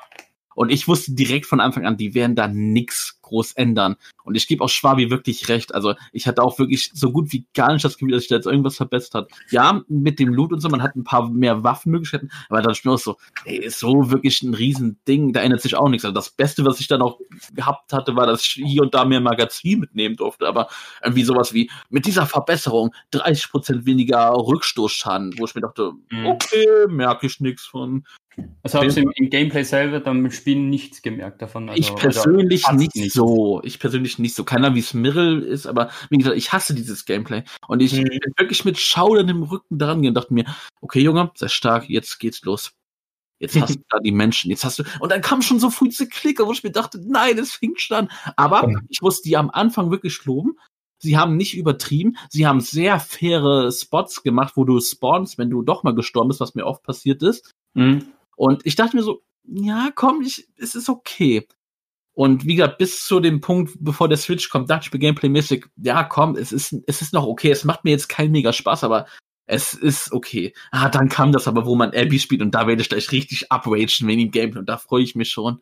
Und 0.60 0.68
ich 0.68 0.86
wusste 0.86 1.12
direkt 1.12 1.46
von 1.46 1.58
Anfang 1.58 1.86
an, 1.86 1.96
die 1.96 2.14
werden 2.14 2.36
da 2.36 2.46
nix 2.46 3.18
groß 3.22 3.52
ändern. 3.52 3.96
Und 4.24 4.34
ich 4.34 4.46
gebe 4.46 4.62
auch 4.62 4.68
Schwabi 4.68 5.08
wirklich 5.08 5.48
recht. 5.48 5.74
Also 5.74 5.94
ich 6.12 6.26
hatte 6.26 6.42
auch 6.42 6.58
wirklich 6.58 6.90
so 6.92 7.10
gut 7.12 7.32
wie 7.32 7.46
gar 7.54 7.72
nicht 7.72 7.82
das 7.82 7.94
Gefühl, 7.94 8.10
dass 8.12 8.24
sich 8.24 8.28
da 8.28 8.34
jetzt 8.36 8.44
irgendwas 8.44 8.76
verbessert 8.76 9.14
hat. 9.14 9.30
Ja, 9.50 9.80
mit 9.88 10.18
dem 10.18 10.34
Loot 10.34 10.52
und 10.52 10.60
so, 10.60 10.68
man 10.68 10.82
hat 10.82 10.96
ein 10.96 11.04
paar 11.04 11.30
mehr 11.30 11.64
Waffenmöglichkeiten, 11.64 12.30
aber 12.50 12.60
dann 12.60 12.74
spielt 12.74 12.92
auch 12.92 12.98
so, 12.98 13.16
ey, 13.46 13.56
ist 13.56 13.78
so 13.78 14.10
wirklich 14.10 14.42
ein 14.42 14.52
Riesending, 14.52 15.32
da 15.32 15.40
ändert 15.40 15.62
sich 15.62 15.76
auch 15.76 15.88
nichts. 15.88 16.04
Also 16.04 16.14
das 16.14 16.28
Beste, 16.28 16.62
was 16.66 16.78
ich 16.78 16.88
dann 16.88 17.00
auch 17.00 17.18
gehabt 17.54 17.94
hatte, 17.94 18.14
war, 18.14 18.26
dass 18.26 18.42
ich 18.42 18.62
hier 18.62 18.82
und 18.82 18.92
da 18.92 19.06
mehr 19.06 19.22
Magazin 19.22 19.80
mitnehmen 19.80 20.16
durfte. 20.16 20.46
Aber 20.46 20.68
irgendwie 21.02 21.24
sowas 21.24 21.54
wie, 21.54 21.70
mit 21.88 22.04
dieser 22.04 22.26
Verbesserung 22.26 22.94
30% 23.14 23.86
weniger 23.86 24.34
Rückstoßschaden, 24.34 25.38
wo 25.38 25.46
ich 25.46 25.54
mir 25.54 25.62
dachte, 25.62 25.92
Mhm. 26.10 26.26
okay, 26.26 26.66
merke 26.86 27.26
ich 27.28 27.40
nichts 27.40 27.64
von. 27.64 28.04
Also 28.62 28.78
habe 28.78 28.88
ich 28.88 28.96
im, 28.96 29.10
im 29.14 29.30
Gameplay 29.30 29.62
selber 29.62 30.00
dann 30.00 30.20
mit 30.20 30.34
Spielen 30.34 30.68
nichts 30.70 31.02
gemerkt 31.02 31.40
davon. 31.42 31.68
Also, 31.68 31.80
ich 31.80 31.94
persönlich 31.96 32.66
also, 32.66 32.78
nicht, 32.78 32.94
nicht. 32.96 33.12
so. 33.12 33.60
Ich 33.64 33.78
persönlich 33.78 34.18
nicht 34.18 34.34
so. 34.34 34.44
Keiner 34.44 34.74
wie 34.74 34.80
es 34.80 34.94
Mirrell 34.94 35.42
ist, 35.42 35.66
aber 35.66 35.90
wie 36.10 36.18
gesagt, 36.18 36.36
ich 36.36 36.52
hasse 36.52 36.74
dieses 36.74 37.04
Gameplay. 37.04 37.42
Und 37.68 37.80
ich 37.80 37.92
Mhm. 37.92 38.04
bin 38.04 38.32
wirklich 38.36 38.64
mit 38.64 38.78
Schaudern 38.78 39.28
im 39.28 39.42
Rücken 39.44 39.78
dran 39.78 39.98
gegangen 40.02 40.08
und 40.08 40.14
dachte 40.14 40.34
mir, 40.34 40.44
okay, 40.80 41.00
Junge, 41.00 41.30
sehr 41.34 41.48
stark, 41.48 41.88
jetzt 41.88 42.18
geht's 42.18 42.42
los. 42.42 42.72
Jetzt 43.38 43.58
hast 43.60 43.70
du 43.78 43.82
da 43.88 43.98
die 44.00 44.12
Menschen, 44.12 44.50
jetzt 44.50 44.64
hast 44.64 44.78
du. 44.78 44.82
Und 45.00 45.10
dann 45.12 45.22
kam 45.22 45.40
schon 45.42 45.58
so 45.60 45.70
früh 45.70 45.88
diese 45.88 46.08
Klicker, 46.08 46.46
wo 46.46 46.52
ich 46.52 46.62
mir 46.62 46.72
dachte, 46.72 47.00
nein, 47.02 47.38
es 47.38 47.52
fing 47.52 47.74
schon 47.76 47.96
an. 47.96 48.10
Aber 48.36 48.66
Mhm. 48.66 48.82
ich 48.88 49.00
muss 49.00 49.22
die 49.22 49.36
am 49.36 49.50
Anfang 49.50 49.90
wirklich 49.90 50.24
loben. 50.24 50.58
Sie 51.02 51.16
haben 51.16 51.38
nicht 51.38 51.56
übertrieben. 51.56 52.18
Sie 52.28 52.46
haben 52.46 52.60
sehr 52.60 53.00
faire 53.00 53.72
Spots 53.72 54.22
gemacht, 54.22 54.52
wo 54.56 54.64
du 54.64 54.78
spawnst, 54.80 55.38
wenn 55.38 55.48
du 55.48 55.62
doch 55.62 55.82
mal 55.82 55.94
gestorben 55.94 56.28
bist, 56.28 56.40
was 56.40 56.54
mir 56.54 56.66
oft 56.66 56.82
passiert 56.82 57.22
ist. 57.22 57.50
Mhm. 57.72 58.04
Und 58.40 58.64
ich 58.64 58.74
dachte 58.74 58.96
mir 58.96 59.02
so, 59.02 59.22
ja, 59.44 59.90
komm, 59.94 60.22
ich, 60.22 60.48
es 60.56 60.74
ist 60.74 60.88
okay. 60.88 61.46
Und 62.14 62.46
wie 62.46 62.54
gesagt, 62.54 62.78
bis 62.78 63.04
zu 63.04 63.20
dem 63.20 63.42
Punkt, 63.42 63.76
bevor 63.80 64.08
der 64.08 64.16
Switch 64.16 64.48
kommt, 64.48 64.70
dachte 64.70 64.86
ich 64.86 64.92
mir 64.94 64.98
gameplaymäßig, 64.98 65.66
ja, 65.76 66.04
komm, 66.04 66.36
es 66.36 66.50
ist, 66.50 66.74
es 66.86 67.02
ist 67.02 67.12
noch 67.12 67.26
okay. 67.26 67.50
Es 67.50 67.64
macht 67.64 67.84
mir 67.84 67.90
jetzt 67.90 68.08
keinen 68.08 68.30
mega 68.32 68.54
Spaß, 68.54 68.82
aber 68.84 69.04
es 69.44 69.74
ist 69.74 70.10
okay. 70.12 70.54
Ah, 70.70 70.88
dann 70.88 71.10
kam 71.10 71.32
das 71.32 71.48
aber, 71.48 71.66
wo 71.66 71.74
man 71.74 71.90
Abby 71.94 72.18
spielt 72.18 72.40
und 72.40 72.54
da 72.54 72.66
werde 72.66 72.80
ich 72.80 72.88
gleich 72.88 73.12
richtig 73.12 73.48
upragen 73.52 74.08
wegen 74.08 74.20
dem 74.20 74.30
Gameplay 74.30 74.60
und 74.60 74.70
da 74.70 74.78
freue 74.78 75.02
ich 75.02 75.14
mich 75.14 75.30
schon. 75.30 75.60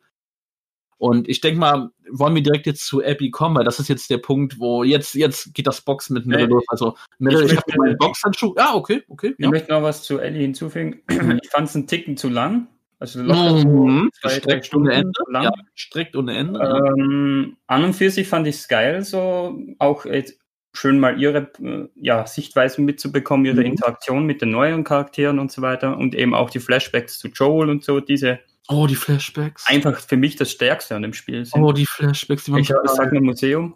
Und 0.99 1.27
ich 1.29 1.39
denke 1.41 1.59
mal, 1.59 1.89
wollen 2.11 2.35
wir 2.35 2.43
direkt 2.43 2.65
jetzt 2.67 2.85
zu 2.85 3.03
Abby 3.03 3.31
kommen, 3.31 3.55
weil 3.55 3.63
das 3.63 3.79
ist 3.79 3.87
jetzt 3.87 4.09
der 4.09 4.17
Punkt, 4.19 4.59
wo 4.59 4.83
jetzt, 4.83 5.15
jetzt 5.15 5.53
geht 5.55 5.65
das 5.65 5.81
Box 5.81 6.09
mit 6.11 6.27
Äh, 6.31 6.45
los. 6.45 6.63
Also, 6.67 6.95
Mirrell, 7.17 7.45
ich 7.45 7.53
ich, 7.53 7.57
habe 7.57 7.73
meinen 7.77 7.97
Boxhandschuh. 7.97 8.53
Ja, 8.57 8.75
okay, 8.75 9.01
okay. 9.07 9.33
Ich 9.37 9.43
Ja. 9.43 9.49
möchte 9.49 9.71
noch 9.71 9.81
was 9.81 10.03
zu 10.03 10.19
Ellie 10.19 10.41
hinzufügen. 10.41 11.01
Ich 11.43 11.49
fand 11.49 11.69
es 11.69 11.75
einen 11.75 11.87
Ticken 11.87 12.17
zu 12.17 12.29
lang. 12.29 12.67
Also 12.99 13.21
locker 13.23 13.53
Mhm. 13.53 14.09
zwei, 14.21 14.27
drei 14.27 14.35
Gestreckt 14.35 14.65
Stunden 14.65 14.87
ohne 14.89 14.95
Ende. 14.97 15.21
lang. 15.29 15.43
Ja, 15.45 15.51
gestreckt 15.73 16.15
ohne 16.17 16.35
Ende. 16.35 16.59
Ähm, 16.99 17.55
an 17.67 17.83
und 17.85 17.93
für 17.93 18.09
sich 18.09 18.27
fand 18.27 18.45
ich 18.45 18.55
es 18.55 18.67
geil, 18.67 19.01
so 19.03 19.57
auch 19.79 20.03
jetzt 20.05 20.37
schön 20.73 20.99
mal 20.99 21.17
ihre 21.19 21.49
äh, 21.63 21.87
ja, 21.95 22.27
Sichtweisen 22.27 22.83
mitzubekommen, 22.83 23.45
ihre 23.45 23.61
Mhm. 23.61 23.67
Interaktion 23.67 24.25
mit 24.25 24.41
den 24.41 24.51
neuen 24.51 24.83
Charakteren 24.83 25.39
und 25.39 25.49
so 25.49 25.61
weiter 25.61 25.97
und 25.97 26.13
eben 26.13 26.35
auch 26.35 26.49
die 26.49 26.59
Flashbacks 26.59 27.19
zu 27.19 27.29
Joel 27.29 27.69
und 27.69 27.85
so, 27.85 28.01
diese 28.01 28.39
Oh, 28.71 28.85
die 28.85 28.95
Flashbacks. 28.95 29.65
einfach 29.67 29.99
für 29.99 30.15
mich 30.15 30.35
das 30.35 30.51
Stärkste 30.51 30.95
an 30.95 31.01
dem 31.01 31.13
Spiel 31.13 31.43
sind. 31.43 31.61
Oh, 31.61 31.71
die 31.71 31.87
Flashbacks, 31.87 32.43
die 32.45 32.51
waren 32.51 32.61
ich 32.61 32.69
ich 32.69 32.91
sag 32.91 33.11
nur 33.11 33.23
Museum. 33.23 33.75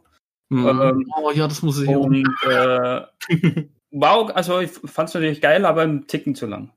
Mhm. 0.50 0.68
ähm, 0.68 1.12
Oh 1.18 1.32
ja, 1.32 1.48
das 1.48 1.64
Museum. 1.64 2.04
Und 2.04 2.28
äh, 2.44 3.02
wow, 3.92 4.30
also 4.36 4.60
ich 4.60 4.70
fand 4.72 5.10
es 5.10 5.16
natürlich 5.16 5.42
geil, 5.42 5.66
aber 5.66 5.82
einen 5.82 6.06
Ticken 6.06 6.36
zu 6.36 6.46
lang. 6.46 6.72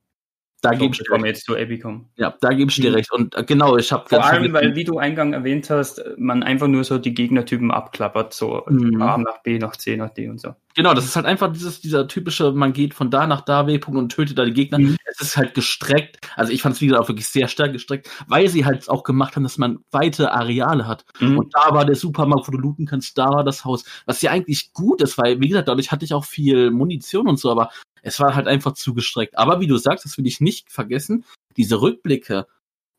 Da 0.63 0.73
gebe 0.73 0.93
ich 0.95 0.99
dir 0.99 1.27
jetzt 1.27 1.45
zu 1.45 1.55
kommen. 1.81 2.09
Ja, 2.17 2.35
da 2.41 2.51
gebe 2.51 2.71
ich 2.71 2.77
dir 2.77 2.91
Mhm. 2.91 2.97
recht. 2.97 3.13
Und 3.13 3.35
äh, 3.37 3.45
genau, 3.45 3.77
ich 3.77 3.93
habe 3.93 4.09
Vor 4.09 4.25
allem, 4.25 4.53
weil, 4.53 4.75
wie 4.75 4.85
du 4.85 4.99
eingang 4.99 5.33
erwähnt 5.33 5.69
hast, 5.71 6.03
man 6.17 6.43
einfach 6.43 6.67
nur 6.67 6.83
so 6.85 6.99
die 6.99 7.15
Gegnertypen 7.15 7.71
abklappert, 7.71 8.33
so 8.35 8.65
Mhm. 8.69 9.01
A 9.03 9.19
nach 9.19 9.43
B 9.43 9.59
nach 9.59 9.77
C 9.77 9.97
nach 9.97 10.11
D 10.11 10.29
und 10.29 10.41
so. 10.41 10.55
Genau, 10.75 10.93
das 10.93 11.07
ist 11.07 11.17
halt 11.17 11.25
einfach 11.25 11.51
dieses, 11.53 11.81
dieser 11.81 12.07
typische, 12.07 12.53
man 12.53 12.73
geht 12.75 12.93
von 12.93 13.11
da 13.11 13.27
nach 13.27 13.41
da, 13.41 13.67
W-Punkt 13.67 13.99
und 13.99 14.13
tötet 14.13 14.37
da 14.39 14.45
die 14.45 14.53
Gegner. 14.53 14.79
Mhm. 14.79 14.97
Es 15.07 15.21
ist 15.21 15.37
halt 15.37 15.55
gestreckt. 15.55 16.19
Also 16.37 16.53
ich 16.53 16.61
fand 16.63 16.75
es 16.75 16.81
wieder 16.83 17.01
auch 17.01 17.09
wirklich 17.09 17.29
sehr 17.29 17.49
stark 17.49 17.73
gestreckt, 17.73 18.11
weil 18.29 18.49
sie 18.49 18.65
halt 18.67 18.89
auch 18.91 19.03
gemacht 19.03 19.37
haben, 19.37 19.43
dass 19.45 19.57
man 19.57 19.79
weite 19.91 20.33
Areale 20.33 20.87
hat. 20.87 21.05
Mhm. 21.21 21.39
Und 21.39 21.55
da 21.55 21.73
war 21.75 21.85
der 21.87 21.97
Supermarkt, 21.97 22.49
wo 22.49 22.53
du 22.53 22.59
looten 22.59 22.85
kannst, 22.87 23.17
da 23.17 23.29
war 23.31 23.45
das 23.45 23.65
Haus. 23.65 23.85
Was 24.05 24.21
ja 24.21 24.31
eigentlich 24.33 24.73
gut 24.75 25.01
ist, 25.01 25.17
weil, 25.17 25.41
wie 25.41 25.49
gesagt, 25.49 25.69
dadurch 25.69 25.93
hatte 25.93 26.05
ich 26.05 26.13
auch 26.13 26.25
viel 26.27 26.71
Munition 26.71 27.27
und 27.29 27.39
so, 27.39 27.51
aber 27.51 27.71
es 28.07 28.21
war 28.21 28.35
halt 28.35 28.47
einfach 28.47 28.73
zu 28.73 28.95
gestreckt. 28.95 29.37
Aber 29.37 29.61
wie 29.61 29.67
du 29.67 29.77
sagst, 29.77 30.05
das 30.05 30.17
will 30.17 30.27
ich 30.27 30.41
nicht 30.41 30.71
vergessen, 30.71 31.25
diese 31.57 31.81
Rückblicke, 31.83 32.47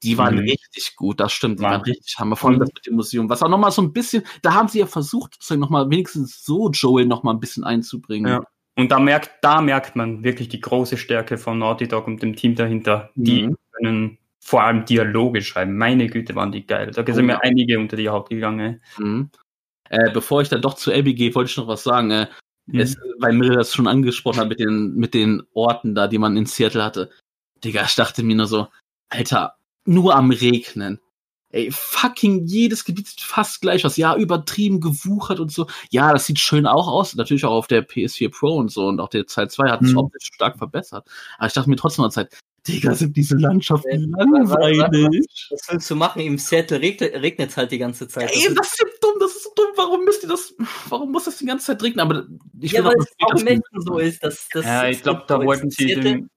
die 0.03 0.17
waren 0.17 0.35
Mhm. 0.35 0.41
richtig 0.41 0.95
gut, 0.95 1.19
das 1.19 1.31
stimmt, 1.33 1.59
die 1.59 1.63
Mann. 1.63 1.71
waren 1.73 1.81
richtig 1.81 2.19
hammer. 2.19 2.35
Vor 2.35 2.49
allem 2.49 2.57
Mhm. 2.59 2.65
das 2.65 2.69
mit 2.75 2.85
dem 2.85 2.95
Museum, 2.95 3.29
was 3.29 3.41
auch 3.41 3.49
nochmal 3.49 3.71
so 3.71 3.81
ein 3.81 3.93
bisschen, 3.93 4.23
da 4.41 4.53
haben 4.53 4.67
sie 4.67 4.79
ja 4.79 4.85
versucht, 4.85 5.33
sozusagen 5.35 5.61
nochmal 5.61 5.89
wenigstens 5.89 6.43
so 6.45 6.69
Joel 6.69 7.05
nochmal 7.05 7.33
ein 7.33 7.39
bisschen 7.39 7.63
einzubringen. 7.63 8.31
Ja. 8.31 8.43
Und 8.75 8.91
da 8.91 8.99
merkt, 8.99 9.31
da 9.41 9.59
merkt 9.61 9.95
man 9.95 10.23
wirklich 10.23 10.49
die 10.49 10.61
große 10.61 10.97
Stärke 10.97 11.37
von 11.39 11.57
Naughty 11.57 11.87
Dog 11.87 12.05
und 12.05 12.21
dem 12.21 12.35
Team 12.35 12.53
dahinter. 12.53 13.09
Die 13.15 13.47
Mhm. 13.47 13.55
können 13.71 14.17
vor 14.39 14.63
allem 14.63 14.85
Dialoge 14.85 15.41
schreiben. 15.41 15.77
Meine 15.77 16.07
Güte, 16.07 16.35
waren 16.35 16.51
die 16.51 16.65
geil. 16.67 16.91
Da 16.91 17.03
sind 17.05 17.23
Oh 17.23 17.27
mir 17.27 17.33
ja. 17.33 17.39
einige 17.41 17.79
unter 17.79 17.97
die 17.97 18.09
Haut 18.09 18.29
gegangen. 18.29 18.81
Mhm. 18.99 19.29
Äh, 19.89 20.11
bevor 20.13 20.41
ich 20.41 20.49
dann 20.49 20.61
doch 20.61 20.75
zu 20.75 20.91
Abby 20.93 21.13
gehe, 21.15 21.33
wollte 21.33 21.49
ich 21.49 21.57
noch 21.57 21.67
was 21.67 21.83
sagen. 21.83 22.11
Äh, 22.11 22.27
Mhm. 22.67 22.79
es, 22.79 22.97
weil 23.19 23.33
Mirre 23.33 23.55
das 23.57 23.73
schon 23.73 23.87
angesprochen 23.87 24.39
hat 24.39 24.49
mit 24.49 24.59
den, 24.59 24.95
mit 24.95 25.13
den 25.13 25.43
Orten 25.53 25.95
da, 25.95 26.07
die 26.07 26.17
man 26.17 26.37
in 26.37 26.45
Seattle 26.45 26.83
hatte. 26.83 27.09
Digga, 27.63 27.83
ich 27.85 27.95
dachte 27.95 28.23
mir 28.23 28.35
nur 28.35 28.47
so, 28.47 28.67
Alter, 29.09 29.55
nur 29.85 30.15
am 30.15 30.31
Regnen. 30.31 30.99
Ey, 31.49 31.69
fucking 31.71 32.45
jedes 32.45 32.83
Gebiet 32.83 33.07
sieht 33.07 33.21
fast 33.21 33.61
gleich 33.61 33.85
aus. 33.85 33.95
Ja, 33.95 34.17
übertrieben 34.17 34.81
gewuchert 34.81 35.39
und 35.39 35.49
so. 35.51 35.65
Ja, 35.89 36.11
das 36.11 36.25
sieht 36.25 36.39
schön 36.39 36.67
auch 36.67 36.89
aus. 36.89 37.15
Natürlich 37.15 37.45
auch 37.45 37.53
auf 37.53 37.67
der 37.67 37.87
PS4 37.87 38.29
Pro 38.29 38.57
und 38.57 38.69
so. 38.69 38.87
Und 38.87 38.99
auch 38.99 39.07
der 39.09 39.27
Zeit 39.27 39.51
2 39.51 39.69
hat 39.71 39.81
es 39.81 39.91
Mhm. 39.91 39.97
optisch 39.99 40.29
stark 40.33 40.57
verbessert. 40.57 41.07
Aber 41.37 41.47
ich 41.47 41.53
dachte 41.53 41.69
mir 41.69 41.77
trotzdem 41.77 42.03
mal 42.03 42.11
Zeit, 42.11 42.37
Digga, 42.65 42.93
sind 42.95 43.15
diese 43.15 43.35
Landschaften 43.37 43.89
Äh, 43.89 44.23
langweilig. 44.25 45.25
Was 45.51 45.61
willst 45.69 45.89
du 45.89 45.95
machen? 45.95 46.21
Im 46.21 46.37
Seattle 46.37 46.81
regnet 46.81 47.49
es 47.49 47.57
halt 47.57 47.71
die 47.71 47.77
ganze 47.77 48.07
Zeit. 48.07 48.33
Ja, 48.35 48.45
eben, 48.45 48.55
das 48.55 48.67
ist 48.73 48.79
ja 48.81 48.85
dumm, 49.01 49.13
das 49.19 49.31
ist 49.31 49.43
so 49.43 49.49
dumm. 49.55 49.67
Warum 49.75 50.03
müsst 50.05 50.23
ihr 50.23 50.29
das, 50.29 50.53
warum 50.89 51.11
muss 51.11 51.25
das 51.25 51.37
die 51.37 51.45
ganze 51.45 51.67
Zeit 51.67 51.81
regnen? 51.83 51.99
Aber 52.01 52.25
ich 52.59 52.71
ja, 52.73 52.83
weil 52.83 52.95
es 52.99 53.07
auch 53.21 53.35
Echten 53.35 53.81
so 53.81 53.97
ist. 53.99 54.23
Dass, 54.23 54.47
dass 54.49 54.65
Ja, 54.65 54.87
ich 54.89 55.01
glaube, 55.03 55.23
da 55.27 55.39
wollten 55.43 55.69
sie 55.69 55.85
Seattle, 55.87 56.03
den, 56.03 56.29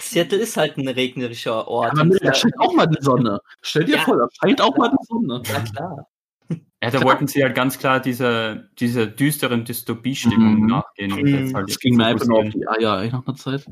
Seattle 0.00 0.38
ist 0.38 0.56
halt 0.56 0.76
ein 0.78 0.88
regnerischer 0.88 1.68
Ort. 1.68 1.92
Aber 1.98 2.04
da 2.18 2.34
scheint 2.34 2.58
auch 2.58 2.72
mal 2.74 2.86
die 2.86 3.02
Sonne. 3.02 3.40
Stell 3.62 3.84
dir 3.84 3.96
Ja. 3.96 4.02
vor, 4.02 4.16
da 4.16 4.28
scheint 4.40 4.60
auch 4.60 4.76
mal 4.76 4.88
die 4.88 5.04
Sonne. 5.06 5.42
Ja, 5.48 5.60
klar. 5.60 6.08
ja, 6.50 6.56
da 6.80 6.90
Klar. 6.90 7.04
wollten 7.04 7.26
sie 7.28 7.42
halt 7.42 7.54
ganz 7.54 7.78
klar 7.78 8.00
dieser, 8.00 8.56
dieser 8.78 9.06
düsteren 9.06 9.64
Dystopie-Stimmung 9.64 10.60
Mhm. 10.60 10.66
nachgehen. 10.66 11.12
Und 11.12 11.22
Mhm. 11.22 11.34
jetzt 11.34 11.54
halt 11.54 11.68
Das 11.68 11.78
ging 11.78 11.96
mir 11.96 12.06
einfach 12.06 12.26
nur 12.26 12.38
auf 12.40 12.48
die 12.48 12.66
Eier 12.66 13.00
ey, 13.02 13.10
nach 13.10 13.26
einer 13.26 13.36
Zeit. 13.36 13.66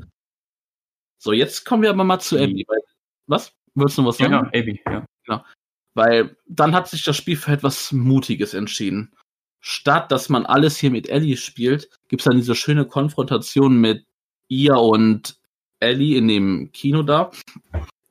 So, 1.19 1.33
jetzt 1.33 1.65
kommen 1.65 1.83
wir 1.83 1.89
aber 1.89 2.03
mal 2.03 2.19
zu 2.19 2.35
Mhm. 2.35 2.41
Abby. 2.43 2.65
Weil, 2.67 2.81
was? 3.27 3.51
Willst 3.75 3.97
du 3.97 4.01
noch 4.01 4.09
was 4.09 4.17
sagen? 4.17 4.31
ja, 4.33 4.39
Abby, 4.41 4.81
ja. 5.27 5.45
Weil 5.93 6.37
dann 6.47 6.75
hat 6.75 6.87
sich 6.87 7.03
das 7.03 7.17
Spiel 7.17 7.35
für 7.37 7.51
etwas 7.51 7.91
Mutiges 7.91 8.53
entschieden. 8.53 9.13
Statt 9.59 10.11
dass 10.11 10.29
man 10.29 10.45
alles 10.45 10.77
hier 10.77 10.91
mit 10.91 11.09
Ellie 11.09 11.37
spielt, 11.37 11.89
gibt's 12.07 12.25
dann 12.25 12.37
diese 12.37 12.53
schöne 12.55 12.85
Konfrontation 12.85 13.81
mit 13.81 14.05
ihr 14.47 14.77
und 14.77 15.37
Ellie 15.79 16.17
in 16.17 16.27
dem 16.27 16.71
Kino 16.71 17.01
da. 17.03 17.31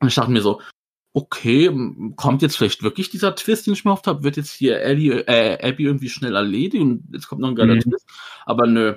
Und 0.00 0.08
ich 0.08 0.14
dachte 0.16 0.32
mir 0.32 0.42
so, 0.42 0.60
okay, 1.14 1.70
kommt 2.16 2.42
jetzt 2.42 2.56
vielleicht 2.58 2.82
wirklich 2.82 3.08
dieser 3.08 3.34
Twist, 3.36 3.66
den 3.66 3.74
ich 3.74 3.84
mir 3.84 3.92
oft 3.92 4.06
habe? 4.06 4.22
Wird 4.24 4.36
jetzt 4.36 4.52
hier 4.52 4.80
Ellie, 4.80 5.20
äh, 5.26 5.56
Abby 5.66 5.84
irgendwie 5.84 6.10
schnell 6.10 6.34
erledigt 6.36 6.82
und 6.82 7.04
jetzt 7.12 7.28
kommt 7.28 7.40
noch 7.40 7.48
ein 7.48 7.56
geiler 7.56 7.76
Mhm. 7.76 7.80
Twist? 7.80 8.06
Aber 8.44 8.66
nö. 8.66 8.96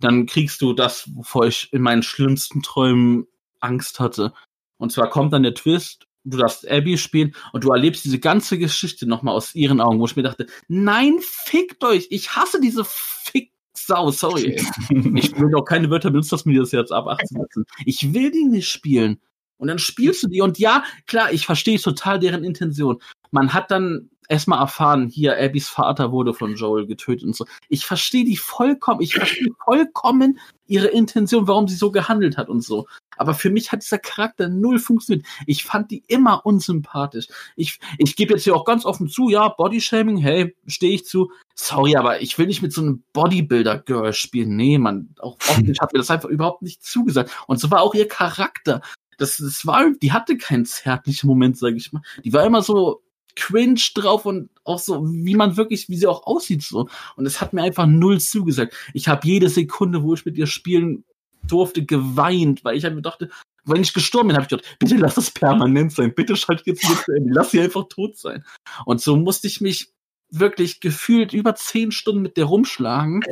Dann 0.00 0.26
kriegst 0.26 0.60
du 0.60 0.72
das, 0.72 1.08
wovor 1.14 1.46
ich 1.46 1.72
in 1.72 1.80
meinen 1.80 2.02
schlimmsten 2.02 2.62
Träumen 2.62 3.26
Angst 3.64 4.00
hatte. 4.00 4.32
Und 4.76 4.92
zwar 4.92 5.10
kommt 5.10 5.32
dann 5.32 5.42
der 5.42 5.54
Twist, 5.54 6.06
du 6.24 6.38
darfst 6.38 6.70
Abby 6.70 6.98
spielen 6.98 7.34
und 7.52 7.64
du 7.64 7.70
erlebst 7.70 8.04
diese 8.04 8.18
ganze 8.18 8.58
Geschichte 8.58 9.06
nochmal 9.06 9.34
aus 9.34 9.54
ihren 9.54 9.80
Augen, 9.80 9.98
wo 10.00 10.06
ich 10.06 10.16
mir 10.16 10.22
dachte, 10.22 10.46
nein, 10.68 11.18
fickt 11.20 11.84
euch, 11.84 12.08
ich 12.10 12.34
hasse 12.34 12.60
diese 12.60 12.84
Fick-Sau, 12.84 14.10
sorry. 14.10 14.56
ey. 14.56 14.66
Ich 15.16 15.38
will 15.38 15.54
auch 15.54 15.64
keine 15.64 15.90
Wörter 15.90 16.10
benutzen, 16.10 16.30
dass 16.30 16.44
mir 16.44 16.60
das 16.60 16.72
jetzt 16.72 16.92
ab 16.92 17.06
18 17.06 17.40
setzen. 17.40 17.64
Ich 17.84 18.14
will 18.14 18.30
die 18.30 18.44
nicht 18.44 18.68
spielen. 18.68 19.20
Und 19.56 19.68
dann 19.68 19.78
spielst 19.78 20.22
du 20.22 20.28
die 20.28 20.40
und 20.40 20.58
ja, 20.58 20.82
klar, 21.06 21.32
ich 21.32 21.46
verstehe 21.46 21.78
total 21.78 22.18
deren 22.18 22.44
Intention. 22.44 23.00
Man 23.30 23.54
hat 23.54 23.70
dann 23.70 24.10
erstmal 24.28 24.60
erfahren, 24.60 25.08
hier, 25.08 25.38
Abbys 25.38 25.68
Vater 25.68 26.12
wurde 26.12 26.34
von 26.34 26.54
Joel 26.54 26.86
getötet 26.86 27.24
und 27.24 27.36
so. 27.36 27.46
Ich 27.68 27.84
verstehe 27.84 28.24
die 28.24 28.36
vollkommen, 28.36 29.00
ich 29.00 29.14
verstehe 29.14 29.52
vollkommen 29.64 30.38
ihre 30.66 30.88
Intention, 30.88 31.46
warum 31.46 31.68
sie 31.68 31.76
so 31.76 31.90
gehandelt 31.90 32.36
hat 32.36 32.48
und 32.48 32.62
so. 32.62 32.86
Aber 33.16 33.34
für 33.34 33.50
mich 33.50 33.70
hat 33.70 33.82
dieser 33.82 33.98
Charakter 33.98 34.48
null 34.48 34.78
funktioniert. 34.78 35.26
Ich 35.46 35.64
fand 35.64 35.90
die 35.90 36.02
immer 36.08 36.44
unsympathisch. 36.44 37.28
Ich, 37.54 37.78
ich 37.98 38.16
gebe 38.16 38.34
jetzt 38.34 38.44
hier 38.44 38.56
auch 38.56 38.64
ganz 38.64 38.84
offen 38.84 39.08
zu, 39.08 39.28
ja, 39.28 39.48
Bodyshaming, 39.48 40.16
hey, 40.16 40.56
stehe 40.66 40.94
ich 40.94 41.06
zu. 41.06 41.30
Sorry, 41.54 41.96
aber 41.96 42.22
ich 42.22 42.38
will 42.38 42.46
nicht 42.46 42.62
mit 42.62 42.72
so 42.72 42.80
einem 42.82 43.04
Bodybuilder-Girl 43.12 44.12
spielen. 44.12 44.56
Nee, 44.56 44.78
man, 44.78 45.14
auch 45.20 45.36
optisch 45.48 45.78
hat 45.80 45.92
mir 45.92 45.98
das 45.98 46.10
einfach 46.10 46.28
überhaupt 46.28 46.62
nicht 46.62 46.82
zugesagt. 46.82 47.30
Und 47.46 47.60
so 47.60 47.70
war 47.70 47.82
auch 47.82 47.94
ihr 47.94 48.08
Charakter. 48.08 48.80
Das, 49.18 49.36
das 49.36 49.64
war, 49.64 49.92
die 50.02 50.12
hatte 50.12 50.36
keinen 50.36 50.64
zärtlichen 50.64 51.28
Moment, 51.28 51.56
sag 51.56 51.74
ich 51.74 51.92
mal. 51.92 52.02
Die 52.24 52.32
war 52.32 52.44
immer 52.44 52.62
so 52.62 53.03
cringe 53.36 53.80
drauf 53.94 54.26
und 54.26 54.50
auch 54.64 54.78
so, 54.78 55.04
wie 55.06 55.34
man 55.34 55.56
wirklich, 55.56 55.88
wie 55.88 55.96
sie 55.96 56.06
auch 56.06 56.26
aussieht 56.26 56.62
so. 56.62 56.88
Und 57.16 57.26
es 57.26 57.40
hat 57.40 57.52
mir 57.52 57.62
einfach 57.62 57.86
null 57.86 58.20
zugesagt. 58.20 58.74
Ich 58.92 59.08
habe 59.08 59.26
jede 59.26 59.48
Sekunde, 59.48 60.02
wo 60.02 60.14
ich 60.14 60.24
mit 60.24 60.36
ihr 60.36 60.46
spielen 60.46 61.04
durfte, 61.46 61.84
geweint, 61.84 62.64
weil 62.64 62.76
ich 62.76 62.84
halt 62.84 62.94
mir 62.94 63.02
dachte, 63.02 63.30
wenn 63.64 63.82
ich 63.82 63.92
gestorben 63.92 64.28
bin, 64.28 64.36
habe 64.36 64.44
ich 64.44 64.50
gedacht, 64.50 64.76
bitte 64.78 64.96
lass 64.96 65.16
es 65.16 65.30
permanent 65.30 65.92
sein, 65.92 66.14
bitte 66.14 66.36
schalt 66.36 66.62
jetzt 66.66 66.88
nicht 66.88 67.02
zu 67.04 67.12
lass 67.26 67.50
sie 67.50 67.60
einfach 67.60 67.88
tot 67.88 68.16
sein. 68.16 68.44
Und 68.84 69.00
so 69.00 69.16
musste 69.16 69.46
ich 69.46 69.60
mich 69.60 69.90
wirklich 70.30 70.80
gefühlt 70.80 71.32
über 71.32 71.54
zehn 71.54 71.92
Stunden 71.92 72.22
mit 72.22 72.36
der 72.36 72.46
rumschlagen. 72.46 73.22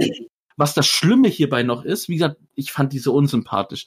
Was 0.57 0.75
das 0.75 0.87
Schlimme 0.87 1.29
hierbei 1.29 1.63
noch 1.63 1.85
ist, 1.85 2.09
wie 2.09 2.17
gesagt, 2.17 2.37
ich 2.55 2.73
fand 2.73 2.93
diese 2.93 3.11
unsympathisch. 3.11 3.87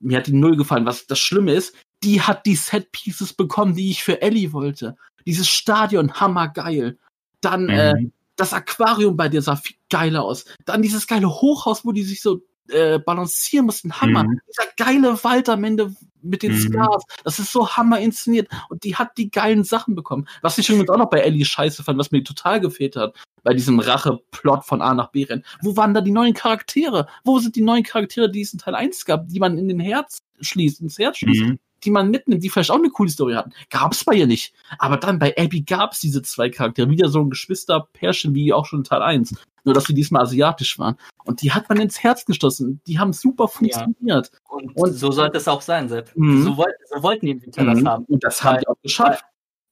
Mir 0.00 0.18
hat 0.18 0.26
die 0.26 0.32
null 0.32 0.56
gefallen. 0.56 0.86
Was 0.86 1.06
das 1.06 1.18
Schlimme 1.18 1.52
ist, 1.52 1.74
die 2.02 2.20
hat 2.20 2.46
die 2.46 2.56
Set 2.56 2.92
Pieces 2.92 3.32
bekommen, 3.32 3.74
die 3.74 3.90
ich 3.90 4.02
für 4.02 4.22
Ellie 4.22 4.52
wollte. 4.52 4.96
Dieses 5.26 5.48
Stadion, 5.48 6.14
hammergeil. 6.14 6.98
Dann 7.40 7.64
mhm. 7.64 7.70
äh, 7.70 7.94
das 8.36 8.52
Aquarium 8.52 9.16
bei 9.16 9.28
dir 9.28 9.42
sah 9.42 9.56
viel 9.56 9.76
geiler 9.90 10.24
aus. 10.24 10.44
Dann 10.64 10.82
dieses 10.82 11.06
geile 11.06 11.28
Hochhaus, 11.28 11.84
wo 11.84 11.92
die 11.92 12.04
sich 12.04 12.20
so 12.20 12.42
äh, 12.68 12.98
balancieren 12.98 13.66
mussten. 13.66 13.92
Hammer. 14.00 14.24
Mhm. 14.24 14.40
Dieser 14.48 14.68
geile 14.76 15.24
Wald 15.24 15.48
am 15.48 15.64
Ende 15.64 15.94
mit 16.22 16.42
den 16.42 16.52
mhm. 16.52 16.58
Stars. 16.58 17.04
Das 17.24 17.38
ist 17.38 17.52
so 17.52 17.68
hammer 17.68 18.00
inszeniert. 18.00 18.48
Und 18.68 18.84
die 18.84 18.96
hat 18.96 19.16
die 19.16 19.30
geilen 19.30 19.64
Sachen 19.64 19.94
bekommen. 19.94 20.28
Was 20.42 20.58
ich 20.58 20.68
übrigens 20.68 20.90
auch 20.90 20.98
noch 20.98 21.10
bei 21.10 21.20
Ellie 21.20 21.44
scheiße 21.44 21.82
fand, 21.84 21.98
was 21.98 22.10
mir 22.10 22.24
total 22.24 22.60
gefehlt 22.60 22.96
hat, 22.96 23.14
bei 23.42 23.54
diesem 23.54 23.78
Rache-Plot 23.78 24.64
von 24.64 24.82
A 24.82 24.94
nach 24.94 25.12
B 25.12 25.24
rennen. 25.24 25.44
Wo 25.62 25.76
waren 25.76 25.94
da 25.94 26.00
die 26.00 26.10
neuen 26.10 26.34
Charaktere? 26.34 27.06
Wo 27.24 27.38
sind 27.38 27.56
die 27.56 27.62
neuen 27.62 27.84
Charaktere, 27.84 28.30
die 28.30 28.42
es 28.42 28.52
in 28.52 28.58
Teil 28.58 28.74
1 28.74 29.04
gab, 29.04 29.28
die 29.28 29.38
man 29.38 29.56
in 29.56 29.68
den 29.68 29.80
Herz 29.80 30.18
schließt, 30.40 30.80
ins 30.80 30.98
Herz 30.98 31.18
schließt? 31.18 31.44
Mhm 31.44 31.58
die 31.86 31.90
man 31.90 32.10
mitnimmt, 32.10 32.42
die 32.42 32.50
vielleicht 32.50 32.70
auch 32.70 32.78
eine 32.78 32.90
coole 32.90 33.08
Story 33.08 33.34
hatten. 33.34 33.52
Gab 33.70 33.92
es 33.92 34.04
bei 34.04 34.14
ihr 34.14 34.26
nicht. 34.26 34.52
Aber 34.78 34.96
dann 34.96 35.18
bei 35.18 35.34
Abby 35.38 35.62
gab 35.62 35.92
es 35.92 36.00
diese 36.00 36.20
zwei 36.20 36.50
Charaktere. 36.50 36.90
Wieder 36.90 37.08
so 37.08 37.20
ein 37.20 37.30
Geschwisterpärchen 37.30 38.34
wie 38.34 38.52
auch 38.52 38.66
schon 38.66 38.80
in 38.80 38.84
Teil 38.84 39.02
1. 39.02 39.34
Nur, 39.64 39.74
dass 39.74 39.84
sie 39.84 39.94
diesmal 39.94 40.22
asiatisch 40.22 40.78
waren. 40.78 40.96
Und 41.24 41.42
die 41.42 41.52
hat 41.52 41.68
man 41.68 41.80
ins 41.80 42.02
Herz 42.02 42.24
gestoßen. 42.24 42.80
Die 42.86 42.98
haben 42.98 43.12
super 43.12 43.48
funktioniert. 43.48 43.96
Ja. 44.00 44.22
Und, 44.48 44.76
und, 44.76 44.92
so 44.92 45.10
sollte 45.10 45.38
es 45.38 45.48
auch 45.48 45.62
sein, 45.62 45.88
Sepp. 45.88 46.10
Mhm. 46.14 46.42
So, 46.42 46.56
wollt, 46.56 46.74
so, 46.88 47.02
wollten 47.02 47.26
die 47.26 47.32
Entwickler 47.32 47.62
mhm. 47.64 47.74
das 47.74 47.84
haben. 47.84 48.04
Und 48.04 48.24
das 48.24 48.44
haben 48.44 48.58
die 48.60 48.68
auch 48.68 48.80
geschafft. 48.82 49.24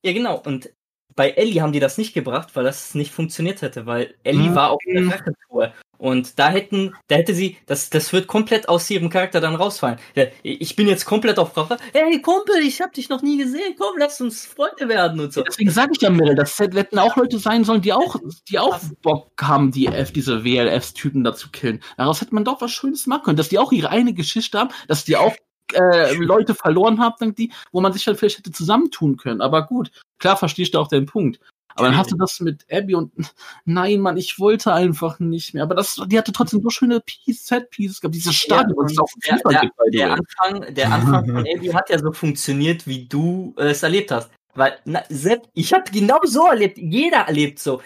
ja, 0.05 0.13
genau. 0.13 0.41
Und 0.45 0.71
bei 1.17 1.31
Ellie 1.31 1.63
haben 1.63 1.73
die 1.73 1.81
das 1.81 1.99
nicht 1.99 2.15
gebracht, 2.15 2.51
weil 2.55 2.65
das 2.65 2.95
nicht 2.95 3.13
funktioniert 3.13 3.63
hätte, 3.63 3.87
weil 3.87 4.15
Ellie 4.25 4.51
mhm. 4.51 4.55
war 4.55 4.71
auf 4.71 4.81
der 4.87 5.07
Rachetour. 5.07 5.73
Und 5.97 6.39
da 6.39 6.51
hätten, 6.51 6.95
da 7.09 7.17
hätte 7.17 7.35
sie, 7.35 7.57
das, 7.67 7.89
das 7.89 8.13
wird 8.13 8.27
komplett 8.27 8.69
aus 8.69 8.91
ihrem 8.91 9.09
Charakter 9.09 9.41
dann 9.41 9.55
rausfallen. 9.55 9.99
Ich 10.43 10.77
bin 10.77 10.89
jetzt 10.89 11.05
komplett 11.05 11.39
auf 11.39 11.57
Rache. 11.57 11.79
Hey 11.93 12.21
Kumpel, 12.21 12.57
ich 12.63 12.81
hab 12.81 12.93
dich 12.93 13.09
noch 13.09 13.23
nie 13.23 13.39
gesehen. 13.39 13.75
Komm, 13.79 13.97
lass 13.99 14.21
uns 14.21 14.45
Freunde 14.45 14.89
werden 14.89 15.21
und 15.21 15.33
so. 15.33 15.43
Deswegen 15.43 15.71
sage 15.71 15.93
ich 15.95 16.03
ja, 16.03 16.11
Meryl, 16.11 16.35
das 16.35 16.59
hätten 16.59 16.99
auch 16.99 17.17
Leute 17.17 17.39
sein 17.39 17.65
sollen, 17.65 17.81
die 17.81 17.93
auch, 17.93 18.17
die 18.49 18.59
auch 18.59 18.79
Bock 19.03 19.31
haben, 19.41 19.71
die 19.71 19.87
F, 19.87 20.13
diese 20.13 20.45
WLFs-Typen 20.45 21.25
da 21.25 21.35
zu 21.35 21.51
killen. 21.51 21.81
Daraus 21.97 22.21
hätte 22.21 22.35
man 22.35 22.45
doch 22.45 22.61
was 22.61 22.73
Schönes 22.73 23.07
machen 23.07 23.23
können, 23.25 23.37
dass 23.37 23.49
die 23.49 23.59
auch 23.59 23.73
ihre 23.73 23.89
eine 23.89 24.15
Geschichte 24.15 24.59
haben, 24.59 24.71
dass 24.89 25.05
die 25.05 25.17
auch 25.17 25.35
äh, 25.75 26.15
Leute 26.15 26.55
verloren 26.55 27.01
haben, 27.01 27.15
dank 27.19 27.37
die, 27.37 27.53
wo 27.73 27.81
man 27.81 27.93
sich 27.93 28.07
halt 28.07 28.19
vielleicht 28.19 28.39
hätte 28.39 28.53
zusammentun 28.53 29.17
können. 29.17 29.41
Aber 29.41 29.67
gut, 29.67 29.91
klar 30.19 30.37
verstehst 30.37 30.75
du 30.75 30.79
auch 30.79 30.89
den 30.89 31.07
Punkt. 31.07 31.41
Aber 31.77 31.89
dann 31.89 31.97
hast 31.97 32.13
du 32.13 32.17
das 32.17 32.39
mit 32.41 32.65
Abby 32.71 32.95
und 32.95 33.13
nein, 33.65 34.01
Mann, 34.01 34.17
ich 34.17 34.39
wollte 34.39 34.73
einfach 34.73 35.19
nicht 35.19 35.55
mehr. 35.55 35.65
Aber 35.65 35.75
das, 35.75 36.01
die 36.07 36.19
hatte 36.19 36.33
trotzdem 36.33 36.63
so 36.63 36.71
schöne 36.71 37.03
Set-Pieces 37.27 38.01
gehabt, 38.01 38.15
dieses 38.15 38.35
Stadion, 38.35 38.89
ja, 38.89 39.05
der, 39.27 39.39
der, 39.51 39.61
gibt, 39.61 39.75
der, 39.93 40.13
Anfang, 40.13 40.75
der 40.75 40.93
Anfang 40.93 41.27
von 41.27 41.39
Abby 41.39 41.69
hat 41.69 41.91
ja 41.91 41.99
so 41.99 42.13
funktioniert, 42.13 42.87
wie 42.87 43.07
du 43.07 43.55
äh, 43.59 43.71
es 43.71 43.83
erlebt 43.83 44.13
hast. 44.13 44.31
Weil, 44.57 44.79
na, 44.85 45.03
Sepp, 45.09 45.49
ich 45.55 45.73
habe 45.73 45.91
genau 45.91 46.21
so 46.23 46.47
erlebt. 46.47 46.79
Jeder 46.79 47.23
erlebt 47.27 47.59
so. 47.59 47.83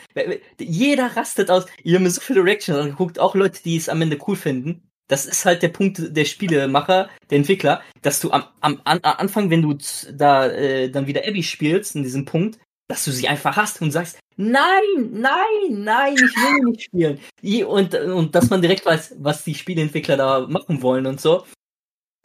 Jeder 0.58 1.16
rastet 1.16 1.50
aus. 1.50 1.64
Ich 1.82 1.94
habe 1.94 2.04
mir 2.04 2.10
so 2.10 2.20
viele 2.20 2.44
Reactions 2.44 2.78
angeguckt, 2.78 3.18
auch 3.18 3.34
Leute, 3.34 3.62
die 3.62 3.76
es 3.76 3.88
am 3.88 4.02
Ende 4.02 4.18
cool 4.26 4.36
finden. 4.36 4.87
Das 5.08 5.26
ist 5.26 5.44
halt 5.44 5.62
der 5.62 5.68
Punkt 5.68 6.16
der 6.16 6.24
Spielemacher, 6.24 7.08
der 7.30 7.38
Entwickler, 7.38 7.82
dass 8.02 8.20
du 8.20 8.30
am, 8.30 8.44
am, 8.60 8.80
am 8.84 9.00
Anfang, 9.02 9.50
wenn 9.50 9.62
du 9.62 9.76
da 10.12 10.46
äh, 10.46 10.90
dann 10.90 11.06
wieder 11.06 11.26
Abby 11.26 11.42
spielst, 11.42 11.96
in 11.96 12.02
diesem 12.02 12.24
Punkt, 12.26 12.58
dass 12.88 13.04
du 13.04 13.10
sie 13.10 13.28
einfach 13.28 13.56
hast 13.56 13.80
und 13.82 13.90
sagst, 13.90 14.18
nein, 14.36 15.10
nein, 15.12 15.70
nein, 15.70 16.14
ich 16.14 16.20
will 16.20 16.64
nicht 16.70 16.82
spielen. 16.84 17.20
Und, 17.66 17.94
und 17.94 18.34
dass 18.34 18.50
man 18.50 18.62
direkt 18.62 18.86
weiß, 18.86 19.16
was 19.18 19.44
die 19.44 19.54
Spieleentwickler 19.54 20.16
da 20.16 20.40
machen 20.46 20.82
wollen 20.82 21.06
und 21.06 21.20
so. 21.20 21.44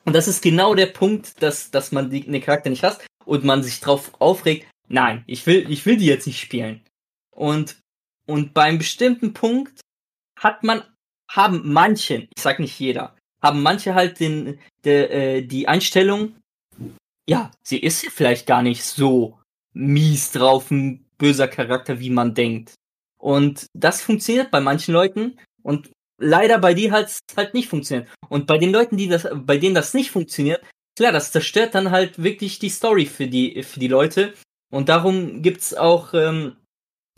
Und 0.05 0.13
das 0.13 0.27
ist 0.27 0.41
genau 0.41 0.75
der 0.75 0.87
Punkt, 0.87 1.41
dass, 1.41 1.71
dass 1.71 1.91
man 1.91 2.09
die, 2.09 2.21
den 2.21 2.41
Charakter 2.41 2.69
nicht 2.69 2.83
hasst 2.83 3.05
und 3.25 3.43
man 3.43 3.63
sich 3.63 3.79
drauf 3.79 4.11
aufregt, 4.19 4.67
nein, 4.87 5.23
ich 5.27 5.45
will, 5.45 5.69
ich 5.69 5.85
will 5.85 5.97
die 5.97 6.05
jetzt 6.05 6.27
nicht 6.27 6.39
spielen. 6.39 6.81
Und, 7.31 7.79
und 8.25 8.53
beim 8.53 8.77
bestimmten 8.77 9.33
Punkt 9.33 9.81
hat 10.37 10.63
man, 10.63 10.83
haben 11.35 11.61
manche, 11.71 12.27
ich 12.35 12.41
sag 12.41 12.59
nicht 12.59 12.79
jeder, 12.79 13.15
haben 13.41 13.61
manche 13.61 13.95
halt 13.95 14.19
den, 14.19 14.59
der, 14.83 15.11
äh, 15.11 15.41
die 15.41 15.67
Einstellung, 15.67 16.35
ja, 17.27 17.51
sie 17.63 17.79
ist 17.79 18.03
ja 18.03 18.09
vielleicht 18.11 18.45
gar 18.47 18.61
nicht 18.61 18.83
so 18.83 19.39
mies 19.73 20.31
drauf, 20.31 20.71
ein 20.71 21.05
böser 21.17 21.47
Charakter, 21.47 21.99
wie 21.99 22.09
man 22.09 22.33
denkt. 22.33 22.75
Und 23.17 23.67
das 23.73 24.01
funktioniert 24.01 24.51
bei 24.51 24.59
manchen 24.59 24.93
Leuten 24.93 25.39
und 25.61 25.89
leider 26.19 26.59
bei 26.59 26.73
dir 26.73 26.93
es 26.93 27.19
halt 27.35 27.53
nicht 27.53 27.69
funktioniert. 27.69 28.09
Und 28.29 28.47
bei 28.47 28.57
den 28.57 28.71
Leuten, 28.71 28.97
die 28.97 29.07
das, 29.07 29.27
bei 29.33 29.57
denen 29.57 29.75
das 29.75 29.93
nicht 29.93 30.11
funktioniert, 30.11 30.63
klar, 30.97 31.11
das 31.11 31.31
zerstört 31.31 31.75
dann 31.75 31.91
halt 31.91 32.21
wirklich 32.21 32.59
die 32.59 32.69
Story 32.69 33.05
für 33.05 33.27
die, 33.27 33.63
für 33.63 33.79
die 33.79 33.87
Leute. 33.87 34.33
Und 34.71 34.89
darum 34.89 35.41
gibt's 35.41 35.73
auch 35.73 36.13
ähm, 36.13 36.57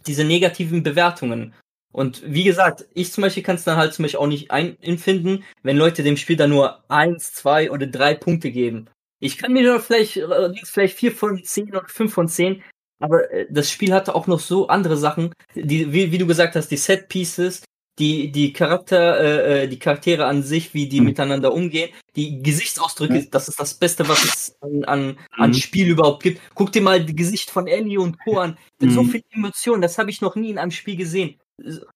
diese 0.05 0.23
negativen 0.23 0.83
Bewertungen. 0.83 1.53
Und 1.95 2.23
wie 2.25 2.43
gesagt, 2.43 2.85
ich 2.93 3.13
zum 3.13 3.21
Beispiel 3.21 3.41
kann 3.41 3.55
es 3.55 3.63
dann 3.63 3.77
halt 3.77 3.93
zum 3.93 4.03
Beispiel 4.03 4.19
auch 4.19 4.27
nicht 4.27 4.51
empfinden, 4.51 5.45
wenn 5.63 5.77
Leute 5.77 6.03
dem 6.03 6.17
Spiel 6.17 6.35
dann 6.35 6.49
nur 6.49 6.83
eins, 6.91 7.31
zwei 7.31 7.71
oder 7.71 7.87
drei 7.87 8.13
Punkte 8.15 8.51
geben. 8.51 8.89
Ich 9.21 9.37
kann 9.37 9.53
mir 9.53 9.63
nur 9.63 9.79
vielleicht, 9.79 10.17
äh, 10.17 10.53
vielleicht 10.65 10.97
vier 10.97 11.13
von 11.13 11.41
zehn 11.41 11.69
oder 11.69 11.85
fünf 11.87 12.13
von 12.13 12.27
zehn, 12.27 12.61
aber 12.99 13.31
äh, 13.31 13.47
das 13.49 13.71
Spiel 13.71 13.93
hatte 13.93 14.13
auch 14.13 14.27
noch 14.27 14.41
so 14.41 14.67
andere 14.67 14.97
Sachen, 14.97 15.31
die, 15.55 15.93
wie, 15.93 16.11
wie 16.11 16.17
du 16.17 16.27
gesagt 16.27 16.57
hast, 16.57 16.67
die 16.67 16.75
Set 16.75 17.07
Pieces, 17.07 17.63
die, 17.97 18.29
die 18.29 18.51
Charakter, 18.51 19.17
äh, 19.17 19.63
äh, 19.63 19.67
die 19.69 19.79
Charaktere 19.79 20.25
an 20.25 20.43
sich, 20.43 20.73
wie 20.73 20.89
die 20.89 20.99
mhm. 20.99 21.05
miteinander 21.05 21.53
umgehen, 21.53 21.91
die 22.17 22.43
Gesichtsausdrücke, 22.43 23.13
mhm. 23.13 23.31
das 23.31 23.47
ist 23.47 23.57
das 23.57 23.73
Beste, 23.73 24.09
was 24.09 24.21
es 24.25 24.57
an, 24.59 24.83
an, 24.83 25.19
an 25.31 25.51
mhm. 25.51 25.53
Spiel 25.53 25.87
überhaupt 25.87 26.23
gibt. 26.23 26.41
Guck 26.55 26.73
dir 26.73 26.81
mal 26.81 27.05
das 27.05 27.15
Gesicht 27.15 27.49
von 27.49 27.67
Ellie 27.67 28.01
und 28.01 28.17
Co. 28.19 28.39
an. 28.39 28.57
Mhm. 28.81 28.89
So 28.89 29.05
viel 29.05 29.23
Emotionen, 29.31 29.81
das 29.81 29.97
habe 29.97 30.09
ich 30.09 30.19
noch 30.19 30.35
nie 30.35 30.49
in 30.49 30.57
einem 30.57 30.71
Spiel 30.71 30.97
gesehen. 30.97 31.39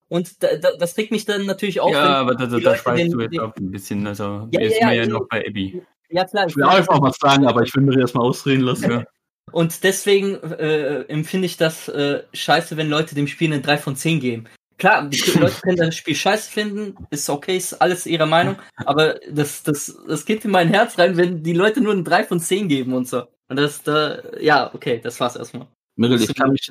Und 0.08 0.42
da, 0.42 0.56
da, 0.56 0.70
das 0.78 0.96
regt 0.96 1.10
mich 1.10 1.26
dann 1.26 1.46
natürlich 1.46 1.80
auch. 1.80 1.90
Ja, 1.90 2.16
aber 2.16 2.34
da, 2.34 2.46
da, 2.46 2.58
da 2.58 2.76
schweifst 2.76 3.12
du 3.12 3.20
jetzt 3.20 3.38
auch 3.38 3.54
ein 3.56 3.70
bisschen. 3.70 4.06
Also, 4.06 4.48
ja, 4.50 4.60
wir 4.60 4.62
ja, 4.62 4.70
sind 4.70 4.80
ja, 4.80 4.92
ja 4.92 5.06
noch 5.06 5.28
bei 5.28 5.46
Abby. 5.46 5.82
Ja, 6.08 6.24
klar. 6.24 6.46
Ich 6.48 6.56
will 6.56 6.64
auch 6.64 6.74
einfach 6.74 7.00
was 7.00 7.16
sagen, 7.18 7.46
aber 7.46 7.62
ich 7.62 7.74
will 7.74 7.82
mir 7.82 7.98
erstmal 7.98 8.26
ausreden 8.26 8.62
lassen. 8.62 8.90
Ja. 8.90 9.04
Und 9.52 9.84
deswegen 9.84 10.36
äh, 10.36 11.02
empfinde 11.02 11.46
ich 11.46 11.56
das 11.56 11.88
äh, 11.88 12.22
scheiße, 12.32 12.76
wenn 12.76 12.88
Leute 12.88 13.14
dem 13.14 13.26
Spiel 13.26 13.52
eine 13.52 13.60
3 13.60 13.78
von 13.78 13.96
10 13.96 14.20
geben. 14.20 14.44
Klar, 14.78 15.08
die 15.08 15.18
Leute 15.38 15.60
können 15.60 15.76
das 15.76 15.94
Spiel 15.94 16.14
scheiße 16.14 16.50
finden, 16.50 16.94
ist 17.10 17.28
okay, 17.28 17.56
ist 17.56 17.74
alles 17.74 18.06
ihre 18.06 18.26
Meinung, 18.26 18.56
aber 18.76 19.20
das, 19.30 19.62
das, 19.62 20.00
das 20.08 20.24
geht 20.24 20.44
in 20.44 20.50
mein 20.50 20.68
Herz 20.68 20.98
rein, 20.98 21.16
wenn 21.16 21.42
die 21.42 21.52
Leute 21.52 21.80
nur 21.80 21.92
eine 21.92 22.02
3 22.02 22.24
von 22.24 22.40
10 22.40 22.68
geben 22.68 22.94
und 22.94 23.06
so. 23.06 23.24
Und 23.48 23.56
das, 23.56 23.82
da, 23.82 24.22
ja, 24.40 24.72
okay, 24.72 25.00
das 25.02 25.20
war's 25.20 25.36
erstmal. 25.36 25.66
Mirrell, 25.96 26.22
ich 26.22 26.34
kann 26.34 26.52
mich, 26.52 26.70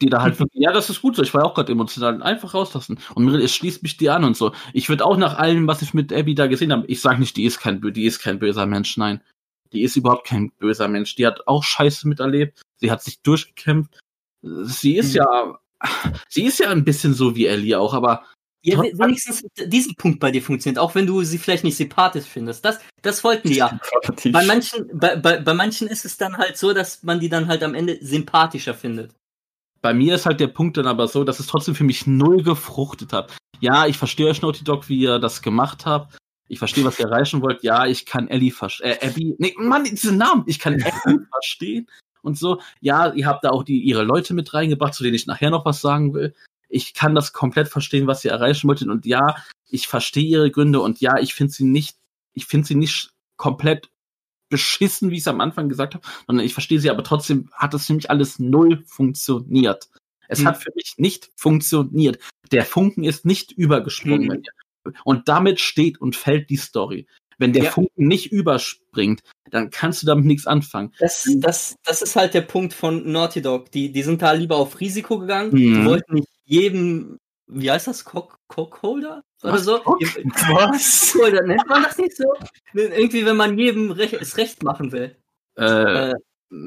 die 0.00 0.08
da 0.08 0.22
halt 0.22 0.38
wirklich, 0.40 0.62
ja, 0.62 0.72
das 0.72 0.90
ist 0.90 1.02
gut 1.02 1.16
so, 1.16 1.22
ich 1.22 1.34
war 1.34 1.44
auch 1.44 1.54
gerade 1.54 1.72
emotional, 1.72 2.22
einfach 2.22 2.54
rauslassen. 2.54 2.98
Und 3.14 3.24
Mirrell, 3.24 3.42
es 3.42 3.54
schließt 3.54 3.82
mich 3.82 3.96
dir 3.96 4.14
an 4.14 4.24
und 4.24 4.36
so. 4.36 4.52
Ich 4.72 4.88
würde 4.88 5.04
auch 5.04 5.16
nach 5.16 5.38
allem, 5.38 5.66
was 5.66 5.82
ich 5.82 5.94
mit 5.94 6.12
Abby 6.12 6.34
da 6.34 6.46
gesehen 6.46 6.72
habe, 6.72 6.86
ich 6.86 7.00
sage 7.00 7.20
nicht, 7.20 7.36
die 7.36 7.44
ist 7.44 7.58
kein, 7.60 7.80
die 7.80 8.04
ist 8.04 8.20
kein 8.20 8.38
böser 8.38 8.66
Mensch, 8.66 8.96
nein. 8.96 9.20
Die 9.72 9.82
ist 9.82 9.96
überhaupt 9.96 10.26
kein 10.26 10.50
böser 10.58 10.88
Mensch. 10.88 11.14
Die 11.16 11.26
hat 11.26 11.46
auch 11.46 11.62
Scheiße 11.62 12.08
miterlebt. 12.08 12.62
Sie 12.76 12.90
hat 12.90 13.02
sich 13.02 13.20
durchgekämpft. 13.20 13.98
Sie 14.40 14.96
ist 14.96 15.10
mhm. 15.10 15.16
ja, 15.16 15.58
sie 16.28 16.44
ist 16.44 16.58
ja 16.58 16.70
ein 16.70 16.84
bisschen 16.84 17.12
so 17.12 17.36
wie 17.36 17.46
Ellie 17.46 17.78
auch, 17.78 17.92
aber 17.92 18.24
Ja, 18.64 18.78
we- 18.78 18.92
wenigstens 18.98 19.44
diesen 19.66 19.94
Punkt 19.96 20.20
bei 20.20 20.30
dir 20.30 20.42
funktioniert, 20.42 20.78
auch 20.78 20.94
wenn 20.94 21.06
du 21.06 21.22
sie 21.22 21.38
vielleicht 21.38 21.64
nicht 21.64 21.76
sympathisch 21.76 22.24
findest. 22.24 22.64
Das, 22.64 22.78
das 23.02 23.22
wollten 23.24 23.48
die 23.48 23.56
ja. 23.56 23.78
Bei 24.32 24.44
manchen, 24.46 24.88
bei, 24.94 25.16
bei, 25.16 25.38
bei 25.40 25.54
manchen 25.54 25.86
ist 25.88 26.04
es 26.04 26.16
dann 26.16 26.38
halt 26.38 26.56
so, 26.56 26.72
dass 26.72 27.02
man 27.02 27.20
die 27.20 27.28
dann 27.28 27.48
halt 27.48 27.62
am 27.62 27.74
Ende 27.74 27.98
sympathischer 28.00 28.74
findet. 28.74 29.12
Bei 29.80 29.94
mir 29.94 30.14
ist 30.14 30.26
halt 30.26 30.40
der 30.40 30.48
Punkt 30.48 30.76
dann 30.76 30.86
aber 30.86 31.08
so, 31.08 31.24
dass 31.24 31.40
es 31.40 31.46
trotzdem 31.46 31.74
für 31.74 31.84
mich 31.84 32.06
null 32.06 32.42
gefruchtet 32.42 33.12
hat. 33.12 33.36
Ja, 33.60 33.86
ich 33.86 33.96
verstehe 33.96 34.28
euch 34.28 34.42
Naughty 34.42 34.64
Dog, 34.64 34.88
wie 34.88 34.98
ihr 34.98 35.18
das 35.18 35.42
gemacht 35.42 35.86
habt. 35.86 36.16
Ich 36.48 36.58
verstehe, 36.58 36.84
was 36.84 36.98
ihr 36.98 37.06
erreichen 37.06 37.42
wollt. 37.42 37.62
Ja, 37.62 37.86
ich 37.86 38.06
kann 38.06 38.28
Ellie 38.28 38.50
verstehen. 38.50 38.96
Äh, 39.00 39.06
Abby. 39.06 39.34
Nee, 39.38 39.54
Mann, 39.58 39.84
diesen 39.84 40.16
Namen. 40.16 40.44
Ich 40.46 40.58
kann 40.58 40.74
Abby 40.82 41.18
verstehen. 41.30 41.86
Und 42.22 42.38
so. 42.38 42.60
Ja, 42.80 43.12
ihr 43.12 43.26
habt 43.26 43.44
da 43.44 43.50
auch 43.50 43.64
die, 43.64 43.80
ihre 43.80 44.02
Leute 44.02 44.34
mit 44.34 44.54
reingebracht, 44.54 44.94
zu 44.94 45.02
denen 45.02 45.14
ich 45.14 45.26
nachher 45.26 45.50
noch 45.50 45.64
was 45.64 45.80
sagen 45.80 46.14
will. 46.14 46.34
Ich 46.68 46.94
kann 46.94 47.14
das 47.14 47.32
komplett 47.32 47.68
verstehen, 47.68 48.06
was 48.06 48.24
ihr 48.24 48.30
erreichen 48.30 48.68
wolltet. 48.68 48.88
Und 48.88 49.06
ja, 49.06 49.36
ich 49.68 49.86
verstehe 49.88 50.24
ihre 50.24 50.50
Gründe. 50.50 50.80
Und 50.80 51.00
ja, 51.00 51.18
ich 51.18 51.34
finde 51.34 51.52
sie 51.52 51.64
nicht, 51.64 51.96
ich 52.32 52.46
finde 52.46 52.66
sie 52.66 52.74
nicht 52.74 53.10
komplett 53.36 53.90
beschissen, 54.48 55.10
wie 55.10 55.14
ich 55.14 55.20
es 55.20 55.28
am 55.28 55.40
Anfang 55.40 55.68
gesagt 55.68 55.94
habe, 55.94 56.06
sondern 56.26 56.44
ich 56.46 56.52
verstehe 56.54 56.80
sie, 56.80 56.90
aber 56.90 57.04
trotzdem 57.04 57.50
hat 57.52 57.74
das 57.74 57.86
für 57.86 57.94
mich 57.94 58.10
alles 58.10 58.38
null 58.38 58.82
funktioniert. 58.86 59.88
Es 60.28 60.40
Hm. 60.40 60.46
hat 60.48 60.62
für 60.62 60.70
mich 60.74 60.94
nicht 60.98 61.30
funktioniert. 61.36 62.18
Der 62.52 62.64
Funken 62.64 63.04
ist 63.04 63.24
nicht 63.24 63.52
übergesprungen. 63.52 64.30
Hm. 64.32 64.42
mir. 64.84 64.92
Und 65.04 65.28
damit 65.28 65.60
steht 65.60 66.00
und 66.00 66.16
fällt 66.16 66.50
die 66.50 66.56
Story. 66.56 67.06
Wenn 67.38 67.52
der 67.52 67.64
Ja. 67.64 67.70
Funken 67.70 68.08
nicht 68.08 68.32
überspringt, 68.32 69.20
dann 69.50 69.70
kannst 69.70 70.02
du 70.02 70.06
damit 70.06 70.24
nichts 70.24 70.46
anfangen. 70.46 70.92
Das, 70.98 71.28
das, 71.36 71.76
das 71.84 72.02
ist 72.02 72.16
halt 72.16 72.34
der 72.34 72.40
Punkt 72.42 72.74
von 72.74 73.10
Naughty 73.10 73.42
Dog. 73.42 73.70
Die, 73.70 73.92
die 73.92 74.02
sind 74.02 74.22
da 74.22 74.32
lieber 74.32 74.56
auf 74.56 74.80
Risiko 74.80 75.18
gegangen. 75.18 75.52
Mhm. 75.52 75.56
Die 75.56 75.84
wollten 75.84 76.14
nicht 76.14 76.28
jedem, 76.44 77.18
wie 77.48 77.70
heißt 77.70 77.86
das, 77.86 78.04
Cock, 78.04 78.38
Cockholder? 78.48 79.22
Oder 79.42 79.58
so? 79.58 79.78
Cock? 79.80 80.00
Was? 80.50 81.12
Cockholder, 81.12 81.42
nennt 81.42 81.68
man 81.68 81.82
das 81.82 81.98
nicht 81.98 82.16
so? 82.16 82.24
Irgendwie, 82.74 83.24
wenn 83.24 83.36
man 83.36 83.58
jedem 83.58 83.90
Rech 83.90 84.12
es 84.12 84.36
recht 84.36 84.62
machen 84.62 84.92
will. 84.92 85.16
Äh, 85.56 86.10
Äh, 86.10 86.14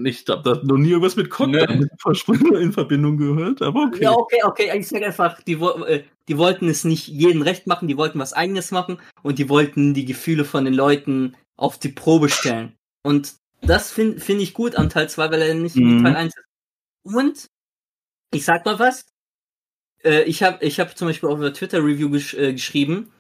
ich 0.04 0.26
habe 0.30 0.44
da 0.44 0.62
noch 0.64 0.78
nie 0.78 0.90
irgendwas 0.90 1.16
mit 1.16 1.32
Cock 1.32 1.50
mit 1.50 1.90
Versprecher 1.98 2.60
in 2.60 2.72
Verbindung 2.72 3.18
gehört, 3.18 3.64
aber 3.64 3.86
okay. 3.86 4.04
Ja, 4.04 4.12
okay, 4.12 4.40
okay. 4.44 4.78
Ich 4.78 4.88
sag 4.88 5.02
einfach, 5.02 5.42
die, 5.42 5.54
äh, 5.54 6.04
die 6.28 6.38
wollten 6.38 6.68
es 6.70 6.84
nicht 6.84 7.08
jedem 7.08 7.42
recht 7.42 7.66
machen, 7.66 7.88
die 7.88 7.98
wollten 7.98 8.20
was 8.20 8.34
eigenes 8.34 8.70
machen 8.72 9.00
und 9.24 9.40
die 9.40 9.50
wollten 9.50 9.94
die 9.96 10.06
Gefühle 10.06 10.46
von 10.46 10.66
den 10.66 10.76
Leuten 10.76 11.36
auf 11.58 11.80
die 11.80 11.90
Probe 11.90 12.30
stellen. 12.30 12.76
Und 13.04 13.34
das 13.62 13.92
finde 13.92 14.20
find 14.20 14.42
ich 14.42 14.54
gut 14.54 14.76
an 14.76 14.90
Teil 14.90 15.10
2, 15.10 15.32
weil 15.32 15.42
er 15.42 15.54
nicht 15.56 15.76
wie 15.76 15.84
Mhm. 15.84 16.04
Teil 16.04 16.16
1 16.16 16.36
ist. 16.38 16.46
Und 17.04 17.48
ich 18.32 18.46
sag 18.46 18.66
mal 18.66 18.78
was. 18.78 19.06
Äh, 20.04 20.24
ich 20.24 20.44
habe 20.44 20.64
ich 20.66 20.80
hab 20.80 20.98
zum 20.98 21.08
Beispiel 21.08 21.30
auf 21.30 21.40
der 21.40 21.54
Twitter-Review 21.54 22.10
gesch 22.10 22.34
äh, 22.34 22.54
geschrieben, 22.54 23.12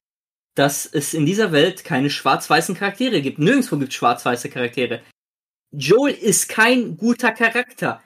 dass 0.56 0.86
es 0.86 1.14
in 1.14 1.26
dieser 1.26 1.52
Welt 1.52 1.84
keine 1.84 2.10
schwarz-weißen 2.10 2.76
Charaktere 2.76 3.22
gibt. 3.22 3.40
Nirgendwo 3.40 3.78
gibt 3.78 3.92
es 3.92 3.96
schwarz-weiße 3.96 4.50
Charaktere. 4.50 5.02
Joel 5.72 6.14
ist 6.14 6.50
kein 6.50 6.98
guter 6.98 7.32
Charakter. 7.32 8.04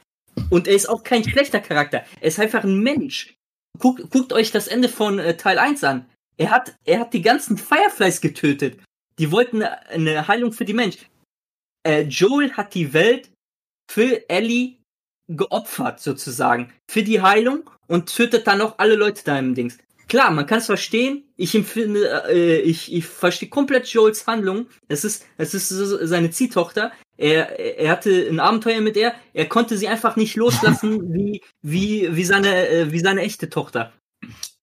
Und 0.49 0.67
er 0.67 0.75
ist 0.75 0.87
auch 0.87 1.03
kein 1.03 1.23
schlechter 1.23 1.59
Charakter. 1.59 2.05
Er 2.19 2.27
ist 2.27 2.39
einfach 2.39 2.63
ein 2.63 2.79
Mensch. 2.79 3.35
Guckt, 3.79 4.09
guckt 4.09 4.33
euch 4.33 4.51
das 4.51 4.67
Ende 4.67 4.89
von 4.89 5.19
äh, 5.19 5.37
Teil 5.37 5.57
1 5.59 5.83
an. 5.83 6.09
Er 6.37 6.51
hat, 6.51 6.75
er 6.83 6.99
hat 6.99 7.13
die 7.13 7.21
ganzen 7.21 7.57
Fireflies 7.57 8.21
getötet. 8.21 8.79
Die 9.17 9.31
wollten 9.31 9.63
eine, 9.63 9.87
eine 9.87 10.27
Heilung 10.27 10.51
für 10.51 10.65
die 10.65 10.73
Mensch. 10.73 10.97
Äh, 11.83 12.01
Joel 12.03 12.51
hat 12.53 12.73
die 12.73 12.93
Welt 12.93 13.31
für 13.89 14.29
Ellie 14.29 14.77
geopfert, 15.27 15.99
sozusagen. 15.99 16.73
Für 16.89 17.03
die 17.03 17.21
Heilung 17.21 17.69
und 17.87 18.13
tötet 18.13 18.47
dann 18.47 18.59
noch 18.59 18.79
alle 18.79 18.95
Leute 18.95 19.23
da 19.23 19.37
im 19.37 19.55
Dings. 19.55 19.77
Klar, 20.07 20.31
man 20.31 20.45
kann 20.45 20.59
es 20.59 20.67
verstehen. 20.67 21.23
Ich 21.35 21.55
empfinde, 21.55 22.23
äh, 22.29 22.59
ich, 22.59 22.93
ich 22.93 23.05
verstehe 23.05 23.49
komplett 23.49 23.87
Joels 23.87 24.27
Handlung. 24.27 24.67
Es 24.87 25.03
ist, 25.03 25.25
es 25.37 25.53
ist 25.53 25.69
seine 25.69 26.29
Ziehtochter. 26.29 26.91
Er, 27.17 27.59
er 27.59 27.89
hatte 27.89 28.27
ein 28.29 28.39
Abenteuer 28.39 28.81
mit 28.81 28.97
ihr. 28.97 29.13
Er 29.33 29.47
konnte 29.47 29.77
sie 29.77 29.87
einfach 29.87 30.15
nicht 30.15 30.35
loslassen, 30.35 31.13
wie, 31.13 31.41
wie, 31.61 32.15
wie 32.15 32.23
seine, 32.23 32.67
äh, 32.67 32.91
wie 32.91 32.99
seine 32.99 33.21
echte 33.21 33.49
Tochter. 33.49 33.93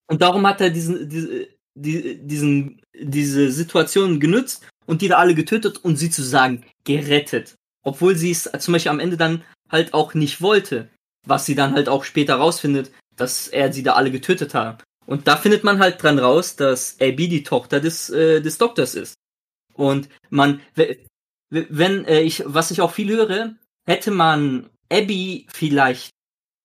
Und 0.07 0.23
darum 0.23 0.47
hat 0.47 0.61
er 0.61 0.71
diesen, 0.71 1.09
diese, 1.09 1.49
die, 1.75 2.19
diesen, 2.25 2.81
diese 2.95 3.51
Situation 3.51 4.21
genützt 4.21 4.67
und 4.87 5.03
die 5.03 5.09
da 5.09 5.17
alle 5.17 5.35
getötet 5.35 5.79
und 5.79 5.97
sie 5.97 6.11
zu 6.11 6.23
sagen 6.23 6.65
gerettet. 6.85 7.57
Obwohl 7.83 8.15
sie 8.17 8.31
es 8.31 8.51
zum 8.59 8.73
Beispiel 8.73 8.91
am 8.91 9.01
Ende 9.01 9.17
dann 9.17 9.43
halt 9.69 9.93
auch 9.93 10.15
nicht 10.15 10.41
wollte. 10.41 10.89
Was 11.27 11.47
sie 11.47 11.55
dann 11.55 11.73
halt 11.73 11.89
auch 11.89 12.05
später 12.05 12.37
rausfindet, 12.37 12.93
dass 13.17 13.49
er 13.49 13.73
sie 13.73 13.83
da 13.83 13.93
alle 13.95 14.11
getötet 14.11 14.55
hat. 14.55 14.83
Und 15.07 15.27
da 15.27 15.37
findet 15.37 15.65
man 15.65 15.79
halt 15.81 16.03
dran 16.03 16.19
raus, 16.19 16.57
dass 16.57 16.97
Abby 17.01 17.29
die 17.29 17.43
Tochter 17.43 17.81
des, 17.81 18.09
äh, 18.11 18.41
des 18.41 18.59
Doktors 18.59 18.95
ist. 18.95 19.15
Und 19.75 20.09
man, 20.31 20.61
we- 20.75 20.99
we- 21.51 21.67
wenn 21.71 22.05
äh, 22.05 22.21
ich, 22.21 22.43
was 22.47 22.71
ich 22.71 22.81
auch 22.81 22.93
viel 22.93 23.09
höre, 23.11 23.55
hätte 23.87 24.11
man 24.11 24.71
Abby 24.91 25.47
vielleicht 25.53 26.11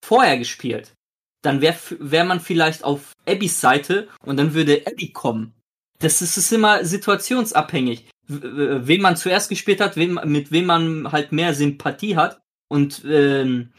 vorher 0.05 0.37
gespielt, 0.37 0.93
dann 1.41 1.61
wäre 1.61 1.77
wär 1.99 2.25
man 2.25 2.39
vielleicht 2.39 2.83
auf 2.83 3.13
Abbys 3.27 3.59
Seite 3.61 4.07
und 4.23 4.37
dann 4.37 4.53
würde 4.53 4.83
Abby 4.85 5.11
kommen. 5.11 5.53
Das 5.99 6.21
ist, 6.21 6.37
ist 6.37 6.51
immer 6.51 6.85
situationsabhängig. 6.85 8.05
Wen 8.27 9.01
man 9.01 9.15
zuerst 9.15 9.49
gespielt 9.49 9.79
hat, 9.81 9.95
wem, 9.95 10.19
mit 10.25 10.51
wem 10.51 10.65
man 10.65 11.11
halt 11.11 11.31
mehr 11.31 11.53
Sympathie 11.53 12.17
hat. 12.17 12.39
Und 12.69 13.03
ähm, 13.05 13.71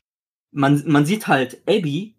man, 0.52 0.82
man 0.86 1.04
sieht 1.06 1.26
halt, 1.28 1.60
Abby, 1.68 2.14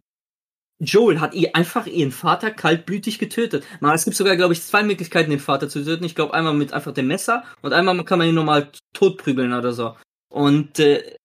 Joel 0.80 1.20
hat 1.20 1.34
ihr 1.34 1.56
einfach 1.56 1.88
ihren 1.88 2.12
Vater 2.12 2.52
kaltblütig 2.52 3.20
getötet. 3.20 3.66
Man, 3.82 3.94
es 3.94 4.06
gibt 4.06 4.16
sogar, 4.16 4.38
glaube 4.38 4.54
ich, 4.54 4.64
zwei 4.64 4.84
Möglichkeiten, 4.84 5.30
den 5.30 5.40
Vater 5.40 5.68
zu 5.68 5.84
töten. 5.84 6.06
Ich 6.06 6.16
glaube, 6.16 6.34
einmal 6.34 6.54
mit 6.54 6.72
einfach 6.74 6.94
dem 6.94 7.08
Messer 7.08 7.44
und 7.62 7.74
einmal 7.74 8.04
kann 8.06 8.20
man 8.20 8.30
ihn 8.30 8.36
normal 8.36 8.70
totprügeln 8.94 9.54
oder 9.54 9.74
so. 9.74 9.96
Und 10.30 10.80
äh, 10.80 11.18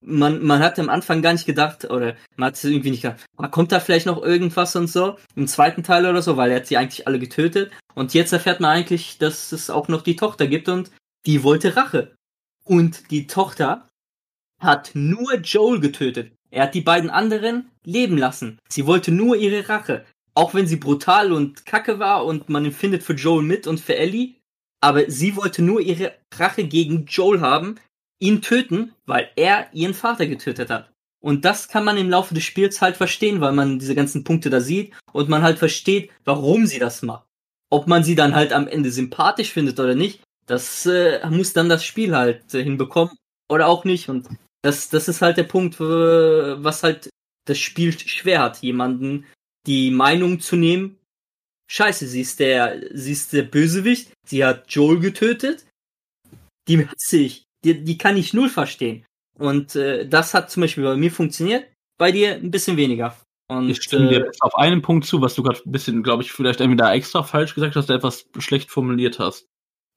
man, 0.00 0.42
man 0.44 0.60
hat 0.60 0.78
am 0.78 0.88
Anfang 0.88 1.20
gar 1.20 1.32
nicht 1.32 1.46
gedacht, 1.46 1.84
oder 1.84 2.16
man 2.36 2.48
hat 2.48 2.54
es 2.54 2.64
irgendwie 2.64 2.90
nicht 2.90 3.02
gedacht, 3.02 3.24
ah, 3.36 3.48
kommt 3.48 3.72
da 3.72 3.80
vielleicht 3.80 4.06
noch 4.06 4.22
irgendwas 4.22 4.76
und 4.76 4.88
so, 4.88 5.16
im 5.34 5.46
zweiten 5.46 5.82
Teil 5.82 6.06
oder 6.06 6.22
so, 6.22 6.36
weil 6.36 6.50
er 6.50 6.56
hat 6.56 6.66
sie 6.66 6.76
eigentlich 6.76 7.06
alle 7.06 7.18
getötet. 7.18 7.72
Und 7.94 8.14
jetzt 8.14 8.32
erfährt 8.32 8.60
man 8.60 8.70
eigentlich, 8.70 9.18
dass 9.18 9.52
es 9.52 9.70
auch 9.70 9.88
noch 9.88 10.02
die 10.02 10.16
Tochter 10.16 10.46
gibt 10.46 10.68
und 10.68 10.90
die 11.26 11.42
wollte 11.42 11.76
Rache. 11.76 12.14
Und 12.64 13.10
die 13.10 13.26
Tochter 13.26 13.88
hat 14.60 14.90
nur 14.94 15.34
Joel 15.36 15.80
getötet. 15.80 16.32
Er 16.50 16.64
hat 16.64 16.74
die 16.74 16.80
beiden 16.80 17.10
anderen 17.10 17.70
leben 17.86 18.18
lassen. 18.18 18.58
Sie 18.68 18.86
wollte 18.86 19.12
nur 19.12 19.36
ihre 19.36 19.68
Rache. 19.68 20.04
Auch 20.34 20.52
wenn 20.52 20.66
sie 20.66 20.76
brutal 20.76 21.32
und 21.32 21.64
kacke 21.64 21.98
war 21.98 22.26
und 22.26 22.50
man 22.50 22.66
empfindet 22.66 23.02
für 23.02 23.14
Joel 23.14 23.42
mit 23.42 23.66
und 23.66 23.80
für 23.80 23.96
Ellie. 23.96 24.34
Aber 24.82 25.10
sie 25.10 25.36
wollte 25.36 25.62
nur 25.62 25.80
ihre 25.80 26.12
Rache 26.34 26.64
gegen 26.64 27.06
Joel 27.06 27.40
haben, 27.40 27.76
ihn 28.18 28.42
töten, 28.42 28.92
weil 29.06 29.30
er 29.36 29.68
ihren 29.72 29.94
Vater 29.94 30.26
getötet 30.26 30.68
hat. 30.68 30.90
Und 31.20 31.44
das 31.44 31.68
kann 31.68 31.84
man 31.84 31.96
im 31.96 32.10
Laufe 32.10 32.34
des 32.34 32.44
Spiels 32.44 32.80
halt 32.82 32.96
verstehen, 32.96 33.40
weil 33.40 33.52
man 33.52 33.78
diese 33.78 33.94
ganzen 33.94 34.22
Punkte 34.22 34.50
da 34.50 34.60
sieht 34.60 34.92
und 35.12 35.28
man 35.28 35.42
halt 35.42 35.58
versteht, 35.58 36.10
warum 36.24 36.66
sie 36.66 36.78
das 36.78 37.02
macht. 37.02 37.26
Ob 37.70 37.86
man 37.86 38.04
sie 38.04 38.14
dann 38.14 38.34
halt 38.34 38.52
am 38.52 38.68
Ende 38.68 38.90
sympathisch 38.90 39.50
findet 39.50 39.80
oder 39.80 39.94
nicht, 39.94 40.20
das 40.46 40.86
äh, 40.86 41.26
muss 41.28 41.52
dann 41.52 41.68
das 41.68 41.84
Spiel 41.84 42.14
halt 42.14 42.54
äh, 42.54 42.62
hinbekommen 42.62 43.16
oder 43.50 43.66
auch 43.66 43.84
nicht. 43.84 44.08
Und 44.08 44.28
das, 44.62 44.88
das 44.88 45.08
ist 45.08 45.22
halt 45.22 45.36
der 45.36 45.44
Punkt, 45.44 45.80
was 45.80 46.82
halt 46.82 47.10
das 47.46 47.58
Spiel 47.58 47.98
schwer 47.98 48.42
hat, 48.42 48.62
jemanden 48.62 49.24
die 49.66 49.90
Meinung 49.90 50.40
zu 50.40 50.56
nehmen. 50.56 50.98
Scheiße, 51.68 52.06
sie 52.06 52.20
ist 52.20 52.38
der, 52.38 52.80
sie 52.92 53.12
ist 53.12 53.32
der 53.32 53.42
Bösewicht, 53.42 54.12
sie 54.26 54.44
hat 54.44 54.70
Joel 54.70 55.00
getötet. 55.00 55.66
Die 56.68 56.86
hasse 56.86 57.18
ich, 57.18 57.44
die, 57.64 57.82
die 57.82 57.98
kann 57.98 58.16
ich 58.16 58.34
null 58.34 58.48
verstehen. 58.48 59.04
Und 59.38 59.74
äh, 59.74 60.08
das 60.08 60.34
hat 60.34 60.50
zum 60.50 60.62
Beispiel 60.62 60.84
bei 60.84 60.96
mir 60.96 61.10
funktioniert, 61.10 61.66
bei 61.98 62.12
dir 62.12 62.34
ein 62.34 62.50
bisschen 62.50 62.76
weniger. 62.76 63.16
Und 63.48 63.68
Ich 63.68 63.82
stimme 63.82 64.08
dir 64.08 64.26
äh, 64.26 64.30
auf 64.40 64.56
einen 64.56 64.82
Punkt 64.82 65.06
zu, 65.06 65.20
was 65.20 65.34
du 65.34 65.42
gerade 65.42 65.60
ein 65.64 65.72
bisschen, 65.72 66.02
glaube 66.02 66.22
ich, 66.22 66.32
vielleicht 66.32 66.60
entweder 66.60 66.92
extra 66.92 67.22
falsch 67.22 67.54
gesagt 67.54 67.76
hast, 67.76 67.84
oder 67.84 67.96
etwas 67.96 68.26
schlecht 68.38 68.70
formuliert 68.70 69.18
hast. 69.18 69.46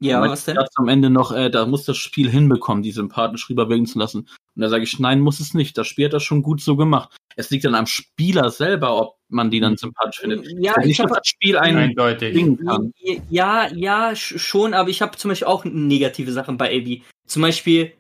Ja, 0.07 0.21
was 0.21 0.45
denn? 0.45 0.57
am 0.75 0.87
Ende 0.87 1.09
noch, 1.09 1.31
äh, 1.31 1.49
da 1.49 1.65
muss 1.65 1.85
das 1.85 1.97
Spiel 1.97 2.29
hinbekommen, 2.29 2.83
die 2.83 2.91
sympathisch 2.91 3.49
rüberwirken 3.49 3.85
zu 3.85 3.99
lassen. 3.99 4.19
Und 4.55 4.61
da 4.61 4.69
sage 4.69 4.83
ich, 4.83 4.99
nein, 4.99 5.19
muss 5.19 5.39
es 5.39 5.53
nicht. 5.53 5.77
Das 5.77 5.87
Spiel 5.87 6.05
hat 6.05 6.13
das 6.13 6.23
schon 6.23 6.41
gut 6.43 6.61
so 6.61 6.75
gemacht. 6.75 7.15
Es 7.35 7.49
liegt 7.49 7.65
dann 7.65 7.75
am 7.75 7.85
Spieler 7.85 8.49
selber, 8.49 8.99
ob 8.99 9.17
man 9.29 9.49
die 9.51 9.59
dann 9.59 9.77
sympathisch 9.77 10.19
findet. 10.19 10.47
Ja, 10.59 10.73
Also 10.73 10.89
ich 10.89 10.99
habe 10.99 11.09
das 11.15 11.27
Spiel 11.27 11.57
einen 11.57 11.77
Eindeutig. 11.77 12.35
kann. 12.65 12.91
Ja, 13.29 13.71
ja, 13.73 14.09
sch- 14.11 14.39
schon, 14.39 14.73
aber 14.73 14.89
ich 14.89 15.01
habe 15.01 15.17
zum 15.17 15.29
Beispiel 15.29 15.47
auch 15.47 15.63
negative 15.65 16.31
Sachen 16.33 16.57
bei 16.57 16.67
Abby. 16.75 17.03
Zum 17.27 17.41
Beispiel, 17.41 17.93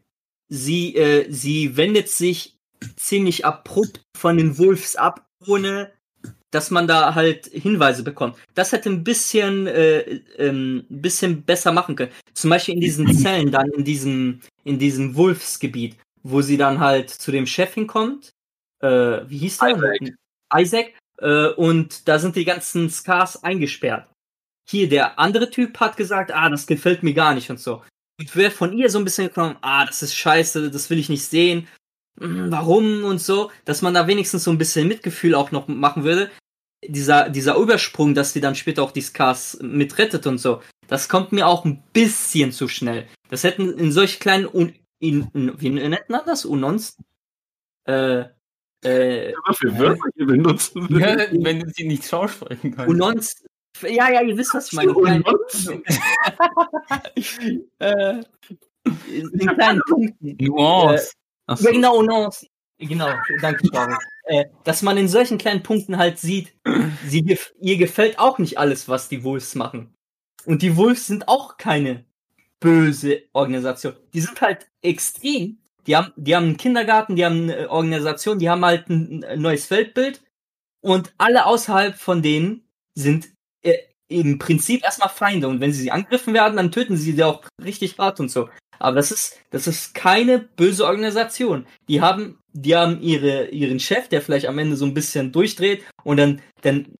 sie, 0.49 0.95
äh, 0.95 1.29
sie 1.29 1.77
wendet 1.77 2.09
sich 2.09 2.57
ziemlich 2.95 3.45
abrupt 3.45 4.01
von 4.17 4.37
den 4.37 4.57
Wolves 4.57 4.95
ab, 4.95 5.27
ohne 5.47 5.91
dass 6.51 6.71
man 6.71 6.87
da 6.87 7.15
halt 7.15 7.45
Hinweise 7.47 8.03
bekommt. 8.03 8.37
Das 8.55 8.71
hätte 8.71 8.89
ein 8.89 9.03
bisschen, 9.03 9.67
äh, 9.67 9.99
ähm, 10.37 10.85
ein 10.89 11.01
bisschen 11.01 11.43
besser 11.43 11.71
machen 11.71 11.95
können. 11.95 12.11
Zum 12.33 12.49
Beispiel 12.49 12.75
in 12.75 12.81
diesen 12.81 13.13
Zellen 13.15 13.51
dann, 13.51 13.69
in 13.71 13.83
diesem, 13.83 14.41
in 14.63 14.79
diesem 14.79 15.15
Wolfsgebiet, 15.15 15.97
wo 16.23 16.41
sie 16.41 16.57
dann 16.57 16.79
halt 16.79 17.09
zu 17.09 17.31
dem 17.31 17.45
Chef 17.45 17.73
hinkommt. 17.73 18.31
Äh, 18.81 19.21
wie 19.29 19.37
hieß 19.37 19.59
der? 19.59 19.75
Isaac. 19.75 20.15
Isaac. 20.55 20.93
äh, 21.19 21.49
und 21.49 22.07
da 22.07 22.17
sind 22.17 22.35
die 22.35 22.45
ganzen 22.45 22.89
Scars 22.89 23.43
eingesperrt. 23.43 24.07
Hier, 24.69 24.87
der 24.87 25.17
andere 25.17 25.49
Typ 25.49 25.79
hat 25.79 25.97
gesagt, 25.97 26.31
ah, 26.31 26.49
das 26.49 26.67
gefällt 26.67 27.03
mir 27.03 27.13
gar 27.13 27.33
nicht 27.33 27.49
und 27.49 27.59
so. 27.59 27.83
Und 28.19 28.35
wäre 28.35 28.51
von 28.51 28.77
ihr 28.77 28.89
so 28.89 28.99
ein 28.99 29.05
bisschen 29.05 29.27
gekommen, 29.27 29.57
ah, 29.61 29.85
das 29.85 30.03
ist 30.03 30.15
scheiße, 30.15 30.69
das 30.69 30.89
will 30.89 30.99
ich 30.99 31.09
nicht 31.09 31.23
sehen, 31.23 31.67
warum 32.19 33.03
und 33.03 33.21
so, 33.21 33.51
dass 33.65 33.81
man 33.81 33.93
da 33.93 34.07
wenigstens 34.07 34.43
so 34.43 34.51
ein 34.51 34.57
bisschen 34.57 34.87
Mitgefühl 34.87 35.35
auch 35.35 35.51
noch 35.51 35.67
machen 35.67 36.03
würde. 36.03 36.29
Dieser, 36.85 37.29
dieser 37.29 37.57
Übersprung, 37.57 38.15
dass 38.15 38.33
sie 38.33 38.41
dann 38.41 38.55
später 38.55 38.83
auch 38.83 38.91
die 38.91 39.01
Scars 39.01 39.59
mitrettet 39.61 40.27
und 40.27 40.37
so, 40.37 40.61
das 40.87 41.09
kommt 41.09 41.31
mir 41.31 41.47
auch 41.47 41.65
ein 41.65 41.83
bisschen 41.93 42.51
zu 42.51 42.67
schnell. 42.67 43.07
Das 43.29 43.43
hätten 43.43 43.77
in 43.77 43.91
solch 43.91 44.19
kleinen, 44.19 44.47
Un 44.47 44.73
in, 44.99 45.27
in, 45.33 45.61
wie 45.61 45.69
nennt 45.69 46.09
man 46.09 46.21
das? 46.25 46.45
Unons? 46.45 46.97
Äh, 47.85 48.25
äh, 48.83 49.33
Was 49.47 49.57
für 49.57 49.77
Wörter 49.77 50.01
hier 50.15 50.25
benutzen. 50.25 50.87
Ja, 50.99 51.17
wenn 51.31 51.59
du 51.59 51.69
sie 51.69 51.87
nicht 51.87 52.05
schausprechen 52.05 52.75
kannst. 52.75 52.89
Unons. 52.89 53.43
Ja, 53.81 54.09
ja, 54.09 54.21
ihr 54.21 54.37
wisst, 54.37 54.53
was 54.53 54.67
ich 54.67 54.73
meine. 54.73 54.93
Unons? 54.93 55.69
äh, 57.79 58.23
in 59.11 59.29
kleinen 59.31 59.81
Punkten. 59.87 60.37
Nuance. 60.39 61.13
Ja, 61.49 61.55
so. 61.55 61.71
genau, 61.71 62.01
Nuance. 62.01 62.47
Genau, 62.77 63.09
danke, 63.41 63.67
David. 63.71 63.97
äh, 64.23 64.45
dass 64.63 64.81
man 64.83 64.97
in 64.97 65.09
solchen 65.09 65.37
kleinen 65.37 65.63
Punkten 65.63 65.97
halt 65.97 66.17
sieht, 66.17 66.53
sie, 67.07 67.23
gef- 67.23 67.51
ihr 67.59 67.77
gefällt 67.77 68.19
auch 68.19 68.37
nicht 68.37 68.57
alles, 68.57 68.87
was 68.87 69.09
die 69.09 69.23
Wolves 69.23 69.53
machen. 69.55 69.93
Und 70.45 70.61
die 70.61 70.77
Wolves 70.77 71.07
sind 71.07 71.27
auch 71.27 71.57
keine 71.57 72.05
böse 72.61 73.23
Organisation. 73.33 73.95
Die 74.13 74.21
sind 74.21 74.39
halt 74.41 74.67
extrem. 74.81 75.57
Die 75.87 75.95
haben, 75.97 76.13
die 76.15 76.35
haben 76.35 76.43
einen 76.45 76.57
Kindergarten, 76.57 77.15
die 77.17 77.25
haben 77.25 77.43
eine 77.49 77.69
Organisation, 77.69 78.39
die 78.39 78.49
haben 78.49 78.63
halt 78.63 78.89
ein, 78.89 79.23
ein 79.25 79.41
neues 79.41 79.69
Weltbild. 79.71 80.21
Und 80.81 81.13
alle 81.17 81.45
außerhalb 81.45 81.95
von 81.97 82.21
denen 82.21 82.63
sind 82.95 83.27
äh, 83.61 83.77
im 84.07 84.39
Prinzip 84.39 84.83
erstmal 84.83 85.09
Feinde. 85.09 85.49
Und 85.49 85.59
wenn 85.59 85.73
sie, 85.73 85.81
sie 85.81 85.91
angegriffen 85.91 86.33
werden, 86.33 86.55
dann 86.55 86.71
töten 86.71 86.95
sie 86.95 87.11
sie 87.11 87.23
auch 87.23 87.43
richtig 87.61 87.97
hart 87.97 88.21
und 88.21 88.29
so. 88.29 88.49
Aber 88.79 88.95
das 88.95 89.11
ist, 89.11 89.39
das 89.51 89.67
ist 89.67 89.93
keine 89.93 90.39
böse 90.39 90.85
Organisation. 90.85 91.65
Die 91.87 92.01
haben, 92.01 92.39
die 92.53 92.75
haben 92.75 93.01
ihre, 93.01 93.47
ihren 93.49 93.79
Chef, 93.79 94.07
der 94.09 94.21
vielleicht 94.21 94.47
am 94.47 94.57
Ende 94.59 94.75
so 94.75 94.85
ein 94.85 94.93
bisschen 94.93 95.31
durchdreht 95.31 95.83
und 96.03 96.17
dann, 96.17 96.41
dann, 96.61 96.95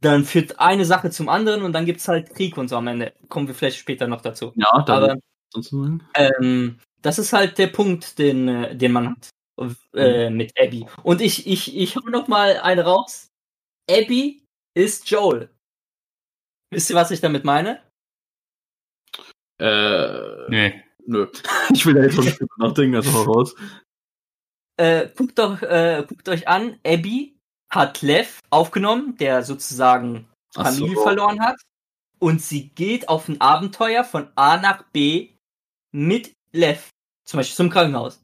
dann 0.00 0.24
führt 0.24 0.58
eine 0.58 0.84
Sache 0.84 1.10
zum 1.10 1.28
anderen 1.28 1.62
und 1.62 1.72
dann 1.72 1.84
gibt's 1.86 2.08
halt 2.08 2.34
Krieg 2.34 2.56
und 2.56 2.68
so 2.68 2.76
am 2.76 2.86
Ende. 2.86 3.12
Kommen 3.28 3.46
wir 3.48 3.54
vielleicht 3.54 3.78
später 3.78 4.06
noch 4.06 4.22
dazu. 4.22 4.52
Ja, 4.56 4.82
da 4.86 4.96
Aber 4.96 5.16
sozusagen. 5.52 6.02
ähm, 6.14 6.78
das 7.02 7.18
ist 7.18 7.32
halt 7.32 7.58
der 7.58 7.68
Punkt, 7.68 8.18
den, 8.18 8.48
äh, 8.48 8.76
den 8.76 8.92
man 8.92 9.10
hat 9.10 9.28
äh, 9.94 10.30
mit 10.30 10.52
Abby. 10.60 10.86
Und 11.02 11.20
ich, 11.20 11.46
ich, 11.46 11.76
ich 11.76 11.96
hau 11.96 12.08
noch 12.08 12.28
mal 12.28 12.58
eine 12.60 12.84
raus. 12.84 13.28
Abby 13.90 14.44
ist 14.74 15.08
Joel. 15.10 15.50
Wisst 16.70 16.90
ihr, 16.90 16.96
was 16.96 17.10
ich 17.10 17.20
damit 17.20 17.44
meine? 17.44 17.80
Äh, 19.60 20.48
Nee. 20.48 20.84
Nö. 21.08 21.26
Ich 21.72 21.84
will 21.84 21.94
da 21.94 22.02
jetzt 22.02 22.16
drüber 22.16 22.54
nachdenken, 22.58 22.96
also 22.96 23.12
hau 23.12 23.22
raus. 23.22 23.54
Äh, 24.76 25.08
guckt, 25.16 25.38
doch, 25.38 25.60
äh, 25.62 26.04
guckt 26.08 26.28
euch 26.28 26.46
an, 26.46 26.78
Abby 26.86 27.36
hat 27.70 28.02
Lev 28.02 28.40
aufgenommen, 28.50 29.16
der 29.16 29.42
sozusagen 29.42 30.28
Ach 30.54 30.70
so. 30.70 30.80
Familie 30.80 31.02
verloren 31.02 31.40
hat. 31.40 31.56
Und 32.20 32.42
sie 32.42 32.70
geht 32.70 33.08
auf 33.08 33.28
ein 33.28 33.40
Abenteuer 33.40 34.04
von 34.04 34.28
A 34.34 34.56
nach 34.56 34.84
B 34.92 35.30
mit 35.92 36.32
Lev. 36.52 36.88
Zum 37.24 37.38
Beispiel 37.38 37.56
zum 37.56 37.70
Krankenhaus. 37.70 38.20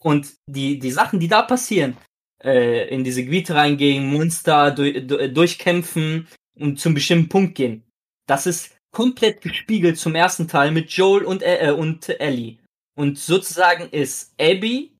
Und 0.00 0.34
die, 0.46 0.78
die 0.78 0.90
Sachen, 0.90 1.20
die 1.20 1.28
da 1.28 1.42
passieren, 1.42 1.96
äh, 2.42 2.88
in 2.88 3.04
diese 3.04 3.24
Gebiete 3.24 3.54
reingehen, 3.54 4.06
Monster 4.06 4.70
du, 4.70 5.06
du, 5.06 5.32
durchkämpfen 5.32 6.28
und 6.58 6.78
zum 6.78 6.92
bestimmten 6.92 7.28
Punkt 7.28 7.54
gehen. 7.54 7.84
Das 8.26 8.46
ist 8.46 8.73
komplett 8.94 9.42
gespiegelt 9.42 9.98
zum 9.98 10.14
ersten 10.14 10.48
Teil 10.48 10.70
mit 10.70 10.90
Joel 10.90 11.24
und, 11.24 11.42
äh, 11.42 11.74
und 11.76 12.08
Ellie. 12.08 12.56
Und 12.96 13.18
sozusagen 13.18 13.90
ist 13.90 14.32
Abby, 14.40 14.96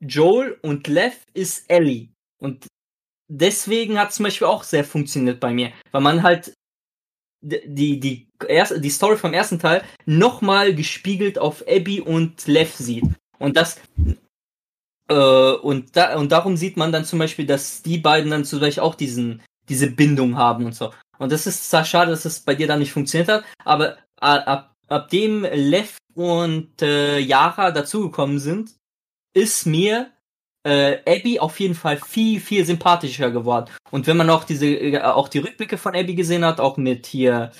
Joel 0.00 0.58
und 0.62 0.86
Lev 0.88 1.16
ist 1.32 1.70
Ellie. 1.70 2.08
Und 2.38 2.66
deswegen 3.28 3.98
hat 3.98 4.12
zum 4.12 4.24
Beispiel 4.24 4.46
auch 4.46 4.62
sehr 4.62 4.84
funktioniert 4.84 5.40
bei 5.40 5.52
mir, 5.52 5.72
weil 5.92 6.02
man 6.02 6.22
halt 6.22 6.52
die, 7.42 8.00
die, 8.00 8.28
erste, 8.48 8.80
die 8.80 8.90
Story 8.90 9.16
vom 9.16 9.32
ersten 9.32 9.58
Teil 9.58 9.84
nochmal 10.04 10.74
gespiegelt 10.74 11.38
auf 11.38 11.62
Abby 11.68 12.00
und 12.00 12.46
Lev 12.46 12.74
sieht. 12.74 13.04
Und 13.38 13.56
das, 13.56 13.80
äh, 15.08 15.14
und 15.14 15.96
da, 15.96 16.18
und 16.18 16.32
darum 16.32 16.56
sieht 16.56 16.76
man 16.76 16.92
dann 16.92 17.04
zum 17.04 17.18
Beispiel, 17.18 17.46
dass 17.46 17.82
die 17.82 17.98
beiden 17.98 18.30
dann 18.30 18.44
zum 18.44 18.60
Beispiel 18.60 18.82
auch 18.82 18.94
diesen, 18.94 19.42
diese 19.68 19.90
Bindung 19.90 20.36
haben 20.36 20.64
und 20.66 20.74
so. 20.74 20.92
Und 21.18 21.32
das 21.32 21.46
ist 21.46 21.70
zwar 21.70 21.84
schade, 21.84 22.10
dass 22.10 22.24
es 22.24 22.40
bei 22.40 22.54
dir 22.54 22.66
dann 22.66 22.78
nicht 22.78 22.92
funktioniert 22.92 23.28
hat, 23.28 23.44
aber 23.64 23.96
ab, 24.20 24.74
ab 24.88 25.08
dem 25.10 25.42
Lev 25.42 25.96
und 26.14 26.82
äh, 26.82 27.18
Yara 27.18 27.70
dazugekommen 27.70 28.38
sind, 28.38 28.70
ist 29.34 29.66
mir 29.66 30.10
äh, 30.66 30.98
Abby 31.06 31.38
auf 31.38 31.60
jeden 31.60 31.74
Fall 31.74 31.98
viel, 31.98 32.40
viel 32.40 32.64
sympathischer 32.64 33.30
geworden. 33.30 33.70
Und 33.90 34.06
wenn 34.06 34.16
man 34.16 34.30
auch 34.30 34.44
diese, 34.44 34.66
äh, 34.66 35.00
auch 35.00 35.28
die 35.28 35.38
Rückblicke 35.38 35.78
von 35.78 35.94
Abby 35.94 36.14
gesehen 36.14 36.44
hat, 36.44 36.58
auch 36.58 36.76
mit 36.76 37.06
hier 37.06 37.52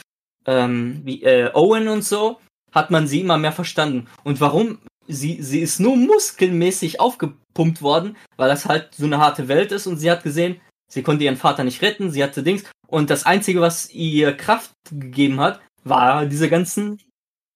ähm, 0.47 1.03
wie, 1.05 1.23
äh, 1.23 1.51
Owen 1.55 1.89
und 1.89 2.03
so, 2.03 2.41
hat 2.73 2.91
man 2.91 3.07
sie 3.07 3.21
immer 3.21 3.39
mehr 3.39 3.53
verstanden. 3.53 4.09
Und 4.25 4.41
warum? 4.41 4.79
Sie, 5.09 5.41
sie 5.41 5.61
ist 5.61 5.79
nur 5.79 5.97
muskelmäßig 5.97 6.99
aufgepumpt 6.99 7.81
worden, 7.81 8.17
weil 8.37 8.49
das 8.49 8.67
halt 8.67 8.89
so 8.93 9.07
eine 9.07 9.19
harte 9.19 9.47
Welt 9.47 9.71
ist 9.71 9.87
und 9.87 9.99
sie 9.99 10.11
hat 10.11 10.25
gesehen, 10.25 10.61
sie 10.89 11.05
konnte 11.05 11.23
ihren 11.23 11.37
Vater 11.37 11.63
nicht 11.63 11.81
retten, 11.81 12.11
sie 12.11 12.25
hatte 12.25 12.43
Dings. 12.43 12.65
Und 12.87 13.11
das 13.11 13.27
Einzige, 13.27 13.61
was 13.61 13.91
ihr 13.91 14.37
Kraft 14.37 14.73
gegeben 14.91 15.41
hat, 15.41 15.61
war 15.85 16.27
diese 16.27 16.49
ganzen 16.49 17.01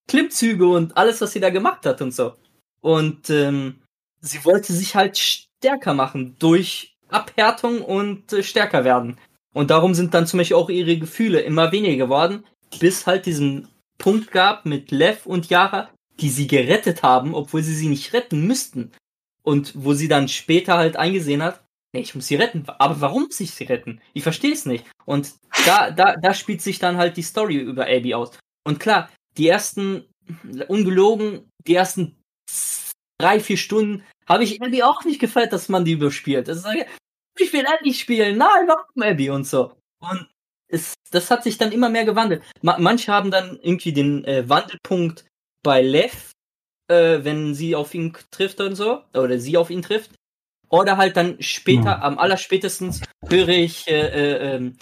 Klimmzüge 0.09 0.67
und 0.67 0.97
alles, 0.97 1.21
was 1.21 1.33
sie 1.33 1.41
da 1.41 1.51
gemacht 1.51 1.87
hat 1.87 2.03
und 2.03 2.13
so. 2.13 2.35
Und 2.81 3.31
ähm, 3.31 3.81
sie 4.21 4.45
wollte 4.45 4.73
sich 4.73 4.95
halt 4.95 5.19
stärker 5.19 5.95
machen 5.95 6.37
durch 6.39 6.97
Abhärtung 7.09 7.83
und 7.83 8.33
äh, 8.33 8.43
stärker 8.43 8.85
werden. 8.85 9.19
Und 9.53 9.71
darum 9.71 9.95
sind 9.95 10.15
dann 10.15 10.27
zum 10.27 10.39
Beispiel 10.39 10.57
auch 10.57 10.71
ihre 10.71 10.97
Gefühle 10.97 11.41
immer 11.41 11.73
weniger 11.73 11.97
geworden, 12.05 12.45
bis 12.79 13.07
halt 13.07 13.27
diesen 13.27 13.69
Punkt 13.99 14.31
gab 14.31 14.65
mit 14.65 14.91
Lev 14.91 15.27
und 15.27 15.51
Yara, 15.51 15.91
die 16.21 16.29
sie 16.31 16.47
gerettet 16.47 17.03
haben, 17.03 17.35
obwohl 17.35 17.63
sie 17.63 17.75
sie 17.75 17.89
nicht 17.89 18.13
retten 18.13 18.47
müssten. 18.47 18.93
Und 19.43 19.73
wo 19.75 19.95
sie 19.95 20.09
dann 20.09 20.29
später 20.29 20.77
halt 20.77 20.97
eingesehen 20.97 21.43
hat, 21.43 21.63
ich 21.93 22.15
muss 22.15 22.29
sie 22.29 22.37
retten. 22.37 22.65
Aber 22.79 23.01
warum 23.01 23.25
muss 23.25 23.41
ich 23.41 23.53
sie 23.53 23.65
retten? 23.65 24.01
Ich 24.13 24.23
verstehe 24.23 24.53
es 24.53 24.67
nicht. 24.67 24.85
Und 25.05 25.35
da, 25.67 25.91
da, 25.91 26.17
da 26.17 26.35
spielt 26.35 26.63
sich 26.63 26.79
dann 26.79 26.97
halt 26.97 27.17
die 27.17 27.23
Story 27.23 27.57
über 27.57 27.85
Abby 27.85 28.15
aus. 28.15 28.39
Und 28.65 28.79
klar, 28.79 29.11
die 29.37 29.49
ersten, 29.49 30.05
ungelogen, 30.69 31.51
die 31.67 31.75
ersten 31.75 32.17
drei, 33.19 33.41
vier 33.41 33.57
Stunden 33.57 34.05
habe 34.27 34.45
ich 34.45 34.63
Abby 34.63 34.83
auch 34.83 35.05
nicht 35.05 35.21
gefällt, 35.21 35.53
dass 35.53 35.69
man 35.69 35.85
die 35.85 35.93
überspielt. 35.93 36.49
Ich 37.39 37.53
will 37.53 37.67
Abby 37.67 37.95
spielen. 37.95 38.39
Nein, 38.39 38.69
warum 38.69 39.03
Abby 39.03 39.31
und 39.31 39.47
so. 39.47 39.73
Und 40.01 40.29
es, 40.69 40.95
das 41.11 41.31
hat 41.31 41.43
sich 41.43 41.59
dann 41.59 41.73
immer 41.73 41.89
mehr 41.89 42.05
gewandelt. 42.05 42.43
Ma 42.63 42.79
manche 42.79 43.13
haben 43.13 43.31
dann 43.31 43.59
irgendwie 43.61 43.93
den 43.93 44.25
äh, 44.25 44.49
Wandelpunkt 44.49 45.25
bei 45.63 45.83
Lev, 45.83 46.33
äh, 46.89 47.25
wenn 47.25 47.55
sie 47.55 47.75
auf 47.75 47.95
ihn 47.95 48.17
trifft 48.31 48.61
und 48.61 48.77
so, 48.77 49.03
oder 49.15 49.39
sie 49.39 49.57
auf 49.57 49.71
ihn 49.71 49.83
trifft. 49.83 50.13
Oder 50.71 50.97
halt 50.97 51.17
dann 51.17 51.37
später, 51.41 51.97
Hm. 51.97 52.03
am 52.03 52.19
allerspätestens 52.19 53.03
höre 53.29 53.49
ich, 53.49 53.87
äh, 53.89 53.93
äh, 54.09 54.55
ähm, 54.57 54.77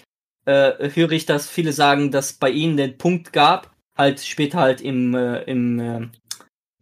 äh, 0.45 0.91
höre 0.95 1.12
ich, 1.12 1.26
dass 1.26 1.49
viele 1.49 1.72
sagen, 1.72 2.11
dass 2.11 2.34
bei 2.34 2.51
ihnen 2.51 2.76
den 2.76 2.97
Punkt 2.99 3.32
gab, 3.32 3.74
halt 3.97 4.20
später 4.20 4.59
halt 4.61 4.80
im, 4.80 5.14
äh, 5.14 5.43
im 5.45 5.80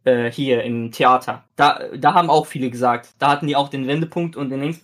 äh, 0.04 0.26
äh, 0.26 0.30
hier 0.30 0.62
im 0.64 0.92
Theater. 0.92 1.44
Da, 1.56 1.88
da 1.96 2.14
haben 2.14 2.30
auch 2.30 2.46
viele 2.46 2.68
gesagt, 2.70 3.10
da 3.18 3.28
hatten 3.30 3.46
die 3.46 3.56
auch 3.56 3.68
den 3.68 3.86
Wendepunkt 3.86 4.36
und 4.36 4.50
den 4.50 4.60
Dings. 4.60 4.80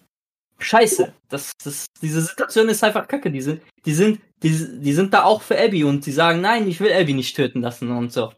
Scheiße, 0.59 1.13
das, 1.29 1.51
das, 1.65 1.87
diese 2.01 2.21
Situation 2.21 2.69
ist 2.69 2.85
einfach 2.85 3.09
kacke. 3.09 3.31
Die 3.33 3.41
sind, 3.41 3.63
die 3.85 3.93
sind, 3.95 4.21
die, 4.45 4.81
die 4.81 4.93
sind 4.93 5.13
da 5.13 5.25
auch 5.25 5.43
für 5.43 5.59
Abby 5.61 5.83
und 5.83 6.07
die 6.07 6.13
sagen, 6.13 6.41
nein, 6.41 6.69
ich 6.69 6.79
will 6.81 6.93
Abby 6.93 7.15
nicht 7.15 7.35
töten 7.35 7.61
lassen 7.63 7.91
und 7.91 8.13
so. 8.13 8.33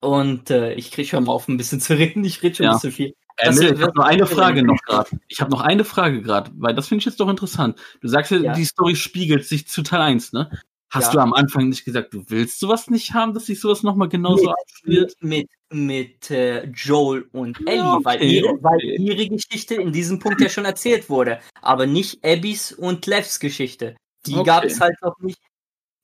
Und 0.00 0.50
äh, 0.50 0.72
ich 0.74 0.90
krieg 0.90 1.06
schon 1.08 1.24
mal 1.24 1.32
auf 1.32 1.48
ein 1.48 1.56
bisschen 1.58 1.80
zu 1.80 1.94
reden, 1.98 2.24
ich 2.24 2.42
rede 2.42 2.54
schon 2.56 2.64
Ja. 2.64 2.70
ein 2.72 2.76
bisschen 2.76 2.92
viel. 2.92 3.14
Äh, 3.38 3.54
wird- 3.56 3.76
ich 3.78 3.82
habe 3.82 3.92
noch 3.96 4.04
eine 4.04 4.26
Frage 4.26 4.62
noch 4.62 4.80
gerade. 4.82 5.10
Ich 5.28 5.40
habe 5.40 5.50
noch 5.50 5.60
eine 5.60 5.84
Frage 5.84 6.22
gerade, 6.22 6.50
weil 6.56 6.74
das 6.74 6.88
finde 6.88 7.00
ich 7.00 7.06
jetzt 7.06 7.20
doch 7.20 7.28
interessant. 7.28 7.78
Du 8.00 8.08
sagst 8.08 8.30
ja, 8.32 8.38
Ja. 8.38 8.52
die 8.52 8.64
Story 8.64 8.96
spiegelt 8.96 9.44
sich 9.44 9.66
zu 9.68 9.82
Teil 9.82 10.00
1, 10.02 10.32
ne? 10.32 10.50
Hast 10.90 11.08
Ja. 11.08 11.12
du 11.12 11.18
am 11.20 11.34
Anfang 11.34 11.68
nicht 11.68 11.84
gesagt, 11.84 12.14
du 12.14 12.24
willst 12.28 12.58
sowas 12.60 12.88
nicht 12.88 13.12
haben, 13.12 13.34
dass 13.34 13.46
sich 13.46 13.60
sowas 13.60 13.82
nochmal 13.82 14.08
genauso 14.08 14.50
abspielt? 14.50 15.14
mit, 15.20 15.48
mit 15.70 16.30
äh, 16.30 16.64
Joel 16.68 17.28
und 17.32 17.60
Ellie, 17.68 17.76
Ja, 17.76 17.94
okay, 17.94 18.04
weil, 18.06 18.22
ihre, 18.22 18.48
okay. 18.48 18.58
weil 18.62 18.80
ihre 18.82 19.28
Geschichte 19.28 19.74
in 19.74 19.92
diesem 19.92 20.18
Punkt 20.18 20.40
ja 20.40 20.48
schon 20.48 20.64
erzählt 20.64 21.10
wurde. 21.10 21.40
Aber 21.60 21.86
nicht 21.86 22.24
Abbys 22.24 22.72
und 22.72 23.04
Levs 23.06 23.38
Geschichte. 23.38 23.96
Die 24.26 24.34
Okay. 24.34 24.44
gab 24.46 24.64
es 24.64 24.80
halt 24.80 24.94
noch 25.02 25.18
nicht. 25.20 25.38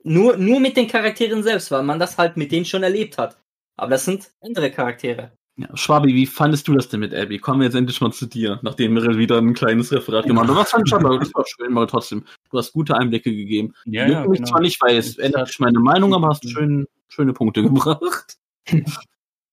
Nur, 0.02 0.36
nur 0.36 0.60
mit 0.60 0.76
den 0.76 0.86
Charakteren 0.86 1.42
selbst, 1.42 1.70
weil 1.70 1.82
man 1.82 1.98
das 1.98 2.18
halt 2.18 2.36
mit 2.36 2.52
denen 2.52 2.66
schon 2.66 2.82
erlebt 2.82 3.16
hat. 3.16 3.38
Aber 3.76 3.90
das 3.92 4.04
sind 4.04 4.30
andere 4.42 4.70
Charaktere. 4.70 5.32
Ja, 5.56 5.68
Schwabi, 5.76 6.14
wie 6.14 6.26
fandest 6.26 6.66
du 6.66 6.74
das 6.74 6.88
denn 6.88 7.00
mit 7.00 7.14
Abby? 7.14 7.38
Kommen 7.38 7.60
wir 7.60 7.66
jetzt 7.66 7.76
endlich 7.76 8.00
mal 8.00 8.10
zu 8.10 8.26
dir, 8.26 8.58
nachdem 8.62 8.94
Meryl 8.94 9.18
wieder 9.18 9.38
ein 9.38 9.54
kleines 9.54 9.92
Referat 9.92 10.26
gemacht 10.26 10.48
hat. 10.48 10.56
Was 10.56 10.70
fand 10.70 10.88
ich 10.88 10.94
aber, 10.94 11.18
das 11.18 11.32
war 11.32 11.44
schön, 11.46 11.76
aber 11.76 11.86
trotzdem, 11.86 12.24
du 12.50 12.58
hast 12.58 12.72
gute 12.72 12.96
Einblicke 12.96 13.30
gegeben. 13.30 13.72
Ja, 13.84 14.08
Juckt 14.08 14.28
mich 14.30 14.42
zwar 14.42 14.60
nicht, 14.60 14.82
weil 14.82 14.96
es 14.96 15.16
ändert 15.16 15.48
sich 15.48 15.60
meine 15.60 15.78
Meinung, 15.78 16.12
aber 16.12 16.28
hast 16.28 16.48
schön, 16.48 16.86
schöne 17.08 17.32
Punkte 17.32 17.62
gebracht. 17.62 18.36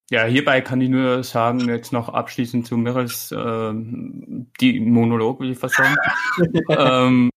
Ja, 0.10 0.26
hierbei 0.26 0.60
kann 0.60 0.82
ich 0.82 0.90
nur 0.90 1.24
sagen, 1.24 1.70
jetzt 1.70 1.94
noch 1.94 2.10
abschließend 2.10 2.68
zu 2.68 2.76
Mirrels 2.76 3.34
ähm, 3.38 4.48
die 4.60 4.80
Monolog, 4.80 5.40
will 5.40 5.52
ich 5.52 5.58
fast 5.58 5.76
sagen. 5.76 5.96
ähm, 6.70 7.30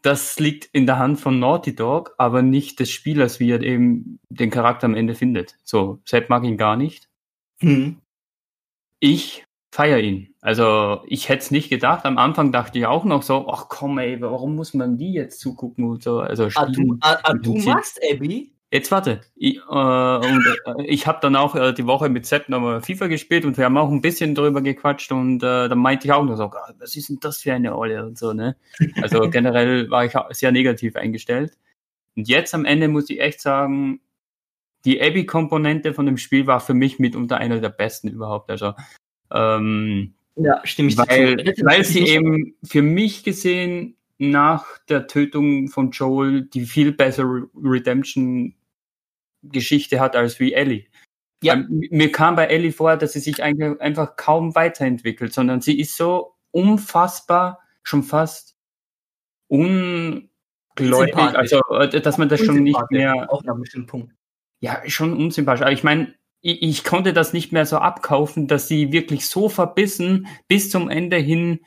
das 0.00 0.38
liegt 0.40 0.64
in 0.72 0.86
der 0.86 0.98
Hand 0.98 1.20
von 1.20 1.38
Naughty 1.38 1.74
Dog, 1.74 2.14
aber 2.18 2.42
nicht 2.42 2.80
des 2.80 2.90
Spielers, 2.90 3.38
wie 3.38 3.50
er 3.50 3.62
eben 3.62 4.18
den 4.30 4.50
Charakter 4.50 4.86
am 4.86 4.94
Ende 4.94 5.14
findet. 5.14 5.56
So, 5.62 6.00
Sepp 6.04 6.30
mag 6.30 6.44
ihn 6.44 6.56
gar 6.56 6.76
nicht. 6.76 7.08
Hm. 7.60 7.98
Ich 9.04 9.44
feiere 9.74 9.98
ihn. 9.98 10.32
Also 10.40 11.00
ich 11.08 11.28
hätte 11.28 11.40
es 11.42 11.50
nicht 11.50 11.70
gedacht. 11.70 12.04
Am 12.04 12.18
Anfang 12.18 12.52
dachte 12.52 12.78
ich 12.78 12.86
auch 12.86 13.04
noch 13.04 13.22
so, 13.24 13.48
ach 13.50 13.66
komm 13.68 13.98
ey, 13.98 14.20
warum 14.20 14.54
muss 14.54 14.74
man 14.74 14.96
die 14.96 15.12
jetzt 15.12 15.40
zugucken 15.40 15.84
und 15.90 16.04
so. 16.04 16.20
Also 16.20 16.44
Ah, 16.54 16.66
du, 16.66 16.72
spielen- 16.74 16.98
ah, 17.00 17.18
ah, 17.24 17.34
du 17.34 17.54
magst 17.56 18.00
Abby? 18.08 18.52
Jetzt 18.70 18.92
warte. 18.92 19.22
Ich, 19.34 19.56
äh, 19.56 19.60
und, 19.60 20.46
äh, 20.66 20.84
ich 20.86 21.08
habe 21.08 21.18
dann 21.20 21.34
auch 21.34 21.56
äh, 21.56 21.72
die 21.72 21.84
Woche 21.86 22.08
mit 22.10 22.26
Sepp 22.26 22.48
nochmal 22.48 22.80
FIFA 22.80 23.08
gespielt 23.08 23.44
und 23.44 23.56
wir 23.58 23.64
haben 23.64 23.76
auch 23.76 23.90
ein 23.90 24.02
bisschen 24.02 24.36
drüber 24.36 24.62
gequatscht 24.62 25.10
und 25.10 25.42
äh, 25.42 25.68
dann 25.68 25.78
meinte 25.78 26.06
ich 26.06 26.12
auch 26.12 26.22
noch 26.24 26.36
so, 26.36 26.48
"Gott, 26.48 26.74
was 26.78 26.94
ist 26.94 27.08
denn 27.08 27.18
das 27.20 27.42
für 27.42 27.52
eine 27.52 27.76
Olle 27.76 28.06
und 28.06 28.16
so, 28.16 28.32
ne? 28.32 28.54
Also 29.02 29.28
generell 29.30 29.90
war 29.90 30.04
ich 30.04 30.12
sehr 30.30 30.52
negativ 30.52 30.94
eingestellt. 30.94 31.58
Und 32.16 32.28
jetzt 32.28 32.54
am 32.54 32.64
Ende 32.66 32.86
muss 32.86 33.10
ich 33.10 33.20
echt 33.20 33.40
sagen, 33.40 34.00
die 34.84 35.00
Abby-Komponente 35.00 35.94
von 35.94 36.06
dem 36.06 36.18
Spiel 36.18 36.46
war 36.46 36.60
für 36.60 36.74
mich 36.74 36.98
mitunter 36.98 37.38
einer 37.38 37.60
der 37.60 37.70
besten 37.70 38.08
überhaupt. 38.08 38.50
Also 38.50 38.74
ähm, 39.32 40.14
Ja, 40.36 40.60
stimme 40.64 40.88
ich 40.88 40.98
weil, 40.98 41.54
zu. 41.54 41.64
weil 41.64 41.84
sie 41.84 42.06
eben 42.06 42.54
für 42.64 42.82
mich 42.82 43.22
gesehen 43.24 43.96
nach 44.18 44.66
der 44.88 45.06
Tötung 45.06 45.68
von 45.68 45.90
Joel 45.90 46.42
die 46.42 46.66
viel 46.66 46.92
bessere 46.92 47.48
Redemption-Geschichte 47.56 50.00
hat 50.00 50.16
als 50.16 50.38
wie 50.40 50.52
Ellie. 50.52 50.84
Ja. 51.42 51.54
Ähm, 51.54 51.82
Mir 51.90 52.12
kam 52.12 52.36
bei 52.36 52.46
Ellie 52.46 52.72
vor, 52.72 52.96
dass 52.96 53.14
sie 53.14 53.20
sich 53.20 53.42
eigentlich 53.42 53.80
einfach 53.80 54.16
kaum 54.16 54.54
weiterentwickelt, 54.54 55.32
sondern 55.32 55.60
sie 55.60 55.78
ist 55.78 55.96
so 55.96 56.34
unfassbar, 56.52 57.60
schon 57.82 58.04
fast 58.04 58.56
ungläubig, 59.48 60.28
also 61.16 61.60
äh, 61.70 62.00
dass 62.00 62.18
man 62.18 62.28
das 62.28 62.40
schon 62.40 62.62
nicht 62.62 62.80
mehr 62.90 63.32
Auf 63.32 63.46
einem 63.46 63.60
bestimmten 63.60 63.88
Punkt. 63.88 64.14
Ja, 64.62 64.80
schon 64.86 65.12
unsympathisch. 65.12 65.62
Aber 65.62 65.72
ich 65.72 65.82
meine, 65.82 66.14
ich, 66.40 66.62
ich 66.62 66.84
konnte 66.84 67.12
das 67.12 67.32
nicht 67.32 67.52
mehr 67.52 67.66
so 67.66 67.78
abkaufen, 67.78 68.46
dass 68.46 68.68
sie 68.68 68.92
wirklich 68.92 69.26
so 69.28 69.48
verbissen 69.48 70.28
bis 70.48 70.70
zum 70.70 70.88
Ende 70.88 71.16
hin 71.16 71.60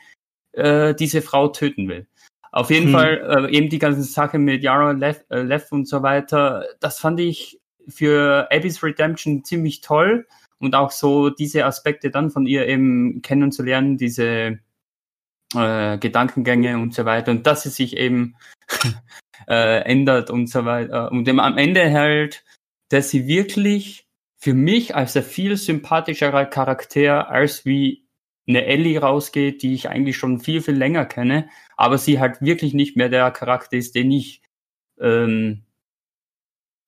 äh, 0.54 0.96
diese 0.96 1.22
Frau 1.22 1.50
töten 1.50 1.90
will. 1.90 2.08
Auf 2.54 2.72
jeden 2.72 2.88
Hm. 2.88 2.94
Fall 2.94 3.48
äh, 3.52 3.56
eben 3.56 3.70
die 3.70 3.80
ganze 3.80 4.02
Sache 4.04 4.40
mit 4.40 4.64
Yara 4.64 4.92
Lev, 4.92 5.20
äh, 5.30 5.42
Lev 5.42 5.72
und 5.72 5.90
so 5.90 6.04
weiter, 6.04 6.66
das 6.80 7.00
fand 7.00 7.20
ich 7.20 7.60
für 7.88 8.48
Abby's 8.50 8.82
Redemption 8.82 9.44
ziemlich 9.44 9.82
toll 9.82 10.26
und 10.60 10.74
auch 10.74 10.92
so 10.92 11.30
diese 11.30 11.66
Aspekte 11.66 12.12
dann 12.12 12.32
von 12.32 12.46
ihr 12.46 12.66
eben 12.66 13.22
kennenzulernen, 13.22 13.98
diese 13.98 14.60
äh, 15.54 15.98
Gedankengänge 15.98 16.78
und 16.78 16.94
so 16.94 17.04
weiter 17.04 17.32
und 17.32 17.46
dass 17.46 17.64
sie 17.64 17.70
sich 17.70 17.98
eben 17.98 18.36
äh, 19.50 19.82
ändert 19.82 20.30
und 20.30 20.48
so 20.50 20.64
weiter 20.64 21.12
und 21.12 21.26
dem 21.26 21.42
am 21.42 21.58
Ende 21.58 21.92
halt 21.92 22.46
dass 22.90 23.10
sie 23.10 23.28
wirklich 23.28 24.08
für 24.38 24.54
mich 24.54 24.96
als 24.96 25.16
ein 25.18 25.24
viel 25.24 25.58
sympathischerer 25.58 26.46
Charakter 26.46 27.30
als 27.30 27.66
wie 27.66 28.06
eine 28.48 28.66
Ellie 28.66 29.00
rausgeht, 29.00 29.64
die 29.64 29.74
ich 29.74 29.90
eigentlich 29.90 30.18
schon 30.18 30.40
viel, 30.40 30.62
viel 30.62 30.76
länger 30.76 31.06
kenne, 31.06 31.50
aber 31.78 31.98
sie 31.98 32.20
halt 32.20 32.42
wirklich 32.42 32.74
nicht 32.74 32.96
mehr 32.96 33.10
der 33.10 33.32
Charakter 33.32 33.76
ist, 33.78 33.96
den 33.96 34.12
ich 34.12 34.44
ähm, 35.00 35.64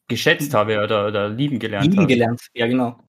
geschätzt 0.07 0.53
habe 0.53 0.83
oder, 0.83 1.07
oder 1.07 1.29
lieben 1.29 1.59
gelernt 1.59 1.85
Lieben 1.85 1.97
habe. 1.97 2.07
gelernt, 2.07 2.41
ja 2.53 2.67
genau. 2.67 2.99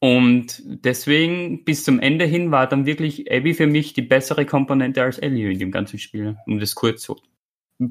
Und 0.00 0.62
deswegen 0.64 1.64
bis 1.64 1.84
zum 1.84 1.98
Ende 2.00 2.24
hin 2.24 2.50
war 2.50 2.68
dann 2.68 2.86
wirklich 2.86 3.30
Abby 3.30 3.52
für 3.54 3.66
mich 3.66 3.94
die 3.94 4.02
bessere 4.02 4.46
Komponente 4.46 5.02
als 5.02 5.18
Ellie 5.18 5.50
in 5.50 5.58
dem 5.58 5.72
ganzen 5.72 5.98
Spiel, 5.98 6.36
um 6.46 6.60
das 6.60 6.74
kurz 6.74 7.02
so 7.02 7.20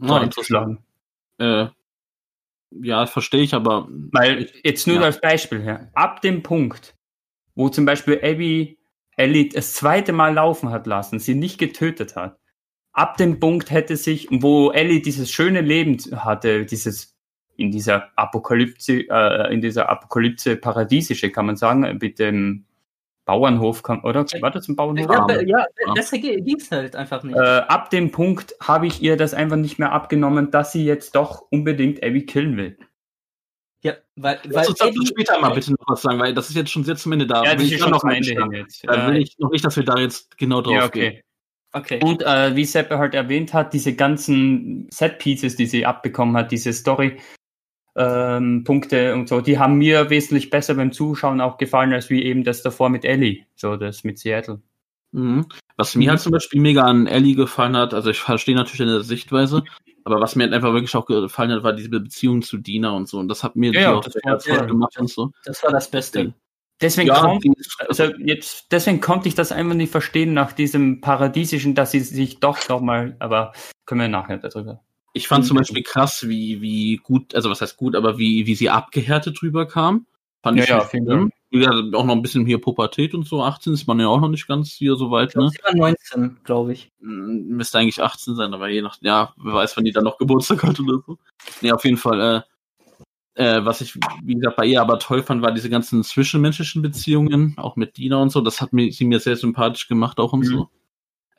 Ah, 0.01 0.19
einzuschlagen. 0.19 0.79
Äh, 1.37 1.67
ja, 2.71 3.05
verstehe 3.05 3.41
ich, 3.41 3.53
aber 3.53 3.87
Weil 3.89 4.49
jetzt 4.63 4.87
nur 4.87 4.97
Ja. 4.97 5.03
als 5.03 5.21
Beispiel 5.21 5.61
her, 5.61 5.89
ab 5.93 6.21
dem 6.21 6.43
Punkt, 6.43 6.95
wo 7.55 7.69
zum 7.69 7.85
Beispiel 7.85 8.19
Abby 8.21 8.77
Ellie 9.15 9.49
das 9.49 9.73
zweite 9.73 10.13
Mal 10.13 10.33
laufen 10.33 10.69
hat 10.69 10.85
lassen, 10.85 11.19
sie 11.19 11.33
nicht 11.35 11.57
getötet 11.57 12.15
hat, 12.15 12.39
ab 12.93 13.17
dem 13.17 13.39
Punkt 13.39 13.71
hätte 13.71 13.97
sich, 13.97 14.27
wo 14.29 14.71
Ellie 14.71 15.01
dieses 15.01 15.31
schöne 15.31 15.61
Leben 15.61 15.97
hatte, 16.15 16.65
dieses 16.65 17.15
in 17.55 17.71
dieser 17.71 18.11
Apokalypse, 18.15 19.05
äh, 19.09 19.51
in 19.51 19.61
dieser 19.61 19.89
Apokalypse 19.89 20.57
paradiesische, 20.57 21.31
kann 21.31 21.47
man 21.47 21.55
sagen, 21.55 21.97
mit 21.99 22.19
dem 22.19 22.66
Bauernhof, 23.27 23.83
kann, 23.83 24.01
oder? 24.01 24.25
War 24.39 24.51
das 24.51 24.67
ein 24.67 24.75
Bauernhof? 24.75 25.07
Ja, 25.07 25.39
ja, 25.45 25.65
besser 25.93 26.17
ging 26.17 26.57
es 26.57 26.71
halt 26.71 26.95
einfach 26.95 27.21
nicht. 27.23 27.35
Äh, 27.35 27.39
ab 27.67 27.91
dem 27.91 28.11
Punkt 28.11 28.55
habe 28.61 28.87
ich 28.87 29.01
ihr 29.03 29.17
das 29.17 29.33
einfach 29.35 29.57
nicht 29.57 29.77
mehr 29.77 29.91
abgenommen, 29.91 30.49
dass 30.49 30.71
sie 30.71 30.85
jetzt 30.85 31.13
doch 31.15 31.45
unbedingt 31.51 32.03
Abby 32.03 32.25
killen 32.25 32.57
will. 32.57 32.77
ja, 33.83 33.93
weil, 34.15 34.39
weil 34.45 34.51
Lass 34.53 34.69
uns 34.69 34.79
dazu 34.79 35.05
später 35.05 35.39
mal 35.39 35.51
bitte 35.51 35.71
noch 35.71 35.85
was 35.87 36.01
sagen, 36.01 36.19
weil 36.19 36.33
das 36.33 36.49
ist 36.49 36.55
jetzt 36.55 36.71
schon 36.71 36.83
sehr 36.83 36.95
zum 36.95 37.11
Ende 37.11 37.27
da. 37.27 37.43
Ja, 37.43 37.53
das 37.55 37.63
ich 37.63 37.73
ist 37.73 37.81
schon 37.81 37.91
noch 37.91 38.03
mal 38.03 38.15
Ende 38.15 38.29
hin 38.31 38.51
jetzt. 38.51 38.83
Da 38.87 39.07
will 39.07 39.17
Äh, 39.17 39.19
ich 39.19 39.37
noch 39.39 39.51
nicht, 39.51 39.63
dass 39.63 39.75
wir 39.75 39.83
da 39.85 39.97
jetzt 39.97 40.37
genau 40.37 40.61
drauf 40.61 40.73
ja, 40.73 40.87
gehen. 40.87 41.21
okay. 41.73 41.97
okay. 41.97 41.99
Und 42.03 42.23
äh, 42.23 42.55
wie 42.55 42.65
Seppe 42.65 42.97
halt 42.97 43.13
erwähnt 43.13 43.53
hat, 43.53 43.73
diese 43.73 43.95
ganzen 43.95 44.87
Set-Pieces, 44.91 45.55
die 45.55 45.65
sie 45.67 45.85
abbekommen 45.85 46.35
hat, 46.37 46.51
diese 46.51 46.73
Story, 46.73 47.17
ähm, 47.97 48.63
Punkte 48.63 49.13
und 49.15 49.27
so, 49.27 49.41
die 49.41 49.57
haben 49.59 49.77
mir 49.77 50.09
wesentlich 50.09 50.49
besser 50.49 50.75
beim 50.75 50.91
Zuschauen 50.91 51.41
auch 51.41 51.57
gefallen, 51.57 51.93
als 51.93 52.09
wie 52.09 52.23
eben 52.23 52.43
das 52.43 52.61
davor 52.61 52.89
mit 52.89 53.03
Ellie, 53.05 53.45
so 53.55 53.75
das 53.75 54.03
mit 54.03 54.19
Seattle. 54.19 54.61
Mhm. 55.11 55.45
Was 55.77 55.95
mir 55.95 56.09
halt 56.11 56.19
zum 56.19 56.31
Beispiel 56.31 56.61
mega 56.61 56.83
an 56.83 57.07
Ellie 57.07 57.35
gefallen 57.35 57.75
hat, 57.75 57.93
also 57.93 58.09
ich 58.09 58.19
verstehe 58.19 58.55
natürlich 58.55 58.77
deine 58.79 59.03
Sichtweise, 59.03 59.63
aber 60.03 60.19
was 60.21 60.35
mir 60.35 60.43
halt 60.43 60.53
einfach 60.53 60.73
wirklich 60.73 60.95
auch 60.95 61.05
gefallen 61.05 61.51
hat, 61.51 61.63
war 61.63 61.73
diese 61.73 61.89
Beziehung 61.89 62.41
zu 62.41 62.57
Dina 62.57 62.91
und 62.91 63.07
so. 63.09 63.17
Und 63.19 63.27
das 63.27 63.43
hat 63.43 63.55
mir 63.55 63.73
Ja, 63.73 63.95
auch 63.95 64.03
das 64.03 64.13
sehr 64.13 64.55
war- 64.55 64.61
ja. 64.61 64.65
gemacht 64.65 64.97
und 64.99 65.09
so. 65.09 65.31
Das 65.45 65.63
war 65.63 65.71
das 65.71 65.89
Beste. 65.89 66.33
Deswegen, 66.79 67.07
Ja, 67.07 67.37
ist- 67.57 67.81
also 67.89 68.03
jetzt, 68.19 68.71
deswegen 68.71 69.01
konnte 69.01 69.27
ich 69.27 69.33
das 69.35 69.51
einfach 69.51 69.73
nicht 69.75 69.91
verstehen 69.91 70.33
nach 70.33 70.51
diesem 70.51 71.01
Paradiesischen, 71.01 71.73
dass 71.73 71.91
sie 71.91 72.01
sich 72.01 72.39
doch 72.39 72.69
nochmal, 72.69 73.15
aber 73.19 73.53
können 73.85 74.01
wir 74.01 74.07
nachher 74.09 74.37
darüber. 74.37 74.81
Ich 75.17 75.27
fand 75.27 75.45
zum 75.45 75.55
Mhm. 75.55 75.59
Beispiel 75.61 75.83
krass, 75.83 76.27
wie, 76.27 76.61
wie 76.61 76.97
gut, 76.97 77.35
also 77.35 77.49
was 77.49 77.61
heißt 77.61 77.75
gut, 77.77 77.95
aber 77.95 78.17
wie, 78.17 78.45
wie 78.45 78.55
sie 78.55 78.69
abgehärtet 78.69 79.41
drüber 79.41 79.65
kam. 79.65 80.05
Fand 80.43 80.57
Ja, 80.57 80.63
ich 80.63 80.69
ja, 80.69 80.87
schlimm. 80.87 81.31
Ja, 81.49 81.71
auch 81.93 82.05
noch 82.05 82.13
ein 82.15 82.21
bisschen 82.21 82.45
hier 82.45 82.59
Pubertät 82.59 83.13
und 83.13 83.25
so. 83.25 83.41
18 83.41 83.73
ist 83.73 83.87
man 83.87 83.99
ja 83.99 84.07
auch 84.07 84.19
noch 84.19 84.29
nicht 84.29 84.47
ganz 84.47 84.71
hier 84.71 84.95
so 84.95 85.11
weit, 85.11 85.29
Ich 85.29 85.35
ne? 85.35 85.49
Sie 85.49 85.59
war 85.63 85.75
19, 85.75 86.37
glaube 86.43 86.73
ich. 86.73 86.91
Müsste 86.99 87.79
eigentlich 87.79 88.01
18 88.03 88.35
sein, 88.35 88.53
aber 88.53 88.67
je 88.69 88.81
nach, 88.81 88.97
ja, 89.01 89.33
wer 89.37 89.53
weiß, 89.53 89.75
wann 89.77 89.85
die 89.85 89.91
dann 89.91 90.03
noch 90.03 90.17
Geburtstag 90.17 90.63
hat 90.63 90.79
oder 90.79 90.99
so. 91.05 91.17
Nee, 91.61 91.71
auf 91.71 91.83
jeden 91.85 91.97
Fall, 91.97 92.43
äh, 93.35 93.43
äh, 93.59 93.65
was 93.65 93.81
ich, 93.81 93.95
wie 94.23 94.35
gesagt, 94.35 94.57
bei 94.57 94.65
ihr 94.65 94.81
aber 94.81 94.99
toll 94.99 95.23
fand, 95.23 95.41
war 95.41 95.51
diese 95.53 95.69
ganzen 95.69 96.03
zwischenmenschlichen 96.03 96.81
Beziehungen, 96.81 97.53
auch 97.57 97.75
mit 97.77 97.97
Dina 97.97 98.17
und 98.21 98.29
so. 98.29 98.41
Das 98.41 98.59
hat 98.61 98.73
mir, 98.73 98.91
sie 98.91 99.05
mir 99.05 99.19
sehr 99.19 99.37
sympathisch 99.37 99.87
gemacht 99.87 100.19
auch 100.19 100.33
und 100.33 100.41
Mhm. 100.41 100.43
so. 100.45 100.69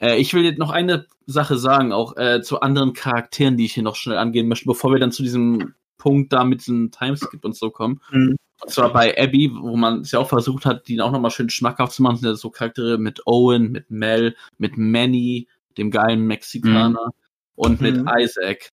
Äh, 0.01 0.17
ich 0.19 0.35
will 0.35 0.45
jetzt 0.45 0.59
noch 0.59 0.71
eine 0.71 1.07
Sache 1.27 1.59
sagen, 1.59 1.93
auch 1.93 2.17
äh, 2.17 2.41
zu 2.43 2.61
anderen 2.61 2.93
Charakteren, 2.93 3.57
die 3.57 3.65
ich 3.67 3.75
hier 3.75 3.83
noch 3.83 3.97
schnell 3.97 4.19
angehen 4.19 4.49
möchte, 4.49 4.67
bevor 4.67 4.93
wir 4.93 4.99
dann 4.99 5.13
zu 5.13 5.23
diesem 5.23 5.75
Punkt 5.99 6.33
da 6.33 6.45
mit 6.45 6.61
diesem 6.61 6.91
Timeskip 6.91 7.45
und 7.45 7.57
so 7.57 7.71
kommen. 7.71 8.01
Mhm. 8.11 8.37
Und 8.61 8.71
zwar 8.71 8.93
bei 8.93 9.17
Abby, 9.17 9.53
wo 9.55 9.77
man 9.77 10.01
es 10.01 10.11
ja 10.13 10.19
auch 10.19 10.29
versucht 10.29 10.65
hat, 10.67 10.89
die 10.89 11.01
auch 11.01 11.13
nochmal 11.13 11.31
schön 11.31 11.49
schmackhaft 11.51 11.93
zu 11.93 12.03
machen, 12.03 12.17
sind 12.17 12.29
ja 12.29 12.35
so 12.35 12.51
Charaktere 12.51 12.99
mit 12.99 13.27
Owen, 13.27 13.71
mit 13.71 13.91
Mel, 13.91 14.35
mit 14.59 14.77
Manny, 14.77 15.49
dem 15.77 15.91
geilen 15.93 16.27
Mexikaner 16.27 17.11
und 17.55 17.81
mit 17.81 17.97
Mhm. 17.97 18.11
Isaac. 18.19 18.69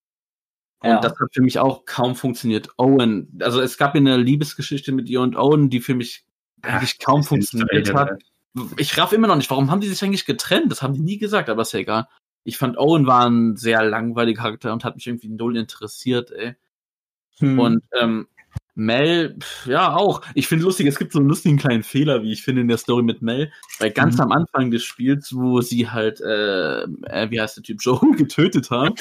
Und 0.81 0.89
Ja. 0.89 0.99
das 0.99 1.13
hat 1.19 1.29
für 1.33 1.41
mich 1.41 1.59
auch 1.59 1.85
kaum 1.85 2.15
funktioniert. 2.15 2.69
Owen, 2.77 3.37
also 3.41 3.61
es 3.61 3.77
gab 3.77 3.95
ja 3.95 4.01
eine 4.01 4.17
Liebesgeschichte 4.17 4.91
mit 4.91 5.09
ihr 5.09 5.21
und 5.21 5.35
Owen, 5.35 5.69
die 5.69 5.81
für 5.81 5.95
mich 5.95 6.23
eigentlich 6.61 6.97
kaum 6.99 7.23
funktioniert 7.23 7.93
hat. 7.93 8.21
Ich 8.77 8.97
raff 8.97 9.11
immer 9.13 9.27
noch 9.27 9.35
nicht, 9.35 9.49
warum 9.49 9.69
haben 9.71 9.81
die 9.81 9.87
sich 9.87 10.03
eigentlich 10.03 10.25
getrennt? 10.25 10.71
Das 10.71 10.81
haben 10.81 10.93
die 10.93 11.01
nie 11.01 11.17
gesagt, 11.17 11.49
aber 11.49 11.63
ist 11.63 11.73
ja 11.73 11.79
egal. 11.79 12.07
Ich 12.43 12.57
fand 12.57 12.77
Owen 12.77 13.07
war 13.07 13.25
ein 13.29 13.55
sehr 13.57 13.83
langweiliger 13.83 14.43
Charakter 14.43 14.71
und 14.71 14.83
hat 14.83 14.95
mich 14.95 15.07
irgendwie 15.07 15.29
null 15.29 15.57
interessiert, 15.57 16.31
ey. 16.31 16.55
Hm. 17.39 17.59
Und 17.59 17.83
ähm, 17.99 18.27
Mel, 18.75 19.37
ja 19.65 19.95
auch. 19.95 20.21
Ich 20.35 20.47
finde 20.47 20.65
lustig, 20.65 20.85
es 20.87 20.99
gibt 20.99 21.13
so 21.13 21.19
einen 21.19 21.29
lustigen 21.29 21.57
kleinen 21.57 21.83
Fehler, 21.83 22.23
wie 22.23 22.33
ich 22.33 22.43
finde, 22.43 22.61
in 22.61 22.67
der 22.67 22.77
Story 22.77 23.03
mit 23.03 23.21
Mel. 23.21 23.51
Weil 23.79 23.91
ganz 23.91 24.15
Mhm. 24.15 24.21
am 24.23 24.31
Anfang 24.33 24.69
des 24.71 24.83
Spiels, 24.83 25.33
wo 25.33 25.61
sie 25.61 25.89
halt, 25.89 26.19
äh, 26.21 26.83
äh, 26.83 27.31
wie 27.31 27.39
heißt 27.39 27.57
der 27.57 27.63
Typ, 27.63 27.79
Joe 27.81 27.99
getötet 28.17 28.69
haben, 28.71 28.95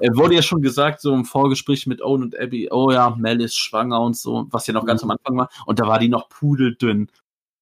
äh, 0.00 0.08
wurde 0.14 0.34
ja 0.34 0.42
schon 0.42 0.62
gesagt, 0.62 1.00
so 1.02 1.14
im 1.14 1.24
Vorgespräch 1.26 1.86
mit 1.86 2.02
Owen 2.02 2.22
und 2.22 2.38
Abby, 2.38 2.68
oh 2.70 2.90
ja, 2.90 3.14
Mel 3.18 3.40
ist 3.42 3.56
schwanger 3.58 4.00
und 4.00 4.16
so, 4.16 4.46
was 4.50 4.66
ja 4.66 4.72
noch 4.74 4.86
ganz 4.86 5.02
Mhm. 5.04 5.10
am 5.10 5.16
Anfang 5.18 5.36
war. 5.36 5.50
Und 5.66 5.78
da 5.78 5.86
war 5.86 5.98
die 5.98 6.08
noch 6.08 6.28
pudeldünn. 6.30 7.08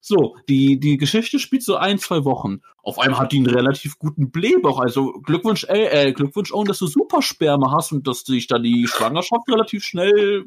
So, 0.03 0.37
die, 0.49 0.81
die 0.81 0.97
Geschichte 0.97 1.39
spielt 1.39 1.63
so 1.63 1.77
ein, 1.77 1.99
zwei 1.99 2.25
Wochen. 2.25 2.61
Auf 2.83 2.99
einmal 2.99 3.21
hat 3.21 3.33
die 3.33 3.37
einen 3.37 3.47
relativ 3.55 3.99
guten 3.99 4.31
Blähbauch. 4.31 4.81
Also 4.81 5.13
Glückwunsch, 5.21 5.65
äh, 5.65 6.09
äh, 6.09 6.13
Glückwunsch, 6.13 6.53
Owen, 6.53 6.67
dass 6.67 6.79
du 6.79 6.87
Supersperma 6.87 7.71
hast 7.77 7.93
und 7.93 8.07
dass 8.07 8.21
sich 8.23 8.47
da 8.47 8.59
die 8.59 8.87
Schwangerschaft 8.89 9.47
relativ 9.49 9.85
schnell. 9.85 10.47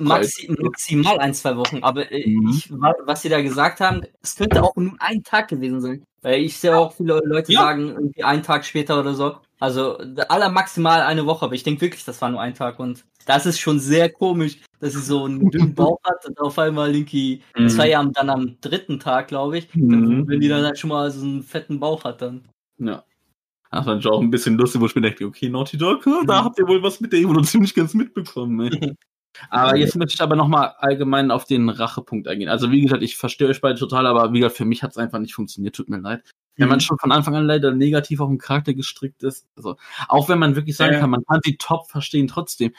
Maxi 0.00 0.50
maximal 0.58 1.18
ein, 1.18 1.34
zwei 1.34 1.56
Wochen. 1.56 1.78
Aber 1.82 2.10
äh, 2.10 2.26
Mhm. 2.26 2.48
ich, 2.50 2.70
wa- 2.72 2.94
was 3.04 3.22
sie 3.22 3.28
da 3.28 3.42
gesagt 3.42 3.80
haben, 3.80 4.02
es 4.22 4.36
könnte 4.36 4.62
auch 4.62 4.74
nur 4.76 4.94
ein 5.00 5.22
Tag 5.22 5.48
gewesen 5.48 5.80
sein. 5.80 6.04
Weil 6.22 6.40
ich 6.40 6.56
sehe 6.56 6.76
auch 6.76 6.92
viele 6.94 7.20
Leute 7.24 7.52
Ja. 7.52 7.60
sagen, 7.60 7.88
irgendwie 7.90 8.24
einen 8.24 8.42
Tag 8.42 8.64
später 8.64 8.98
oder 8.98 9.14
so. 9.14 9.36
Also 9.60 9.98
aller 10.28 10.48
maximal 10.50 11.02
eine 11.02 11.26
Woche, 11.26 11.44
aber 11.44 11.54
ich 11.54 11.62
denke 11.62 11.80
wirklich, 11.82 12.04
das 12.04 12.20
war 12.22 12.30
nur 12.30 12.40
ein 12.40 12.54
Tag 12.54 12.78
und 12.80 13.04
das 13.28 13.46
ist 13.46 13.60
schon 13.60 13.78
sehr 13.78 14.10
komisch, 14.10 14.58
dass 14.80 14.94
sie 14.94 15.00
so 15.02 15.24
einen 15.24 15.50
dünnen 15.50 15.74
Bauch 15.74 15.98
hat 16.04 16.24
und 16.26 16.40
auf 16.40 16.58
einmal 16.58 16.94
irgendwie, 16.94 17.42
das 17.54 17.74
Mhm. 17.74 17.78
war 17.78 17.86
ja 17.86 18.00
am- 18.00 18.12
dann 18.12 18.30
am 18.30 18.56
dritten 18.60 18.98
Tag, 18.98 19.28
glaube 19.28 19.58
ich, 19.58 19.74
Mhm. 19.74 20.26
wenn 20.26 20.40
die 20.40 20.48
dann 20.48 20.64
halt 20.64 20.78
schon 20.78 20.88
mal 20.88 21.10
so 21.10 21.24
einen 21.24 21.42
fetten 21.42 21.78
Bauch 21.78 22.04
hat 22.04 22.22
dann. 22.22 22.48
Ja. 22.78 23.04
Das 23.70 23.84
fand 23.84 24.02
ich 24.02 24.10
auch 24.10 24.20
ein 24.22 24.30
bisschen 24.30 24.56
lustig, 24.56 24.80
wo 24.80 24.86
ich 24.86 24.94
mir 24.94 25.02
dachte, 25.02 25.26
okay, 25.26 25.50
Naughty 25.50 25.76
Dog, 25.76 26.02
da 26.04 26.40
Mhm. 26.40 26.44
habt 26.44 26.58
ihr 26.58 26.66
wohl 26.66 26.82
was 26.82 27.00
mit 27.00 27.12
der 27.12 27.20
Evolution 27.20 27.60
nicht 27.62 27.74
ganz 27.74 27.92
mitbekommen. 27.92 28.60
Ey. 28.72 28.94
aber 29.50 29.76
jetzt 29.76 29.94
möchte 29.94 30.14
ich 30.14 30.20
aber 30.22 30.34
nochmal 30.36 30.72
allgemein 30.78 31.30
auf 31.30 31.44
den 31.44 31.68
Rachepunkt 31.68 32.26
eingehen. 32.28 32.48
Also 32.48 32.70
wie 32.70 32.80
gesagt, 32.80 33.02
ich 33.02 33.16
verstehe 33.18 33.46
euch 33.48 33.60
beide 33.60 33.78
total, 33.78 34.06
aber 34.06 34.32
wie 34.32 34.40
gesagt, 34.40 34.56
für 34.56 34.64
mich 34.64 34.82
hat 34.82 34.92
es 34.92 34.96
einfach 34.96 35.18
nicht 35.18 35.34
funktioniert, 35.34 35.76
tut 35.76 35.90
mir 35.90 35.98
leid. 36.00 36.22
Wenn 36.56 36.66
Mhm. 36.66 36.70
man 36.70 36.80
schon 36.80 36.98
von 36.98 37.12
Anfang 37.12 37.36
an 37.36 37.44
leider 37.44 37.72
negativ 37.72 38.20
auf 38.20 38.30
den 38.30 38.38
Charakter 38.38 38.72
gestrickt 38.72 39.22
ist, 39.22 39.46
also 39.54 39.76
auch 40.08 40.28
wenn 40.30 40.38
man 40.38 40.56
wirklich 40.56 40.76
sagen 40.76 40.94
Ja. 40.94 41.00
kann, 41.00 41.10
man 41.10 41.24
kann 41.28 41.40
sie 41.44 41.56
top 41.58 41.90
verstehen 41.90 42.26
trotzdem. 42.26 42.72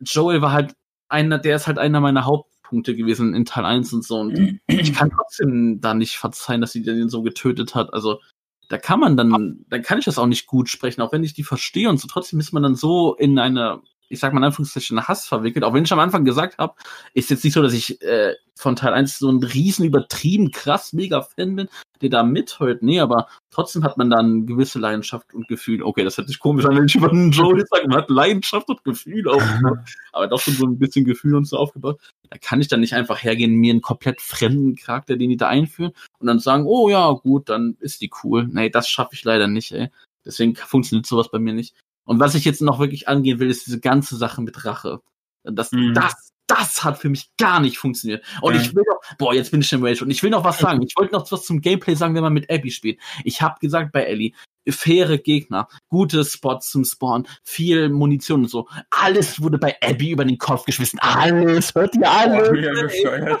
Joel 0.00 0.42
war 0.42 0.52
halt 0.52 0.74
einer, 1.08 1.38
der 1.38 1.56
ist 1.56 1.66
halt 1.66 1.78
einer 1.78 2.00
meiner 2.00 2.24
Hauptpunkte 2.24 2.94
gewesen 2.94 3.34
in 3.34 3.44
Teil 3.44 3.64
1 3.64 3.92
und 3.92 4.04
so 4.04 4.16
und 4.20 4.60
ich 4.66 4.92
kann 4.92 5.10
trotzdem 5.10 5.80
da 5.80 5.94
nicht 5.94 6.16
verzeihen, 6.16 6.60
dass 6.60 6.72
sie 6.72 6.82
den 6.82 7.08
so 7.08 7.22
getötet 7.22 7.74
hat. 7.74 7.92
Also 7.92 8.20
da 8.68 8.76
kann 8.76 9.00
man 9.00 9.16
dann, 9.16 9.64
dann 9.68 9.82
kann 9.82 9.98
ich 9.98 10.04
das 10.04 10.18
auch 10.18 10.26
nicht 10.26 10.46
gut 10.46 10.68
sprechen, 10.68 11.00
auch 11.00 11.12
wenn 11.12 11.24
ich 11.24 11.32
die 11.32 11.44
verstehe 11.44 11.88
und 11.88 11.98
so. 11.98 12.06
Trotzdem 12.06 12.38
ist 12.38 12.52
man 12.52 12.62
dann 12.62 12.74
so 12.74 13.14
in 13.14 13.38
eine, 13.38 13.80
ich 14.08 14.20
sag 14.20 14.32
mal 14.32 14.40
in 14.40 14.44
Anführungszeichen, 14.44 15.06
Hass 15.06 15.26
verwickelt. 15.26 15.64
Auch 15.64 15.74
wenn 15.74 15.84
ich 15.84 15.92
am 15.92 15.98
Anfang 15.98 16.24
gesagt 16.24 16.58
habe, 16.58 16.74
ist 17.14 17.30
jetzt 17.30 17.44
nicht 17.44 17.54
so, 17.54 17.62
dass 17.62 17.72
ich 17.72 18.02
äh, 18.02 18.34
von 18.56 18.76
Teil 18.76 18.92
1 18.92 19.18
so 19.18 19.30
ein 19.30 19.42
riesen 19.42 19.84
übertrieben 19.84 20.50
krass 20.50 20.92
mega 20.92 21.22
Fan 21.22 21.56
bin, 21.56 21.68
der 22.00 22.08
da 22.08 22.22
mitheult. 22.22 22.82
Nee, 22.82 23.00
aber 23.00 23.28
trotzdem 23.50 23.84
hat 23.84 23.96
man 23.98 24.10
dann 24.10 24.46
gewisse 24.46 24.78
Leidenschaft 24.78 25.34
und 25.34 25.48
Gefühl. 25.48 25.82
Okay, 25.82 26.04
das 26.04 26.16
hört 26.16 26.28
sich 26.28 26.38
komisch 26.38 26.64
an, 26.64 26.76
wenn 26.76 26.86
ich 26.86 26.94
über 26.94 27.10
einen 27.10 27.30
Joel 27.30 27.64
sage, 27.66 27.88
man 27.88 27.98
hat 27.98 28.10
Leidenschaft 28.10 28.68
und 28.68 28.82
Gefühl 28.84 29.28
aufgebaut. 29.28 29.78
aber 30.12 30.26
doch 30.26 30.40
schon 30.40 30.54
so 30.54 30.66
ein 30.66 30.78
bisschen 30.78 31.04
Gefühl 31.04 31.34
und 31.34 31.44
so 31.44 31.56
aufgebaut. 31.56 32.00
Da 32.30 32.38
kann 32.38 32.60
ich 32.60 32.68
dann 32.68 32.80
nicht 32.80 32.94
einfach 32.94 33.22
hergehen, 33.22 33.54
mir 33.54 33.72
einen 33.72 33.82
komplett 33.82 34.20
fremden 34.20 34.76
Charakter, 34.76 35.16
den 35.16 35.30
die 35.30 35.36
da 35.36 35.48
einführen, 35.48 35.92
und 36.18 36.26
dann 36.26 36.40
sagen, 36.40 36.64
oh 36.66 36.88
ja, 36.88 37.10
gut, 37.12 37.48
dann 37.48 37.76
ist 37.80 38.00
die 38.00 38.10
cool. 38.22 38.48
Nee, 38.50 38.70
das 38.70 38.88
schaffe 38.88 39.10
ich 39.14 39.24
leider 39.24 39.46
nicht, 39.46 39.72
ey. 39.72 39.90
Deswegen 40.24 40.54
funktioniert 40.56 41.06
sowas 41.06 41.30
bei 41.30 41.38
mir 41.38 41.54
nicht. 41.54 41.74
Und 42.08 42.20
was 42.20 42.34
ich 42.34 42.44
jetzt 42.46 42.62
noch 42.62 42.78
wirklich 42.78 43.06
angehen 43.06 43.38
will, 43.38 43.50
ist 43.50 43.66
diese 43.66 43.80
ganze 43.80 44.16
Sache 44.16 44.40
mit 44.40 44.64
Rache. 44.64 45.00
Das, 45.44 45.72
Mhm. 45.72 45.92
das, 45.92 46.32
das 46.46 46.82
hat 46.82 46.96
für 46.98 47.10
mich 47.10 47.30
gar 47.36 47.60
nicht 47.60 47.76
funktioniert. 47.76 48.24
Und 48.40 48.54
Ja. 48.54 48.60
ich 48.62 48.74
will 48.74 48.82
noch, 48.88 49.00
boah, 49.18 49.34
jetzt 49.34 49.50
bin 49.50 49.60
ich 49.60 49.70
im 49.74 49.84
Rage 49.84 50.02
und 50.04 50.10
ich 50.10 50.22
will 50.22 50.30
noch 50.30 50.42
was 50.42 50.58
sagen. 50.58 50.80
Ich 50.82 50.94
wollte 50.96 51.12
noch 51.14 51.30
was 51.30 51.44
zum 51.44 51.60
Gameplay 51.60 51.94
sagen, 51.94 52.14
wenn 52.14 52.22
man 52.22 52.32
mit 52.32 52.50
Abby 52.50 52.70
spielt. 52.70 52.98
Ich 53.24 53.42
habe 53.42 53.56
gesagt 53.60 53.92
bei 53.92 54.04
Ellie, 54.04 54.32
faire 54.66 55.18
Gegner, 55.18 55.68
gute 55.88 56.24
Spots 56.24 56.70
zum 56.70 56.84
Spawn, 56.86 57.26
viel 57.44 57.90
Munition 57.90 58.42
und 58.44 58.48
so. 58.48 58.66
Alles 58.90 59.42
wurde 59.42 59.58
bei 59.58 59.76
Abby 59.82 60.10
über 60.12 60.24
den 60.24 60.38
Kopf 60.38 60.64
geschmissen. 60.64 60.98
Alles, 61.00 61.74
hört 61.74 61.94
ihr 61.94 62.10
alles? 62.10 62.48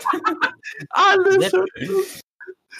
Alles. 0.90 2.20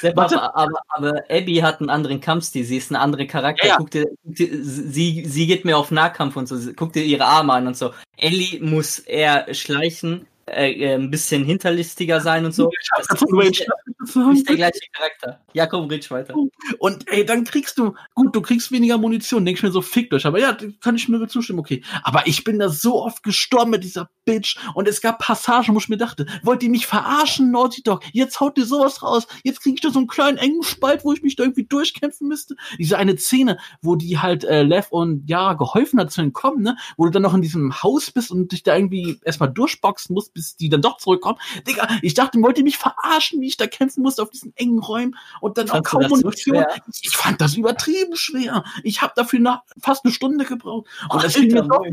Aber, 0.03 0.57
aber, 0.57 0.79
aber 0.89 1.23
Abby 1.31 1.57
hat 1.57 1.81
einen 1.81 1.91
anderen 1.91 2.21
Kampfstil, 2.21 2.65
sie 2.65 2.77
ist 2.77 2.91
ein 2.91 2.97
anderer 2.97 3.25
Charakter. 3.25 3.67
Ja, 3.67 3.73
ja. 3.73 3.77
Guck 3.79 3.91
dir, 3.91 4.07
sie, 4.25 5.25
sie 5.27 5.47
geht 5.47 5.65
mehr 5.65 5.79
auf 5.79 5.91
Nahkampf 5.91 6.37
und 6.37 6.47
so, 6.47 6.57
Sie- 6.57 6.73
guck 6.75 6.93
dir 6.93 7.03
ihre 7.05 7.25
Arme 7.25 7.53
an 7.55 7.67
und 7.67 7.77
so. 7.77 7.93
Ellie 8.17 8.61
muss 8.61 8.99
eher 9.01 9.53
schleichen, 9.55 10.27
äh, 10.53 10.73
äh, 10.73 10.95
ein 10.95 11.11
bisschen 11.11 11.45
hinterlistiger 11.45 12.21
sein 12.21 12.45
und 12.45 12.53
so. 12.53 12.71
Das 12.97 13.07
ist 13.23 13.33
nicht, 13.33 13.69
Rage 14.17 14.29
nicht 14.33 14.49
der 14.49 14.57
gleiche 14.57 14.81
Charakter. 14.93 15.41
Jakob, 15.53 15.91
red 15.91 16.11
weiter. 16.11 16.35
Und 16.79 17.09
ey, 17.09 17.25
dann 17.25 17.45
kriegst 17.45 17.79
du, 17.79 17.95
gut, 18.15 18.35
du 18.35 18.41
kriegst 18.41 18.73
weniger 18.73 18.99
Munition, 18.99 19.45
denk 19.45 19.59
ich 19.59 19.63
mir 19.63 19.71
so, 19.71 19.83
fickt 19.83 20.13
euch, 20.15 20.27
aber 20.27 20.39
ja, 20.39 20.57
kann 20.81 20.97
ich 20.97 21.09
mir 21.09 21.27
zustimmen, 21.29 21.59
okay. 21.59 21.83
Aber 22.03 22.27
ich 22.27 22.45
bin 22.45 22.59
da 22.59 22.69
so 22.69 23.03
oft 23.03 23.23
gestorben 23.23 23.71
mit 23.73 23.85
dieser 23.85 24.11
Bitch 24.25 24.59
und 24.75 24.89
es 24.89 25.01
gab 25.01 25.19
Passagen, 25.19 25.75
wo 25.75 25.79
ich 25.79 25.89
mir 25.89 25.97
dachte, 25.97 26.27
wollt 26.43 26.63
ihr 26.63 26.71
mich 26.71 26.87
verarschen, 26.87 27.51
Naughty 27.51 27.83
Dog? 27.83 28.03
Jetzt 28.13 28.41
haut 28.41 28.59
ihr 28.59 28.67
sowas 28.67 29.03
raus, 29.03 29.27
jetzt 29.43 29.63
krieg 29.63 29.75
ich 29.75 29.81
da 29.81 29.91
so 29.91 29.99
einen 29.99 30.09
kleinen 30.09 30.39
engen 30.39 30.63
Spalt, 30.63 31.05
wo 31.05 31.13
ich 31.13 31.23
mich 31.23 31.37
da 31.37 31.45
irgendwie 31.45 31.65
durchkämpfen 31.65 32.29
müsste. 32.29 32.57
Diese 32.79 32.99
eine 32.99 33.17
Szene, 33.17 33.59
wo 33.83 33.97
die 33.97 34.19
halt 34.19 34.45
äh, 34.45 34.63
Lev 34.63 34.89
und 34.91 35.29
Yara 35.29 35.55
geholfen 35.55 35.99
hat 35.99 36.13
zu 36.13 36.21
entkommen, 36.21 36.63
ne? 36.63 36.77
Wo 36.97 37.05
du 37.05 37.11
dann 37.11 37.23
noch 37.23 37.35
in 37.35 37.43
diesem 37.43 37.83
Haus 37.83 38.11
bist 38.11 38.31
und 38.31 38.53
dich 38.53 38.63
da 38.63 38.77
irgendwie 38.77 39.19
erstmal 39.25 39.53
durchboxen 39.53 40.15
musst, 40.15 40.35
bis 40.39 40.55
die 40.55 40.69
dann 40.69 40.81
doch 40.81 40.99
zurückkommen. 40.99 41.39
Digga, 41.67 41.89
ich 42.01 42.15
dachte, 42.15 42.41
wollt 42.41 42.59
ihr 42.59 42.65
mich 42.65 42.79
verarschen, 42.79 43.41
wie 43.41 43.49
ich 43.49 43.57
da 43.57 43.67
kämpfen 43.67 44.03
musste 44.03 44.23
auf 44.23 44.31
diesen 44.31 44.57
engen 44.57 44.79
Räumen 44.79 45.17
und 45.41 45.59
dann 45.59 45.69
auch 45.71 45.83
kaum 45.83 46.07
Munition. 46.07 46.33
schwer? 46.37 46.69
Ich 47.03 47.11
fand 47.11 47.41
das 47.41 47.57
übertrieben 47.57 48.15
schwer. 48.15 48.63
Ich 48.85 49.03
habe 49.03 49.13
dafür 49.17 49.41
nach, 49.41 49.63
fast 49.81 50.05
eine 50.05 50.15
Stunde 50.15 50.45
gebraucht. 50.45 50.87
Und 51.09 51.25
das 51.25 51.37
mir 51.37 51.63
doch. 51.63 51.85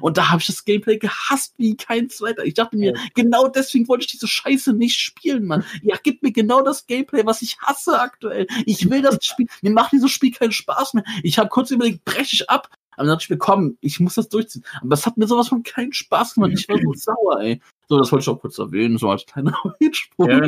Und 0.00 0.16
da 0.16 0.30
habe 0.30 0.40
ich 0.40 0.46
das 0.46 0.64
Gameplay 0.64 0.96
gehasst 0.96 1.52
wie 1.58 1.76
kein 1.76 2.08
zweiter. 2.08 2.44
Ich 2.44 2.54
dachte 2.54 2.78
mir, 2.78 2.94
genau 3.14 3.48
deswegen 3.48 3.86
wollte 3.88 4.06
ich 4.06 4.12
diese 4.12 4.26
Scheiße 4.26 4.72
nicht 4.72 4.98
spielen, 4.98 5.44
Mann. 5.44 5.64
Ja, 5.82 5.96
gib 6.02 6.22
mir 6.22 6.32
genau 6.32 6.62
das 6.62 6.86
Gameplay, 6.86 7.26
was 7.26 7.42
ich 7.42 7.58
hasse 7.60 8.00
aktuell. 8.00 8.46
Ich 8.64 8.88
will 8.88 9.02
das 9.02 9.22
Spiel. 9.22 9.48
Mir 9.60 9.72
macht 9.72 9.92
dieses 9.92 10.10
Spiel 10.10 10.32
keinen 10.32 10.52
Spaß 10.52 10.94
mehr. 10.94 11.04
Ich 11.22 11.38
habe 11.38 11.50
kurz 11.50 11.70
überlegt, 11.70 12.06
breche 12.06 12.34
ich 12.34 12.48
ab. 12.48 12.70
Aber 12.96 13.06
dann 13.06 13.14
dachte 13.14 13.24
ich 13.24 13.30
mir, 13.30 13.38
komm, 13.38 13.76
ich 13.80 14.00
muss 14.00 14.14
das 14.14 14.28
durchziehen. 14.28 14.64
Aber 14.80 14.90
das 14.90 15.06
hat 15.06 15.16
mir 15.16 15.26
sowas 15.26 15.48
von 15.48 15.62
keinen 15.62 15.92
Spaß 15.92 16.34
gemacht. 16.34 16.52
Ich 16.54 16.68
war 16.68 16.78
so 16.78 16.92
sauer, 16.94 17.40
ey. 17.40 17.60
So, 17.88 17.98
das 17.98 18.12
wollte 18.12 18.22
ich 18.24 18.28
auch 18.28 18.40
kurz 18.40 18.58
erwähnen, 18.58 18.98
so 18.98 19.10
als 19.10 19.24
kleiner 19.26 19.54
Rage-Sprung. 19.64 20.28
Ja, 20.30 20.46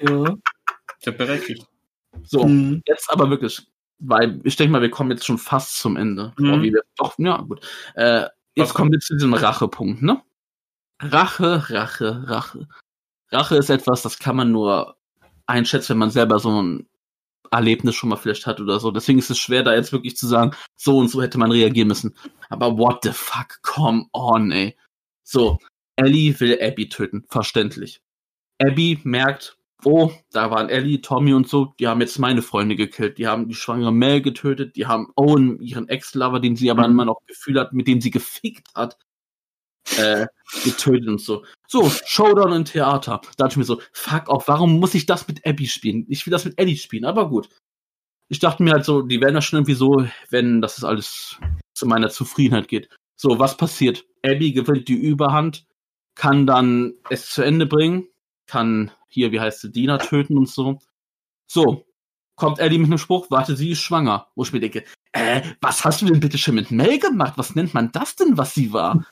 Ja. 0.00 0.24
ist 0.98 1.06
ja 1.06 1.12
berechtigt. 1.12 1.66
So. 2.24 2.44
Mhm. 2.46 2.82
Jetzt 2.86 3.10
aber 3.12 3.30
wirklich, 3.30 3.66
weil 4.00 4.40
ich 4.44 4.56
denke 4.56 4.72
mal, 4.72 4.82
wir 4.82 4.90
kommen 4.90 5.10
jetzt 5.10 5.24
schon 5.26 5.38
fast 5.38 5.78
zum 5.78 5.96
Ende. 5.96 6.32
Mhm. 6.38 6.52
Oh, 6.52 6.62
wie 6.62 6.72
wir, 6.72 6.82
doch, 6.96 7.14
ja, 7.18 7.38
gut. 7.42 7.64
Äh, 7.94 8.22
jetzt 8.54 8.68
Was 8.70 8.74
kommen 8.74 8.90
wir 8.92 8.98
zu 9.00 9.14
diesem 9.14 9.34
Rachepunkt, 9.34 10.02
ne? 10.02 10.20
Rache, 11.00 11.70
Rache, 11.70 12.24
Rache. 12.28 12.68
Rache 13.30 13.56
ist 13.56 13.70
etwas, 13.70 14.02
das 14.02 14.18
kann 14.18 14.34
man 14.36 14.50
nur 14.50 14.96
einschätzen, 15.46 15.90
wenn 15.90 15.98
man 15.98 16.10
selber 16.10 16.38
so 16.40 16.60
ein 16.60 16.86
Erlebnis 17.50 17.94
schon 17.94 18.10
mal 18.10 18.16
vielleicht 18.16 18.46
hat 18.46 18.60
oder 18.60 18.78
so. 18.80 18.90
Deswegen 18.90 19.18
ist 19.18 19.30
es 19.30 19.38
schwer, 19.38 19.62
da 19.62 19.74
jetzt 19.74 19.92
wirklich 19.92 20.16
zu 20.16 20.26
sagen, 20.26 20.52
so 20.76 20.98
und 20.98 21.08
so 21.08 21.22
hätte 21.22 21.38
man 21.38 21.50
reagieren 21.50 21.88
müssen. 21.88 22.14
Aber 22.50 22.76
what 22.76 23.00
the 23.02 23.12
fuck, 23.12 23.60
come 23.62 24.06
on, 24.12 24.50
ey. 24.52 24.76
So, 25.24 25.58
Ellie 25.96 26.38
will 26.40 26.58
Abby 26.60 26.88
töten, 26.88 27.24
verständlich. 27.28 28.00
Abby 28.60 29.00
merkt, 29.04 29.56
oh, 29.84 30.10
da 30.32 30.50
waren 30.50 30.68
Ellie, 30.68 31.00
Tommy 31.00 31.32
und 31.32 31.48
so, 31.48 31.74
die 31.78 31.86
haben 31.86 32.00
jetzt 32.00 32.18
meine 32.18 32.42
Freunde 32.42 32.76
gekillt, 32.76 33.18
die 33.18 33.26
haben 33.26 33.48
die 33.48 33.54
schwangere 33.54 33.92
Mel 33.92 34.20
getötet, 34.20 34.76
die 34.76 34.86
haben 34.86 35.12
Owen, 35.16 35.60
ihren 35.60 35.88
Ex-Lover, 35.88 36.40
den 36.40 36.56
sie 36.56 36.70
aber 36.70 36.86
Mhm. 36.86 36.92
immer 36.94 37.04
noch 37.04 37.20
Gefühl 37.26 37.60
hat, 37.60 37.72
mit 37.72 37.86
dem 37.86 38.00
sie 38.00 38.10
gefickt 38.10 38.68
hat, 38.74 38.98
äh, 39.96 40.26
getötet 40.64 41.08
und 41.08 41.20
so. 41.20 41.44
So, 41.66 41.90
Showdown 42.06 42.52
im 42.52 42.64
Theater. 42.64 43.20
Da 43.22 43.44
dachte 43.44 43.54
ich 43.54 43.56
mir 43.58 43.64
so, 43.64 43.80
fuck 43.92 44.28
off, 44.28 44.48
warum 44.48 44.78
muss 44.78 44.94
ich 44.94 45.06
das 45.06 45.28
mit 45.28 45.46
Abby 45.46 45.66
spielen? 45.66 46.06
Ich 46.08 46.26
will 46.26 46.30
das 46.30 46.44
mit 46.44 46.58
Ellie 46.58 46.76
spielen, 46.76 47.04
aber 47.04 47.28
gut. 47.28 47.48
Ich 48.28 48.38
dachte 48.38 48.62
mir 48.62 48.72
halt 48.72 48.84
so, 48.84 49.02
die 49.02 49.20
werden 49.20 49.34
das 49.34 49.44
schon 49.44 49.58
irgendwie 49.58 49.74
so, 49.74 50.06
wenn 50.30 50.60
das 50.60 50.84
alles 50.84 51.38
zu 51.74 51.86
meiner 51.86 52.10
Zufriedenheit 52.10 52.68
geht. 52.68 52.88
So, 53.16 53.38
was 53.38 53.56
passiert? 53.56 54.04
Abby 54.22 54.52
gewinnt 54.52 54.88
die 54.88 54.94
Überhand, 54.94 55.66
kann 56.14 56.46
dann 56.46 56.94
es 57.10 57.30
zu 57.30 57.42
Ende 57.42 57.66
bringen, 57.66 58.08
kann 58.46 58.90
hier, 59.08 59.32
wie 59.32 59.40
heißt 59.40 59.60
sie, 59.60 59.72
Dina 59.72 59.98
töten 59.98 60.36
und 60.36 60.48
so. 60.48 60.78
So, 61.46 61.86
kommt 62.36 62.58
Ellie 62.58 62.78
mit 62.78 62.88
einem 62.88 62.98
Spruch, 62.98 63.30
warte, 63.30 63.56
sie 63.56 63.70
ist 63.70 63.80
schwanger. 63.80 64.28
Wo 64.34 64.42
ich 64.42 64.52
mir 64.52 64.60
denke, 64.60 64.84
äh, 65.12 65.42
was 65.60 65.84
hast 65.84 66.02
du 66.02 66.06
denn 66.06 66.20
bitte 66.20 66.38
schon 66.38 66.54
mit 66.54 66.70
Mel 66.70 66.98
gemacht? 66.98 67.34
Was 67.36 67.54
nennt 67.54 67.74
man 67.74 67.92
das 67.92 68.16
denn, 68.16 68.36
was 68.36 68.54
sie 68.54 68.72
war? 68.72 69.04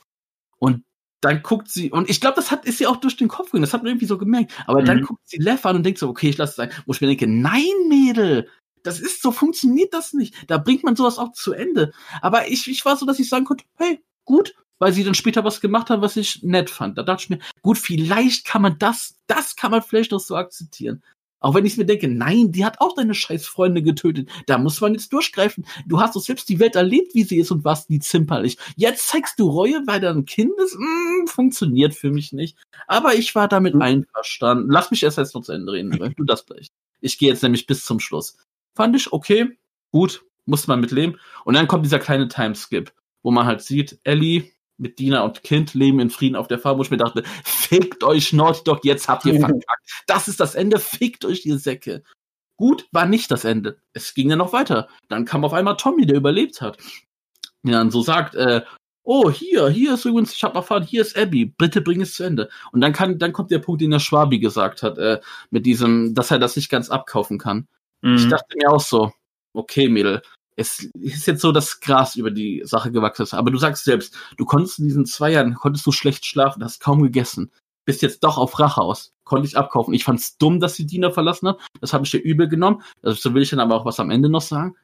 Und 0.59 0.83
dann 1.21 1.41
guckt 1.41 1.69
sie, 1.69 1.91
und 1.91 2.09
ich 2.09 2.21
glaube, 2.21 2.35
das 2.35 2.51
hat, 2.51 2.65
ist 2.65 2.79
ihr 2.79 2.89
auch 2.89 2.97
durch 2.97 3.17
den 3.17 3.27
Kopf 3.27 3.47
gegangen, 3.47 3.63
das 3.63 3.73
hat 3.73 3.81
man 3.83 3.91
irgendwie 3.91 4.05
so 4.05 4.17
gemerkt. 4.17 4.53
Aber 4.67 4.83
dann 4.83 4.97
Mhm. 4.99 5.03
guckt 5.03 5.21
sie 5.27 5.37
Lev 5.37 5.65
an 5.65 5.77
und 5.77 5.83
denkt 5.83 5.99
so, 5.99 6.09
okay, 6.09 6.29
ich 6.29 6.37
lasse 6.37 6.51
es 6.51 6.55
sein. 6.57 6.71
Wo 6.85 6.93
ich 6.93 7.01
mir 7.01 7.07
denke, 7.07 7.27
nein, 7.27 7.63
Mädel, 7.89 8.47
das 8.83 8.99
ist 8.99 9.21
so, 9.21 9.31
funktioniert 9.31 9.93
das 9.93 10.13
nicht. 10.13 10.35
Da 10.47 10.57
bringt 10.59 10.83
man 10.83 10.95
sowas 10.95 11.17
auch 11.17 11.31
zu 11.33 11.53
Ende. 11.53 11.91
Aber 12.21 12.47
ich, 12.49 12.67
ich 12.67 12.85
war 12.85 12.95
so, 12.95 13.05
dass 13.05 13.19
ich 13.19 13.27
sagen 13.29 13.45
konnte, 13.45 13.65
hey, 13.75 13.99
gut, 14.25 14.53
weil 14.79 14.93
sie 14.93 15.03
dann 15.03 15.15
später 15.15 15.43
was 15.43 15.59
gemacht 15.59 15.89
hat, 15.89 16.01
was 16.01 16.17
ich 16.17 16.43
nett 16.43 16.69
fand. 16.69 16.97
Da 16.99 17.03
dachte 17.03 17.23
ich 17.23 17.29
mir, 17.31 17.39
gut, 17.63 17.79
vielleicht 17.79 18.45
kann 18.45 18.61
man 18.61 18.77
das, 18.77 19.15
das 19.25 19.55
kann 19.55 19.71
man 19.71 19.81
vielleicht 19.81 20.11
noch 20.11 20.19
so 20.19 20.35
akzeptieren. 20.35 21.03
Auch 21.39 21.53
wenn 21.55 21.65
ich 21.65 21.77
mir 21.77 21.85
denke, 21.85 22.07
nein, 22.07 22.51
die 22.51 22.65
hat 22.65 22.81
auch 22.81 22.95
deine 22.95 23.13
scheiß 23.13 23.45
Freunde 23.45 23.81
getötet. 23.83 24.29
Da 24.47 24.57
muss 24.57 24.81
man 24.81 24.93
jetzt 24.93 25.13
durchgreifen. 25.13 25.65
Du 25.85 25.99
hast 25.99 26.15
doch 26.15 26.21
selbst 26.21 26.49
die 26.49 26.59
Welt 26.59 26.75
erlebt, 26.75 27.13
wie 27.13 27.23
sie 27.23 27.37
ist 27.37 27.51
und 27.51 27.63
warst 27.63 27.89
nie 27.89 27.99
zimperlich. 27.99 28.57
Jetzt 28.75 29.07
zeigst 29.07 29.39
du 29.39 29.49
Reue, 29.49 29.81
weil 29.85 29.99
dein 29.99 30.25
Kind 30.25 30.51
ist? 30.63 30.75
Mm, 30.77 31.27
funktioniert 31.27 31.93
für 31.93 32.09
mich 32.11 32.33
nicht. 32.33 32.57
Aber 32.87 33.13
ich 33.15 33.35
war 33.35 33.47
damit 33.47 33.75
Mhm. 33.75 33.81
einverstanden. 33.81 34.71
Lass 34.71 34.89
mich 34.91 35.03
erst 35.03 35.17
jetzt 35.19 35.35
noch 35.35 35.43
zu 35.43 35.51
Ende 35.51 35.71
reden. 35.73 35.97
weil 35.99 36.13
Du 36.13 36.23
das 36.23 36.45
gleich. 36.45 36.67
Ich 37.01 37.17
gehe 37.19 37.29
jetzt 37.29 37.43
nämlich 37.43 37.67
bis 37.67 37.85
zum 37.85 37.99
Schluss. 37.99 38.37
Fand 38.75 38.95
ich 38.95 39.13
okay, 39.13 39.57
gut, 39.91 40.23
muss 40.45 40.67
man 40.67 40.79
mitleben. 40.79 41.19
Und 41.45 41.53
dann 41.55 41.67
kommt 41.67 41.85
dieser 41.85 41.99
kleine 41.99 42.27
Timeskip, 42.27 42.91
wo 43.21 43.31
man 43.31 43.45
halt 43.45 43.61
sieht, 43.61 43.99
Ellie 44.03 44.51
mit 44.77 44.99
Dina 44.99 45.21
und 45.23 45.43
Kind 45.43 45.73
leben 45.73 45.99
in 45.99 46.09
Frieden 46.09 46.35
auf 46.35 46.47
der 46.47 46.59
Farm, 46.59 46.77
wo 46.77 46.81
ich 46.83 46.91
mir 46.91 46.97
dachte, 46.97 47.23
fickt 47.43 48.03
euch 48.03 48.33
Naughty 48.33 48.63
Dog, 48.63 48.85
jetzt 48.85 49.07
habt 49.07 49.25
ihr 49.25 49.33
verkackt. 49.39 50.03
Das 50.05 50.27
ist 50.27 50.39
das 50.39 50.55
Ende, 50.55 50.79
fickt 50.79 51.25
euch 51.25 51.41
die 51.41 51.57
Säcke. 51.57 52.03
Gut, 52.57 52.87
war 52.91 53.05
nicht 53.05 53.29
das 53.31 53.45
Ende. 53.45 53.79
Es 53.93 54.13
ging 54.13 54.29
ja 54.29 54.35
noch 54.35 54.53
weiter. 54.53 54.87
Dann 55.09 55.25
kam 55.25 55.45
auf 55.45 55.53
einmal 55.53 55.77
Tommy, 55.77 56.05
der 56.05 56.17
überlebt 56.17 56.61
hat. 56.61 56.77
Der 57.63 57.73
dann 57.73 57.91
so 57.91 58.01
sagt, 58.01 58.35
äh, 58.35 58.61
oh, 59.03 59.29
hier, 59.29 59.69
hier 59.69 59.93
ist 59.93 60.05
übrigens, 60.05 60.33
ich 60.33 60.43
hab 60.43 60.55
erfahren, 60.55 60.83
hier 60.83 61.01
ist 61.01 61.17
Abby, 61.17 61.45
bitte 61.45 61.81
bring 61.81 62.01
es 62.01 62.15
zu 62.15 62.23
Ende. 62.23 62.49
Und 62.71 62.81
dann 62.81 62.93
kann, 62.93 63.19
dann 63.19 63.31
kommt 63.33 63.51
der 63.51 63.59
Punkt, 63.59 63.81
den 63.81 63.91
der 63.91 63.99
Schwabi 63.99 64.39
gesagt 64.39 64.83
hat, 64.83 64.97
äh, 64.97 65.19
mit 65.49 65.65
diesem, 65.65 66.13
dass 66.13 66.31
er 66.31 66.39
das 66.39 66.55
nicht 66.55 66.69
ganz 66.69 66.89
abkaufen 66.89 67.37
kann. 67.37 67.67
Ich 68.01 68.25
Mhm. 68.25 68.29
dachte 68.29 68.55
mir 68.55 68.71
auch 68.71 68.81
so, 68.81 69.11
okay, 69.53 69.87
Mädel, 69.87 70.21
es 70.57 70.89
ist 70.99 71.27
jetzt 71.27 71.41
so, 71.41 71.51
dass 71.51 71.79
Gras 71.79 72.15
über 72.15 72.31
die 72.31 72.63
Sache 72.65 72.91
gewachsen 72.91 73.21
ist. 73.21 73.35
Aber 73.35 73.51
du 73.51 73.59
sagst 73.59 73.85
selbst, 73.85 74.17
du 74.37 74.43
konntest 74.43 74.79
in 74.79 74.85
diesen 74.85 75.05
zwei 75.05 75.31
Jahren, 75.31 75.53
konntest 75.53 75.85
du 75.85 75.91
schlecht 75.91 76.25
schlafen, 76.25 76.63
hast 76.63 76.79
kaum 76.79 77.03
gegessen. 77.03 77.51
Bist 77.85 78.01
jetzt 78.01 78.23
doch 78.23 78.37
auf 78.37 78.59
Rache 78.59 78.81
aus. 78.81 79.13
Konnte 79.23 79.47
ich 79.47 79.55
abkaufen. 79.55 79.93
Ich 79.93 80.03
fand's 80.03 80.37
dumm, 80.37 80.59
dass 80.59 80.73
die 80.73 80.87
Dina 80.87 81.11
verlassen 81.11 81.49
hat. 81.49 81.59
Das 81.79 81.93
habe 81.93 82.05
ich 82.05 82.11
dir 82.11 82.17
übel 82.17 82.49
genommen. 82.49 82.81
Also, 83.03 83.17
so 83.17 83.33
will 83.35 83.43
ich 83.43 83.51
dann 83.51 83.59
aber 83.59 83.75
auch 83.75 83.85
was 83.85 83.99
am 83.99 84.09
Ende 84.09 84.29
noch 84.29 84.41
sagen. 84.41 84.75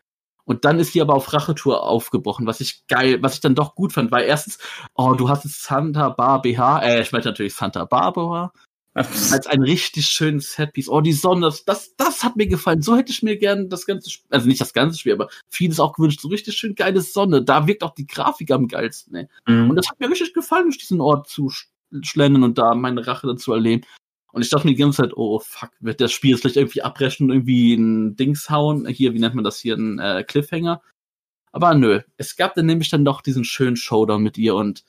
Und 0.45 0.63
dann 0.63 0.79
ist 0.79 0.93
sie 0.93 1.01
aber 1.01 1.15
auf 1.15 1.33
Rachetour 1.33 1.83
aufgebrochen, 1.83 2.45
was 2.45 2.61
ich 2.61 2.85
geil, 2.87 3.21
was 3.21 3.35
ich 3.35 3.41
dann 3.41 3.55
doch 3.55 3.75
gut 3.75 3.93
fand, 3.93 4.11
weil 4.11 4.25
erstens, 4.25 4.59
oh, 4.93 5.13
du 5.13 5.29
hast 5.29 5.45
jetzt 5.45 5.63
Santa 5.63 6.09
Bar 6.09 6.41
BH, 6.41 6.79
äh, 6.83 7.01
ich 7.01 7.11
meinte 7.13 7.29
natürlich 7.29 7.55
Santa 7.55 7.85
Barbara, 7.85 8.51
als 9.33 9.47
ein 9.47 9.63
richtig 9.63 10.05
schönes 10.07 10.53
Setpiece. 10.53 10.87
Oh, 10.87 11.01
die 11.01 11.13
Sonne, 11.13 11.47
das, 11.47 11.65
das, 11.65 11.95
das 11.95 12.23
hat 12.23 12.35
mir 12.35 12.47
gefallen. 12.47 12.81
So 12.81 12.95
hätte 12.95 13.11
ich 13.11 13.23
mir 13.23 13.37
gern 13.37 13.69
das 13.69 13.85
ganze 13.85 14.09
Spiel, 14.09 14.27
also 14.29 14.47
nicht 14.47 14.61
das 14.61 14.73
ganze 14.73 14.99
Spiel, 14.99 15.13
aber 15.13 15.29
vieles 15.49 15.79
auch 15.79 15.93
gewünscht. 15.93 16.21
So 16.21 16.27
richtig 16.27 16.55
schön 16.55 16.75
geile 16.75 17.01
Sonne. 17.01 17.43
Da 17.43 17.65
wirkt 17.65 17.83
auch 17.83 17.95
die 17.95 18.05
Grafik 18.05 18.51
am 18.51 18.67
geilsten. 18.67 19.15
Ey. 19.15 19.27
Mhm. 19.47 19.71
Und 19.71 19.75
das 19.75 19.89
hat 19.89 19.99
mir 19.99 20.09
richtig 20.09 20.33
gefallen, 20.33 20.65
durch 20.65 20.77
diesen 20.77 21.01
Ort 21.01 21.27
zu 21.27 21.47
sch- 21.47 21.65
schlendern 22.03 22.43
und 22.43 22.57
da 22.57 22.75
meine 22.75 23.05
Rache 23.05 23.27
dazu 23.27 23.53
erleben. 23.53 23.83
Und 24.31 24.41
ich 24.41 24.49
dachte 24.49 24.67
mir 24.67 24.73
die 24.73 24.79
ganze 24.79 25.03
Zeit, 25.03 25.13
oh 25.15 25.39
fuck, 25.39 25.69
wird 25.79 26.01
das 26.01 26.11
Spiel 26.11 26.31
jetzt 26.31 26.41
vielleicht 26.41 26.57
irgendwie 26.57 26.81
abbrechen 26.81 27.29
und 27.29 27.35
irgendwie 27.35 27.75
ein 27.75 28.15
Dings 28.15 28.49
hauen? 28.49 28.87
Hier, 28.87 29.13
wie 29.13 29.19
nennt 29.19 29.35
man 29.35 29.43
das 29.43 29.59
hier, 29.59 29.75
ein 29.75 29.99
äh, 29.99 30.23
Cliffhanger? 30.23 30.81
Aber 31.51 31.75
nö, 31.75 32.01
es 32.17 32.35
gab 32.35 32.55
dann 32.55 32.65
nämlich 32.65 32.89
dann 32.89 33.05
doch 33.05 33.21
diesen 33.21 33.43
schönen 33.43 33.75
Showdown 33.75 34.23
mit 34.23 34.39
ihr 34.39 34.55
und 34.55 34.85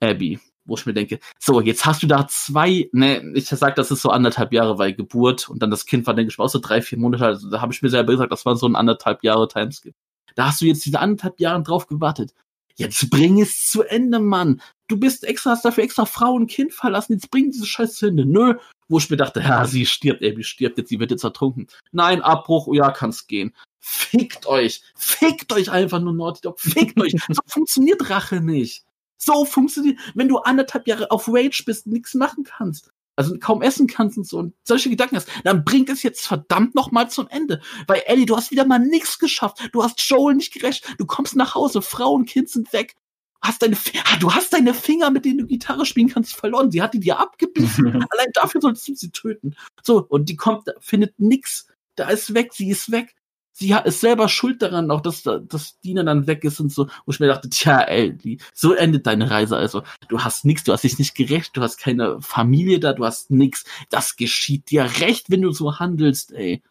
Abby, 0.00 0.38
wo 0.66 0.74
ich 0.74 0.86
mir 0.86 0.94
denke, 0.94 1.20
so, 1.38 1.60
jetzt 1.60 1.86
hast 1.86 2.02
du 2.02 2.06
da 2.06 2.26
zwei, 2.28 2.88
ne, 2.92 3.22
ich 3.34 3.46
sag, 3.46 3.76
das 3.76 3.90
ist 3.90 4.02
so 4.02 4.10
anderthalb 4.10 4.52
Jahre, 4.52 4.78
weil 4.78 4.94
Geburt 4.94 5.48
und 5.48 5.60
dann 5.62 5.70
das 5.70 5.86
Kind 5.86 6.06
war, 6.06 6.14
denke 6.14 6.30
ich 6.30 6.38
mal, 6.38 6.44
auch 6.44 6.50
so 6.50 6.58
drei, 6.58 6.82
vier 6.82 6.98
Monate, 6.98 7.26
also 7.26 7.50
da 7.50 7.60
habe 7.60 7.72
ich 7.72 7.82
mir 7.82 7.88
selber 7.88 8.12
gesagt, 8.12 8.32
das 8.32 8.44
war 8.44 8.56
so 8.56 8.66
ein 8.66 8.76
anderthalb 8.76 9.22
Jahre 9.22 9.48
Timeskip. 9.48 9.94
Da 10.34 10.48
hast 10.48 10.60
du 10.60 10.66
jetzt 10.66 10.84
diese 10.84 11.00
anderthalb 11.00 11.40
Jahre 11.40 11.62
drauf 11.62 11.86
gewartet. 11.86 12.34
Jetzt 12.76 13.08
bring 13.08 13.40
es 13.40 13.64
zu 13.66 13.82
Ende, 13.82 14.18
Mann. 14.18 14.60
Du 14.86 14.98
bist 14.98 15.24
extra, 15.24 15.50
hast 15.52 15.64
dafür 15.64 15.82
extra 15.82 16.04
Frau 16.04 16.34
und 16.34 16.46
Kind 16.46 16.74
verlassen, 16.74 17.14
jetzt 17.14 17.30
bring 17.30 17.50
diese 17.50 17.64
Scheiße 17.64 17.94
zu 17.94 18.06
Ende. 18.08 18.26
Nö, 18.26 18.54
wo 18.88 18.98
ich 18.98 19.08
mir 19.08 19.16
dachte, 19.16 19.40
ja, 19.40 19.64
sie 19.64 19.86
stirbt, 19.86 20.22
Abby 20.22 20.44
stirbt 20.44 20.78
jetzt, 20.78 20.90
sie 20.90 21.00
wird 21.00 21.10
jetzt 21.10 21.24
ertrunken. 21.24 21.68
Nein, 21.90 22.20
Abbruch, 22.20 22.68
ja, 22.72 22.90
kann's 22.90 23.26
gehen. 23.26 23.54
Fickt 23.80 24.46
euch. 24.46 24.82
Fickt 24.94 25.52
euch 25.52 25.70
einfach 25.70 26.00
nur 26.00 26.12
Naughty 26.12 26.40
Dog. 26.42 26.60
Fickt 26.60 27.00
euch. 27.00 27.14
So 27.28 27.40
funktioniert 27.46 28.10
Rache 28.10 28.40
nicht. 28.40 28.84
So 29.18 29.44
funktioniert, 29.44 29.98
wenn 30.14 30.28
du 30.28 30.38
anderthalb 30.38 30.86
Jahre 30.86 31.10
auf 31.10 31.28
Rage 31.28 31.62
bist, 31.64 31.86
nichts 31.86 32.14
machen 32.14 32.44
kannst. 32.44 32.90
Also 33.16 33.34
kaum 33.38 33.62
essen 33.62 33.86
kannst 33.86 34.18
und 34.18 34.26
so 34.26 34.38
und 34.38 34.54
solche 34.62 34.90
Gedanken 34.90 35.16
hast, 35.16 35.28
dann 35.42 35.64
bringt 35.64 35.88
es 35.88 36.02
jetzt 36.02 36.26
verdammt 36.26 36.74
noch 36.74 36.92
mal 36.92 37.08
zum 37.08 37.28
Ende. 37.28 37.62
Weil 37.86 38.02
Ellie, 38.04 38.26
du 38.26 38.36
hast 38.36 38.50
wieder 38.50 38.66
mal 38.66 38.78
nichts 38.78 39.18
geschafft. 39.18 39.70
Du 39.72 39.82
hast 39.82 39.98
Joel 40.02 40.34
nicht 40.34 40.52
gerecht. 40.52 40.86
Du 40.98 41.06
kommst 41.06 41.34
nach 41.34 41.54
Hause, 41.54 41.80
Frau 41.80 42.12
und 42.12 42.26
Kind 42.26 42.50
sind 42.50 42.74
weg. 42.74 42.94
Hast 43.40 43.62
deine, 43.62 43.76
ah, 44.04 44.16
du 44.18 44.34
hast 44.34 44.52
deine 44.52 44.74
Finger, 44.74 45.10
mit 45.10 45.24
denen 45.24 45.38
du 45.38 45.46
Gitarre 45.46 45.86
spielen 45.86 46.08
kannst, 46.08 46.36
verloren. 46.36 46.70
Sie 46.70 46.82
hat 46.82 46.92
die 46.92 47.00
dir 47.00 47.18
abgebissen. 47.18 47.86
Allein 48.10 48.32
dafür 48.34 48.60
solltest 48.60 48.88
du 48.88 48.94
sie 48.94 49.10
töten. 49.10 49.56
So, 49.82 50.04
und 50.06 50.28
die 50.28 50.36
kommt, 50.36 50.68
findet 50.80 51.18
nix. 51.18 51.68
Da 51.94 52.10
ist 52.10 52.34
weg, 52.34 52.52
sie 52.52 52.68
ist 52.68 52.90
weg. 52.90 53.14
Sie 53.58 53.74
ist 53.86 54.02
selber 54.02 54.28
schuld 54.28 54.60
daran, 54.60 54.90
auch 54.90 55.00
dass, 55.00 55.22
da- 55.22 55.38
dass 55.38 55.80
Dina 55.80 56.02
dann 56.02 56.26
weg 56.26 56.44
ist 56.44 56.60
und 56.60 56.70
so. 56.70 56.88
Wo 57.06 57.12
ich 57.12 57.20
mir 57.20 57.26
dachte, 57.26 57.48
tja, 57.48 57.80
Ellie, 57.80 58.36
so 58.52 58.74
endet 58.74 59.06
deine 59.06 59.30
Reise. 59.30 59.56
Also, 59.56 59.82
du 60.08 60.20
hast 60.20 60.44
nix, 60.44 60.62
du 60.64 60.74
hast 60.74 60.84
dich 60.84 60.98
nicht 60.98 61.14
gerecht, 61.14 61.56
du 61.56 61.62
hast 61.62 61.78
keine 61.78 62.20
Familie 62.20 62.80
da, 62.80 62.92
du 62.92 63.06
hast 63.06 63.30
nix. 63.30 63.64
Das 63.88 64.16
geschieht 64.16 64.70
dir 64.70 64.84
recht, 65.00 65.30
wenn 65.30 65.40
du 65.40 65.52
so 65.52 65.78
handelst, 65.78 66.32
ey. 66.32 66.62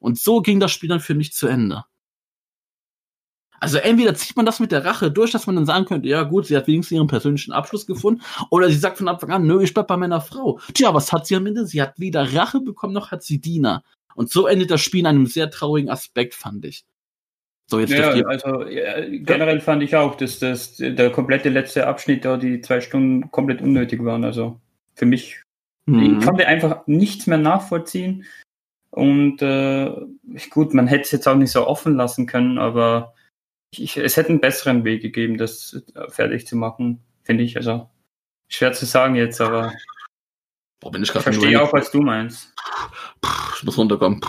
Und 0.00 0.18
so 0.18 0.42
ging 0.42 0.60
das 0.60 0.70
Spiel 0.70 0.90
dann 0.90 1.00
für 1.00 1.14
mich 1.14 1.32
zu 1.32 1.46
Ende. 1.46 1.84
Also 3.60 3.78
entweder 3.78 4.14
zieht 4.14 4.36
man 4.36 4.44
das 4.46 4.60
mit 4.60 4.70
der 4.70 4.84
Rache 4.84 5.10
durch, 5.10 5.30
dass 5.32 5.46
man 5.46 5.56
dann 5.56 5.66
sagen 5.66 5.86
könnte, 5.86 6.08
ja 6.08 6.22
gut, 6.24 6.46
sie 6.46 6.56
hat 6.58 6.66
wenigstens 6.66 6.96
ihren 6.96 7.06
persönlichen 7.08 7.52
Abschluss 7.52 7.86
gefunden, 7.86 8.22
oder 8.50 8.68
sie 8.68 8.76
sagt 8.78 8.98
von 8.98 9.08
Anfang 9.08 9.30
an, 9.30 9.46
nö, 9.46 9.62
ich 9.62 9.72
bleib 9.74 9.88
bei 9.88 9.96
meiner 9.96 10.20
Frau. 10.20 10.60
Tja, 10.74 10.92
was 10.94 11.10
hat 11.10 11.26
sie 11.26 11.36
am 11.36 11.46
Ende? 11.46 11.66
Sie 11.66 11.80
hat 11.80 11.98
weder 11.98 12.34
Rache 12.34 12.60
bekommen, 12.60 12.92
noch 12.92 13.10
hat 13.12 13.22
sie 13.22 13.40
Diener. 13.40 13.82
Und 14.14 14.30
so 14.30 14.46
endet 14.46 14.70
das 14.70 14.80
Spiel 14.80 15.00
in 15.00 15.06
einem 15.06 15.26
sehr 15.26 15.50
traurigen 15.50 15.90
Aspekt, 15.90 16.34
fand 16.34 16.64
ich. 16.64 16.84
So, 17.66 17.78
jetzt 17.80 17.92
Ja, 17.92 18.10
also 18.26 18.62
äh, 18.62 19.18
generell 19.18 19.60
fand 19.60 19.82
ich 19.82 19.94
auch, 19.94 20.14
dass 20.14 20.38
das 20.38 20.76
der 20.76 21.10
komplette 21.10 21.50
letzte 21.50 21.86
Abschnitt 21.86 22.24
da 22.24 22.36
die 22.36 22.60
zwei 22.62 22.80
Stunden 22.80 23.30
komplett 23.30 23.60
unnötig 23.60 24.02
waren. 24.04 24.24
Also 24.24 24.58
für 24.94 25.06
mich, 25.06 25.42
Mhm. 25.88 26.18
ich 26.18 26.24
konnte 26.24 26.46
einfach 26.46 26.86
nichts 26.86 27.26
mehr 27.26 27.38
nachvollziehen. 27.38 28.24
Und 28.90 29.42
äh, 29.42 29.90
gut, 30.50 30.74
man 30.74 30.86
hätte 30.86 31.02
es 31.02 31.12
jetzt 31.12 31.26
auch 31.26 31.34
nicht 31.34 31.50
so 31.50 31.66
offen 31.66 31.94
lassen 31.96 32.26
können, 32.26 32.58
aber 32.58 33.14
ich, 33.70 33.96
es 33.96 34.16
hätte 34.16 34.30
einen 34.30 34.40
besseren 34.40 34.84
Weg 34.84 35.02
gegeben, 35.02 35.38
das 35.38 35.82
fertig 36.08 36.46
zu 36.46 36.56
machen, 36.56 37.00
finde 37.22 37.44
ich. 37.44 37.56
Also 37.56 37.88
schwer 38.48 38.72
zu 38.72 38.86
sagen 38.86 39.14
jetzt, 39.14 39.40
aber 39.40 39.72
Boah, 40.80 40.92
bin 40.92 41.02
ich 41.02 41.08
ich 41.08 41.12
gerade 41.12 41.24
verstehe 41.24 41.60
auch, 41.60 41.72
was 41.72 41.90
du 41.90 42.00
meinst. 42.00 42.54
Ich 43.56 43.64
muss 43.64 43.76
runterkommen. 43.76 44.20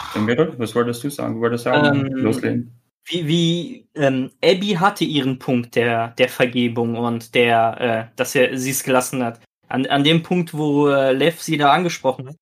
Was 0.57 0.73
wolltest 0.73 1.03
du 1.03 1.09
sagen? 1.09 1.35
Du 1.35 1.41
wolltest 1.41 1.65
sagen, 1.65 2.07
Ähm, 2.07 2.07
loslegen. 2.13 2.79
Wie, 3.05 3.27
wie 3.27 3.87
ähm, 3.95 4.31
Abby 4.43 4.77
hatte 4.79 5.03
ihren 5.03 5.39
Punkt 5.39 5.75
der, 5.75 6.09
der 6.09 6.29
Vergebung 6.29 6.95
und 6.95 7.33
der, 7.35 8.09
äh, 8.11 8.15
dass 8.15 8.35
er 8.35 8.57
sie 8.57 8.71
es 8.71 8.83
gelassen 8.83 9.23
hat. 9.23 9.39
An, 9.67 9.85
an 9.85 10.03
dem 10.03 10.23
Punkt, 10.23 10.53
wo 10.53 10.87
äh, 10.87 11.13
Lev 11.13 11.41
sie 11.41 11.57
da 11.57 11.71
angesprochen 11.71 12.29
hat, 12.29 12.35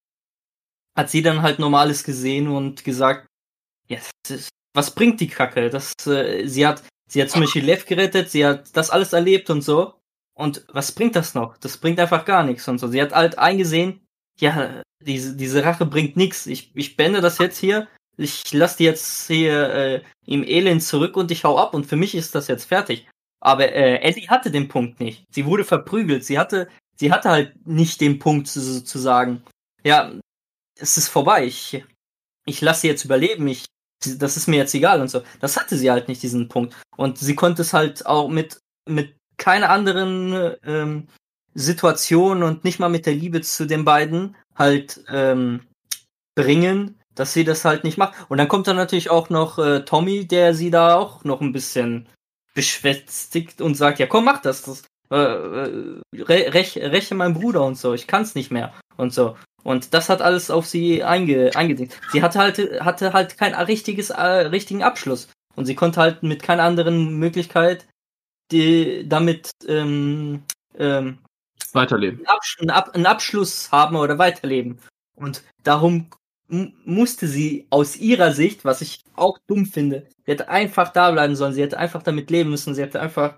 hat 0.95 1.09
sie 1.09 1.21
dann 1.21 1.41
halt 1.41 1.59
Normales 1.59 2.03
gesehen 2.03 2.47
und 2.47 2.83
gesagt, 2.83 3.27
ja, 3.87 3.97
das 4.23 4.39
ist, 4.39 4.49
was 4.73 4.93
bringt 4.93 5.19
die 5.19 5.27
Kacke? 5.27 5.69
Das, 5.69 5.93
äh, 6.07 6.47
sie 6.47 6.65
hat, 6.65 6.83
sie 7.09 7.21
hat 7.21 7.29
zum 7.29 7.41
Beispiel 7.41 7.65
Lev 7.65 7.85
gerettet, 7.85 8.31
sie 8.31 8.45
hat 8.45 8.75
das 8.75 8.89
alles 8.89 9.13
erlebt 9.13 9.49
und 9.49 9.61
so. 9.61 9.93
Und 10.37 10.65
was 10.71 10.91
bringt 10.91 11.15
das 11.15 11.33
noch? 11.33 11.57
Das 11.57 11.77
bringt 11.77 11.99
einfach 11.99 12.23
gar 12.23 12.43
nichts 12.43 12.67
und 12.67 12.77
so. 12.77 12.87
Sie 12.87 13.01
hat 13.01 13.11
halt 13.11 13.39
eingesehen, 13.39 14.05
ja, 14.39 14.83
diese, 15.03 15.35
diese 15.35 15.63
Rache 15.63 15.85
bringt 15.85 16.15
nichts. 16.15 16.45
Ich, 16.45 16.71
ich 16.75 16.95
beende 16.95 17.21
das 17.21 17.39
jetzt 17.39 17.57
hier. 17.57 17.87
Ich 18.17 18.53
lasse 18.53 18.77
die 18.77 18.83
jetzt 18.83 19.27
hier 19.27 19.73
äh, 19.73 20.03
im 20.25 20.43
Elend 20.43 20.83
zurück 20.83 21.17
und 21.17 21.31
ich 21.31 21.43
hau 21.43 21.57
ab 21.57 21.73
und 21.73 21.85
für 21.85 21.95
mich 21.95 22.13
ist 22.13 22.35
das 22.35 22.47
jetzt 22.47 22.65
fertig. 22.65 23.07
Aber 23.39 23.71
äh, 23.71 23.97
Ellie 23.99 24.29
hatte 24.29 24.51
den 24.51 24.67
Punkt 24.67 24.99
nicht. 24.99 25.25
Sie 25.31 25.45
wurde 25.45 25.63
verprügelt. 25.63 26.23
Sie 26.23 26.37
hatte, 26.37 26.67
sie 26.99 27.11
hatte 27.11 27.29
halt 27.29 27.67
nicht 27.67 27.99
den 28.01 28.19
Punkt 28.19 28.47
zu, 28.47 28.83
zu 28.83 28.99
sagen, 28.99 29.43
ja, 29.83 30.11
es 30.79 30.97
ist 30.97 31.07
vorbei. 31.07 31.45
Ich, 31.45 31.83
ich 32.45 32.61
lasse 32.61 32.81
sie 32.81 32.87
jetzt 32.87 33.05
überleben. 33.05 33.47
Ich, 33.47 33.65
das 34.17 34.37
ist 34.37 34.47
mir 34.47 34.57
jetzt 34.57 34.75
egal 34.75 35.01
und 35.01 35.09
so. 35.09 35.21
Das 35.39 35.57
hatte 35.57 35.77
sie 35.77 35.89
halt 35.89 36.07
nicht 36.07 36.21
diesen 36.21 36.47
Punkt. 36.47 36.75
Und 36.95 37.17
sie 37.17 37.35
konnte 37.35 37.63
es 37.63 37.73
halt 37.73 38.05
auch 38.05 38.29
mit 38.29 38.59
mit 38.87 39.16
keiner 39.37 39.69
anderen 39.69 40.55
ähm, 40.65 41.07
Situation 41.53 42.43
und 42.43 42.63
nicht 42.63 42.79
mal 42.79 42.89
mit 42.89 43.05
der 43.05 43.15
Liebe 43.15 43.41
zu 43.41 43.65
den 43.65 43.85
beiden 43.85 44.35
halt 44.55 45.03
ähm, 45.09 45.61
bringen, 46.35 46.99
dass 47.15 47.33
sie 47.33 47.43
das 47.43 47.65
halt 47.65 47.83
nicht 47.83 47.97
macht. 47.97 48.13
Und 48.29 48.37
dann 48.37 48.47
kommt 48.47 48.67
dann 48.67 48.75
natürlich 48.75 49.09
auch 49.09 49.29
noch 49.29 49.57
äh, 49.57 49.83
Tommy, 49.83 50.27
der 50.27 50.53
sie 50.53 50.69
da 50.69 50.95
auch 50.95 51.23
noch 51.23 51.41
ein 51.41 51.53
bisschen 51.53 52.07
beschwätzigt 52.53 53.61
und 53.61 53.75
sagt, 53.75 53.99
ja 53.99 54.07
komm, 54.07 54.25
mach 54.25 54.41
das, 54.41 54.63
das 54.63 54.83
äh, 55.09 55.15
äh, 55.15 56.01
re 56.13 56.53
rech, 56.53 56.77
räche 56.77 57.15
mein 57.15 57.33
Bruder 57.33 57.63
und 57.63 57.77
so, 57.77 57.93
ich 57.93 58.07
kann's 58.07 58.35
nicht 58.35 58.51
mehr 58.51 58.73
und 58.97 59.13
so. 59.13 59.35
Und 59.63 59.93
das 59.93 60.09
hat 60.09 60.21
alles 60.21 60.49
auf 60.49 60.65
sie 60.65 61.03
einge 61.03 61.55
eingedingt. 61.55 61.97
Sie 62.11 62.21
hatte 62.21 62.39
halt, 62.39 62.57
hatte 62.81 63.13
halt 63.13 63.37
kein 63.37 63.53
richtiges, 63.53 64.11
äh, 64.11 64.21
richtigen 64.21 64.83
Abschluss. 64.83 65.27
Und 65.55 65.65
sie 65.65 65.75
konnte 65.75 65.99
halt 65.99 66.23
mit 66.23 66.43
keiner 66.43 66.63
anderen 66.63 67.17
Möglichkeit 67.17 67.85
die, 68.51 69.07
damit 69.07 69.51
ähm, 69.67 70.43
ähm, 70.77 71.19
Weiterleben. 71.73 72.25
einen, 72.59 72.69
Ab 72.69 72.91
einen 72.93 73.05
Abschluss 73.05 73.71
haben 73.71 73.95
oder 73.95 74.17
weiterleben. 74.17 74.79
Und 75.15 75.43
darum 75.63 76.09
musste 76.49 77.27
sie 77.27 77.67
aus 77.69 77.97
ihrer 77.97 78.31
Sicht, 78.31 78.63
was 78.63 78.81
ich 78.81 79.03
auch 79.15 79.37
dumm 79.47 79.65
finde, 79.65 80.07
sie 80.25 80.31
hätte 80.31 80.47
einfach 80.47 80.93
da 80.93 81.11
bleiben 81.11 81.35
sollen, 81.35 81.53
sie 81.53 81.61
hätte 81.61 81.77
einfach 81.77 82.03
damit 82.03 82.29
leben 82.29 82.51
müssen, 82.51 82.73
sie 82.73 82.81
hätte 82.81 83.01
einfach 83.01 83.35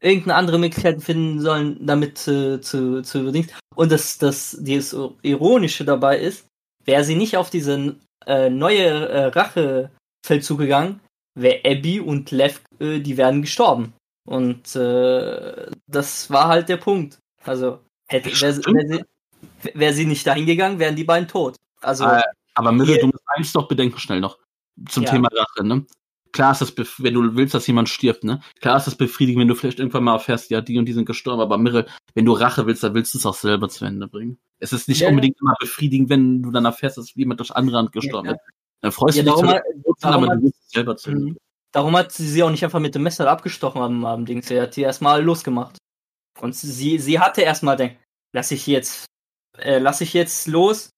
irgendeine 0.00 0.36
andere 0.36 0.58
Möglichkeit 0.58 1.02
finden 1.02 1.40
sollen, 1.40 1.84
damit 1.86 2.26
äh, 2.28 2.60
zu, 2.60 3.02
zu 3.02 3.30
Dings. 3.30 3.52
Und 3.74 3.92
das, 3.92 4.18
das, 4.18 4.56
das 4.60 4.96
Ironische 5.22 5.84
dabei 5.84 6.18
ist, 6.18 6.46
wäre 6.84 7.04
sie 7.04 7.16
nicht 7.16 7.36
auf 7.36 7.50
diese 7.50 7.96
äh, 8.26 8.48
neue 8.48 9.08
äh, 9.08 9.24
Rachefeldzug 9.26 10.58
gegangen, 10.58 11.00
wäre 11.34 11.60
Abby 11.64 12.00
und 12.00 12.30
Lev, 12.30 12.60
äh, 12.78 13.00
die 13.00 13.16
wären 13.16 13.42
gestorben. 13.42 13.92
Und 14.26 14.74
äh, 14.76 15.70
das 15.86 16.30
war 16.30 16.48
halt 16.48 16.68
der 16.68 16.76
Punkt. 16.76 17.18
Also, 17.44 17.80
hätte, 18.08 18.28
wäre 18.40 18.52
sie, 18.52 18.62
wär 18.64 18.88
sie, 18.88 19.04
wär 19.74 19.92
sie 19.94 20.04
nicht 20.06 20.26
dahin 20.26 20.46
gegangen, 20.46 20.78
wären 20.78 20.96
die 20.96 21.04
beiden 21.04 21.28
tot. 21.28 21.56
Also, 21.80 22.04
Äh, 22.04 22.22
Aber 22.54 22.72
Mille, 22.72 22.98
du 22.98 23.06
musst 23.06 23.24
eins 23.36 23.52
doch 23.52 23.68
bedenken 23.68 23.98
schnell 23.98 24.20
noch. 24.20 24.38
Zum 24.88 25.04
Ja. 25.04 25.10
Thema 25.10 25.28
Rache, 25.32 25.64
ne? 25.64 25.86
Klar 26.32 26.52
ist 26.52 26.60
das, 26.60 26.76
wenn 26.98 27.14
du 27.14 27.34
willst, 27.34 27.54
dass 27.54 27.66
jemand 27.66 27.88
stirbt, 27.88 28.24
ne? 28.24 28.42
Klar 28.60 28.76
ist 28.76 28.86
das 28.86 28.94
befriedigend, 28.96 29.40
wenn 29.40 29.48
du 29.48 29.54
vielleicht 29.54 29.78
irgendwann 29.78 30.04
mal 30.04 30.14
erfährst, 30.14 30.50
ja, 30.50 30.60
die 30.60 30.78
und 30.78 30.84
die 30.84 30.92
sind 30.92 31.06
gestorben, 31.06 31.40
aber 31.40 31.56
Mirre, 31.56 31.86
wenn 32.14 32.26
du 32.26 32.32
Rache 32.32 32.66
willst, 32.66 32.82
dann 32.82 32.94
willst 32.94 33.14
du 33.14 33.18
es 33.18 33.24
auch 33.24 33.34
selber 33.34 33.68
zu 33.70 33.84
Ende 33.86 34.06
bringen. 34.06 34.38
Es 34.58 34.72
ist 34.72 34.88
nicht 34.88 35.00
Ja, 35.00 35.08
unbedingt 35.08 35.40
immer 35.40 35.54
befriedigend, 35.60 36.10
wenn 36.10 36.42
du 36.42 36.50
dann 36.50 36.64
erfährst, 36.64 36.98
dass 36.98 37.14
jemand 37.14 37.40
durch 37.40 37.54
andere 37.54 37.78
Hand 37.78 37.92
gestorben 37.92 38.28
Ja, 38.28 38.34
ist. 38.34 38.40
Dann 38.82 38.92
freust 38.92 39.18
du 39.18 39.22
dich 39.22 39.32
darum, 39.32 39.46
darum, 40.00 40.24
aber 40.24 40.36
du 40.36 40.42
willst 40.42 40.60
es 40.64 40.70
selber 40.70 40.96
zu 40.96 41.10
Ende. 41.10 41.26
Mhm. 41.26 41.36
Darum 41.76 41.94
hat 41.94 42.10
sie 42.10 42.26
sie 42.26 42.42
auch 42.42 42.50
nicht 42.50 42.64
einfach 42.64 42.80
mit 42.80 42.94
dem 42.94 43.02
Messer 43.02 43.30
abgestochen 43.30 43.82
am, 43.82 44.04
am 44.06 44.24
Ding. 44.24 44.40
Sie 44.40 44.58
hat 44.58 44.76
die 44.76 44.80
erstmal 44.80 45.22
losgemacht. 45.22 45.76
Und 46.40 46.54
sie, 46.56 46.98
sie 46.98 47.20
hatte 47.20 47.42
erstmal 47.42 47.76
denkt, 47.76 47.98
lass 48.34 48.50
ich 48.50 48.66
jetzt, 48.66 49.04
äh, 49.58 49.78
lass 49.78 50.00
ich 50.00 50.14
jetzt 50.14 50.46
los. 50.46 50.88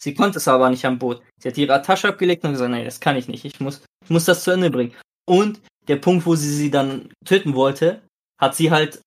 Sie 0.00 0.14
konnte 0.14 0.36
es 0.36 0.46
aber 0.46 0.68
nicht 0.68 0.84
am 0.84 0.98
Boot. 0.98 1.22
Sie 1.40 1.48
hat 1.48 1.56
ihre 1.56 1.80
Tasche 1.80 2.08
abgelegt 2.08 2.44
und 2.44 2.52
gesagt, 2.52 2.70
nee, 2.70 2.84
das 2.84 3.00
kann 3.00 3.16
ich 3.16 3.26
nicht. 3.26 3.46
Ich 3.46 3.58
muss, 3.58 3.82
ich 4.04 4.10
muss 4.10 4.26
das 4.26 4.44
zu 4.44 4.50
Ende 4.50 4.70
bringen. 4.70 4.94
Und 5.26 5.60
der 5.88 5.96
Punkt, 5.96 6.26
wo 6.26 6.36
sie 6.36 6.54
sie 6.54 6.70
dann 6.70 7.10
töten 7.24 7.54
wollte, 7.54 8.02
hat 8.38 8.54
sie 8.54 8.70
halt, 8.70 9.00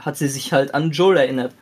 hat 0.00 0.16
sie 0.16 0.28
sich 0.28 0.52
halt 0.52 0.74
an 0.74 0.92
Joel 0.92 1.16
erinnert. 1.16 1.56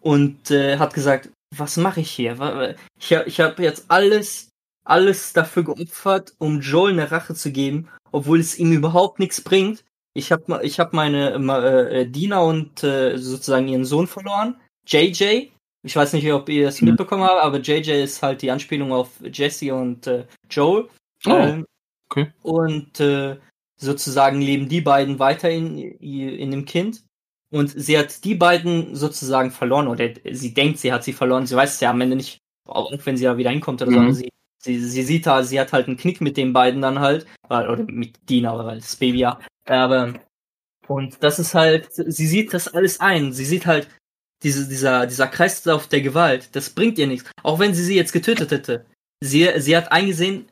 Und 0.00 0.50
äh, 0.50 0.78
hat 0.78 0.94
gesagt, 0.94 1.30
was 1.56 1.76
mache 1.76 2.00
ich 2.00 2.10
hier? 2.10 2.76
Ich, 2.98 3.12
ich 3.12 3.40
habe 3.40 3.62
jetzt 3.62 3.84
alles, 3.88 4.50
alles 4.84 5.32
dafür 5.32 5.64
geopfert, 5.64 6.34
um 6.38 6.60
Joel 6.60 6.94
eine 6.94 7.10
Rache 7.10 7.34
zu 7.34 7.52
geben, 7.52 7.88
obwohl 8.12 8.40
es 8.40 8.58
ihm 8.58 8.72
überhaupt 8.72 9.18
nichts 9.18 9.40
bringt. 9.40 9.84
Ich 10.14 10.32
habe 10.32 10.60
ich 10.62 10.80
hab 10.80 10.92
meine 10.92 11.32
äh, 11.34 12.06
Dina 12.06 12.40
und 12.40 12.82
äh, 12.82 13.16
sozusagen 13.18 13.68
ihren 13.68 13.84
Sohn 13.84 14.06
verloren, 14.06 14.56
JJ. 14.86 15.50
Ich 15.84 15.94
weiß 15.94 16.12
nicht, 16.12 16.30
ob 16.32 16.48
ihr 16.48 16.66
das 16.66 16.80
Mhm. 16.80 16.88
mitbekommen 16.88 17.22
habt, 17.22 17.42
aber 17.42 17.60
JJ 17.60 18.02
ist 18.02 18.22
halt 18.22 18.42
die 18.42 18.50
Anspielung 18.50 18.92
auf 18.92 19.10
Jesse 19.32 19.72
und 19.74 20.06
äh, 20.06 20.24
Joel. 20.50 20.88
Oh, 21.26 21.30
Ähm, 21.30 21.66
okay. 22.10 22.32
Und 22.42 22.98
äh, 23.00 23.36
sozusagen 23.80 24.40
leben 24.40 24.68
die 24.68 24.80
beiden 24.80 25.18
weiter 25.20 25.50
in, 25.50 25.78
in 25.78 26.50
dem 26.50 26.64
Kind. 26.64 27.02
Und 27.50 27.68
sie 27.70 27.96
hat 27.96 28.24
die 28.24 28.34
beiden 28.34 28.94
sozusagen 28.96 29.50
verloren, 29.52 29.88
oder 29.88 30.10
sie 30.32 30.52
denkt, 30.52 30.78
sie 30.80 30.92
hat 30.92 31.04
sie 31.04 31.12
verloren. 31.12 31.46
Sie 31.46 31.54
weiß 31.56 31.74
es 31.74 31.80
ja 31.80 31.90
am 31.90 32.00
Ende 32.00 32.16
nicht, 32.16 32.38
auch 32.66 32.92
wenn 33.04 33.16
sie 33.16 33.24
da 33.24 33.36
wieder 33.38 33.50
hinkommt 33.50 33.80
oder 33.80 33.92
so. 33.92 33.98
Mhm. 33.98 34.04
aber 34.04 34.14
Sie, 34.14 34.28
sie, 34.62 34.78
sie 34.80 35.02
sieht 35.02 35.26
da, 35.26 35.42
sie 35.42 35.60
hat 35.60 35.72
halt 35.72 35.86
einen 35.88 35.96
Knick 35.96 36.20
mit 36.20 36.36
den 36.36 36.52
beiden 36.52 36.82
dann 36.82 36.98
halt. 37.00 37.26
Oder 37.48 37.70
oder 37.72 37.84
mit 37.84 38.16
Dina, 38.28 38.56
weil 38.64 38.78
das 38.80 38.96
Baby 38.96 39.18
ja. 39.20 39.40
Aber, 39.66 40.14
und 40.88 41.22
das 41.22 41.38
ist 41.38 41.54
halt, 41.54 41.88
sie 41.92 42.26
sieht 42.26 42.54
das 42.54 42.68
alles 42.68 43.00
ein. 43.00 43.32
Sie 43.32 43.44
sieht 43.44 43.66
halt, 43.66 43.88
diese, 44.42 44.68
dieser, 44.68 45.06
dieser 45.06 45.26
Kreislauf 45.26 45.88
der 45.88 46.00
Gewalt, 46.02 46.50
das 46.54 46.70
bringt 46.70 46.98
ihr 46.98 47.06
nichts. 47.08 47.30
Auch 47.42 47.58
wenn 47.58 47.74
sie 47.74 47.84
sie 47.84 47.96
jetzt 47.96 48.12
getötet 48.12 48.50
hätte. 48.52 48.86
Sie, 49.22 49.50
sie 49.58 49.76
hat 49.76 49.90
eingesehen, 49.92 50.48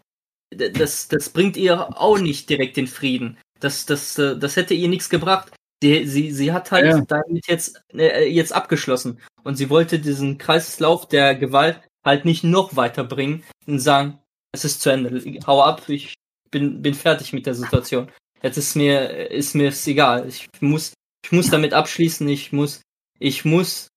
das, 0.51 1.09
das 1.09 1.29
bringt 1.31 1.57
ihr 1.57 2.01
auch 2.01 2.19
nicht 2.19 2.51
direkt 2.51 2.77
den 2.77 2.87
Frieden. 2.89 3.39
Das, 3.61 3.87
das, 3.87 4.15
das 4.15 4.57
hätte 4.57 4.75
ihr 4.75 4.89
nichts 4.89 5.09
gebracht. 5.09 5.53
Sie, 5.83 6.07
sie, 6.07 6.33
sie 6.33 6.53
hat 6.53 6.71
halt 6.73 6.87
Ja. 6.87 7.01
damit 7.07 7.47
jetzt, 7.49 7.81
äh, 7.95 8.29
jetzt 8.29 8.53
abgeschlossen. 8.53 9.21
Und 9.45 9.57
sie 9.57 9.71
wollte 9.71 9.99
diesen 9.99 10.39
Kreislauf 10.39 11.07
der 11.09 11.35
Gewalt 11.37 11.81
halt 12.07 12.25
nicht 12.25 12.45
noch 12.45 12.77
weiterbringen 12.77 13.43
und 13.67 13.81
sagen, 13.81 14.19
es 14.53 14.65
ist 14.65 14.81
zu 14.81 14.89
Ende. 14.89 15.23
Hau 15.47 15.63
ab, 15.63 15.87
ich 15.89 16.15
bin, 16.51 16.81
bin 16.81 16.95
fertig 16.95 17.35
mit 17.35 17.45
der 17.45 17.55
Situation. 17.55 18.09
Jetzt 18.43 18.57
ist 18.57 18.77
mir, 18.77 19.31
ist 19.31 19.55
mir 19.55 19.69
es 19.69 19.87
egal. 19.87 20.27
Ich 20.29 20.49
muss, 20.61 20.95
ich 21.25 21.33
muss 21.33 21.51
damit 21.51 21.75
abschließen. 21.75 22.27
Ich 22.29 22.53
muss, 22.53 22.81
ich 23.19 23.45
muss 23.45 23.89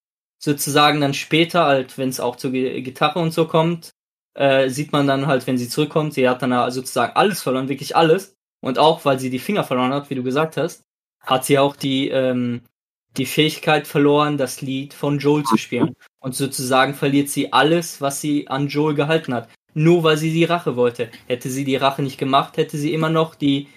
sozusagen 0.42 1.00
dann 1.00 1.14
später, 1.14 1.66
halt, 1.66 1.98
wenn 1.98 2.10
es 2.10 2.20
auch 2.20 2.36
zur 2.36 2.52
Gi- 2.52 2.82
Gitarre 2.82 3.20
und 3.20 3.32
so 3.32 3.46
kommt, 3.46 3.92
äh, 4.34 4.70
sieht 4.70 4.92
man 4.92 5.06
dann 5.06 5.28
halt, 5.28 5.46
wenn 5.48 5.58
sie 5.58 5.70
zurückkommt, 5.70 6.14
sie 6.14 6.28
hat 6.28 6.42
dann 6.42 6.72
sozusagen 6.72 7.16
alles 7.16 7.42
verloren, 7.42 7.70
wirklich 7.70 7.96
alles. 7.96 8.34
Und 8.62 8.80
auch, 8.80 9.06
weil 9.06 9.20
sie 9.20 9.30
die 9.30 9.40
Finger 9.40 9.64
verloren 9.64 9.94
hat, 9.94 10.10
wie 10.10 10.16
du 10.16 10.24
gesagt 10.24 10.58
hast, 10.58 10.82
hat 11.22 11.46
sie 11.46 11.60
auch 11.60 11.76
die, 11.76 12.10
ähm, 12.10 12.62
die 13.18 13.26
Fähigkeit 13.26 13.88
verloren, 13.88 14.38
das 14.38 14.62
Lied 14.62 14.94
von 14.94 15.20
Joel 15.20 15.44
zu 15.44 15.58
spielen. 15.58 15.96
Und 16.22 16.36
sozusagen 16.36 16.94
verliert 16.94 17.30
sie 17.30 17.54
alles, 17.54 18.02
was 18.02 18.22
sie 18.22 18.48
an 18.48 18.68
Joel 18.68 18.96
gehalten 18.96 19.34
hat. 19.34 19.50
Nur 19.74 20.04
weil 20.04 20.18
sie 20.18 20.34
die 20.34 20.44
Rache 20.46 20.76
wollte. 20.76 21.10
Hätte 21.28 21.50
sie 21.50 21.64
die 21.64 21.76
Rache 21.78 22.02
nicht 22.02 22.18
gemacht, 22.18 22.58
hätte 22.58 22.78
sie 22.78 22.94
immer 22.94 23.10
noch 23.10 23.36
die, 23.36 23.68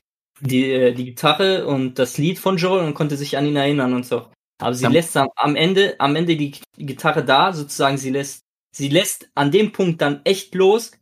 die, 0.40 0.70
äh, 0.72 0.92
die 0.94 1.04
Gitarre 1.04 1.66
und 1.66 1.98
das 1.98 2.18
Lied 2.18 2.38
von 2.38 2.56
Joel 2.56 2.84
und 2.84 2.94
konnte 2.94 3.16
sich 3.16 3.36
an 3.36 3.46
ihn 3.46 3.56
erinnern 3.56 3.92
und 3.94 4.06
so. 4.06 4.26
Aber 4.60 4.74
sie 4.74 4.84
Ja. 4.84 4.90
lässt 4.90 5.16
am, 5.16 5.28
am 5.36 5.54
Ende, 5.56 5.94
am 6.00 6.16
Ende 6.16 6.36
die 6.36 6.54
Gitarre 6.78 7.24
da, 7.24 7.52
sozusagen, 7.52 7.98
sie 7.98 8.10
lässt, 8.10 8.42
sie 8.74 8.88
lässt 8.88 9.28
an 9.34 9.50
dem 9.50 9.72
Punkt 9.72 10.00
dann 10.00 10.20
echt 10.24 10.54
los. 10.54 10.92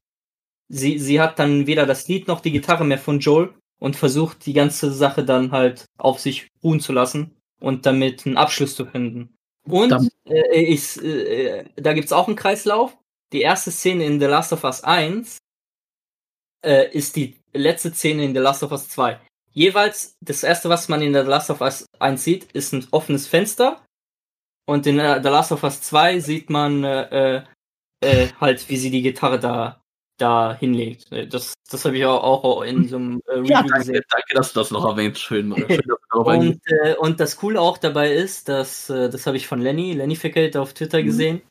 Sie, 0.68 0.99
sie 0.99 1.20
hat 1.20 1.38
dann 1.38 1.66
weder 1.66 1.86
das 1.86 2.07
Lied 2.09 2.28
noch 2.28 2.41
die 2.41 2.53
Gitarre 2.53 2.84
mehr 2.84 2.99
von 2.99 3.20
Joel 3.20 3.55
und 3.80 3.97
versucht 3.97 4.45
die 4.47 4.53
ganze 4.53 4.93
Sache 4.93 5.24
dann 5.24 5.53
halt 5.53 5.86
auf 5.99 6.20
sich 6.20 6.49
ruhen 6.62 6.80
zu 6.80 6.93
lassen 6.93 7.36
und 7.61 7.86
damit 7.86 8.26
einen 8.26 8.36
Abschluss 8.36 8.74
zu 8.74 8.86
finden. 8.86 9.34
Und 9.73 10.11
äh, 10.27 10.61
ich, 10.61 11.03
äh, 11.03 11.64
da 11.77 11.93
gibt's 11.93 12.12
auch 12.12 12.27
einen 12.27 12.37
Kreislauf. 12.37 12.97
Die 13.33 13.43
erste 13.43 13.71
Szene 13.71 14.05
in 14.05 14.21
The 14.21 14.27
Last 14.27 14.53
of 14.53 14.64
Us 14.64 14.83
1 14.83 15.39
äh, 16.64 16.91
ist 16.91 17.16
die 17.16 17.37
letzte 17.53 17.93
Szene 17.93 18.25
in 18.25 18.35
The 18.35 18.41
Last 18.41 18.62
of 18.62 18.73
Us 18.73 18.89
2. 18.89 19.21
Jeweils, 19.53 20.16
das 20.21 20.43
erste, 20.43 20.68
was 20.68 20.89
man 20.89 21.03
in 21.03 21.12
The 21.12 21.21
Last 21.21 21.51
of 21.51 21.61
Us 21.61 21.87
1 21.99 22.23
sieht, 22.23 22.53
ist 22.53 22.73
ein 22.73 22.87
offenes 22.91 23.27
Fenster. 23.27 23.85
Und 24.66 24.87
in 24.87 24.99
äh, 24.99 25.21
The 25.23 25.29
Last 25.29 25.53
of 25.53 25.62
Us 25.64 25.81
2 25.83 26.21
sieht 26.21 26.51
man 26.51 26.85
äh, 26.85 27.39
äh, 27.39 27.43
äh, 28.01 28.29
halt, 28.41 28.68
wie 28.68 28.77
sie 28.77 28.91
die 28.91 29.03
Gitarre 29.03 29.39
da, 29.39 29.80
da 30.21 30.55
hinlegt. 30.59 31.11
Äh, 31.12 31.27
Das, 31.27 31.55
das 31.71 31.85
habe 31.85 31.97
ich 31.97 32.05
auch, 32.05 32.23
auch 32.45 32.62
in 32.62 32.87
so 32.89 32.97
einem 32.97 33.21
äh, 33.27 33.33
Review 33.35 33.47
Ja, 33.51 33.62
gesehen. 33.62 33.95
danke, 33.95 34.07
danke, 34.11 34.35
dass 34.35 34.53
du 34.53 34.61
das 34.61 34.71
noch 34.71 34.85
erwähnt. 34.87 35.18
Schön, 35.18 35.55
schön. 35.68 35.81
Und, 36.12 36.61
äh, 36.66 36.95
und 36.97 37.21
das 37.21 37.37
Coole 37.37 37.61
auch 37.61 37.79
dabei 37.79 38.12
ist, 38.12 38.49
dass, 38.49 38.91
äh, 38.91 39.09
das 39.09 39.27
habe 39.27 39.37
ich 39.37 39.47
von 39.47 39.61
Lenny, 39.61 39.93
Lenny 39.93 40.16
Fickelt 40.16 40.57
auf 40.57 40.75
Twitter 40.75 41.01
Mhm. 41.01 41.05
gesehen, 41.07 41.43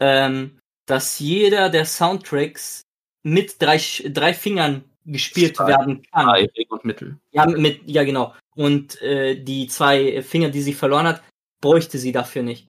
ähm, 0.00 0.58
dass 0.86 1.18
jeder 1.18 1.68
der 1.70 1.84
Soundtracks 1.84 2.82
mit 3.22 3.60
drei, 3.60 3.80
drei 4.08 4.34
Fingern 4.34 4.84
gespielt 5.04 5.56
Zwei. 5.56 5.68
werden 5.68 6.02
kann. 6.12 6.34
Weg 6.36 6.70
und 6.70 6.84
Mittel. 6.84 7.18
Ja, 7.32 7.46
mit, 7.46 7.80
ja, 7.86 8.04
genau. 8.04 8.34
Und 8.54 9.00
äh, 9.02 9.34
die 9.36 9.66
zwei 9.66 10.22
Finger, 10.22 10.48
die 10.50 10.62
sie 10.62 10.74
verloren 10.74 11.06
hat, 11.06 11.22
bräuchte 11.60 11.98
sie 11.98 12.12
dafür 12.12 12.42
nicht. 12.42 12.66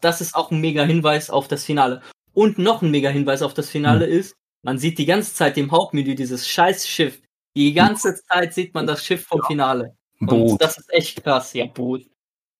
Das 0.00 0.20
ist 0.20 0.34
auch 0.34 0.50
ein 0.50 0.60
mega 0.60 0.82
Hinweis 0.82 1.28
auf 1.30 1.48
das 1.48 1.64
Finale. 1.64 2.02
Und 2.32 2.58
noch 2.58 2.80
ein 2.82 2.90
mega 2.90 3.10
Hinweis 3.10 3.42
auf 3.42 3.54
das 3.54 3.68
Finale 3.68 4.06
ist, 4.06 4.34
man 4.62 4.78
sieht 4.78 4.98
die 4.98 5.06
ganze 5.06 5.34
Zeit 5.34 5.56
im 5.58 5.70
Hauptmenü 5.70 6.14
dieses 6.14 6.48
scheiß 6.48 6.86
Schiff. 6.88 7.20
Die 7.56 7.72
ganze 7.72 8.14
Zeit 8.14 8.54
sieht 8.54 8.74
man 8.74 8.86
das 8.86 9.04
Schiff 9.04 9.26
vom 9.26 9.42
Finale. 9.42 9.96
Und 10.20 10.26
Boot. 10.28 10.60
das 10.60 10.78
ist 10.78 10.92
echt 10.92 11.22
krass. 11.24 11.52
Ja, 11.54 11.66
Boot. 11.66 12.02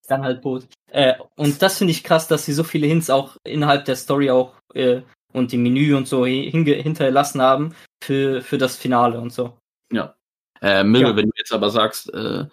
Dann 0.09 0.23
halt 0.25 0.43
Boot. 0.43 0.67
Äh, 0.91 1.15
und 1.37 1.63
das 1.63 1.79
finde 1.79 1.93
ich 1.93 2.03
krass, 2.03 2.27
dass 2.27 2.45
sie 2.45 2.53
so 2.53 2.65
viele 2.65 2.87
Hints 2.89 3.11
auch 3.11 3.37
innerhalb 3.45 3.85
der 3.85 3.95
Story 3.97 4.31
auch 4.31 4.55
äh, 4.75 5.03
und 5.33 5.53
im 5.53 5.63
Menü 5.63 5.95
und 5.95 6.09
so 6.09 6.27
hinterlassen 6.27 7.41
haben 7.41 7.75
für, 8.03 8.43
für 8.43 8.59
das 8.59 8.77
Finale 8.77 9.21
und 9.21 9.33
so. 9.33 9.57
Äh, 10.63 10.85
Mille, 10.85 11.09
Ja. 11.09 11.17
wenn 11.17 11.27
du 11.27 11.33
jetzt 11.39 11.53
aber 11.55 11.71
sagst, 11.71 12.13
äh, 12.13 12.45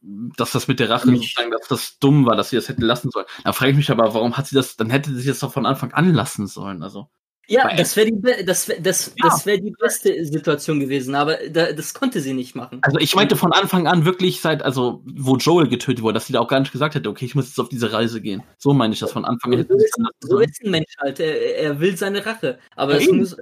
dass 0.00 0.50
das 0.50 0.66
mit 0.66 0.80
der 0.80 0.90
Rache 0.90 1.08
Mich- 1.08 1.20
sozusagen, 1.34 1.52
dass 1.52 1.68
das 1.68 1.98
dumm 2.00 2.26
war, 2.26 2.34
dass 2.34 2.50
sie 2.50 2.56
das 2.56 2.68
hätte 2.68 2.84
lassen 2.84 3.10
sollen. 3.10 3.26
Da 3.44 3.52
frage 3.52 3.70
ich 3.70 3.76
mich 3.76 3.90
aber, 3.92 4.12
warum 4.12 4.36
hat 4.36 4.48
sie 4.48 4.56
das, 4.56 4.76
dann 4.76 4.90
hätte 4.90 5.14
sie 5.14 5.28
das 5.28 5.38
doch 5.38 5.52
von 5.52 5.64
Anfang 5.66 5.92
an 5.92 6.12
lassen 6.12 6.48
sollen. 6.48 6.82
Also, 6.82 7.08
Ja, 7.46 7.68
Weil- 7.68 7.76
das 7.76 7.94
wäre 7.96 8.10
die, 8.10 8.44
das 8.46 8.68
wär, 8.68 8.80
das, 8.80 9.12
Ja. 9.16 9.28
das 9.28 9.44
wär 9.44 9.58
die 9.58 9.72
beste 9.78 10.24
Situation 10.24 10.80
gewesen, 10.80 11.14
aber 11.14 11.36
da, 11.50 11.72
das 11.72 11.92
konnte 11.92 12.20
sie 12.20 12.32
nicht 12.32 12.54
machen. 12.54 12.78
also 12.82 12.98
ich 12.98 13.14
meinte 13.14 13.36
von 13.36 13.52
Anfang 13.52 13.86
an 13.86 14.04
wirklich 14.04 14.40
seit, 14.40 14.62
also 14.62 15.02
wo 15.04 15.36
Joel 15.36 15.68
getötet 15.68 16.02
wurde, 16.02 16.14
dass 16.14 16.26
sie 16.26 16.32
da 16.32 16.40
auch 16.40 16.48
gar 16.48 16.60
nicht 16.60 16.72
gesagt 16.72 16.94
hätte, 16.94 17.08
okay, 17.08 17.26
ich 17.26 17.34
muss 17.34 17.48
jetzt 17.48 17.60
auf 17.60 17.68
diese 17.68 17.92
Reise 17.92 18.20
gehen. 18.20 18.42
So 18.58 18.72
meine 18.72 18.94
ich 18.94 19.00
das 19.00 19.12
von 19.12 19.24
Anfang 19.24 19.54
an. 19.54 19.66
So 19.68 19.76
ist, 19.76 19.94
so 20.20 20.38
ein 20.64 20.70
Mensch 20.70 20.94
halt. 20.98 21.20
Er, 21.20 21.58
er 21.58 21.80
will 21.80 21.96
seine 21.96 22.24
Rache. 22.24 22.58
Aber 22.76 22.94
Ja, 22.94 23.00
es 23.00 23.12
muss. 23.12 23.36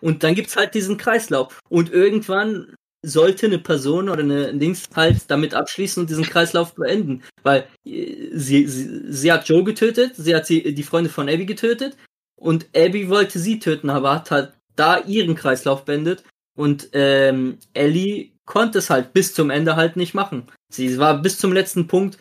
Und 0.00 0.24
dann 0.24 0.34
gibt's 0.34 0.56
halt 0.56 0.74
diesen 0.74 0.96
Kreislauf. 0.96 1.60
Und 1.68 1.90
irgendwann 1.92 2.74
sollte 3.02 3.46
eine 3.46 3.58
Person 3.58 4.08
oder 4.08 4.22
eine 4.22 4.52
Dings 4.54 4.84
halt 4.94 5.30
damit 5.30 5.54
abschließen 5.54 6.00
und 6.02 6.10
diesen 6.10 6.24
Kreislauf 6.24 6.74
beenden. 6.74 7.22
Weil 7.44 7.66
äh, 7.84 8.28
sie, 8.32 8.66
sie, 8.66 9.12
sie 9.12 9.32
hat 9.32 9.48
Joe 9.48 9.62
getötet, 9.62 10.12
sie 10.16 10.34
hat 10.34 10.46
sie, 10.46 10.74
die 10.74 10.82
Freunde 10.82 11.08
von 11.10 11.28
Abby 11.28 11.46
getötet 11.46 11.96
und 12.36 12.66
Abby 12.76 13.08
wollte 13.08 13.38
sie 13.38 13.58
töten, 13.58 13.90
aber 13.90 14.14
hat 14.14 14.30
halt 14.30 14.52
da 14.76 14.98
ihren 14.98 15.34
Kreislauf 15.34 15.84
beendet 15.84 16.24
und 16.56 16.90
ähm, 16.92 17.58
Ellie 17.74 18.32
konnte 18.44 18.78
es 18.78 18.90
halt 18.90 19.12
bis 19.12 19.34
zum 19.34 19.50
Ende 19.50 19.76
halt 19.76 19.96
nicht 19.96 20.14
machen. 20.14 20.46
Sie 20.72 20.98
war 20.98 21.20
bis 21.20 21.38
zum 21.38 21.52
letzten 21.52 21.86
Punkt, 21.86 22.18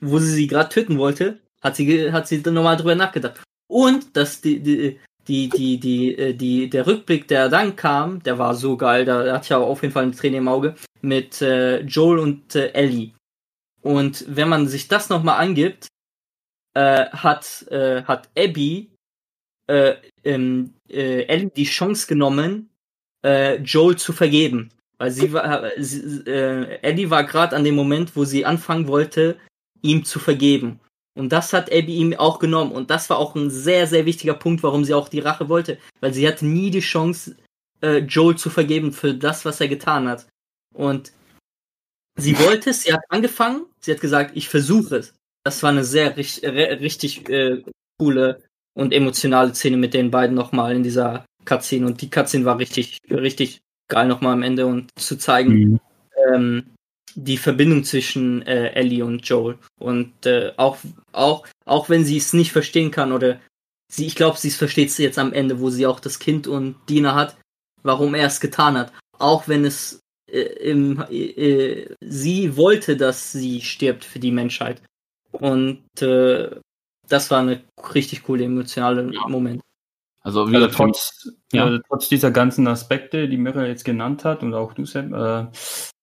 wo 0.00 0.18
sie 0.18 0.32
sie 0.32 0.46
gerade 0.46 0.68
töten 0.68 0.98
wollte, 0.98 1.40
hat 1.60 1.76
sie 1.76 2.12
hat 2.12 2.26
sie 2.26 2.42
dann 2.42 2.54
nochmal 2.54 2.76
drüber 2.76 2.94
nachgedacht. 2.94 3.40
Und 3.68 4.16
dass 4.16 4.40
die 4.40 4.60
die 4.60 4.98
die 5.28 5.48
die 5.48 5.78
die 5.78 6.14
äh, 6.18 6.34
die 6.34 6.70
der 6.70 6.86
Rückblick, 6.86 7.28
der 7.28 7.48
dann 7.48 7.76
kam, 7.76 8.22
der 8.22 8.38
war 8.38 8.54
so 8.54 8.76
geil. 8.76 9.04
Da 9.04 9.32
hatte 9.32 9.44
ich 9.44 9.52
aber 9.52 9.66
auf 9.66 9.82
jeden 9.82 9.92
Fall 9.92 10.04
eine 10.04 10.12
Träne 10.12 10.38
im 10.38 10.48
Auge 10.48 10.74
mit 11.02 11.40
äh, 11.42 11.80
Joel 11.82 12.18
und 12.18 12.54
äh, 12.54 12.72
Ellie. 12.72 13.12
Und 13.82 14.24
wenn 14.28 14.48
man 14.48 14.66
sich 14.68 14.88
das 14.88 15.08
nochmal 15.08 15.40
angibt, 15.40 15.88
äh, 16.74 17.06
hat 17.10 17.66
äh, 17.70 18.02
hat 18.04 18.28
Abby 18.36 18.90
äh, 19.70 19.96
ähm, 20.24 20.74
äh, 20.88 21.22
Ellie 21.24 21.50
die 21.50 21.64
Chance 21.64 22.06
genommen, 22.06 22.70
äh, 23.24 23.56
Joel 23.58 23.96
zu 23.96 24.12
vergeben. 24.12 24.70
Weil 24.98 25.12
sie 25.12 25.32
war, 25.32 25.64
äh, 25.64 25.82
sie, 25.82 26.22
äh, 26.26 26.80
Ellie 26.82 27.08
war 27.08 27.24
gerade 27.24 27.56
an 27.56 27.64
dem 27.64 27.76
Moment, 27.76 28.16
wo 28.16 28.24
sie 28.24 28.44
anfangen 28.44 28.88
wollte, 28.88 29.38
ihm 29.80 30.04
zu 30.04 30.18
vergeben. 30.18 30.80
Und 31.16 31.30
das 31.30 31.52
hat 31.52 31.72
Abby 31.72 31.96
ihm 31.96 32.14
auch 32.14 32.38
genommen. 32.38 32.72
Und 32.72 32.90
das 32.90 33.08
war 33.10 33.18
auch 33.18 33.34
ein 33.34 33.50
sehr, 33.50 33.86
sehr 33.86 34.06
wichtiger 34.06 34.34
Punkt, 34.34 34.62
warum 34.62 34.84
sie 34.84 34.94
auch 34.94 35.08
die 35.08 35.20
Rache 35.20 35.48
wollte. 35.48 35.78
Weil 36.00 36.12
sie 36.12 36.26
hatte 36.26 36.46
nie 36.46 36.70
die 36.70 36.80
Chance, 36.80 37.36
äh, 37.80 37.98
Joel 37.98 38.36
zu 38.36 38.50
vergeben 38.50 38.92
für 38.92 39.14
das, 39.14 39.44
was 39.44 39.60
er 39.60 39.68
getan 39.68 40.08
hat. 40.08 40.26
Und 40.74 41.12
sie 42.16 42.38
wollte 42.38 42.70
es, 42.70 42.82
sie 42.82 42.92
hat 42.92 43.02
angefangen, 43.08 43.66
sie 43.80 43.92
hat 43.92 44.00
gesagt, 44.00 44.32
ich 44.36 44.48
versuche 44.48 44.96
es. 44.96 45.14
Das 45.44 45.62
war 45.62 45.70
eine 45.70 45.84
sehr 45.84 46.16
richtig 46.16 47.28
äh, 47.28 47.62
coole 47.98 48.42
und 48.74 48.92
emotionale 48.92 49.54
Szene 49.54 49.76
mit 49.76 49.94
den 49.94 50.10
beiden 50.10 50.34
nochmal 50.34 50.74
in 50.76 50.82
dieser 50.82 51.24
Cutscene. 51.44 51.86
Und 51.86 52.02
die 52.02 52.10
Cutscene 52.10 52.44
war 52.44 52.58
richtig, 52.58 52.98
richtig 53.10 53.60
geil 53.88 54.08
nochmal 54.08 54.32
am 54.32 54.42
Ende 54.42 54.66
und 54.66 54.90
zu 54.98 55.16
zeigen, 55.18 55.52
mhm. 55.52 55.80
ähm, 56.32 56.66
die 57.14 57.38
Verbindung 57.38 57.84
zwischen 57.84 58.42
äh, 58.42 58.70
Ellie 58.72 59.04
und 59.04 59.26
Joel. 59.28 59.58
Und 59.78 60.26
äh, 60.26 60.52
auch, 60.56 60.78
auch, 61.12 61.46
auch 61.64 61.88
wenn 61.88 62.04
sie 62.04 62.16
es 62.16 62.32
nicht 62.32 62.52
verstehen 62.52 62.90
kann 62.90 63.12
oder 63.12 63.40
sie, 63.90 64.06
ich 64.06 64.14
glaube, 64.14 64.38
sie 64.38 64.50
versteht 64.50 64.88
es 64.88 64.98
jetzt 64.98 65.18
am 65.18 65.32
Ende, 65.32 65.60
wo 65.60 65.70
sie 65.70 65.86
auch 65.86 66.00
das 66.00 66.18
Kind 66.18 66.46
und 66.46 66.76
Dina 66.88 67.14
hat, 67.14 67.36
warum 67.82 68.14
er 68.14 68.26
es 68.26 68.40
getan 68.40 68.78
hat. 68.78 68.92
Auch 69.18 69.48
wenn 69.48 69.64
es 69.64 70.00
äh, 70.30 70.40
im, 70.40 71.04
äh, 71.10 71.86
sie 72.00 72.56
wollte, 72.56 72.96
dass 72.96 73.32
sie 73.32 73.60
stirbt 73.60 74.04
für 74.04 74.20
die 74.20 74.32
Menschheit. 74.32 74.80
Und 75.32 75.82
äh, 76.00 76.50
das 77.10 77.30
war 77.30 77.40
eine 77.40 77.62
richtig 77.94 78.22
coole 78.22 78.44
emotionale 78.44 79.12
ja. 79.12 79.28
Moment. 79.28 79.60
Also, 80.22 80.44
also 80.44 80.66
trotz, 80.68 81.28
ja. 81.52 81.74
äh, 81.74 81.80
trotz 81.88 82.08
dieser 82.08 82.30
ganzen 82.30 82.66
Aspekte, 82.66 83.28
die 83.28 83.38
Mirre 83.38 83.66
jetzt 83.66 83.84
genannt 83.84 84.24
hat 84.24 84.42
und 84.42 84.54
auch 84.54 84.74
du, 84.74 84.84
Sam, 84.84 85.14
äh, 85.14 85.46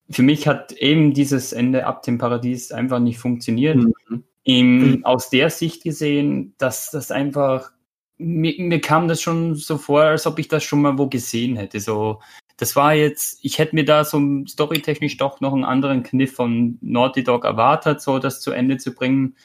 für 0.09 0.23
mich 0.23 0.47
hat 0.47 0.71
eben 0.73 1.13
dieses 1.13 1.53
Ende 1.53 1.85
ab 1.85 2.01
dem 2.03 2.17
Paradies 2.17 2.71
einfach 2.71 2.99
nicht 2.99 3.19
funktioniert. 3.19 3.77
Mhm. 3.77 4.23
Im, 4.43 4.91
mhm. 4.91 5.05
Aus 5.05 5.29
der 5.29 5.49
Sicht 5.49 5.83
gesehen, 5.83 6.55
dass 6.57 6.89
das 6.91 7.11
einfach, 7.11 7.71
mir, 8.17 8.55
mir 8.57 8.81
kam 8.81 9.07
das 9.07 9.21
schon 9.21 9.55
so 9.55 9.77
vor, 9.77 10.01
als 10.01 10.25
ob 10.25 10.39
ich 10.39 10.47
das 10.47 10.63
schon 10.63 10.81
mal 10.81 10.97
wo 10.97 11.07
gesehen 11.07 11.57
hätte. 11.57 11.79
So, 11.79 12.21
das 12.55 12.75
war 12.75 12.93
jetzt, 12.93 13.39
ich 13.43 13.59
hätte 13.59 13.75
mir 13.75 13.85
da 13.85 14.03
so 14.03 14.19
storytechnisch 14.47 15.17
doch 15.17 15.41
noch 15.41 15.53
einen 15.53 15.65
anderen 15.65 16.01
Kniff 16.01 16.33
von 16.33 16.77
Naughty 16.81 17.23
Dog 17.23 17.43
erwartet, 17.43 18.01
so 18.01 18.19
das 18.19 18.41
zu 18.41 18.51
Ende 18.51 18.77
zu 18.77 18.95
bringen. 18.95 19.35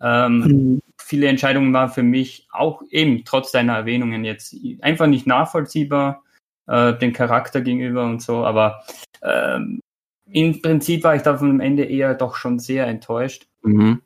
Ähm, 0.00 0.38
mhm. 0.38 0.82
Viele 0.98 1.28
Entscheidungen 1.28 1.72
waren 1.72 1.90
für 1.90 2.02
mich 2.02 2.48
auch 2.50 2.82
eben 2.90 3.24
trotz 3.24 3.52
deiner 3.52 3.76
Erwähnungen 3.76 4.24
jetzt 4.24 4.56
einfach 4.80 5.06
nicht 5.06 5.26
nachvollziehbar, 5.26 6.22
äh, 6.66 6.94
den 6.94 7.12
Charakter 7.12 7.60
gegenüber 7.60 8.04
und 8.04 8.22
so, 8.22 8.44
aber 8.44 8.82
ähm, 9.22 9.80
im 10.28 10.60
Prinzip 10.60 11.04
war 11.04 11.14
ich 11.14 11.22
davon 11.22 11.50
am 11.50 11.60
Ende 11.60 11.84
eher 11.84 12.14
doch 12.14 12.34
schon 12.34 12.58
sehr 12.58 12.86
enttäuscht. 12.86 13.46
Mhm. 13.62 14.02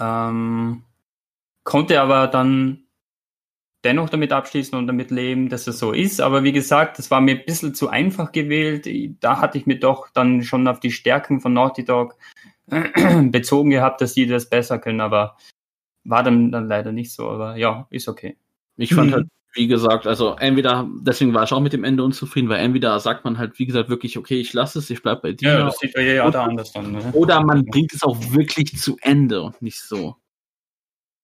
Ähm, 0.00 0.82
konnte 1.64 2.00
aber 2.00 2.26
dann 2.26 2.82
dennoch 3.84 4.08
damit 4.08 4.32
abschließen 4.32 4.78
und 4.78 4.86
damit 4.86 5.10
leben, 5.10 5.48
dass 5.48 5.66
es 5.66 5.78
so 5.78 5.92
ist. 5.92 6.20
Aber 6.20 6.44
wie 6.44 6.52
gesagt, 6.52 6.98
das 6.98 7.10
war 7.10 7.20
mir 7.20 7.36
ein 7.36 7.44
bisschen 7.44 7.74
zu 7.74 7.88
einfach 7.88 8.32
gewählt. 8.32 8.88
Da 9.20 9.40
hatte 9.40 9.58
ich 9.58 9.66
mir 9.66 9.78
doch 9.78 10.08
dann 10.08 10.42
schon 10.42 10.68
auf 10.68 10.80
die 10.80 10.92
Stärken 10.92 11.40
von 11.40 11.52
Naughty 11.52 11.84
Dog 11.84 12.16
bezogen 13.30 13.70
gehabt, 13.70 14.00
dass 14.00 14.14
die 14.14 14.26
das 14.26 14.48
besser 14.48 14.78
können. 14.78 15.00
Aber 15.00 15.36
war 16.04 16.22
dann, 16.22 16.52
dann 16.52 16.68
leider 16.68 16.92
nicht 16.92 17.12
so. 17.12 17.28
Aber 17.28 17.56
ja, 17.56 17.86
ist 17.90 18.08
okay. 18.08 18.36
Ich 18.76 18.94
fand 18.94 19.12
halt 19.12 19.28
wie 19.54 19.66
gesagt, 19.66 20.06
also 20.06 20.34
entweder, 20.36 20.88
deswegen 21.00 21.34
war 21.34 21.44
ich 21.44 21.52
auch 21.52 21.60
mit 21.60 21.74
dem 21.74 21.84
Ende 21.84 22.02
unzufrieden, 22.02 22.48
weil 22.48 22.60
entweder 22.60 22.98
sagt 23.00 23.24
man 23.24 23.36
halt, 23.36 23.58
wie 23.58 23.66
gesagt, 23.66 23.90
wirklich, 23.90 24.16
okay, 24.16 24.40
ich 24.40 24.52
lasse 24.54 24.78
es, 24.78 24.88
ich 24.88 25.02
bleib 25.02 25.22
bei 25.22 25.32
dir. 25.32 25.50
Ja, 25.50 25.64
das 25.66 25.78
sieht 25.78 25.94
ja 25.94 26.00
jeder 26.00 26.42
anders 26.42 26.72
dann. 26.72 26.92
Ne? 26.92 27.12
Oder 27.12 27.44
man 27.44 27.64
bringt 27.66 27.92
es 27.92 28.02
auch 28.02 28.16
wirklich 28.32 28.78
zu 28.78 28.96
Ende 29.02 29.42
und 29.42 29.60
nicht 29.60 29.80
so. 29.80 30.16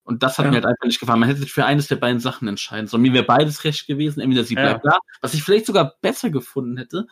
Und 0.04 0.22
das 0.22 0.38
hat 0.38 0.44
ja. 0.44 0.50
mir 0.50 0.56
halt 0.56 0.66
einfach 0.66 0.84
nicht 0.84 1.00
gefallen. 1.00 1.20
Man 1.20 1.28
hätte 1.28 1.40
sich 1.40 1.52
für 1.52 1.64
eines 1.64 1.88
der 1.88 1.96
beiden 1.96 2.20
Sachen 2.20 2.48
entscheiden 2.48 2.86
sollen. 2.86 3.02
Mir 3.02 3.12
wäre 3.12 3.24
beides 3.24 3.64
recht 3.64 3.86
gewesen. 3.86 4.20
Entweder 4.20 4.44
sie 4.44 4.54
bleibt 4.54 4.84
ja. 4.84 4.92
da, 4.92 4.98
was 5.20 5.34
ich 5.34 5.42
vielleicht 5.42 5.66
sogar 5.66 5.96
besser 6.00 6.30
gefunden 6.30 6.76
hätte, 6.76 7.06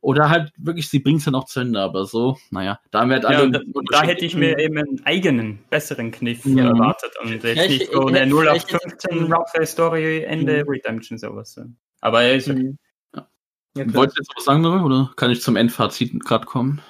oder 0.00 0.28
halt 0.30 0.52
wirklich, 0.56 0.88
sie 0.88 0.98
bringt 0.98 1.18
es 1.18 1.24
dann 1.24 1.34
auch 1.34 1.46
zu 1.46 1.60
Ende, 1.60 1.80
aber 1.80 2.04
so, 2.04 2.38
naja, 2.50 2.78
da 2.90 3.00
haben 3.00 3.10
wir 3.10 3.16
halt 3.16 3.24
ja, 3.24 3.30
alle. 3.30 3.50
Da, 3.50 3.60
da 3.90 4.02
hätte 4.02 4.24
ich 4.24 4.34
mir 4.34 4.58
eben 4.58 4.78
einen 4.78 5.00
eigenen, 5.04 5.58
besseren 5.70 6.10
Kniff 6.10 6.44
mhm. 6.44 6.58
erwartet 6.58 7.12
und 7.22 7.30
jetzt 7.30 7.42
Vielleicht, 7.42 7.70
nicht 7.70 7.92
so 7.92 8.06
eine 8.06 8.26
0 8.26 8.48
auf 8.48 8.62
15 8.62 9.32
Rockface 9.32 9.72
Story, 9.72 10.22
Ende 10.22 10.64
mhm. 10.64 10.70
Redemption, 10.70 11.18
sowas. 11.18 11.60
Aber 12.00 12.22
er 12.22 12.36
ist 12.36 12.48
okay. 12.48 12.74
Ja. 13.14 13.28
Ja, 13.76 13.94
Wolltest 13.94 14.18
du 14.18 14.22
jetzt 14.22 14.32
was 14.36 14.44
sagen, 14.44 14.64
oder 14.64 15.10
kann 15.16 15.30
ich 15.30 15.42
zum 15.42 15.56
Endfazit 15.56 16.18
gerade 16.24 16.46
kommen? 16.46 16.80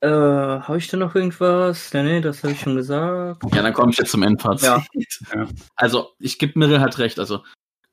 Äh, 0.00 0.08
habe 0.08 0.76
ich 0.76 0.88
da 0.88 0.98
noch 0.98 1.14
irgendwas? 1.14 1.90
Ja, 1.92 2.02
nee, 2.02 2.20
das 2.20 2.42
habe 2.42 2.52
ich 2.52 2.60
schon 2.60 2.76
gesagt. 2.76 3.42
Ja, 3.54 3.62
dann 3.62 3.72
komme 3.72 3.92
ich 3.92 3.98
jetzt 3.98 4.10
zum 4.10 4.22
Endfazit. 4.22 4.68
Ja. 4.68 4.84
Also, 5.76 6.10
ich 6.18 6.38
gebe 6.38 6.58
Mirre 6.58 6.80
halt 6.80 6.98
recht. 6.98 7.18
Also, 7.18 7.42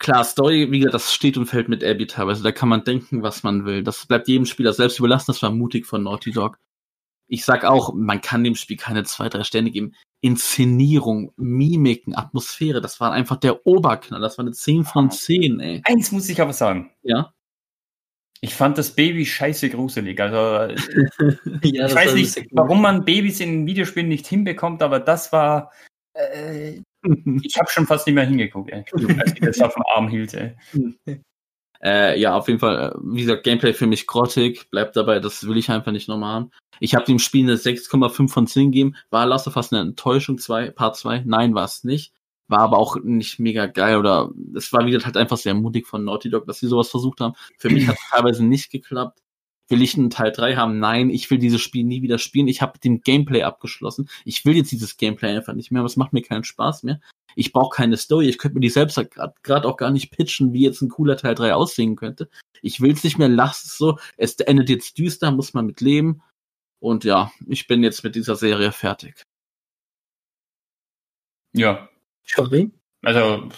klar, 0.01 0.23
Story, 0.25 0.71
wie 0.71 0.79
gesagt, 0.79 0.95
das 0.95 1.13
steht 1.13 1.37
und 1.37 1.45
fällt 1.45 1.69
mit 1.69 1.83
Abby 1.83 2.07
teilweise. 2.07 2.43
Da 2.43 2.51
kann 2.51 2.67
man 2.67 2.83
denken, 2.83 3.23
was 3.23 3.43
man 3.43 3.65
will. 3.65 3.83
Das 3.83 4.05
bleibt 4.05 4.27
jedem 4.27 4.45
Spieler 4.45 4.73
selbst 4.73 4.99
überlassen. 4.99 5.25
Das 5.27 5.41
war 5.41 5.51
mutig 5.51 5.85
von 5.85 6.03
Naughty 6.03 6.31
Dog. 6.31 6.57
Ich 7.27 7.45
sag 7.45 7.63
auch, 7.63 7.93
man 7.93 8.19
kann 8.19 8.43
dem 8.43 8.55
Spiel 8.55 8.75
keine 8.75 9.03
zwei, 9.03 9.29
drei 9.29 9.43
Sterne 9.43 9.71
geben. 9.71 9.93
Inszenierung, 10.19 11.31
Mimiken, 11.37 12.15
Atmosphäre, 12.15 12.81
das 12.81 12.99
war 12.99 13.11
einfach 13.11 13.37
der 13.37 13.65
Oberknall. 13.65 14.19
Das 14.19 14.37
war 14.37 14.43
eine 14.43 14.51
10 14.51 14.83
von 14.83 15.09
10, 15.09 15.59
ey. 15.61 15.81
Eins 15.85 16.11
muss 16.11 16.29
ich 16.29 16.41
aber 16.41 16.53
sagen. 16.53 16.91
Ja. 17.03 17.33
Ich 18.41 18.53
fand 18.53 18.77
das 18.77 18.91
Baby 18.91 19.25
scheiße 19.25 19.69
gruselig. 19.69 20.19
Also, 20.19 20.75
ja, 21.63 21.87
ich 21.87 21.95
weiß 21.95 22.15
nicht, 22.15 22.47
warum 22.51 22.81
man 22.81 23.05
Babys 23.05 23.39
in 23.39 23.65
Videospielen 23.65 24.09
nicht 24.09 24.27
hinbekommt, 24.27 24.81
aber 24.81 24.99
das 24.99 25.31
war, 25.31 25.71
äh, 26.13 26.81
ich 27.43 27.57
habe 27.57 27.69
schon 27.69 27.87
fast 27.87 28.07
nicht 28.07 28.15
mehr 28.15 28.25
hingeguckt, 28.25 28.71
ey, 28.71 28.83
als 29.19 29.33
ich 29.33 29.39
das 29.39 29.61
auf 29.61 29.73
dem 29.73 29.83
Arm 29.95 30.07
hielt. 30.07 30.33
Ey. 30.33 30.55
Äh, 31.83 32.19
ja, 32.19 32.35
auf 32.35 32.47
jeden 32.47 32.59
Fall, 32.59 32.91
äh, 32.91 32.99
wie 33.01 33.21
gesagt, 33.21 33.43
Gameplay 33.43 33.73
für 33.73 33.87
mich 33.87 34.05
grottig, 34.05 34.69
bleibt 34.69 34.95
dabei, 34.95 35.19
das 35.19 35.47
will 35.47 35.57
ich 35.57 35.71
einfach 35.71 35.91
nicht 35.91 36.07
nochmal 36.07 36.35
haben. 36.35 36.51
Ich 36.79 36.93
habe 36.93 37.05
dem 37.05 37.17
Spiel 37.17 37.43
eine 37.43 37.57
6,5 37.57 38.29
von 38.29 38.45
10 38.45 38.71
gegeben. 38.71 38.95
War 39.09 39.25
Last 39.25 39.47
of 39.47 39.55
Us 39.55 39.73
eine 39.73 39.81
Enttäuschung, 39.81 40.37
zwei, 40.37 40.69
Part 40.69 40.95
2? 40.95 41.23
Nein, 41.25 41.55
war 41.55 41.65
es 41.65 41.83
nicht. 41.83 42.13
War 42.47 42.59
aber 42.59 42.77
auch 42.77 42.97
nicht 43.01 43.39
mega 43.39 43.65
geil 43.65 43.97
oder 43.97 44.29
es 44.55 44.71
war 44.73 44.85
wieder 44.85 45.03
halt 45.03 45.17
einfach 45.17 45.37
sehr 45.37 45.53
mutig 45.53 45.87
von 45.87 46.03
Naughty 46.03 46.29
Dog, 46.29 46.45
dass 46.45 46.59
sie 46.59 46.67
sowas 46.67 46.89
versucht 46.89 47.19
haben. 47.19 47.33
Für 47.57 47.69
mich 47.69 47.87
hat 47.87 47.95
es 47.95 48.01
teilweise 48.11 48.45
nicht 48.45 48.71
geklappt. 48.71 49.20
Will 49.71 49.81
ich 49.81 49.97
einen 49.97 50.09
Teil 50.09 50.31
3 50.33 50.57
haben? 50.57 50.79
Nein, 50.79 51.09
ich 51.09 51.31
will 51.31 51.37
dieses 51.37 51.61
Spiel 51.61 51.85
nie 51.85 52.01
wieder 52.01 52.19
spielen. 52.19 52.49
Ich 52.49 52.61
habe 52.61 52.77
den 52.77 53.01
Gameplay 53.01 53.43
abgeschlossen. 53.43 54.09
Ich 54.25 54.43
will 54.43 54.57
jetzt 54.57 54.71
dieses 54.71 54.97
Gameplay 54.97 55.35
einfach 55.35 55.53
nicht 55.53 55.71
mehr, 55.71 55.79
aber 55.79 55.87
es 55.87 55.95
macht 55.95 56.11
mir 56.11 56.21
keinen 56.21 56.43
Spaß 56.43 56.83
mehr. 56.83 56.99
Ich 57.35 57.53
brauche 57.53 57.77
keine 57.77 57.95
Story. 57.95 58.27
Ich 58.27 58.37
könnte 58.37 58.55
mir 58.55 58.61
die 58.61 58.69
selbst 58.69 58.99
gerade 59.43 59.67
auch 59.67 59.77
gar 59.77 59.91
nicht 59.91 60.11
pitchen, 60.11 60.51
wie 60.51 60.65
jetzt 60.65 60.81
ein 60.81 60.89
cooler 60.89 61.15
Teil 61.15 61.35
3 61.35 61.55
aussehen 61.55 61.95
könnte. 61.95 62.29
Ich 62.61 62.81
will 62.81 62.91
es 62.91 63.03
nicht 63.05 63.17
mehr, 63.17 63.29
lass 63.29 63.63
es 63.63 63.77
so. 63.77 63.97
Es 64.17 64.35
endet 64.35 64.69
jetzt 64.69 64.97
düster, 64.97 65.31
muss 65.31 65.53
man 65.53 65.65
mit 65.65 65.79
leben. 65.79 66.21
Und 66.79 67.05
ja, 67.05 67.31
ich 67.47 67.67
bin 67.67 67.81
jetzt 67.81 68.03
mit 68.03 68.15
dieser 68.15 68.35
Serie 68.35 68.73
fertig. 68.73 69.23
Ja. 71.53 71.87
Sorry? 72.25 72.71
Also, 73.03 73.49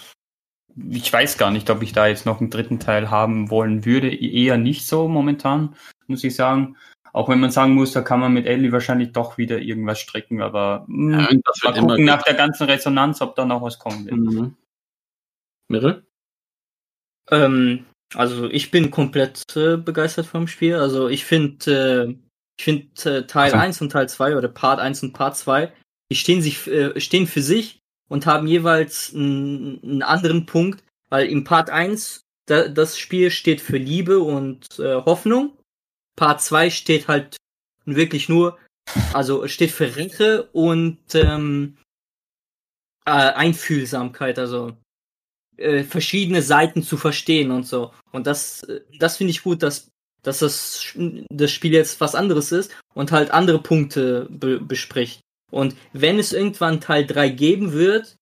ich 0.75 1.11
weiß 1.11 1.37
gar 1.37 1.51
nicht, 1.51 1.69
ob 1.69 1.81
ich 1.81 1.93
da 1.93 2.07
jetzt 2.07 2.25
noch 2.25 2.39
einen 2.39 2.49
dritten 2.49 2.79
Teil 2.79 3.09
haben 3.09 3.49
wollen 3.49 3.85
würde. 3.85 4.13
Eher 4.13 4.57
nicht 4.57 4.85
so 4.85 5.07
momentan, 5.07 5.75
muss 6.07 6.23
ich 6.23 6.35
sagen. 6.35 6.77
Auch 7.13 7.29
wenn 7.29 7.39
man 7.39 7.51
sagen 7.51 7.75
muss, 7.75 7.91
da 7.91 8.01
kann 8.01 8.19
man 8.19 8.33
mit 8.33 8.47
Ellie 8.47 8.71
wahrscheinlich 8.71 9.11
doch 9.11 9.37
wieder 9.37 9.59
irgendwas 9.59 9.99
stricken, 9.99 10.41
aber 10.41 10.83
mh, 10.87 11.29
hm, 11.29 11.41
ja, 11.45 11.71
mal 11.71 11.79
gucken 11.79 12.05
nach 12.05 12.23
der 12.23 12.33
ganzen 12.33 12.65
Resonanz, 12.65 13.21
ob 13.21 13.35
da 13.35 13.45
noch 13.45 13.61
was 13.61 13.77
kommen 13.77 14.05
wird. 14.05 14.15
Mhm. 14.15 14.55
Mirre? 15.69 16.03
Ähm, 17.29 17.85
also 18.15 18.49
ich 18.49 18.71
bin 18.71 18.91
komplett 18.91 19.43
äh, 19.55 19.77
begeistert 19.77 20.25
vom 20.25 20.47
Spiel. 20.47 20.75
Also 20.75 21.07
ich 21.07 21.25
finde, 21.25 22.07
äh, 22.09 22.15
ich 22.57 22.63
finde 22.63 23.17
äh, 23.17 23.27
Teil 23.27 23.51
also. 23.51 23.57
1 23.57 23.81
und 23.81 23.91
Teil 23.91 24.09
2 24.09 24.35
oder 24.35 24.47
Part 24.47 24.79
1 24.79 25.03
und 25.03 25.13
Part 25.13 25.37
2, 25.37 25.71
die 26.11 26.15
stehen 26.15 26.41
sich, 26.41 26.67
äh, 26.67 26.99
stehen 26.99 27.27
für 27.27 27.41
sich 27.41 27.79
und 28.09 28.25
haben 28.25 28.47
jeweils 28.47 29.13
einen, 29.13 29.81
einen 29.83 30.01
anderen 30.03 30.45
Punkt, 30.45 30.83
weil 31.09 31.27
im 31.27 31.43
Part 31.43 31.69
1 31.69 32.21
da, 32.45 32.67
das 32.67 32.97
Spiel 32.97 33.31
steht 33.31 33.61
für 33.61 33.77
Liebe 33.77 34.19
und 34.19 34.79
äh, 34.79 34.95
Hoffnung. 34.95 35.57
Part 36.15 36.41
2 36.41 36.69
steht 36.69 37.07
halt 37.07 37.37
wirklich 37.85 38.29
nur, 38.29 38.57
also 39.13 39.47
steht 39.47 39.71
für 39.71 39.95
Rache 39.97 40.43
und 40.51 40.99
ähm, 41.13 41.77
äh, 43.05 43.11
Einfühlsamkeit, 43.11 44.39
also 44.39 44.77
äh, 45.57 45.83
verschiedene 45.83 46.41
Seiten 46.41 46.83
zu 46.83 46.97
verstehen 46.97 47.51
und 47.51 47.67
so. 47.67 47.93
Und 48.11 48.27
das, 48.27 48.63
äh, 48.63 48.81
das 48.99 49.17
finde 49.17 49.31
ich 49.31 49.43
gut, 49.43 49.63
dass, 49.63 49.89
dass 50.21 50.39
das, 50.39 50.95
das 51.29 51.51
Spiel 51.51 51.73
jetzt 51.73 51.99
was 52.01 52.15
anderes 52.15 52.51
ist 52.51 52.71
und 52.93 53.11
halt 53.11 53.31
andere 53.31 53.61
Punkte 53.61 54.27
be 54.29 54.59
bespricht. 54.59 55.21
Und 55.51 55.75
wenn 55.91 56.17
es 56.17 56.33
irgendwann 56.33 56.81
Teil 56.81 57.05
3 57.05 57.29
geben 57.29 57.73
wird, 57.73 58.15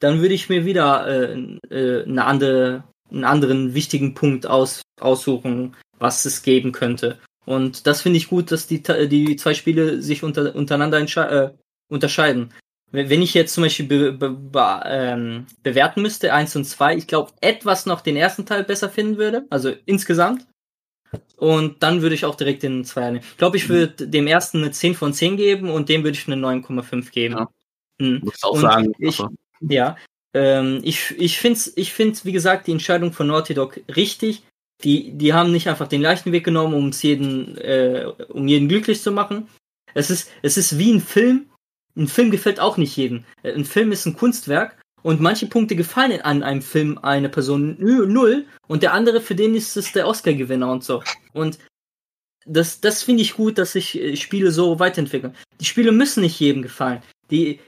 dann 0.00 0.20
würde 0.20 0.34
ich 0.34 0.48
mir 0.48 0.66
wieder 0.66 1.06
äh, 1.06 1.58
äh, 1.70 2.04
eine 2.04 2.24
andere, 2.24 2.84
einen 3.10 3.24
anderen 3.24 3.74
wichtigen 3.74 4.14
Punkt 4.14 4.46
aus, 4.46 4.82
aussuchen, 5.00 5.74
was 5.98 6.24
es 6.26 6.42
geben 6.42 6.72
könnte. 6.72 7.18
Und 7.46 7.86
das 7.86 8.02
finde 8.02 8.18
ich 8.18 8.28
gut, 8.28 8.52
dass 8.52 8.66
die, 8.66 8.82
die 8.82 9.36
zwei 9.36 9.54
Spiele 9.54 10.02
sich 10.02 10.22
unter, 10.22 10.54
untereinander 10.54 11.00
äh, 11.00 11.52
unterscheiden. 11.88 12.52
Wenn 12.92 13.22
ich 13.22 13.34
jetzt 13.34 13.54
zum 13.54 13.64
Beispiel 13.64 13.86
be, 13.86 14.12
be, 14.12 14.30
be, 14.30 14.80
ähm, 14.84 15.46
bewerten 15.62 16.02
müsste, 16.02 16.32
eins 16.32 16.54
und 16.54 16.64
zwei, 16.64 16.96
ich 16.96 17.06
glaube, 17.06 17.32
etwas 17.40 17.86
noch 17.86 18.00
den 18.00 18.16
ersten 18.16 18.46
Teil 18.46 18.64
besser 18.64 18.88
finden 18.90 19.16
würde, 19.16 19.44
also 19.50 19.72
insgesamt. 19.86 20.46
Und 21.36 21.82
dann 21.82 22.02
würde 22.02 22.14
ich 22.14 22.24
auch 22.24 22.34
direkt 22.34 22.62
den 22.62 22.84
Zweier 22.84 23.12
nehmen. 23.12 23.24
Ich 23.28 23.36
glaube, 23.36 23.56
ich 23.56 23.68
würde 23.68 24.08
dem 24.08 24.26
ersten 24.26 24.58
eine 24.58 24.70
10 24.70 24.94
von 24.94 25.12
10 25.12 25.36
geben 25.36 25.70
und 25.70 25.88
dem 25.88 26.04
würde 26.04 26.16
ich 26.16 26.26
eine 26.26 26.36
9,5 26.36 27.10
geben. 27.10 27.34
Ja. 27.34 27.48
Hm. 28.00 28.20
Muss 28.22 28.42
auch 28.42 28.52
und 28.52 28.60
sagen. 28.60 28.92
Ich, 28.98 29.22
ja. 29.60 29.96
Ähm, 30.34 30.80
ich 30.82 31.14
ich 31.16 31.38
finde, 31.38 31.60
ich 31.76 31.92
find, 31.92 32.24
wie 32.24 32.32
gesagt, 32.32 32.66
die 32.66 32.72
Entscheidung 32.72 33.12
von 33.12 33.26
Naughty 33.26 33.54
Dog 33.54 33.80
richtig. 33.94 34.42
Die, 34.84 35.12
die 35.12 35.32
haben 35.32 35.52
nicht 35.52 35.68
einfach 35.68 35.88
den 35.88 36.02
leichten 36.02 36.32
Weg 36.32 36.44
genommen, 36.44 36.74
um 36.74 36.90
jeden, 36.90 37.56
äh, 37.58 38.06
um 38.28 38.46
jeden 38.46 38.68
glücklich 38.68 39.00
zu 39.02 39.10
machen. 39.10 39.48
Es 39.94 40.10
ist, 40.10 40.30
es 40.42 40.56
ist 40.56 40.78
wie 40.78 40.92
ein 40.92 41.00
Film. 41.00 41.46
Ein 41.96 42.08
Film 42.08 42.30
gefällt 42.30 42.60
auch 42.60 42.76
nicht 42.76 42.94
jedem. 42.96 43.24
Ein 43.42 43.64
Film 43.64 43.90
ist 43.90 44.04
ein 44.04 44.16
Kunstwerk 44.16 44.78
und 45.02 45.20
manche 45.20 45.46
Punkte 45.46 45.76
gefallen 45.76 46.20
an 46.20 46.42
einem 46.42 46.60
Film 46.60 46.98
einer 46.98 47.28
Person 47.28 47.76
null 47.78 48.44
und 48.66 48.82
der 48.82 48.92
andere, 48.92 49.22
für 49.22 49.34
den 49.34 49.54
ist 49.54 49.76
es 49.76 49.92
der 49.92 50.06
Oscar-Gewinner 50.06 50.70
und 50.70 50.84
so. 50.84 51.02
Und 51.32 51.58
das, 52.44 52.80
das 52.80 53.02
finde 53.02 53.22
ich 53.22 53.34
gut, 53.34 53.58
dass 53.58 53.72
sich 53.72 54.00
äh, 54.00 54.16
Spiele 54.16 54.50
so 54.50 54.78
weiterentwickeln. 54.78 55.34
Die 55.60 55.64
Spiele 55.64 55.92
müssen 55.92 56.22
nicht 56.22 56.38
jedem 56.38 56.62
gefallen. 56.62 57.02
Die, 57.30 57.60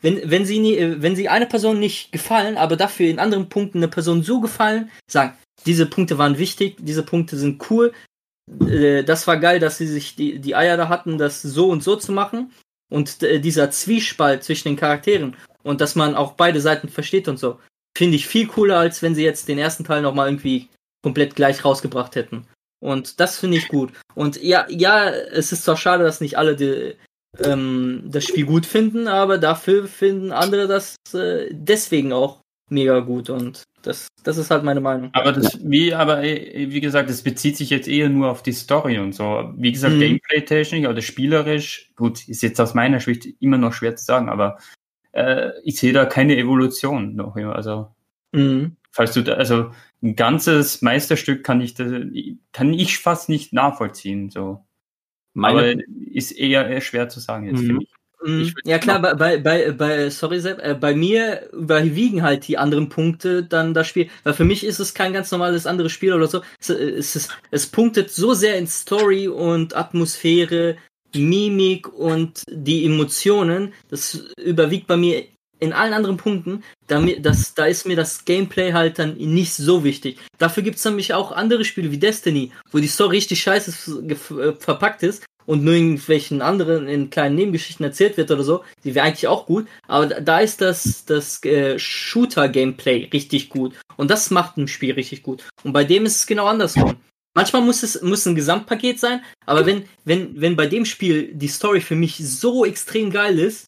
wenn, 0.00 0.30
wenn 0.30 0.46
sie 0.46 0.58
nie, 0.58 0.76
äh, 0.76 1.02
wenn 1.02 1.16
sie 1.16 1.28
einer 1.28 1.46
Person 1.46 1.78
nicht 1.78 2.12
gefallen, 2.12 2.56
aber 2.56 2.76
dafür 2.76 3.08
in 3.08 3.18
anderen 3.18 3.48
Punkten 3.48 3.78
eine 3.78 3.88
Person 3.88 4.22
so 4.22 4.40
gefallen, 4.40 4.90
sagen, 5.10 5.34
diese 5.64 5.86
Punkte 5.86 6.18
waren 6.18 6.38
wichtig, 6.38 6.76
diese 6.78 7.02
Punkte 7.02 7.36
sind 7.36 7.70
cool, 7.70 7.92
äh, 8.60 9.02
das 9.04 9.26
war 9.26 9.38
geil, 9.38 9.60
dass 9.60 9.78
sie 9.78 9.86
sich 9.86 10.16
die, 10.16 10.38
die 10.38 10.54
Eier 10.54 10.76
da 10.76 10.88
hatten, 10.88 11.18
das 11.18 11.42
so 11.42 11.68
und 11.68 11.82
so 11.82 11.96
zu 11.96 12.12
machen. 12.12 12.52
Und 12.88 13.20
dieser 13.20 13.72
Zwiespalt 13.72 14.44
zwischen 14.44 14.68
den 14.68 14.76
Charakteren 14.76 15.36
und 15.64 15.80
dass 15.80 15.96
man 15.96 16.14
auch 16.14 16.34
beide 16.34 16.60
Seiten 16.60 16.88
versteht 16.88 17.26
und 17.26 17.36
so. 17.36 17.58
Finde 17.98 18.14
ich 18.14 18.28
viel 18.28 18.46
cooler, 18.46 18.78
als 18.78 19.02
wenn 19.02 19.16
sie 19.16 19.24
jetzt 19.24 19.48
den 19.48 19.58
ersten 19.58 19.82
Teil 19.82 20.02
nochmal 20.02 20.28
irgendwie 20.28 20.68
komplett 21.02 21.34
gleich 21.34 21.64
rausgebracht 21.64 22.14
hätten. 22.14 22.46
Und 22.78 23.18
das 23.18 23.38
finde 23.38 23.56
ich 23.56 23.66
gut. 23.66 23.92
Und 24.14 24.40
ja, 24.40 24.66
ja, 24.68 25.08
es 25.10 25.50
ist 25.50 25.64
zwar 25.64 25.76
schade, 25.76 26.04
dass 26.04 26.20
nicht 26.20 26.38
alle 26.38 26.54
die, 26.54 26.94
ähm, 27.44 28.04
das 28.06 28.24
Spiel 28.24 28.46
gut 28.46 28.66
finden, 28.66 29.08
aber 29.08 29.38
dafür 29.38 29.86
finden 29.86 30.32
andere 30.32 30.66
das 30.66 30.96
äh, 31.14 31.48
deswegen 31.52 32.12
auch 32.12 32.40
mega 32.70 33.00
gut 33.00 33.30
und 33.30 33.62
das, 33.82 34.08
das 34.24 34.36
ist 34.36 34.50
halt 34.50 34.64
meine 34.64 34.80
Meinung. 34.80 35.10
Aber 35.12 35.32
das, 35.32 35.58
wie, 35.62 35.94
aber 35.94 36.24
äh, 36.24 36.70
wie 36.70 36.80
gesagt, 36.80 37.08
das 37.08 37.22
bezieht 37.22 37.56
sich 37.56 37.70
jetzt 37.70 37.86
eher 37.86 38.08
nur 38.08 38.30
auf 38.30 38.42
die 38.42 38.52
Story 38.52 38.98
und 38.98 39.14
so. 39.14 39.52
Wie 39.56 39.70
gesagt, 39.70 39.94
mhm. 39.94 40.00
Gameplay-technisch 40.00 40.88
oder 40.88 41.00
spielerisch, 41.00 41.92
gut, 41.94 42.28
ist 42.28 42.42
jetzt 42.42 42.60
aus 42.60 42.74
meiner 42.74 42.98
Sicht 42.98 43.26
immer 43.40 43.58
noch 43.58 43.72
schwer 43.72 43.94
zu 43.94 44.04
sagen, 44.04 44.28
aber 44.28 44.58
äh, 45.12 45.50
ich 45.62 45.78
sehe 45.78 45.92
da 45.92 46.04
keine 46.04 46.36
Evolution 46.36 47.14
noch. 47.14 47.36
Also, 47.36 47.94
mhm. 48.32 48.76
falls 48.90 49.12
du 49.12 49.22
da, 49.22 49.34
also 49.34 49.70
ein 50.02 50.16
ganzes 50.16 50.82
Meisterstück 50.82 51.44
kann 51.44 51.60
ich, 51.60 51.74
da, 51.74 51.84
kann 52.52 52.72
ich 52.74 52.98
fast 52.98 53.28
nicht 53.28 53.52
nachvollziehen. 53.52 54.30
So. 54.30 54.65
Meine 55.36 55.58
Aber 55.58 55.82
ist 56.12 56.32
eher, 56.32 56.66
eher 56.66 56.80
schwer 56.80 57.08
zu 57.10 57.20
sagen 57.20 57.46
jetzt, 57.46 57.60
mhm. 57.62 57.66
finde 57.66 57.82
ich. 57.82 57.90
Mhm. 58.24 58.54
Ja 58.64 58.78
klar, 58.78 59.00
bei, 59.00 59.36
bei, 59.36 59.70
bei, 59.70 60.08
sorry 60.08 60.40
Sepp, 60.40 60.58
äh, 60.64 60.74
bei 60.74 60.94
mir 60.94 61.50
überwiegen 61.52 62.22
halt 62.22 62.48
die 62.48 62.56
anderen 62.56 62.88
Punkte 62.88 63.44
dann 63.44 63.74
das 63.74 63.86
Spiel. 63.86 64.08
Weil 64.24 64.32
für 64.32 64.44
mich 64.44 64.64
ist 64.64 64.80
es 64.80 64.94
kein 64.94 65.12
ganz 65.12 65.30
normales 65.30 65.66
anderes 65.66 65.92
Spiel 65.92 66.14
oder 66.14 66.26
so. 66.26 66.40
Es, 66.58 66.70
es, 66.70 67.16
es, 67.16 67.28
es 67.50 67.66
punktet 67.66 68.10
so 68.10 68.32
sehr 68.32 68.56
in 68.56 68.66
Story 68.66 69.28
und 69.28 69.76
Atmosphäre, 69.76 70.76
Mimik 71.14 71.92
und 71.92 72.42
die 72.50 72.86
Emotionen, 72.86 73.74
das 73.90 74.24
überwiegt 74.38 74.86
bei 74.86 74.96
mir 74.96 75.24
in 75.58 75.72
allen 75.72 75.92
anderen 75.92 76.16
Punkten, 76.16 76.62
damit, 76.86 77.24
das, 77.24 77.54
da 77.54 77.66
ist 77.66 77.86
mir 77.86 77.96
das 77.96 78.24
Gameplay 78.24 78.72
halt 78.72 78.98
dann 78.98 79.16
nicht 79.16 79.54
so 79.54 79.84
wichtig. 79.84 80.18
Dafür 80.38 80.62
gibt's 80.62 80.84
nämlich 80.84 81.14
auch 81.14 81.32
andere 81.32 81.64
Spiele 81.64 81.90
wie 81.90 81.98
Destiny, 81.98 82.52
wo 82.70 82.78
die 82.78 82.86
Story 82.86 83.16
richtig 83.16 83.42
scheiße 83.42 84.02
äh, 84.08 84.52
verpackt 84.58 85.02
ist 85.02 85.24
und 85.46 85.64
nur 85.64 85.74
irgendwelchen 85.74 86.42
anderen 86.42 86.88
in 86.88 87.08
kleinen 87.08 87.36
Nebengeschichten 87.36 87.84
erzählt 87.84 88.16
wird 88.16 88.30
oder 88.30 88.42
so, 88.42 88.64
die 88.84 88.94
wäre 88.94 89.06
eigentlich 89.06 89.28
auch 89.28 89.46
gut, 89.46 89.66
aber 89.86 90.06
da 90.06 90.40
ist 90.40 90.60
das, 90.60 91.04
das 91.06 91.42
äh, 91.44 91.78
Shooter-Gameplay 91.78 93.08
richtig 93.12 93.48
gut 93.48 93.74
und 93.96 94.10
das 94.10 94.30
macht 94.30 94.56
ein 94.56 94.68
Spiel 94.68 94.94
richtig 94.94 95.22
gut. 95.22 95.44
Und 95.62 95.72
bei 95.72 95.84
dem 95.84 96.04
ist 96.04 96.16
es 96.16 96.26
genau 96.26 96.46
andersrum. 96.46 96.96
Manchmal 97.34 97.62
muss 97.62 97.82
es 97.82 98.00
muss 98.00 98.26
ein 98.26 98.34
Gesamtpaket 98.34 98.98
sein, 98.98 99.22
aber 99.44 99.66
wenn, 99.66 99.84
wenn, 100.04 100.40
wenn 100.40 100.56
bei 100.56 100.66
dem 100.66 100.84
Spiel 100.84 101.34
die 101.34 101.48
Story 101.48 101.80
für 101.80 101.94
mich 101.94 102.16
so 102.16 102.64
extrem 102.64 103.10
geil 103.10 103.38
ist, 103.38 103.66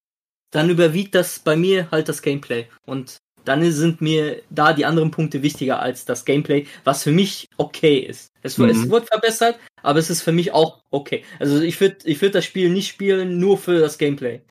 dann 0.50 0.70
überwiegt 0.70 1.14
das 1.14 1.38
bei 1.38 1.56
mir 1.56 1.90
halt 1.90 2.08
das 2.08 2.22
Gameplay. 2.22 2.66
Und 2.86 3.18
dann 3.44 3.70
sind 3.72 4.00
mir 4.00 4.42
da 4.50 4.72
die 4.72 4.84
anderen 4.84 5.10
Punkte 5.10 5.42
wichtiger 5.42 5.80
als 5.80 6.04
das 6.04 6.24
Gameplay, 6.24 6.66
was 6.84 7.02
für 7.02 7.12
mich 7.12 7.48
okay 7.56 7.98
ist. 7.98 8.30
Es, 8.42 8.58
mhm. 8.58 8.68
es 8.68 8.90
wird 8.90 9.08
verbessert, 9.08 9.58
aber 9.82 9.98
es 9.98 10.10
ist 10.10 10.22
für 10.22 10.32
mich 10.32 10.52
auch 10.52 10.82
okay. 10.90 11.24
Also 11.38 11.60
ich 11.60 11.80
würde 11.80 11.96
ich 12.04 12.20
würd 12.20 12.34
das 12.34 12.44
Spiel 12.44 12.68
nicht 12.68 12.88
spielen, 12.88 13.38
nur 13.38 13.56
für 13.56 13.80
das 13.80 13.98
Gameplay. 13.98 14.42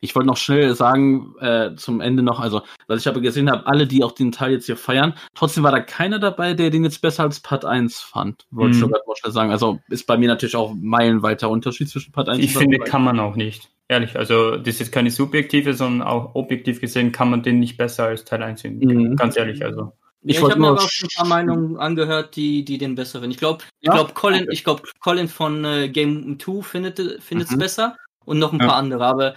Ich 0.00 0.14
wollte 0.14 0.26
noch 0.26 0.36
schnell 0.36 0.74
sagen, 0.74 1.34
äh, 1.40 1.74
zum 1.76 2.02
Ende 2.02 2.22
noch, 2.22 2.38
also, 2.38 2.60
was 2.88 3.00
ich 3.00 3.08
aber 3.08 3.22
gesehen 3.22 3.50
habe, 3.50 3.66
alle, 3.66 3.86
die 3.86 4.04
auch 4.04 4.12
den 4.12 4.32
Teil 4.32 4.52
jetzt 4.52 4.66
hier 4.66 4.76
feiern, 4.76 5.14
trotzdem 5.34 5.62
war 5.62 5.72
da 5.72 5.80
keiner 5.80 6.18
dabei, 6.18 6.52
der 6.52 6.68
den 6.68 6.84
jetzt 6.84 7.00
besser 7.00 7.22
als 7.22 7.40
Part 7.40 7.64
1 7.64 8.00
fand. 8.00 8.44
Wollte 8.50 8.76
mhm. 8.76 8.84
ich 8.84 8.90
mal 8.90 9.16
schnell 9.18 9.32
sagen. 9.32 9.50
Also 9.50 9.80
ist 9.88 10.06
bei 10.06 10.18
mir 10.18 10.28
natürlich 10.28 10.56
auch 10.56 10.74
meilenweiter 10.78 11.48
Unterschied 11.48 11.88
zwischen 11.88 12.12
Part 12.12 12.28
1 12.28 12.38
ich 12.38 12.48
und 12.48 12.52
Part 12.52 12.64
2. 12.64 12.70
Ich 12.70 12.72
finde, 12.72 12.90
kann 12.90 13.02
man 13.02 13.18
auch 13.18 13.34
nicht. 13.34 13.70
Ehrlich, 13.88 14.16
also 14.16 14.56
das 14.56 14.74
ist 14.74 14.78
jetzt 14.80 14.92
keine 14.92 15.10
subjektive, 15.10 15.74
sondern 15.74 16.06
auch 16.06 16.34
objektiv 16.34 16.80
gesehen 16.80 17.12
kann 17.12 17.30
man 17.30 17.42
den 17.42 17.60
nicht 17.60 17.76
besser 17.76 18.04
als 18.04 18.24
Teil 18.24 18.42
1 18.42 18.62
finden. 18.62 18.86
Mhm. 18.86 19.16
Ganz 19.16 19.36
ehrlich, 19.36 19.64
also. 19.64 19.92
Ich, 20.22 20.36
ja, 20.36 20.42
ich 20.42 20.50
habe 20.50 20.60
mir 20.60 20.68
aber 20.68 20.82
auch 20.82 20.90
ein 21.02 21.08
paar 21.14 21.26
Meinungen 21.26 21.76
angehört, 21.76 22.34
die, 22.34 22.64
die 22.64 22.78
den 22.78 22.94
besseren. 22.94 23.30
Ich 23.30 23.36
glaube, 23.36 23.62
ich 23.80 23.88
ja? 23.88 23.92
glaube 23.92 24.14
Colin, 24.14 24.46
ich 24.50 24.64
glaube 24.64 24.82
Colin 25.00 25.28
von 25.28 25.64
äh, 25.66 25.90
Game 25.90 26.38
2 26.40 26.62
findet 26.62 26.98
es 26.98 27.50
mhm. 27.50 27.58
besser 27.58 27.96
und 28.24 28.38
noch 28.38 28.54
ein 28.54 28.60
ja. 28.60 28.66
paar 28.66 28.76
andere. 28.76 29.04
Aber 29.04 29.34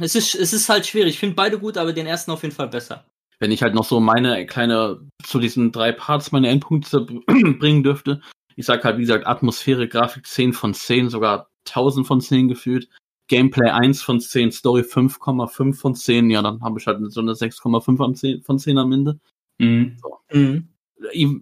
es 0.00 0.14
ist, 0.14 0.34
es 0.34 0.52
ist 0.52 0.68
halt 0.68 0.86
schwierig. 0.86 1.14
Ich 1.14 1.18
finde 1.18 1.34
beide 1.34 1.58
gut, 1.58 1.78
aber 1.78 1.94
den 1.94 2.06
ersten 2.06 2.30
auf 2.32 2.42
jeden 2.42 2.54
Fall 2.54 2.68
besser. 2.68 3.06
Wenn 3.38 3.50
ich 3.50 3.62
halt 3.62 3.74
noch 3.74 3.84
so 3.84 3.98
meine 3.98 4.44
kleine, 4.44 5.00
zu 5.22 5.38
diesen 5.38 5.72
drei 5.72 5.92
Parts 5.92 6.32
meine 6.32 6.48
Endpunkte 6.48 7.00
bringen 7.58 7.82
dürfte. 7.82 8.20
Ich 8.56 8.66
sag 8.66 8.84
halt, 8.84 8.96
wie 8.96 9.02
gesagt, 9.02 9.26
Atmosphäre, 9.26 9.88
Grafik 9.88 10.26
10 10.26 10.52
von 10.52 10.74
10, 10.74 11.08
sogar 11.08 11.48
1000 11.66 12.06
von 12.06 12.20
10 12.20 12.48
gefühlt. 12.48 12.88
Gameplay 13.28 13.70
1 13.70 14.02
von 14.02 14.20
10, 14.20 14.52
Story 14.52 14.82
5,5 14.82 15.74
von 15.74 15.94
10. 15.94 16.30
Ja, 16.30 16.42
dann 16.42 16.60
habe 16.62 16.78
ich 16.78 16.86
halt 16.86 17.00
so 17.10 17.20
eine 17.20 17.32
6,5 17.32 18.42
von 18.44 18.58
10 18.58 18.78
am 18.78 18.92
Ende. 18.92 19.18
Mhm. 19.58 19.96
So. 20.00 20.18
Mhm. 20.32 20.68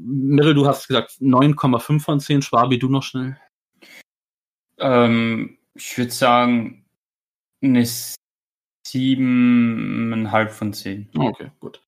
Mirel, 0.01 0.55
du 0.55 0.66
hast 0.66 0.89
gesagt 0.89 1.20
9,5 1.20 2.01
von 2.01 2.20
10. 2.20 2.43
Schwabi, 2.43 2.78
du 2.78 2.89
noch 2.89 3.02
schnell? 3.02 3.36
Ähm, 4.78 5.59
ich 5.74 5.97
würde 5.97 6.11
sagen 6.11 6.85
eine 7.62 7.86
siebeneinhalb 8.86 10.52
von 10.52 10.73
zehn. 10.73 11.09
Okay, 11.16 11.51
gut. 11.61 11.81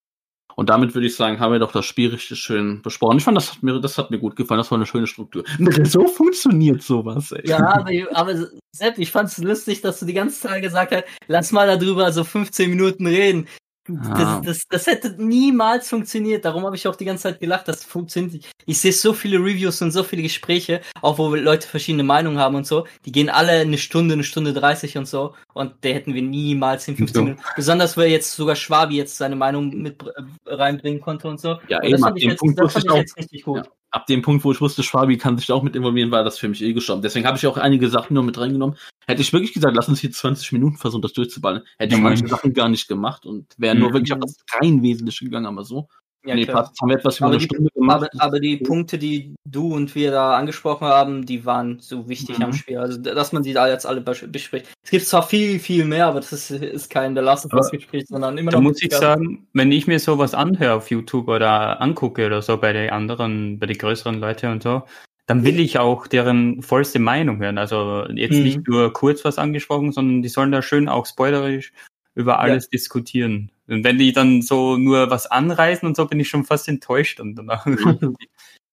Und 0.59 0.71
damit 0.71 0.95
würde 0.95 1.07
ich 1.07 1.15
sagen, 1.15 1.39
haben 1.39 1.53
wir 1.53 1.59
doch 1.59 1.73
das 1.73 1.85
Spiel 1.85 2.11
richtig 2.11 2.39
schön 2.39 2.81
besprochen. 2.81 3.19
Ich 3.19 3.25
fand, 3.25 3.37
das 3.37 3.53
hat 3.53 3.63
mir, 3.63 3.79
das 3.79 3.99
hat 3.99 4.11
mir 4.11 4.19
gut 4.19 4.37
gefallen. 4.37 4.59
Das 4.59 4.71
war 4.71 4.79
eine 4.79 4.87
schöne 4.87 5.07
Struktur. 5.07 5.45
So 5.85 6.07
funktioniert 6.07 6.83
sowas, 6.83 7.31
ey. 7.33 7.47
Ja, 7.47 7.59
aber, 7.59 7.91
aber 8.13 8.49
Sepp, 8.75 8.99
ich 8.99 9.13
fand 9.13 9.29
es 9.29 9.39
lustig, 9.39 9.83
dass 9.83 10.01
du 10.01 10.07
die 10.07 10.15
ganze 10.15 10.41
Zeit 10.41 10.63
gesagt 10.63 10.93
hast, 10.93 11.05
lass 11.29 11.53
mal 11.53 11.67
darüber 11.67 12.11
so 12.11 12.25
15 12.25 12.71
Minuten 12.71 13.07
reden. 13.07 13.47
Das, 13.89 14.43
das, 14.43 14.69
das 14.69 14.87
hätte 14.87 15.15
niemals 15.19 15.89
funktioniert. 15.89 16.45
Darum 16.45 16.65
habe 16.65 16.77
ich 16.77 16.87
auch 16.89 16.97
die 16.97 17.05
ganze 17.05 17.25
Zeit 17.25 17.41
gelacht, 17.41 17.69
das 17.69 17.85
funktioniert 17.85 18.33
nicht. 18.35 18.51
Ich 18.67 18.81
sehe 18.81 18.93
so 18.93 19.13
viele 19.13 19.39
Reviews 19.39 19.81
und 19.83 19.93
so 19.93 20.03
viele 20.03 20.23
Gespräche, 20.23 20.81
auch 21.03 21.19
wo 21.19 21.35
Leute 21.35 21.69
verschiedene 21.69 22.03
Meinungen 22.03 22.39
haben 22.39 22.57
und 22.57 22.67
so. 22.67 22.87
Die 23.05 23.13
gehen 23.13 23.29
alle 23.29 23.53
eine 23.53 23.79
Stunde, 23.79 24.15
eine 24.15 24.25
Stunde 24.25 24.53
30 24.53 24.99
und 24.99 25.07
so. 25.07 25.35
Und 25.55 25.73
der 25.85 25.95
hätten 25.95 26.15
wir 26.15 26.23
niemals 26.23 26.89
in 26.89 26.97
15 26.97 27.15
So. 27.15 27.23
Minuten. 27.25 27.43
Besonders 27.55 27.97
weil 27.97 28.09
jetzt 28.09 28.33
sogar 28.33 28.57
Schwabi 28.57 28.97
jetzt 28.97 29.17
seine 29.17 29.37
Meinung 29.37 29.71
mit 29.71 30.03
äh, 30.03 30.55
reinbringen 30.55 31.01
konnte 31.01 31.29
und 31.29 31.41
so. 31.41 31.59
Ja, 31.69 31.79
Und 31.79 31.85
eben, 31.85 31.93
das 31.93 32.03
ab 32.03 32.09
fand 32.09 32.19
ich 32.19 32.25
jetzt, 32.25 32.43
das 32.57 32.73
fand 32.73 32.85
ich 32.85 32.93
jetzt 32.95 33.17
richtig 33.17 33.43
gut. 33.45 33.57
Ja. 33.59 33.65
Ab 33.93 34.07
dem 34.07 34.21
Punkt, 34.23 34.45
wo 34.45 34.53
ich 34.53 34.61
wusste, 34.61 34.83
Schwabi 34.83 35.17
kann 35.17 35.39
sich 35.39 35.47
da 35.47 35.55
auch 35.55 35.63
mit 35.63 35.77
involvieren, 35.77 36.11
war 36.11 36.25
das 36.25 36.39
für 36.39 36.49
mich 36.49 36.63
eh 36.63 36.73
gestorben. 36.73 37.03
Deswegen 37.03 37.27
habe 37.27 37.37
ich 37.39 37.47
auch 37.47 37.57
einige 37.57 37.89
Sachen 37.89 38.15
nur 38.15 38.25
mit 38.25 38.37
reingenommen. 38.39 38.77
Hätte 39.07 39.23
ich 39.23 39.33
wirklich 39.33 39.53
gesagt, 39.55 39.77
lass 39.77 39.89
uns 39.89 40.01
hier 40.01 40.11
20 40.11 40.53
Minuten 40.53 40.77
versuchen, 40.77 41.03
das 41.03 41.13
durchzuballen, 41.13 41.63
hätte 41.79 41.95
ich 41.95 41.99
Ja, 41.99 42.05
manche 42.05 42.23
Mann. 42.25 42.31
Sachen 42.31 42.53
gar 42.53 42.69
nicht 42.69 42.89
gemacht 42.89 43.25
und 43.25 43.55
wäre 43.59 43.77
nur 43.77 43.91
Mhm. 43.91 43.95
wirklich 43.95 44.13
auf 44.13 44.19
das 44.21 44.37
rein 44.61 44.83
Wesentliche 44.83 45.25
gegangen, 45.25 45.47
aber 45.47 45.65
so. 45.65 45.89
Ja, 46.27 46.35
nee, 46.35 46.45
klar. 46.45 46.65
passt. 46.65 46.81
haben 46.81 46.89
wir 46.89 46.97
etwas 46.97 47.19
über 47.19 47.27
Aber 47.27 47.35
eine 47.35 47.39
die- 47.39 47.45
Stunde 47.47 47.71
gemacht. 47.75 48.09
Aber, 48.15 48.25
aber 48.25 48.41
die 48.41 48.57
Punkte, 48.59 48.99
die 48.99 49.35
du 49.45 49.75
und 49.75 49.95
wir 49.95 50.11
da 50.11 50.37
angesprochen 50.37 50.87
haben, 50.87 51.25
die 51.25 51.45
waren 51.47 51.79
so 51.81 52.09
wichtig 52.09 52.39
Mhm. 52.39 52.45
am 52.47 52.53
Spiel. 52.53 52.79
Also, 52.79 53.01
dass 53.01 53.33
man 53.33 53.43
die 53.43 53.53
da 53.53 53.69
jetzt 53.69 53.87
alle 53.87 54.01
bes- 54.01 54.27
bespricht. 54.27 54.67
Es 54.85 54.91
gibt 54.91 55.07
zwar 55.07 55.23
viel, 55.23 55.59
viel 55.59 55.85
mehr, 55.85 56.07
aber 56.07 56.21
das 56.21 56.33
ist, 56.33 56.51
ist 56.51 56.91
kein 56.91 57.15
The 57.15 57.21
Last 57.23 57.47
of 57.47 57.53
Us 57.55 57.71
Gespräch, 57.71 58.05
sondern 58.09 58.37
immer 58.39 58.51
Da 58.51 58.59
noch. 58.59 58.65
muss 58.65 58.83
ich 58.83 58.93
sagen, 58.93 59.47
wenn 59.53 59.71
ich 59.73 59.87
mir 59.87 59.99
sowas 59.99 60.35
anhöre 60.35 60.75
auf 60.75 60.91
YouTube 60.91 61.29
oder 61.29 61.81
angucke 61.81 62.27
oder 62.27 62.43
so 62.43 62.57
bei 62.57 62.73
den 62.73 62.91
anderen, 62.91 63.59
bei 63.59 63.67
den 63.67 63.79
größeren 63.79 64.21
Leuten 64.21 64.51
und 64.53 64.63
so, 64.63 64.83
dann 65.29 65.45
will 65.45 65.59
ich 65.59 65.79
auch 65.81 66.07
deren 66.07 66.63
vollste 66.63 67.01
Meinung 67.01 67.39
hören. 67.41 67.59
Also 67.59 68.05
jetzt 68.15 68.37
Mhm. 68.37 68.43
nicht 68.45 68.69
nur 68.69 68.93
kurz 68.93 69.25
was 69.25 69.39
angesprochen, 69.39 69.91
sondern 69.93 70.23
die 70.23 70.29
sollen 70.29 70.53
da 70.53 70.63
schön 70.63 70.89
auch 70.89 71.05
spoilerisch 71.07 71.73
über 72.17 72.41
alles 72.41 72.69
diskutieren. 72.69 73.53
Und 73.69 73.85
wenn 73.85 73.99
die 73.99 74.13
dann 74.13 74.43
so 74.43 74.77
nur 74.77 75.11
was 75.11 75.27
anreißen 75.27 75.87
und 75.87 75.97
so, 75.97 76.07
bin 76.07 76.19
ich 76.19 76.29
schon 76.29 76.45
fast 76.45 76.67
enttäuscht. 76.69 77.21
Und 77.21 77.37
danach, 77.37 77.65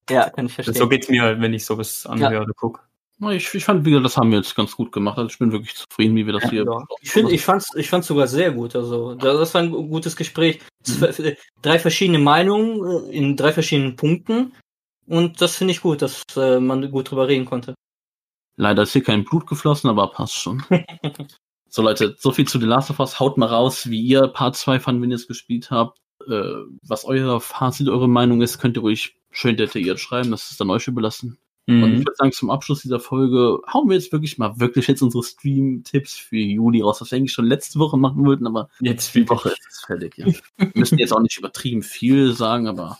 Ja, 0.10 0.30
kann 0.30 0.48
ich 0.48 0.54
verstehen. 0.54 0.76
so 0.76 0.90
geht's 0.90 1.08
mir, 1.10 1.40
wenn 1.40 1.54
ich 1.54 1.64
sowas 1.66 2.06
anhöre 2.06 2.42
oder 2.44 2.54
gucke. 2.54 2.82
Ich, 3.30 3.54
ich 3.54 3.64
fand, 3.64 3.86
wieder, 3.86 4.02
das 4.02 4.18
haben 4.18 4.32
wir 4.32 4.38
jetzt 4.40 4.54
ganz 4.56 4.76
gut 4.76 4.92
gemacht. 4.92 5.18
Also 5.18 5.30
ich 5.30 5.40
bin 5.40 5.52
wirklich 5.54 5.76
zufrieden, 5.76 6.16
wie 6.16 6.26
wir 6.26 6.34
das 6.34 6.50
hier. 6.50 6.66
Ja. 6.66 6.84
Ich 7.00 7.12
finde, 7.12 7.32
ich 7.32 7.42
fand's, 7.46 7.70
ich 7.76 7.90
fand's 7.90 8.08
sogar 8.08 8.28
sehr 8.28 8.52
gut. 8.52 8.76
Also, 8.76 9.16
da- 9.16 9.34
das 9.38 9.54
war 9.54 9.62
ein 9.62 9.72
gu- 9.72 9.88
gutes 9.88 10.16
Gespräch. 10.18 10.60
Zwei- 10.84 11.38
Drei 11.62 11.80
verschiedene 11.80 12.20
Meinungen 12.20 13.10
äh, 13.10 13.12
in 13.16 13.38
drei 13.38 13.54
verschiedenen 13.54 13.96
Punkten. 13.96 14.54
Und 15.08 15.40
das 15.42 15.56
finde 15.56 15.72
ich 15.72 15.82
gut, 15.82 16.02
dass 16.02 16.24
äh, 16.36 16.60
man 16.60 16.90
gut 16.92 17.12
drüber 17.12 17.28
reden 17.30 17.46
konnte. 17.46 17.76
Leider 18.58 18.84
ist 18.84 18.92
hier 18.94 19.04
kein 19.04 19.24
Blut 19.24 19.48
geflossen, 19.48 19.90
aber 19.90 20.12
passt 20.12 20.36
schon. 20.36 20.62
so 21.76 21.82
Leute, 21.82 22.16
so 22.20 22.32
viel 22.32 22.48
zu 22.48 22.60
The 22.60 22.68
Last 22.68 22.92
of 22.92 23.00
Us. 23.00 23.20
Haut 23.20 23.36
mal 23.40 23.48
raus, 23.48 23.90
wie 23.90 24.00
ihr 24.00 24.28
Part 24.28 24.56
2 24.56 24.80
fand, 24.80 25.02
wenn 25.02 25.10
ihr 25.10 25.16
es 25.16 25.28
gespielt 25.28 25.72
habt. 25.72 25.98
Äh, 26.30 26.44
was 26.84 27.04
euer 27.04 27.42
Fazit, 27.42 27.90
eure 27.90 28.08
Meinung 28.08 28.44
ist, 28.44 28.60
könnt 28.60 28.78
ihr 28.78 28.82
ruhig 28.82 29.16
schön 29.32 29.58
detailliert 29.58 30.00
schreiben. 30.00 30.30
Das 30.30 30.52
ist 30.52 30.62
dann 30.62 30.70
euch 30.70 30.88
überlassen. 30.88 31.40
Und 31.66 31.76
ich 31.84 31.90
Mhm. 31.92 31.98
würde 32.00 32.16
sagen, 32.16 32.32
zum 32.32 32.52
Abschluss 32.52 32.82
dieser 32.82 33.00
Folge 33.00 33.58
hauen 33.74 33.90
wir 33.90 33.96
jetzt 33.96 34.12
wirklich 34.12 34.38
mal 34.38 34.60
wirklich 34.60 34.86
jetzt 34.88 35.02
unsere 35.02 35.24
Stream-Tipps 35.24 36.14
für 36.16 36.38
Juli 36.38 36.82
raus, 36.82 37.02
was 37.02 37.10
wir 37.10 37.18
eigentlich 37.18 37.32
schon 37.34 37.48
letzte 37.48 37.80
Woche 37.80 37.98
machen 37.98 38.24
wollten, 38.24 38.46
aber 38.46 38.70
Jetzt 38.80 39.16
die 39.16 39.28
Woche 39.28 39.50
ist 39.50 39.68
es 39.72 39.80
fertig. 39.86 40.16
Ja. 40.18 40.28
Wir 40.58 40.72
müssen 40.76 41.00
jetzt 41.00 41.12
auch 41.14 41.22
nicht 41.22 41.38
übertrieben 41.40 41.82
viel 41.82 42.34
sagen, 42.34 42.68
aber 42.68 43.00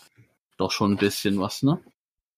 doch 0.56 0.72
schon 0.72 0.92
ein 0.92 0.96
bisschen 0.96 1.38
was, 1.38 1.62
ne? 1.62 1.78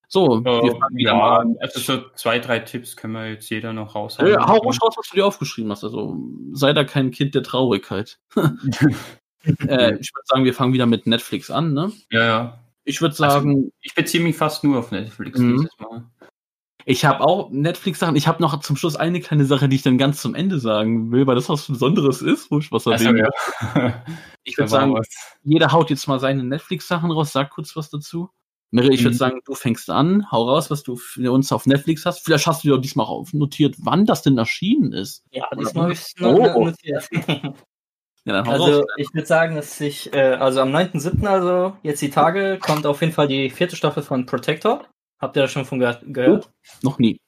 So, 0.08 0.44
wir 0.44 0.52
Äh, 0.52 0.70
fangen 0.78 0.96
wieder 0.96 1.10
ja, 1.12 1.16
mal 1.16 1.40
an. 1.40 1.56
also 1.60 1.80
so 1.80 2.04
zwei, 2.14 2.38
drei 2.38 2.60
Tipps 2.60 2.96
können 2.96 3.14
wir 3.14 3.28
jetzt 3.30 3.50
jeder 3.50 3.72
noch 3.72 3.94
raushauen. 3.94 4.30
Ja, 4.30 4.46
hau 4.46 4.58
ruhig 4.58 4.78
raus, 4.82 4.94
was 4.96 5.08
du 5.08 5.16
dir 5.16 5.26
aufgeschrieben 5.26 5.70
hast. 5.72 5.82
Also 5.84 6.16
sei 6.52 6.72
da 6.72 6.84
kein 6.84 7.10
Kind 7.10 7.34
der 7.34 7.42
Traurigkeit. 7.42 8.18
äh, 8.36 9.94
ich 9.96 10.12
würde 10.14 10.26
sagen, 10.26 10.44
wir 10.44 10.54
fangen 10.54 10.72
wieder 10.72 10.86
mit 10.86 11.06
Netflix 11.06 11.50
an, 11.50 11.72
ne? 11.72 11.92
ja, 12.10 12.24
ja. 12.24 12.58
Ich 12.88 13.00
würde 13.00 13.16
sagen, 13.16 13.72
Ich 13.80 13.96
beziehe 13.96 14.22
mich 14.22 14.36
fast 14.36 14.62
nur 14.62 14.78
auf 14.78 14.92
Netflix 14.92 15.40
Mhm. 15.40 15.56
dieses 15.58 15.78
Mal. 15.80 16.04
ich 16.84 17.04
habe 17.04 17.20
auch 17.20 17.50
Netflix-Sachen. 17.50 18.14
Ich 18.14 18.28
habe 18.28 18.40
noch 18.40 18.60
zum 18.60 18.76
Schluss 18.76 18.94
eine 18.94 19.18
kleine 19.20 19.44
Sache, 19.44 19.68
die 19.68 19.74
ich 19.74 19.82
dann 19.82 19.98
ganz 19.98 20.22
zum 20.22 20.36
Ende 20.36 20.60
sagen 20.60 21.10
will, 21.10 21.26
weil 21.26 21.34
das 21.34 21.48
was 21.48 21.66
Besonderes 21.66 22.22
ist, 22.22 22.48
wo 22.52 22.60
ich 22.60 22.70
was 22.70 22.86
Also, 22.86 23.06
erwähnen 23.06 23.28
ja. 23.74 24.04
Ich 24.44 24.56
würde 24.56 24.68
sagen, 24.70 24.94
was. 24.94 25.08
jeder 25.42 25.72
haut 25.72 25.90
jetzt 25.90 26.06
mal 26.06 26.20
seine 26.20 26.44
Netflix-Sachen 26.44 27.10
raus. 27.10 27.32
Sag 27.32 27.50
kurz 27.50 27.74
was 27.74 27.90
dazu. 27.90 28.30
Mary, 28.72 28.94
ich 28.94 29.00
würde 29.02 29.14
Mhm. 29.14 29.18
sagen, 29.18 29.40
du 29.44 29.54
fängst 29.54 29.88
an. 29.90 30.30
Hau 30.32 30.48
raus, 30.48 30.70
was 30.70 30.82
du 30.82 30.96
für 30.96 31.30
uns 31.32 31.52
auf 31.52 31.66
Netflix 31.66 32.04
hast. 32.04 32.24
Vielleicht 32.24 32.46
hast 32.46 32.64
du 32.64 32.68
dir 32.68 32.74
auch 32.76 32.80
diesmal 32.80 33.06
auch 33.06 33.26
notiert, 33.32 33.76
wann 33.78 34.04
das 34.06 34.22
denn 34.22 34.36
erschienen 34.38 34.92
ist. 34.92 35.24
Ja, 35.30 35.46
Oder- 35.52 35.60
diesmal 35.60 35.82
habe 35.84 35.92
ich 35.92 36.04
Oh. 36.20 36.64
notiert. 36.64 37.08
Ja, 38.28 38.32
dann 38.32 38.46
hau 38.48 38.52
Also 38.54 38.78
raus. 38.80 38.86
ich 38.96 39.14
würde 39.14 39.26
sagen, 39.28 39.54
dass 39.54 39.80
ich, 39.80 40.12
äh, 40.12 40.18
also 40.34 40.60
am 40.60 40.72
9.7., 40.72 41.28
also 41.28 41.76
jetzt 41.84 42.02
die 42.02 42.10
Tage, 42.10 42.58
kommt 42.60 42.84
auf 42.84 43.00
jeden 43.00 43.12
Fall 43.12 43.28
die 43.28 43.50
vierte 43.50 43.76
Staffel 43.76 44.02
von 44.02 44.26
Protector. 44.26 44.84
Habt 45.20 45.36
ihr 45.36 45.42
da 45.42 45.48
schon 45.48 45.64
von 45.64 45.78
ge 45.78 45.94
gehört? 46.08 46.50
Noch 46.82 46.98
nie. 46.98 47.20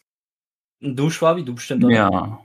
Du, 0.81 1.09
Schwabi, 1.09 1.44
du 1.44 1.55
bestimmt 1.55 1.85
auch. 1.85 1.89
Ja. 1.90 2.40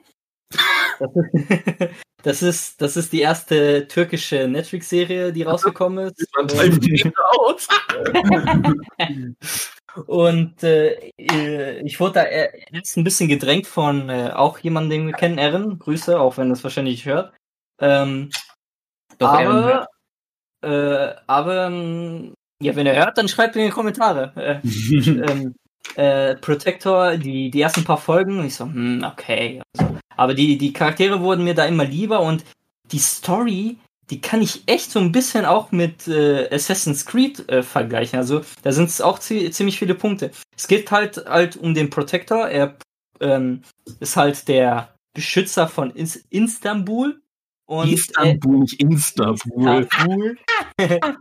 Das 2.24 2.42
ist, 2.42 2.82
das 2.82 2.96
ist 2.96 3.12
die 3.12 3.20
erste 3.20 3.86
türkische 3.90 4.48
Netflix-Serie, 4.48 5.34
die 5.34 5.44
rausgekommen 5.44 6.08
ist. 6.08 6.26
aus. 7.38 7.68
Und 10.08 10.64
äh, 10.64 11.12
äh, 11.18 11.82
ich 11.86 12.00
wurde 12.00 12.14
da 12.14 12.24
e- 12.24 12.50
erst 12.72 12.98
ein 12.98 13.04
bisschen 13.04 13.28
gedrängt 13.28 13.68
von 13.68 14.10
äh, 14.10 14.32
auch 14.34 14.58
jemandem, 14.60 14.90
den 15.02 15.08
wir 15.08 15.14
kennen, 15.14 15.38
Erin. 15.38 15.78
Grüße, 15.78 16.18
auch 16.18 16.38
wenn 16.38 16.50
das 16.50 16.64
wahrscheinlich 16.64 16.96
nicht 16.96 17.06
hört. 17.06 17.34
Ähm, 17.80 18.30
Doch, 19.20 19.34
aber, 19.34 19.88
äh, 20.62 21.14
aber, 21.28 21.68
ähm, 21.68 22.34
ja, 22.62 22.76
wenn 22.76 22.88
er 22.88 22.96
hört, 22.96 23.18
dann 23.18 23.28
schreibt 23.28 23.58
in 23.58 23.66
die 23.66 23.70
Kommentare. 23.70 24.32
Äh, 24.36 24.68
ähm, 25.30 25.56
äh, 25.96 26.36
Protector, 26.36 27.18
die, 27.18 27.52
die 27.52 27.62
ersten 27.62 27.84
paar 27.84 27.98
Folgen, 27.98 28.40
und 28.40 28.46
ich 28.46 28.56
so, 28.56 28.66
hm, 28.66 29.06
okay. 29.06 29.62
Also, 29.78 29.93
aber 30.18 30.34
die, 30.34 30.58
die 30.58 30.74
Charaktere 30.74 31.22
wurden 31.22 31.44
mir 31.44 31.54
da 31.54 31.66
immer 31.66 31.86
lieber 31.86 32.22
und 32.22 32.44
die 32.92 33.00
Story, 33.00 33.78
die 34.10 34.22
kann 34.22 34.42
ich 34.42 34.64
echt 34.68 34.92
so 34.92 35.00
ein 35.00 35.12
bisschen 35.12 35.46
auch 35.46 35.72
mit 35.72 36.08
äh, 36.08 36.50
Assassin's 36.54 37.06
Creed 37.06 37.48
äh, 37.50 37.64
vergleichen. 37.64 38.20
Also 38.20 38.42
da 38.62 38.72
sind 38.72 38.90
es 38.90 39.02
auch 39.02 39.20
zi 39.20 39.50
ziemlich 39.52 39.80
viele 39.80 39.96
Punkte. 39.96 40.32
Es 40.56 40.68
geht 40.68 40.92
halt 40.92 41.26
halt 41.26 41.56
um 41.56 41.74
den 41.74 41.90
Protector. 41.90 42.48
Er 42.48 42.76
ähm, 43.20 43.64
ist 44.00 44.16
halt 44.16 44.48
der 44.48 44.94
Beschützer 45.14 45.68
von 45.68 45.92
Is 45.92 46.26
Istanbul. 46.30 47.22
Und 47.66 47.88
äh, 47.88 47.94
Istanbul, 47.94 48.60
nicht 48.60 48.84
Istanbul. 48.84 49.84
Istanbul. 49.84 50.38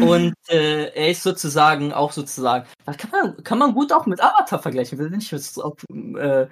Und 0.00 0.34
äh, 0.48 0.86
er 0.94 1.10
ist 1.10 1.22
sozusagen 1.22 1.92
auch 1.92 2.12
sozusagen, 2.12 2.66
das 2.86 2.96
kann 2.96 3.10
man, 3.10 3.44
kann 3.44 3.58
man 3.58 3.74
gut 3.74 3.92
auch 3.92 4.06
mit 4.06 4.22
Avatar 4.22 4.60
vergleichen, 4.60 5.14
ich 5.18 5.30
jetzt 5.30 5.62
auch 5.62 5.76
äh, 5.92 6.46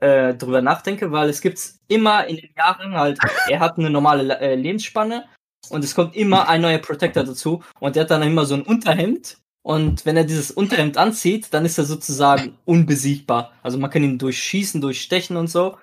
äh, 0.00 0.34
drüber 0.34 0.62
nachdenke, 0.62 1.12
weil 1.12 1.28
es 1.28 1.40
gibt 1.40 1.60
immer 1.88 2.26
in 2.26 2.36
den 2.36 2.50
Jahren 2.56 2.94
halt, 2.94 3.18
er 3.48 3.60
hat 3.60 3.78
eine 3.78 3.90
normale 3.90 4.38
äh, 4.40 4.54
Lebensspanne 4.54 5.24
und 5.68 5.84
es 5.84 5.94
kommt 5.94 6.16
immer 6.16 6.48
ein 6.48 6.60
neuer 6.60 6.78
Protector 6.78 7.24
dazu 7.24 7.62
und 7.78 7.96
der 7.96 8.04
hat 8.04 8.10
dann 8.10 8.22
immer 8.22 8.44
so 8.44 8.54
ein 8.54 8.62
Unterhemd 8.62 9.38
und 9.62 10.06
wenn 10.06 10.16
er 10.16 10.24
dieses 10.24 10.50
Unterhemd 10.50 10.96
anzieht, 10.96 11.48
dann 11.52 11.64
ist 11.64 11.78
er 11.78 11.84
sozusagen 11.84 12.56
unbesiegbar. 12.64 13.52
Also 13.62 13.78
man 13.78 13.90
kann 13.90 14.02
ihn 14.02 14.18
durchschießen, 14.18 14.80
durchstechen 14.80 15.36
und 15.36 15.48
so. 15.48 15.76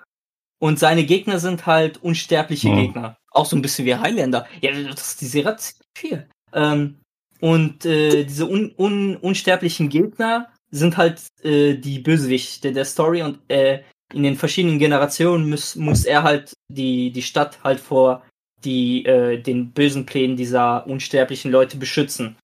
Und 0.60 0.80
seine 0.80 1.04
Gegner 1.04 1.38
sind 1.38 1.66
halt 1.66 2.02
unsterbliche 2.02 2.68
Hm. 2.68 2.76
Gegner. 2.76 3.16
Auch 3.30 3.46
so 3.46 3.54
ein 3.54 3.62
bisschen 3.62 3.86
wie 3.86 3.94
Highlander. 3.94 4.46
Ja, 4.60 4.72
das 4.72 5.10
ist 5.10 5.20
die 5.20 5.26
Serie 5.26 5.52
hat 5.52 5.74
viel. 5.96 6.28
Ähm, 6.52 6.98
und 7.40 7.84
äh, 7.84 8.24
diese 8.24 8.46
un 8.46 8.74
un 8.76 9.16
unsterblichen 9.16 9.88
Gegner 9.88 10.48
sind 10.72 10.96
halt 10.96 11.22
äh, 11.44 11.76
die 11.76 12.00
Bösewichte 12.00 12.72
der 12.72 12.84
Story 12.84 13.22
und 13.22 13.38
äh, 13.48 13.84
in 14.12 14.22
den 14.22 14.36
verschiedenen 14.36 14.78
Generationen 14.78 15.48
muss, 15.48 15.76
muss 15.76 16.04
er 16.04 16.22
halt 16.22 16.52
die, 16.68 17.10
die 17.10 17.22
Stadt 17.22 17.62
halt 17.62 17.80
vor 17.80 18.22
die, 18.64 19.04
äh, 19.04 19.40
den 19.40 19.72
bösen 19.72 20.06
Plänen 20.06 20.36
dieser 20.36 20.86
unsterblichen 20.86 21.50
Leute 21.50 21.76
beschützen. 21.76 22.36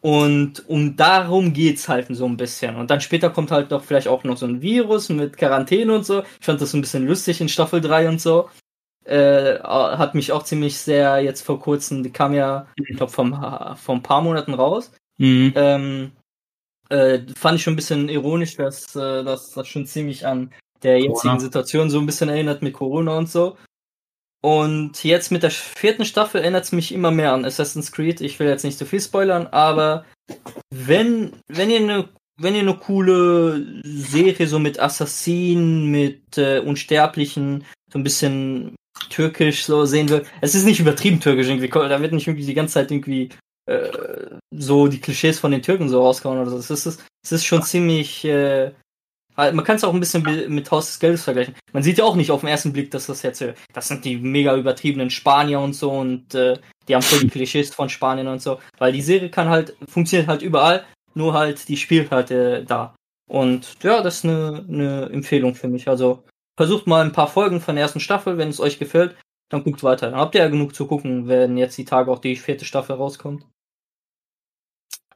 Und 0.00 0.68
um 0.68 0.94
darum 0.94 1.52
geht's 1.52 1.88
halt 1.88 2.06
so 2.10 2.26
ein 2.26 2.36
bisschen. 2.36 2.76
Und 2.76 2.90
dann 2.90 3.00
später 3.00 3.30
kommt 3.30 3.50
halt 3.50 3.72
doch 3.72 3.82
vielleicht 3.82 4.08
auch 4.08 4.22
noch 4.24 4.36
so 4.36 4.46
ein 4.46 4.62
Virus 4.62 5.08
mit 5.08 5.36
Quarantäne 5.36 5.94
und 5.94 6.04
so. 6.04 6.22
Ich 6.38 6.46
fand 6.46 6.60
das 6.60 6.70
so 6.70 6.78
ein 6.78 6.82
bisschen 6.82 7.06
lustig 7.06 7.40
in 7.40 7.48
Staffel 7.48 7.80
3 7.80 8.08
und 8.08 8.20
so. 8.20 8.48
Äh, 9.04 9.58
hat 9.60 10.14
mich 10.14 10.32
auch 10.32 10.42
ziemlich 10.42 10.76
sehr 10.78 11.20
jetzt 11.20 11.42
vor 11.42 11.60
kurzem, 11.60 12.02
die 12.02 12.10
kam 12.10 12.34
ja, 12.34 12.66
ich 12.76 12.96
glaube, 12.96 13.12
vom, 13.12 13.32
vor 13.76 13.94
ein 13.94 14.02
paar 14.02 14.20
Monaten 14.20 14.54
raus. 14.54 14.92
Mhm. 15.18 15.52
Ähm, 15.56 16.12
äh, 16.88 17.20
fand 17.36 17.56
ich 17.56 17.62
schon 17.62 17.72
ein 17.72 17.76
bisschen 17.76 18.08
ironisch, 18.08 18.56
dass 18.56 18.94
äh, 18.94 19.24
das 19.24 19.58
schon 19.66 19.86
ziemlich 19.86 20.26
an 20.26 20.52
der 20.86 20.98
jetzigen 20.98 21.14
Corona. 21.14 21.40
Situation 21.40 21.90
so 21.90 21.98
ein 21.98 22.06
bisschen 22.06 22.28
erinnert 22.28 22.62
mit 22.62 22.74
Corona 22.74 23.16
und 23.18 23.28
so. 23.28 23.56
Und 24.42 25.02
jetzt 25.02 25.32
mit 25.32 25.42
der 25.42 25.50
vierten 25.50 26.04
Staffel 26.04 26.40
erinnert 26.40 26.64
es 26.64 26.72
mich 26.72 26.92
immer 26.92 27.10
mehr 27.10 27.32
an 27.32 27.44
Assassin's 27.44 27.90
Creed. 27.90 28.20
Ich 28.20 28.38
will 28.38 28.46
jetzt 28.46 28.64
nicht 28.64 28.78
zu 28.78 28.86
viel 28.86 29.00
spoilern, 29.00 29.48
aber 29.48 30.04
wenn, 30.70 31.32
wenn 31.48 31.70
ihr 31.70 31.80
eine 31.80 32.08
wenn 32.38 32.54
ihr 32.54 32.60
eine 32.60 32.76
coole 32.76 33.82
Serie 33.82 34.46
so 34.46 34.58
mit 34.58 34.78
Assassinen, 34.78 35.90
mit 35.90 36.36
äh, 36.36 36.58
Unsterblichen, 36.58 37.64
so 37.90 37.98
ein 37.98 38.02
bisschen 38.02 38.76
türkisch 39.08 39.64
so 39.64 39.84
sehen 39.84 40.08
will. 40.08 40.24
Es 40.40 40.54
ist 40.54 40.64
nicht 40.64 40.80
übertrieben 40.80 41.20
türkisch 41.20 41.48
irgendwie, 41.48 41.68
da 41.68 42.00
wird 42.00 42.12
nicht 42.12 42.26
irgendwie 42.26 42.44
die 42.44 42.54
ganze 42.54 42.74
Zeit 42.74 42.90
irgendwie 42.90 43.30
äh, 43.66 43.90
so 44.50 44.88
die 44.88 45.00
Klischees 45.00 45.38
von 45.38 45.50
den 45.50 45.62
Türken 45.62 45.88
so 45.88 46.02
rauskommen 46.02 46.40
oder 46.40 46.50
so. 46.50 46.58
Es 46.58 46.70
ist, 46.70 47.02
es 47.24 47.32
ist 47.32 47.44
schon 47.44 47.62
ziemlich, 47.62 48.24
äh, 48.24 48.72
man 49.36 49.64
kann 49.64 49.76
es 49.76 49.84
auch 49.84 49.94
ein 49.94 50.00
bisschen 50.00 50.22
mit 50.48 50.70
Haus 50.70 50.86
des 50.86 50.98
Geldes 50.98 51.24
vergleichen. 51.24 51.54
Man 51.72 51.82
sieht 51.82 51.98
ja 51.98 52.04
auch 52.04 52.16
nicht 52.16 52.30
auf 52.30 52.40
den 52.40 52.48
ersten 52.48 52.72
Blick, 52.72 52.90
dass 52.90 53.06
das 53.06 53.22
jetzt, 53.22 53.42
äh, 53.42 53.54
das 53.72 53.88
sind 53.88 54.04
die 54.04 54.16
mega 54.16 54.56
übertriebenen 54.56 55.10
Spanier 55.10 55.60
und 55.60 55.74
so 55.74 55.90
und 55.90 56.34
äh, 56.34 56.58
die 56.88 56.94
haben 56.94 57.02
voll 57.02 57.20
die 57.20 57.28
Klischees 57.28 57.74
von 57.74 57.88
Spanien 57.88 58.28
und 58.28 58.40
so, 58.40 58.58
weil 58.78 58.92
die 58.92 59.02
Serie 59.02 59.30
kann 59.30 59.48
halt, 59.48 59.76
funktioniert 59.88 60.28
halt 60.28 60.42
überall, 60.42 60.84
nur 61.14 61.34
halt, 61.34 61.68
die 61.68 61.76
spielt 61.76 62.10
halt 62.10 62.30
äh, 62.30 62.64
da. 62.64 62.94
Und 63.28 63.76
ja, 63.82 64.02
das 64.02 64.18
ist 64.18 64.24
eine, 64.24 64.64
eine 64.68 65.10
Empfehlung 65.12 65.54
für 65.54 65.68
mich. 65.68 65.88
Also 65.88 66.22
versucht 66.56 66.86
mal 66.86 67.04
ein 67.04 67.12
paar 67.12 67.28
Folgen 67.28 67.60
von 67.60 67.74
der 67.74 67.82
ersten 67.82 68.00
Staffel, 68.00 68.38
wenn 68.38 68.48
es 68.48 68.60
euch 68.60 68.78
gefällt, 68.78 69.16
dann 69.50 69.64
guckt 69.64 69.82
weiter. 69.82 70.10
Dann 70.10 70.20
habt 70.20 70.34
ihr 70.34 70.42
ja 70.42 70.48
genug 70.48 70.74
zu 70.74 70.86
gucken, 70.86 71.28
wenn 71.28 71.56
jetzt 71.56 71.76
die 71.76 71.84
Tage 71.84 72.10
auch 72.10 72.20
die 72.20 72.36
vierte 72.36 72.64
Staffel 72.64 72.96
rauskommt. 72.96 73.44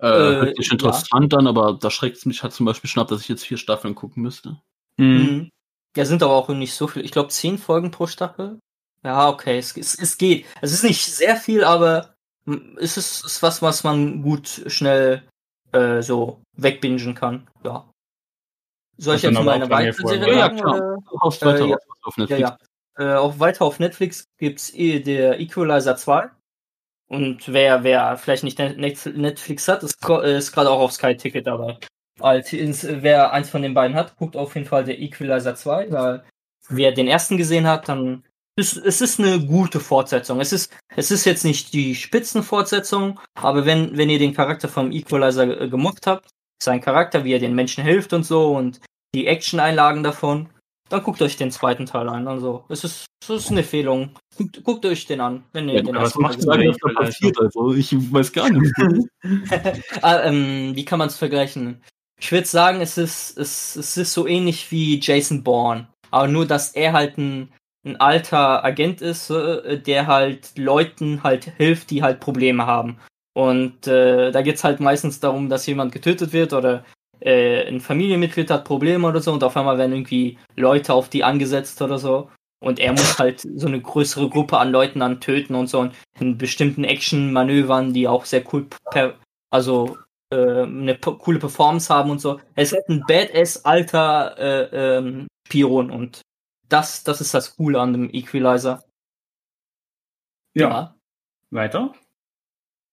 Äh, 0.01 0.07
hört 0.07 0.57
sich 0.57 0.73
interessant 0.73 1.33
ja. 1.33 1.39
an, 1.39 1.47
aber 1.47 1.75
da 1.75 1.91
schreckt 1.91 2.17
es 2.17 2.27
mich 2.27 2.43
halt 2.43 2.53
zum 2.53 2.67
Beispiel 2.67 2.89
schon 2.89 3.03
ab, 3.03 3.09
dass 3.09 3.21
ich 3.21 3.29
jetzt 3.29 3.45
vier 3.45 3.59
Staffeln 3.59 3.95
gucken 3.95 4.23
müsste. 4.23 4.61
Mhm. 4.97 5.51
Ja, 5.97 6.05
sind 6.05 6.23
aber 6.23 6.35
auch 6.35 6.49
nicht 6.49 6.75
so 6.75 6.87
viel. 6.87 7.05
Ich 7.05 7.11
glaube, 7.11 7.29
zehn 7.29 7.59
Folgen 7.59 7.91
pro 7.91 8.07
Staffel. 8.07 8.59
Ja, 9.05 9.29
okay, 9.29 9.59
es, 9.59 9.77
es, 9.77 9.99
es 9.99 10.19
geht. 10.19 10.47
Es 10.61 10.73
ist 10.73 10.85
nicht 10.85 11.05
sehr 11.05 11.37
viel, 11.37 11.65
aber 11.65 12.15
es 12.77 12.97
ist, 12.97 13.25
ist 13.25 13.43
was, 13.43 13.63
was 13.63 13.85
man 13.85 14.23
gut 14.23 14.63
schnell 14.67 15.23
äh, 15.73 16.03
so 16.03 16.43
wegbingen 16.57 17.15
kann. 17.15 17.49
Ja. 17.65 17.91
Soll 18.97 19.17
ich 19.17 19.23
jetzt 19.23 19.35
mal 19.35 19.49
eine 19.49 19.71
weitere 19.71 20.07
Serie 20.07 20.35
sagen? 20.35 20.59
Ja, 20.59 20.63
klar. 20.63 20.75
Oder? 20.75 20.97
Weiter 21.23 21.67
äh, 21.67 21.77
auf 22.03 22.17
Netflix. 22.17 22.41
Ja, 22.41 22.57
ja. 22.97 23.15
Äh, 23.15 23.17
auch 23.17 23.39
weiter 23.39 23.65
auf 23.65 23.79
Netflix 23.79 24.25
gibt's 24.39 24.73
eh 24.75 25.01
der 25.01 25.41
Equalizer 25.41 25.97
2. 25.97 26.31
Und 27.11 27.53
wer, 27.53 27.83
wer 27.83 28.17
vielleicht 28.17 28.45
nicht 28.45 28.59
Netflix 28.59 29.67
hat, 29.67 29.83
ist, 29.83 29.97
ist 30.09 30.53
gerade 30.53 30.71
auch 30.71 30.81
auf 30.81 30.93
Sky 30.93 31.17
Ticket 31.17 31.49
dabei. 31.49 31.77
Als, 32.21 32.53
wer 32.53 33.33
eins 33.33 33.51
von 33.51 33.63
den 33.63 33.75
beiden 33.75 33.97
hat, 33.97 34.17
guckt 34.17 34.37
auf 34.37 34.55
jeden 34.55 34.67
Fall 34.67 34.85
der 34.85 35.01
Equalizer 35.01 35.57
2, 35.57 35.91
weil 35.91 36.25
wer 36.69 36.93
den 36.93 37.09
ersten 37.09 37.37
gesehen 37.37 37.67
hat, 37.67 37.89
dann 37.89 38.25
ist, 38.55 38.77
es 38.77 39.01
ist 39.01 39.19
eine 39.19 39.45
gute 39.45 39.81
Fortsetzung. 39.81 40.41
Es 40.41 40.53
ist, 40.53 40.73
es 40.95 41.11
ist 41.11 41.25
jetzt 41.25 41.45
nicht 41.45 41.73
die 41.73 41.97
Spitzenfortsetzung, 41.97 43.19
aber 43.35 43.67
wenn, 43.67 43.97
wenn 43.97 44.11
ihr 44.11 44.21
den 44.21 44.35
Charakter 44.35 44.69
vom 44.69 44.93
Equalizer 44.93 45.69
gemocht 45.69 46.07
habt, 46.07 46.31
sein 46.63 46.81
Charakter, 46.81 47.25
wie 47.25 47.33
er 47.33 47.41
den 47.41 47.57
Menschen 47.57 47.83
hilft 47.83 48.13
und 48.13 48.23
so 48.23 48.55
und 48.55 48.81
die 49.17 49.27
Action-Einlagen 49.27 50.05
davon, 50.05 50.49
dann 50.91 51.03
guckt 51.03 51.23
euch 51.23 51.37
den 51.37 51.51
zweiten 51.51 51.87
Teil 51.87 52.09
an. 52.09 52.29
Also, 52.29 52.65
es 52.69 52.85
ist, 52.85 53.07
es 53.23 53.31
ist 53.31 53.51
eine 53.51 53.61
Empfehlung. 53.61 54.11
Guckt, 54.37 54.63
guckt 54.65 54.85
euch 54.85 55.07
den 55.07 55.21
an, 55.21 55.45
wenn 55.53 55.69
ihr 55.69 55.77
ja, 55.77 55.83
den 55.83 55.95
was 55.95 56.17
macht 56.17 56.45
da 56.47 56.57
passiert? 56.95 57.39
Also, 57.41 57.73
ich 57.75 57.93
weiß 58.13 58.33
gar 58.33 58.51
nicht. 58.51 58.73
ah, 60.03 60.23
ähm, 60.25 60.73
wie 60.75 60.85
kann 60.85 60.99
man 60.99 61.09
es 61.09 61.17
vergleichen? 61.17 61.83
Ich 62.21 62.31
würde 62.33 62.47
sagen, 62.47 62.81
es 62.81 62.99
ist, 62.99 63.39
es, 63.39 63.77
es 63.77 63.97
ist 63.97 64.13
so 64.13 64.27
ähnlich 64.27 64.71
wie 64.71 65.01
Jason 65.01 65.43
Bourne. 65.43 65.87
Aber 66.11 66.27
nur, 66.27 66.45
dass 66.45 66.73
er 66.73 66.93
halt 66.93 67.17
ein, 67.17 67.53
ein 67.87 67.97
alter 67.97 68.65
Agent 68.65 69.01
ist, 69.01 69.31
äh, 69.31 69.79
der 69.79 70.09
halt 70.09 70.59
Leuten 70.59 71.23
halt 71.23 71.45
hilft, 71.57 71.91
die 71.91 72.03
halt 72.03 72.21
Probleme 72.21 72.67
haben. 72.67 72.99
Und 73.33 73.87
äh, 73.87 74.33
da 74.33 74.43
geht's 74.43 74.65
halt 74.65 74.81
meistens 74.81 75.21
darum, 75.21 75.49
dass 75.49 75.67
jemand 75.67 75.93
getötet 75.93 76.33
wird 76.33 76.53
oder 76.53 76.85
äh, 77.21 77.67
ein 77.67 77.81
Familienmitglied 77.81 78.51
hat 78.51 78.65
Probleme 78.65 79.07
oder 79.07 79.21
so 79.21 79.33
und 79.33 79.45
auf 79.45 79.57
einmal 79.57 79.79
werden 79.79 79.93
irgendwie 79.93 80.39
Leute 80.57 80.95
auf 80.95 81.09
die 81.09 81.25
angesetzt 81.25 81.81
oder 81.83 81.99
so. 81.99 82.31
Und 82.63 82.79
er 82.79 82.93
muss 82.93 83.19
halt 83.19 83.41
so 83.41 83.67
eine 83.67 83.81
größere 83.81 84.29
Gruppe 84.29 84.59
an 84.59 84.71
Leuten 84.71 85.01
dann 85.01 85.21
töten 85.21 85.55
und 85.55 85.69
so 85.69 85.81
und 85.81 85.95
in 86.19 86.37
bestimmten 86.37 86.85
Action-Manövern, 86.85 87.95
die 87.95 88.07
auch 88.07 88.27
sehr 88.27 88.45
cool, 88.53 88.67
per 88.91 89.15
also 89.51 89.97
äh, 90.31 90.63
eine 90.63 90.99
coole 90.99 91.39
Performance 91.39 91.93
haben 91.93 92.11
und 92.11 92.21
so. 92.21 92.39
Es 92.55 92.73
ist 92.73 92.89
ein 92.89 93.03
badass 93.09 93.65
alter 93.65 94.39
äh, 94.39 94.97
ähm, 94.99 95.27
Spion 95.47 95.91
und 95.91 96.21
das, 96.69 97.03
das 97.03 97.21
ist 97.21 97.35
das 97.35 97.57
Coole 97.57 97.81
an 97.81 97.93
dem 97.93 98.11
Equalizer. 98.13 98.83
Ja. 100.55 100.69
ja. 100.69 100.95
Weiter? 101.51 101.95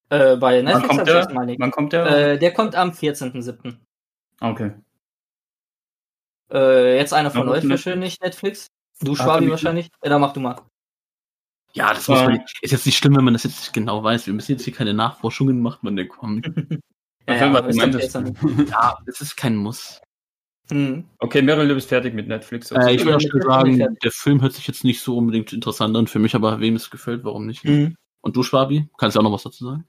Äh, 0.09 0.37
bei 0.37 0.61
Netflix 0.61 0.87
wann 0.87 0.97
kommt 0.97 1.07
der? 1.07 1.57
Wann 1.59 1.71
kommt 1.71 1.93
der? 1.93 2.05
Äh, 2.05 2.39
der 2.39 2.53
kommt 2.53 2.75
am 2.75 2.91
14.07. 2.91 3.77
Okay. 4.39 4.71
Äh, 6.51 6.97
jetzt 6.97 7.13
einer 7.13 7.31
von 7.31 7.49
euch 7.49 7.67
wahrscheinlich 7.67 8.19
Netflix. 8.19 8.67
Du, 9.01 9.15
Schwabi, 9.15 9.49
wahrscheinlich. 9.49 9.89
Ja, 10.03 10.09
dann 10.09 10.21
mach 10.21 10.33
du 10.33 10.39
mal. 10.39 10.61
Ja, 11.73 11.93
das 11.93 12.07
muss 12.07 12.21
man, 12.21 12.43
ist 12.61 12.71
jetzt 12.71 12.85
nicht 12.85 12.97
schlimm, 12.97 13.15
wenn 13.17 13.23
man 13.23 13.33
das 13.33 13.43
jetzt 13.43 13.59
nicht 13.59 13.73
genau 13.73 14.03
weiß. 14.03 14.25
Wir 14.25 14.33
müssen 14.33 14.53
jetzt 14.53 14.63
hier 14.63 14.73
keine 14.73 14.93
Nachforschungen 14.93 15.61
machen, 15.61 15.79
wann 15.83 15.95
der 15.95 16.07
kommt. 16.07 16.47
ja, 17.27 17.35
ja, 17.35 17.53
was 17.53 17.75
ja, 17.75 18.97
es 19.05 19.21
ist 19.21 19.35
kein 19.35 19.55
Muss. 19.55 20.01
Hm. 20.71 21.05
Okay, 21.19 21.41
Meryl, 21.41 21.67
du 21.67 21.75
bist 21.75 21.89
fertig 21.89 22.13
mit 22.13 22.27
Netflix. 22.27 22.71
Äh, 22.71 22.95
ich 22.95 23.05
würde 23.05 23.25
schon 23.25 23.41
sagen, 23.41 23.97
der 24.03 24.11
Film 24.11 24.41
hört 24.41 24.53
sich 24.53 24.67
jetzt 24.67 24.83
nicht 24.83 25.01
so 25.01 25.17
unbedingt 25.17 25.53
interessant 25.53 25.95
an 25.95 26.07
für 26.07 26.19
mich, 26.19 26.35
aber 26.35 26.59
wem 26.59 26.75
es 26.75 26.89
gefällt, 26.89 27.23
warum 27.23 27.45
nicht? 27.45 27.63
Mhm. 27.63 27.95
Und 28.21 28.35
du, 28.35 28.43
Schwabi, 28.43 28.89
kannst 28.97 29.15
du 29.15 29.19
auch 29.19 29.23
noch 29.23 29.31
was 29.31 29.43
dazu 29.43 29.65
sagen? 29.65 29.85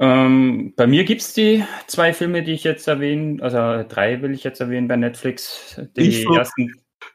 Ähm, 0.00 0.74
bei 0.76 0.86
mir 0.86 1.04
gibt 1.04 1.20
es 1.20 1.34
die 1.34 1.64
zwei 1.86 2.12
Filme, 2.12 2.42
die 2.42 2.52
ich 2.52 2.64
jetzt 2.64 2.88
erwähne, 2.88 3.42
also 3.42 3.84
drei 3.88 4.20
will 4.22 4.32
ich 4.32 4.42
jetzt 4.42 4.60
erwähnen 4.60 4.88
bei 4.88 4.96
Netflix. 4.96 5.80
Die 5.96 6.08
ich 6.08 6.22
so, 6.24 6.34
ersten. 6.34 6.72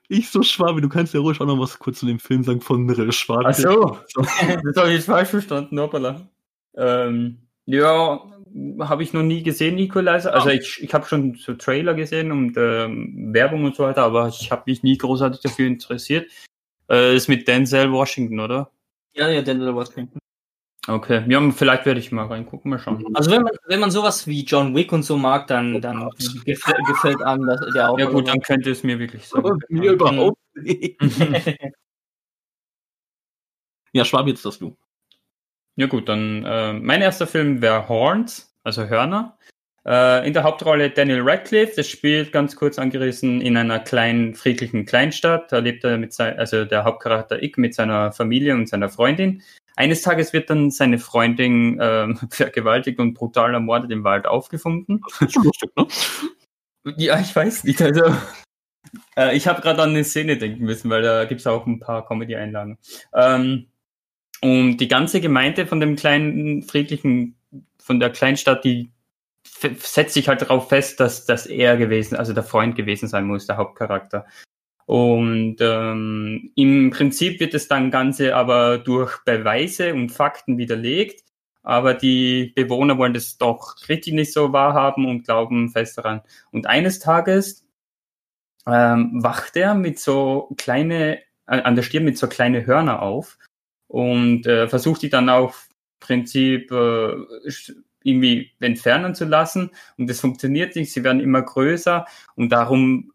Ich 0.08 0.30
so 0.30 0.44
Schwabi, 0.44 0.82
du 0.82 0.90
kannst 0.90 1.14
ja 1.14 1.20
ruhig 1.20 1.42
auch 1.42 1.46
noch 1.46 1.60
was 1.60 1.78
kurz 1.78 2.00
zu 2.00 2.06
dem 2.06 2.20
Film 2.20 2.44
sagen 2.44 2.62
von 2.62 2.88
Schwabi. 3.12 3.46
Ach 3.48 3.54
so, 3.54 3.98
das 4.16 4.76
habe 4.78 4.90
ich 4.90 4.96
jetzt 4.96 5.06
falsch 5.06 5.30
verstanden, 5.30 5.80
hoppala. 5.80 6.30
Ähm, 6.76 7.40
ja, 7.66 8.22
habe 8.80 9.04
ich 9.04 9.14
noch 9.14 9.24
nie 9.24 9.44
gesehen, 9.44 9.78
Equalizer. 9.78 10.34
Also 10.34 10.50
ich, 10.50 10.82
ich 10.82 10.94
habe 10.94 11.06
schon 11.06 11.36
so 11.36 11.54
Trailer 11.54 11.94
gesehen 11.94 12.32
und 12.32 12.56
ähm, 12.58 13.34
Werbung 13.34 13.66
und 13.66 13.76
so 13.76 13.84
weiter, 13.84 14.04
aber 14.04 14.30
ich 14.30 14.52
habe 14.52 14.64
mich 14.66 14.84
nie 14.84 14.98
großartig 14.98 15.42
dafür 15.42 15.68
interessiert. 15.68 16.32
Äh, 16.90 17.16
ist 17.16 17.28
mit 17.28 17.48
Denzel 17.48 17.92
Washington, 17.92 18.40
oder? 18.40 18.72
Ja, 19.14 19.30
ja, 19.30 19.42
Denzel 19.42 19.76
Washington. 19.76 20.18
Okay, 20.90 21.24
ja, 21.28 21.52
vielleicht 21.52 21.86
werde 21.86 22.00
ich 22.00 22.12
mal 22.12 22.26
reingucken, 22.26 22.72
mal 22.72 22.80
schauen. 22.80 23.06
Also 23.14 23.30
wenn 23.30 23.44
man, 23.44 23.54
wenn 23.68 23.80
man 23.80 23.92
sowas 23.92 24.26
wie 24.26 24.44
John 24.44 24.76
Wick 24.76 24.92
und 24.92 25.04
so 25.04 25.18
mag, 25.18 25.46
dann, 25.46 25.80
dann 25.82 26.10
gefällt, 26.46 26.84
gefällt 26.88 27.22
einem 27.22 27.46
das, 27.46 27.62
der 27.76 27.92
auch. 27.92 28.00
Ja 28.00 28.08
gut, 28.08 28.28
dann 28.28 28.42
könnte 28.42 28.72
es 28.72 28.82
mir 28.84 28.98
wirklich 28.98 29.28
sein. 29.28 29.44
Mir 29.70 29.92
überhaupt 29.92 30.40
nicht. 30.56 31.00
ja, 33.94 34.04
Schwab, 34.04 34.28
jetzt 34.28 34.44
das 34.46 34.58
du. 34.58 34.76
Ja 35.76 35.86
gut, 35.86 36.10
dann 36.10 36.44
äh, 36.44 36.74
mein 36.74 37.02
erster 37.02 37.28
Film 37.28 37.62
wäre 37.62 37.88
Horns, 37.88 38.56
also 38.64 38.90
Hörner. 38.90 39.38
Äh, 39.86 40.28
in 40.28 40.34
der 40.34 40.44
Hauptrolle 40.44 40.90
Daniel 40.90 41.22
Radcliffe, 41.22 41.74
das 41.76 41.88
spielt 41.88 42.32
ganz 42.32 42.56
kurz 42.56 42.80
angerissen 42.80 43.42
in 43.42 43.56
einer 43.58 43.80
kleinen, 43.80 44.34
friedlichen 44.34 44.86
Kleinstadt. 44.86 45.52
Da 45.52 45.60
lebt 45.60 45.84
er 45.84 45.98
mit 45.98 46.14
sein, 46.14 46.38
also 46.38 46.66
der 46.66 46.84
Hauptcharakter 46.84 47.42
Ick 47.44 47.58
mit 47.60 47.76
seiner 47.76 48.12
Familie 48.12 48.56
und 48.56 48.68
seiner 48.68 48.90
Freundin. 48.90 49.44
Eines 49.80 50.02
Tages 50.02 50.34
wird 50.34 50.50
dann 50.50 50.72
seine 50.72 51.00
Freundin 51.00 51.80
äh, 51.80 52.14
vergewaltigt 52.30 53.00
und 53.00 53.14
brutal 53.14 53.54
ermordet 53.54 53.92
im 53.92 54.04
Wald 54.04 54.28
aufgefunden. 54.28 55.02
Lustig, 55.22 55.72
ne? 55.78 55.88
Ja, 56.98 57.18
ich 57.18 57.34
weiß 57.34 57.64
nicht. 57.64 57.82
Also, 57.82 58.14
äh, 59.16 59.38
ich 59.38 59.48
habe 59.48 59.62
gerade 59.62 59.82
an 59.82 59.92
eine 59.92 60.04
Szene 60.04 60.38
denken 60.38 60.66
müssen, 60.66 60.90
weil 60.90 61.02
da 61.02 61.24
gibt 61.24 61.40
es 61.40 61.48
auch 61.48 61.66
ein 61.66 61.80
paar 61.80 62.06
Comedy-Einlagen. 62.06 62.78
Ähm, 63.14 63.68
und 64.42 64.78
die 64.78 64.90
ganze 64.90 65.22
Gemeinde 65.22 65.66
von 65.66 65.80
dem 65.80 65.96
kleinen, 65.96 66.64
friedlichen, 66.64 67.38
von 67.82 68.02
der 68.02 68.10
Kleinstadt, 68.10 68.66
die 68.66 68.92
setzt 69.46 70.14
sich 70.14 70.28
halt 70.28 70.42
darauf 70.42 70.68
fest, 70.68 71.00
dass, 71.00 71.26
dass 71.26 71.46
er 71.46 71.78
gewesen, 71.78 72.18
also 72.18 72.34
der 72.34 72.44
Freund 72.44 72.76
gewesen 72.76 73.08
sein 73.08 73.24
muss, 73.24 73.48
der 73.48 73.56
Hauptcharakter. 73.56 74.26
Und 74.90 75.58
ähm, 75.60 76.52
im 76.56 76.90
Prinzip 76.90 77.40
wird 77.40 77.54
das 77.54 77.68
dann 77.68 77.92
Ganze 77.92 78.36
aber 78.36 78.80
durch 78.80 79.24
Beweise 79.24 79.94
und 79.94 80.10
Fakten 80.10 80.58
widerlegt. 80.58 81.24
Aber 81.62 81.94
die 81.94 82.54
Bewohner 82.56 82.98
wollen 82.98 83.14
das 83.14 83.38
doch 83.38 83.76
richtig 83.88 84.14
nicht 84.16 84.34
so 84.34 84.52
wahrhaben 84.52 85.06
und 85.06 85.26
glauben 85.26 85.70
fest 85.70 86.00
daran. 86.00 86.22
Und 86.50 86.66
eines 86.66 86.98
Tages 86.98 87.68
ähm, 88.66 89.12
wacht 89.22 89.56
er 89.58 89.76
mit 89.76 90.00
so 90.00 90.56
kleine, 90.58 91.20
äh, 91.46 91.62
an 91.62 91.76
der 91.76 91.84
Stirn 91.84 92.04
mit 92.04 92.18
so 92.18 92.26
kleine 92.28 92.66
Hörner 92.66 93.04
auf 93.04 93.38
und 93.86 94.48
äh, 94.48 94.68
versucht 94.68 95.04
die 95.04 95.12
dann 95.12 95.30
auch 95.30 95.54
Prinzip 96.00 96.72
äh, 96.72 97.14
irgendwie 98.02 98.54
entfernen 98.60 99.14
zu 99.14 99.26
lassen. 99.26 99.70
Und 100.00 100.10
das 100.10 100.20
funktioniert 100.20 100.76
nicht. 100.76 100.92
Sie 100.92 101.04
werden 101.04 101.22
immer 101.22 101.44
größer 101.44 102.08
und 102.34 102.50
darum 102.50 103.12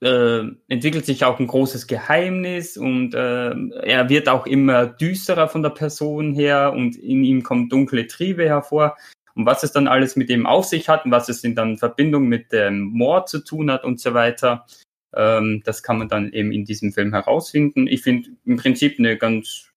äh, 0.00 0.42
entwickelt 0.68 1.06
sich 1.06 1.24
auch 1.24 1.38
ein 1.38 1.46
großes 1.46 1.86
Geheimnis 1.86 2.76
und 2.76 3.14
äh, 3.14 3.50
er 3.82 4.08
wird 4.08 4.28
auch 4.28 4.46
immer 4.46 4.86
düsterer 4.86 5.48
von 5.48 5.62
der 5.62 5.70
Person 5.70 6.32
her 6.32 6.72
und 6.72 6.96
in 6.96 7.22
ihm 7.24 7.42
kommen 7.42 7.68
dunkle 7.68 8.06
Triebe 8.06 8.46
hervor. 8.46 8.96
Und 9.34 9.46
was 9.46 9.62
es 9.62 9.72
dann 9.72 9.88
alles 9.88 10.16
mit 10.16 10.28
dem 10.28 10.46
auf 10.46 10.64
sich 10.64 10.88
hat 10.88 11.04
und 11.04 11.12
was 11.12 11.28
es 11.28 11.44
in 11.44 11.54
dann 11.54 11.78
Verbindung 11.78 12.28
mit 12.28 12.52
dem 12.52 12.80
Mord 12.80 13.28
zu 13.28 13.44
tun 13.44 13.70
hat 13.70 13.84
und 13.84 14.00
so 14.00 14.14
weiter, 14.14 14.66
Ähm, 15.14 15.62
das 15.64 15.82
kann 15.82 15.98
man 15.98 16.08
dann 16.08 16.32
eben 16.32 16.52
in 16.52 16.64
diesem 16.64 16.92
Film 16.92 17.12
herausfinden. 17.12 17.86
Ich 17.86 18.02
finde 18.02 18.30
im 18.44 18.56
Prinzip 18.56 18.98
eine 18.98 19.16
ganz 19.16 19.72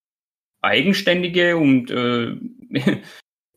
eigenständige 0.62 1.58
und 1.58 1.92
äh, 1.92 2.36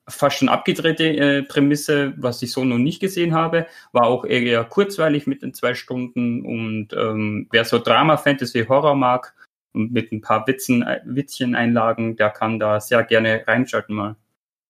fast 0.09 0.39
schon 0.39 0.49
abgedrehte 0.49 1.05
äh, 1.05 1.43
Prämisse, 1.43 2.15
was 2.17 2.41
ich 2.43 2.53
so 2.53 2.65
noch 2.65 2.79
nicht 2.79 3.01
gesehen 3.01 3.35
habe. 3.35 3.67
War 3.93 4.05
auch 4.07 4.25
eher 4.25 4.65
kurzweilig 4.65 5.27
mit 5.27 5.43
den 5.43 5.55
zwei 5.55 5.75
Stunden 5.75 6.45
und 6.45 6.93
ähm, 6.93 7.49
wer 7.51 7.65
so 7.65 7.79
Drama, 7.79 8.17
Fantasy, 8.17 8.65
Horror 8.67 8.95
mag 8.95 9.35
und 9.73 9.93
mit 9.93 10.13
ein 10.13 10.21
paar 10.21 10.47
Witzen, 10.47 10.83
äh, 10.83 11.01
Witzchen-Einlagen, 11.05 12.17
der 12.17 12.31
kann 12.31 12.59
da 12.59 12.81
sehr 12.81 13.03
gerne 13.05 13.45
reinschalten 13.47 13.95
mal. 13.95 14.17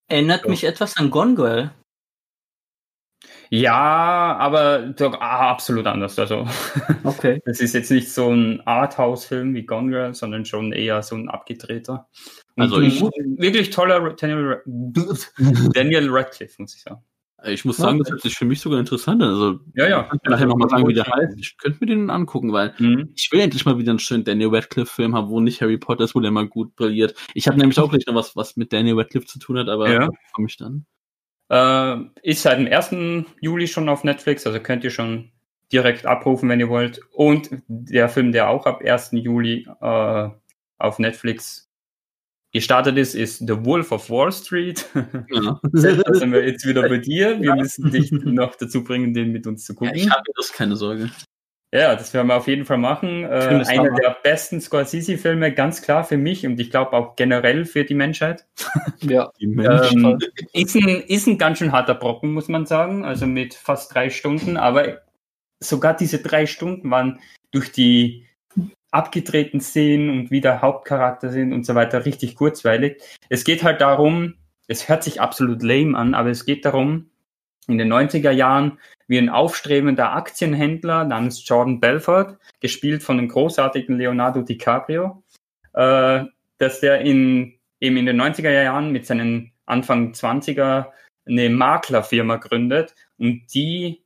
Erinnert 0.09 0.43
Ja. 0.45 0.49
mich 0.49 0.63
etwas 0.63 0.97
an 0.97 1.09
Gone 1.09 1.35
Girl. 1.35 1.71
Ja, 3.49 4.35
aber 4.37 4.79
doch, 4.79 5.13
ah, 5.21 5.49
absolut 5.49 5.85
anders. 5.87 6.19
Also 6.19 6.47
Okay. 7.03 7.41
es 7.45 7.61
ist 7.61 7.73
jetzt 7.73 7.91
nicht 7.91 8.11
so 8.11 8.29
ein 8.29 8.65
Arthouse-Film 8.65 9.53
wie 9.53 9.65
Gone 9.65 9.89
Girl, 9.89 10.13
sondern 10.13 10.45
schon 10.45 10.73
eher 10.73 11.01
so 11.03 11.15
ein 11.15 11.29
abgedrehter. 11.29 12.07
Also 12.57 12.81
ich- 12.81 13.01
wirklich 13.01 13.69
toller 13.69 14.13
Daniel, 14.15 14.61
Daniel 15.73 16.09
Radcliffe, 16.09 16.61
muss 16.61 16.75
ich 16.75 16.81
sagen. 16.81 17.01
Ich 17.45 17.63
muss 17.65 17.77
sagen, 17.77 17.99
das 17.99 18.09
hört 18.09 18.21
sich 18.23 18.33
für 18.33 18.45
mich 18.45 18.59
sogar 18.59 18.79
interessant 18.79 19.21
an. 19.21 19.29
Also, 19.29 19.59
Ja, 19.75 19.87
ja. 19.87 20.09
ich 20.11 20.21
kann 20.23 20.31
nachher 20.31 20.47
nochmal 20.47 20.69
sagen, 20.69 20.87
wie 20.87 20.95
der 20.95 21.05
heißt. 21.05 21.37
Ich 21.37 21.55
könnte 21.59 21.77
mir 21.81 21.85
den 21.85 22.09
angucken, 22.09 22.51
weil 22.51 22.73
Mhm. 22.79 23.13
ich 23.15 23.31
will 23.31 23.39
endlich 23.39 23.63
mal 23.63 23.77
wieder 23.77 23.91
einen 23.91 23.99
schönen 23.99 24.23
Daniel 24.23 24.49
Radcliffe-Film 24.49 25.13
haben, 25.15 25.29
wo 25.29 25.39
nicht 25.39 25.61
Harry 25.61 25.77
Potter 25.77 26.03
ist, 26.05 26.15
wo 26.15 26.19
der 26.19 26.31
mal 26.31 26.47
gut 26.47 26.75
brilliert. 26.75 27.13
Ich 27.35 27.47
habe 27.47 27.59
nämlich 27.59 27.79
auch 27.79 27.91
gleich 27.91 28.07
noch 28.07 28.15
was, 28.15 28.35
was 28.35 28.57
mit 28.57 28.73
Daniel 28.73 28.95
Radcliffe 28.97 29.27
zu 29.27 29.37
tun 29.37 29.59
hat, 29.59 29.69
aber 29.69 29.87
Ja. 29.91 30.09
komme 30.33 30.47
ich 30.47 30.57
dann. 30.57 30.87
Äh, 31.49 31.97
ist 32.23 32.41
seit 32.41 32.57
dem 32.57 32.65
1. 32.67 33.25
Juli 33.39 33.67
schon 33.67 33.87
auf 33.87 34.03
Netflix, 34.03 34.47
also 34.47 34.59
könnt 34.59 34.83
ihr 34.83 34.89
schon 34.89 35.31
direkt 35.71 36.07
abrufen, 36.07 36.49
wenn 36.49 36.59
ihr 36.59 36.69
wollt. 36.69 37.01
Und 37.13 37.49
der 37.67 38.09
Film, 38.09 38.31
der 38.31 38.49
auch 38.49 38.65
ab 38.65 38.81
1. 38.83 39.11
Juli 39.21 39.67
äh, 39.79 40.29
auf 40.79 40.97
Netflix 40.99 41.66
gestartet 42.57 42.97
ist, 42.97 43.13
ist 43.13 43.39
The 43.39 43.65
Wolf 43.65 43.91
of 43.91 44.09
Wall 44.09 44.31
Street. 44.31 44.85
Ja. 45.31 45.59
da 45.71 46.13
sind 46.13 46.31
wir 46.31 46.43
jetzt 46.43 46.65
wieder 46.65 46.81
bei 46.89 46.97
dir. 46.97 47.39
Wir 47.39 47.55
müssen 47.55 47.91
dich 47.91 48.11
noch 48.11 48.55
dazu 48.55 48.83
bringen, 48.83 49.13
den 49.13 49.31
mit 49.31 49.45
uns 49.45 49.65
zu 49.65 49.73
Ja, 49.73 49.77
gucken. 49.77 49.95
ich 49.95 50.09
habe 50.09 50.23
das 50.35 50.51
keine 50.51 50.75
Sorge. 50.75 51.11
Ja, 51.73 51.95
das 51.95 52.13
werden 52.13 52.27
wir 52.27 52.35
auf 52.35 52.47
jeden 52.47 52.65
Fall 52.65 52.77
machen. 52.77 53.25
Äh, 53.25 53.63
einer 53.67 53.93
der 53.93 54.17
besten 54.23 54.59
Scorsese-Filme, 54.59 55.53
ganz 55.53 55.81
klar 55.81 56.03
für 56.03 56.17
mich 56.17 56.47
und 56.47 56.59
ich 56.59 56.71
glaube 56.71 56.93
auch 56.93 57.15
generell 57.15 57.65
für 57.65 57.83
die 57.83 57.93
Menschheit. 57.93 58.45
Ja. 59.01 59.31
Die 59.39 59.47
Menschen. 59.47 60.03
Ähm, 60.03 60.19
ist, 60.53 60.75
ein, 60.75 60.87
ist 60.87 61.27
ein 61.27 61.37
ganz 61.37 61.59
schön 61.59 61.71
harter 61.71 61.93
Brocken, 61.93 62.33
muss 62.33 62.47
man 62.47 62.65
sagen. 62.65 63.05
Also 63.05 63.27
mit 63.27 63.53
fast 63.53 63.93
drei 63.93 64.09
Stunden. 64.09 64.57
Aber 64.57 65.01
sogar 65.59 65.95
diese 65.95 66.17
drei 66.17 66.47
Stunden 66.47 66.89
waren 66.89 67.19
durch 67.51 67.71
die 67.71 68.26
abgedrehten 68.91 69.59
Szenen 69.59 70.09
und 70.09 70.31
wie 70.31 70.41
der 70.41 70.61
Hauptcharakter 70.61 71.29
sind 71.29 71.53
und 71.53 71.65
so 71.65 71.75
weiter 71.75 72.05
richtig 72.05 72.35
kurzweilig. 72.35 73.01
Es 73.29 73.43
geht 73.43 73.63
halt 73.63 73.81
darum, 73.81 74.35
es 74.67 74.89
hört 74.89 75.03
sich 75.03 75.21
absolut 75.21 75.63
lame 75.63 75.97
an, 75.97 76.13
aber 76.13 76.29
es 76.29 76.45
geht 76.45 76.65
darum, 76.65 77.09
in 77.67 77.77
den 77.77 77.91
90er 77.91 78.31
Jahren 78.31 78.79
wie 79.07 79.17
ein 79.17 79.29
aufstrebender 79.29 80.13
Aktienhändler 80.13 81.03
namens 81.03 81.47
Jordan 81.47 81.79
Belfort, 81.79 82.37
gespielt 82.59 83.03
von 83.03 83.17
dem 83.17 83.27
großartigen 83.27 83.97
Leonardo 83.97 84.41
DiCaprio, 84.41 85.23
äh, 85.73 86.23
dass 86.57 86.79
der 86.79 87.01
in, 87.01 87.55
eben 87.79 87.97
in 87.97 88.05
den 88.05 88.21
90er 88.21 88.51
Jahren 88.51 88.91
mit 88.91 89.05
seinen 89.05 89.51
Anfang 89.65 90.13
20er 90.13 90.87
eine 91.27 91.49
Maklerfirma 91.49 92.37
gründet 92.37 92.95
und 93.17 93.53
die 93.53 94.03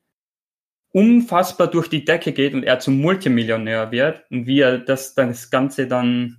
unfassbar 0.93 1.67
durch 1.67 1.87
die 1.87 2.05
Decke 2.05 2.33
geht 2.33 2.53
und 2.53 2.63
er 2.63 2.79
zum 2.79 2.99
Multimillionär 2.99 3.91
wird 3.91 4.23
und 4.29 4.45
wie 4.45 4.59
er 4.59 4.77
das, 4.77 5.15
das 5.15 5.49
Ganze 5.49 5.87
dann 5.87 6.37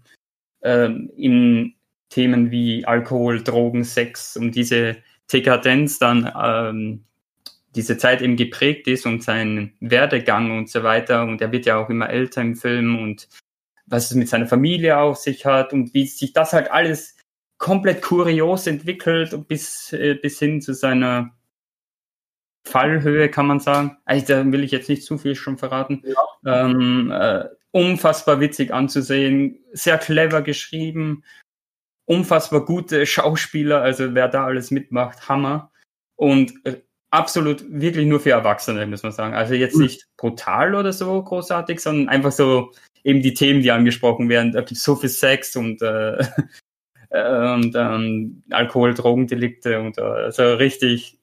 ähm, 0.62 1.10
in 1.16 1.74
Themen 2.10 2.50
wie 2.50 2.84
Alkohol, 2.84 3.42
Drogen, 3.42 3.84
Sex 3.84 4.36
und 4.36 4.54
diese 4.54 4.96
Dekadenz 5.32 5.98
dann 5.98 6.30
ähm, 6.38 7.04
diese 7.74 7.96
Zeit 7.96 8.20
eben 8.20 8.36
geprägt 8.36 8.86
ist 8.86 9.06
und 9.06 9.22
sein 9.22 9.72
Werdegang 9.80 10.56
und 10.58 10.68
so 10.68 10.82
weiter. 10.82 11.22
Und 11.22 11.40
er 11.40 11.52
wird 11.52 11.64
ja 11.64 11.78
auch 11.78 11.88
immer 11.88 12.10
älter 12.10 12.42
im 12.42 12.54
Film 12.54 12.98
und 12.98 13.28
was 13.86 14.10
es 14.10 14.16
mit 14.16 14.28
seiner 14.28 14.46
Familie 14.46 14.98
auf 14.98 15.16
sich 15.16 15.46
hat 15.46 15.72
und 15.72 15.94
wie 15.94 16.06
sich 16.06 16.32
das 16.32 16.52
halt 16.52 16.70
alles 16.70 17.16
komplett 17.58 18.02
kurios 18.02 18.66
entwickelt 18.66 19.48
bis, 19.48 19.92
äh, 19.92 20.14
bis 20.14 20.38
hin 20.38 20.60
zu 20.60 20.74
seiner 20.74 21.34
Fallhöhe, 22.64 23.28
kann 23.28 23.46
man 23.46 23.60
sagen. 23.60 23.96
Also 24.04 24.26
da 24.34 24.52
will 24.52 24.64
ich 24.64 24.70
jetzt 24.70 24.88
nicht 24.88 25.04
zu 25.04 25.18
viel 25.18 25.34
schon 25.34 25.58
verraten. 25.58 26.02
Ähm, 26.46 27.10
äh, 27.10 27.44
unfassbar 27.72 28.40
witzig 28.40 28.72
anzusehen, 28.72 29.58
sehr 29.72 29.98
clever 29.98 30.42
geschrieben, 30.42 31.24
unfassbar 32.04 32.64
gute 32.64 33.06
Schauspieler, 33.06 33.82
also 33.82 34.14
wer 34.14 34.28
da 34.28 34.44
alles 34.44 34.70
mitmacht, 34.70 35.28
Hammer. 35.28 35.72
Und 36.16 36.52
äh, 36.64 36.82
absolut 37.10 37.64
wirklich 37.68 38.06
nur 38.06 38.20
für 38.20 38.30
Erwachsene, 38.30 38.86
muss 38.86 39.02
man 39.02 39.12
sagen. 39.12 39.34
Also 39.34 39.54
jetzt 39.54 39.76
nicht 39.76 40.06
brutal 40.16 40.74
oder 40.74 40.92
so 40.92 41.22
großartig, 41.22 41.80
sondern 41.80 42.08
einfach 42.08 42.32
so 42.32 42.72
eben 43.04 43.22
die 43.22 43.34
Themen, 43.34 43.62
die 43.62 43.70
angesprochen 43.70 44.28
werden. 44.28 44.52
Da 44.52 44.60
gibt 44.60 44.72
es 44.72 44.84
so 44.84 44.96
viel 44.96 45.08
Sex 45.08 45.56
und, 45.56 45.82
äh, 45.82 46.18
äh, 47.10 47.52
und 47.54 47.74
ähm, 47.74 48.42
Alkohol, 48.50 48.94
Drogendelikte 48.94 49.80
und 49.80 49.98
äh, 49.98 50.02
also 50.02 50.54
richtig 50.54 51.18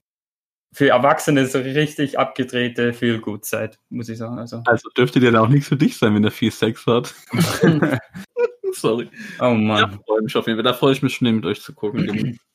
für 0.74 0.90
Erwachsene 0.90 1.46
so 1.48 1.60
richtig 1.60 2.20
abgedrehte 2.20 2.94
Feel-Good-Zeit, 2.94 3.80
muss 3.90 4.10
ich 4.10 4.18
sagen. 4.20 4.38
Also, 4.38 4.62
Also 4.66 4.90
dürfte 4.90 5.20
der 5.20 5.32
da 5.32 5.42
auch 5.42 5.48
nichts 5.48 5.68
für 5.70 5.78
dich 5.78 5.98
sein, 5.98 6.14
wenn 6.16 6.24
er 6.24 6.32
viel 6.32 6.52
Sex 6.52 6.86
hat. 6.86 7.14
Sorry. 8.74 9.10
oh 9.40 9.44
Ja, 9.46 9.54
Mann. 9.54 10.00
freue 10.06 10.22
mich 10.22 10.36
auf 10.36 10.46
jeden 10.48 10.58
Fall. 10.58 10.64
Da 10.64 10.74
freue 10.74 10.94
ich 10.94 11.02
mich 11.02 11.16
schon, 11.16 11.34
mit 11.36 11.46
euch 11.46 11.62
zu 11.62 11.74
gucken. 11.74 12.38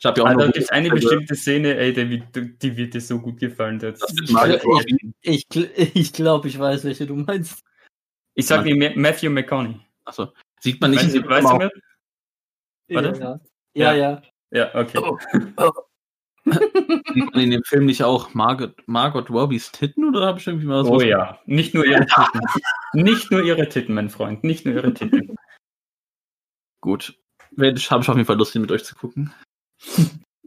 Ich 0.00 0.06
habe 0.06 0.20
ja 0.20 0.24
auch 0.24 0.28
Also, 0.30 0.38
noch 0.40 0.46
da 0.48 0.52
gibt 0.52 0.64
es 0.64 0.70
eine 0.70 0.90
bestimmte 0.90 1.34
Szene, 1.34 1.76
ey, 1.78 1.92
die, 1.94 2.10
wird- 2.34 2.62
die 2.62 2.76
wird 2.76 2.92
dir 2.92 3.00
so 3.00 3.18
gut 3.20 3.38
gefallen. 3.38 3.78
Das, 3.78 4.00
Ich, 4.22 4.28
ich, 4.28 5.14
ich, 5.22 5.44
gl- 5.46 5.70
ich 5.94 6.12
glaube, 6.12 6.48
ich 6.48 6.58
weiß, 6.58 6.84
welche 6.84 7.06
du 7.06 7.14
meinst. 7.16 7.60
ich 8.34 8.44
sag 8.46 8.64
wie 8.66 8.74
Ma- 8.74 8.92
Matthew 8.96 9.30
McConaughey. 9.30 9.80
Achso. 10.04 10.32
Sieht 10.60 10.78
man 10.80 10.90
nicht 10.90 11.04
Weißt, 11.04 11.14
du- 11.14 11.26
weißt 11.28 11.48
du 11.48 11.56
mehr? 11.56 11.70
Warte. 12.90 13.40
Ja, 13.74 13.92
ja. 13.94 13.94
ja. 13.94 14.22
Ja, 14.50 14.74
okay. 14.74 14.98
Oh. 14.98 15.72
Sieht 16.44 17.32
man 17.32 17.40
in 17.42 17.50
dem 17.50 17.64
Film 17.64 17.86
nicht 17.86 18.02
auch 18.04 18.34
Margot, 18.34 18.74
Margot 18.86 19.30
Robbies 19.30 19.72
Titten 19.72 20.14
oder 20.14 20.26
habe 20.26 20.38
ich 20.38 20.46
irgendwie 20.46 20.66
mal 20.66 20.82
was 20.82 20.90
Oh 20.90 21.00
ja, 21.00 21.38
nicht 21.46 21.74
nur 21.74 21.84
ihre 21.86 22.04
Titten. 22.06 22.40
nicht 22.92 23.30
nur 23.30 23.42
ihre 23.42 23.68
Titten, 23.68 23.94
mein 23.94 24.10
Freund, 24.10 24.44
nicht 24.44 24.64
nur 24.66 24.74
ihre 24.74 24.92
Titten. 24.92 25.36
Gut. 26.80 27.18
Habe 27.58 27.68
ich 27.76 27.90
auf 27.90 28.06
jeden 28.08 28.24
Fall 28.26 28.36
Lust, 28.36 28.54
den 28.54 28.62
mit 28.62 28.72
euch 28.72 28.84
zu 28.84 28.94
gucken. 28.94 29.32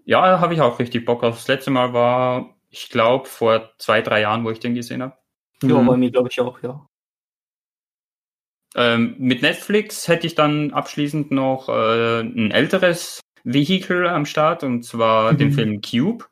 Ja, 0.06 0.40
habe 0.40 0.54
ich 0.54 0.62
auch 0.62 0.78
richtig 0.80 1.06
Bock 1.06 1.24
auf. 1.24 1.36
Das 1.36 1.48
letzte 1.48 1.72
Mal 1.72 1.94
war, 1.94 2.56
ich 2.70 2.90
glaube, 2.90 3.26
vor 3.28 3.72
zwei, 3.78 4.02
drei 4.02 4.22
Jahren, 4.22 4.44
wo 4.44 4.52
ich 4.52 4.60
den 4.60 4.76
gesehen 4.76 5.02
habe. 5.02 5.18
Ja, 5.64 5.82
Mhm. 5.82 5.88
bei 5.88 5.98
mir 5.98 6.12
glaube 6.12 6.30
ich 6.32 6.40
auch, 6.42 6.62
ja. 6.62 6.86
Ähm, 8.76 9.16
mit 9.18 9.42
Netflix 9.42 10.08
hätte 10.08 10.28
ich 10.28 10.36
dann 10.36 10.72
abschließend 10.72 11.32
noch 11.32 11.70
äh, 11.70 12.20
ein 12.22 12.52
älteres 12.52 13.22
Vehikel 13.48 14.08
am 14.08 14.26
Start, 14.26 14.64
und 14.64 14.84
zwar 14.84 15.34
den 15.34 15.50
Mhm. 15.50 15.54
Film 15.54 15.82
Cube. 15.82 16.26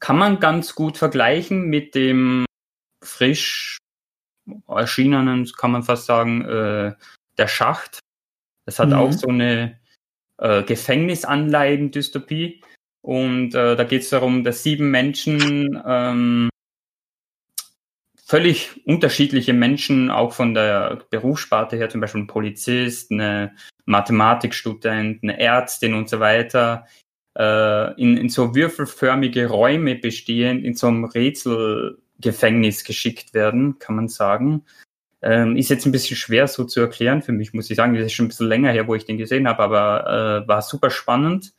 Kann 0.00 0.16
man 0.16 0.40
ganz 0.40 0.74
gut 0.74 0.96
vergleichen 0.96 1.66
mit 1.66 1.94
dem 1.94 2.46
frisch 3.04 3.76
erschienenen, 4.66 5.46
kann 5.58 5.72
man 5.72 5.82
fast 5.82 6.06
sagen, 6.06 6.42
äh, 6.44 6.94
Der 7.36 7.48
Schacht. 7.48 8.00
Das 8.66 8.78
hat 8.80 8.88
Mhm. 8.88 8.94
auch 8.94 9.12
so 9.12 9.28
eine 9.28 9.78
äh, 10.38 10.62
Gefängnisanleihen-Dystopie. 10.64 12.62
Und 13.02 13.54
äh, 13.54 13.76
da 13.76 13.84
geht 13.84 14.02
es 14.02 14.10
darum, 14.10 14.42
dass 14.42 14.62
sieben 14.62 14.90
Menschen 14.90 15.80
ähm, 15.86 16.48
völlig 18.24 18.80
unterschiedliche 18.86 19.52
Menschen, 19.52 20.10
auch 20.10 20.32
von 20.32 20.54
der 20.54 21.04
Berufssparte 21.10 21.76
her, 21.76 21.90
zum 21.90 22.00
Beispiel 22.00 22.22
ein 22.22 22.26
Polizist, 22.26 23.12
eine 23.12 23.54
Mathematikstudent, 23.88 25.22
eine 25.22 25.40
Ärztin 25.40 25.94
und 25.94 26.08
so 26.08 26.20
weiter, 26.20 26.86
äh, 27.36 28.00
in, 28.00 28.18
in 28.18 28.28
so 28.28 28.54
würfelförmige 28.54 29.46
Räume 29.46 29.96
bestehend, 29.96 30.64
in 30.64 30.74
so 30.74 30.88
einem 30.88 31.04
Rätselgefängnis 31.04 32.84
geschickt 32.84 33.32
werden, 33.32 33.78
kann 33.78 33.96
man 33.96 34.08
sagen. 34.08 34.64
Ähm, 35.22 35.56
ist 35.56 35.70
jetzt 35.70 35.86
ein 35.86 35.92
bisschen 35.92 36.16
schwer 36.16 36.46
so 36.46 36.64
zu 36.64 36.80
erklären 36.80 37.22
für 37.22 37.32
mich, 37.32 37.54
muss 37.54 37.70
ich 37.70 37.76
sagen. 37.76 37.94
Das 37.94 38.04
ist 38.04 38.12
schon 38.12 38.26
ein 38.26 38.28
bisschen 38.28 38.48
länger 38.48 38.72
her, 38.72 38.86
wo 38.86 38.94
ich 38.94 39.06
den 39.06 39.18
gesehen 39.18 39.48
habe, 39.48 39.62
aber 39.62 40.42
äh, 40.44 40.48
war 40.48 40.62
super 40.62 40.90
spannend. 40.90 41.54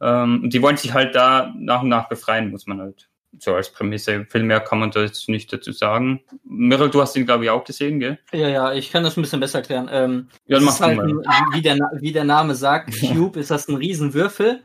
Ähm, 0.00 0.48
die 0.48 0.62
wollen 0.62 0.76
sich 0.76 0.94
halt 0.94 1.14
da 1.16 1.52
nach 1.58 1.82
und 1.82 1.88
nach 1.88 2.08
befreien, 2.08 2.50
muss 2.50 2.66
man 2.66 2.80
halt 2.80 3.10
so 3.38 3.54
als 3.54 3.70
Prämisse. 3.72 4.26
Viel 4.30 4.42
mehr 4.42 4.60
kann 4.60 4.78
man 4.78 4.90
da 4.90 5.00
jetzt 5.02 5.28
nicht 5.28 5.52
dazu 5.52 5.72
sagen. 5.72 6.22
Mirel, 6.44 6.90
du 6.90 7.00
hast 7.02 7.16
ihn, 7.16 7.26
glaube 7.26 7.44
ich, 7.44 7.50
auch 7.50 7.64
gesehen, 7.64 8.00
gell? 8.00 8.18
Ja, 8.32 8.48
ja, 8.48 8.72
ich 8.72 8.90
kann 8.90 9.02
das 9.04 9.16
ein 9.16 9.22
bisschen 9.22 9.40
besser 9.40 9.58
erklären. 9.58 9.88
Ähm, 9.92 10.28
Ja, 10.46 10.58
mach 10.60 10.80
halt 10.80 10.96
mal. 10.96 11.04
ein, 11.06 11.44
wie, 11.52 11.62
der, 11.62 11.76
wie 12.00 12.12
der 12.12 12.24
Name 12.24 12.54
sagt, 12.54 12.90
Cube 13.00 13.38
ist 13.40 13.50
das 13.50 13.68
ein 13.68 13.76
Riesenwürfel, 13.76 14.62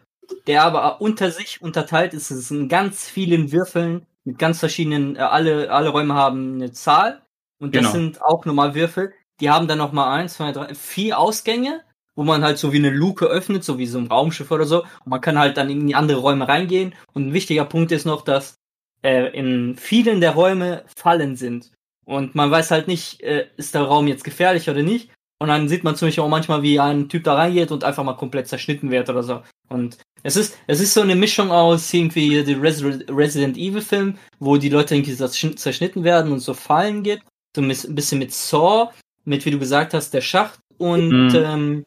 der 0.47 0.63
aber 0.63 1.01
unter 1.01 1.31
sich 1.31 1.61
unterteilt 1.61 2.13
ist. 2.13 2.31
Es 2.31 2.47
sind 2.47 2.69
ganz 2.69 3.09
vielen 3.09 3.51
Würfeln, 3.51 4.05
mit 4.23 4.37
ganz 4.39 4.59
verschiedenen, 4.59 5.15
äh, 5.15 5.19
alle, 5.19 5.71
alle 5.71 5.89
Räume 5.89 6.13
haben 6.13 6.55
eine 6.55 6.71
Zahl 6.71 7.21
und 7.59 7.75
das 7.75 7.81
Genau. 7.81 7.91
sind 7.93 8.21
auch 8.21 8.45
normal 8.45 8.75
Würfel. 8.75 9.13
Die 9.39 9.49
haben 9.49 9.67
dann 9.67 9.79
nochmal 9.79 10.19
eins, 10.19 10.35
zwei, 10.35 10.51
drei, 10.51 10.75
vier 10.75 11.17
Ausgänge, 11.17 11.81
wo 12.15 12.23
man 12.23 12.43
halt 12.43 12.57
so 12.57 12.73
wie 12.73 12.77
eine 12.77 12.89
Luke 12.89 13.25
öffnet, 13.25 13.63
so 13.63 13.77
wie 13.77 13.85
so 13.87 13.97
ein 13.97 14.07
Raumschiff 14.07 14.51
oder 14.51 14.65
so. 14.65 14.81
Und 14.81 15.07
man 15.07 15.21
kann 15.21 15.39
halt 15.39 15.57
dann 15.57 15.69
in 15.69 15.87
die 15.87 15.95
andere 15.95 16.19
Räume 16.19 16.47
reingehen. 16.47 16.93
Und 17.13 17.27
ein 17.27 17.33
wichtiger 17.33 17.65
Punkt 17.65 17.91
ist 17.91 18.05
noch, 18.05 18.23
dass 18.23 18.55
äh, 19.03 19.35
in 19.37 19.75
vielen 19.77 20.21
der 20.21 20.31
Räume 20.31 20.83
Fallen 20.95 21.35
sind. 21.35 21.71
Und 22.05 22.35
man 22.35 22.51
weiß 22.51 22.71
halt 22.71 22.87
nicht, 22.87 23.21
äh, 23.21 23.47
ist 23.57 23.73
der 23.75 23.83
Raum 23.83 24.07
jetzt 24.07 24.23
gefährlich 24.23 24.69
oder 24.69 24.83
nicht. 24.83 25.09
Und 25.39 25.47
dann 25.47 25.67
sieht 25.69 25.83
man 25.83 25.95
zum 25.95 26.07
Beispiel 26.07 26.23
auch 26.23 26.29
manchmal, 26.29 26.61
wie 26.61 26.79
ein 26.79 27.09
Typ 27.09 27.23
da 27.23 27.33
reingeht 27.35 27.71
und 27.71 27.83
einfach 27.83 28.03
mal 28.03 28.13
komplett 28.13 28.47
zerschnitten 28.47 28.91
wird 28.91 29.09
oder 29.09 29.23
so. 29.23 29.41
Und 29.69 29.97
es 30.21 30.35
ist, 30.35 30.55
es 30.67 30.79
ist 30.81 30.93
so 30.93 31.01
eine 31.01 31.15
Mischung 31.15 31.49
aus 31.49 31.91
irgendwie 31.93 32.43
die 32.43 32.55
Resi- 32.55 33.09
Resident 33.11 33.57
Evil 33.57 33.81
Film, 33.81 34.17
wo 34.39 34.57
die 34.57 34.69
Leute 34.69 34.93
irgendwie 34.95 35.13
zerschn- 35.13 35.55
zerschnitten 35.55 36.03
werden 36.03 36.31
und 36.31 36.39
so 36.41 36.53
Fallen 36.53 37.01
gibt. 37.01 37.23
So 37.55 37.61
ein 37.63 37.67
bisschen 37.95 38.19
mit 38.19 38.31
Saw, 38.33 38.91
mit, 39.25 39.45
wie 39.45 39.51
du 39.51 39.57
gesagt 39.57 39.95
hast, 39.95 40.13
der 40.13 40.21
Schacht 40.21 40.59
und, 40.77 41.09
Mhm. 41.29 41.35
ähm, 41.35 41.85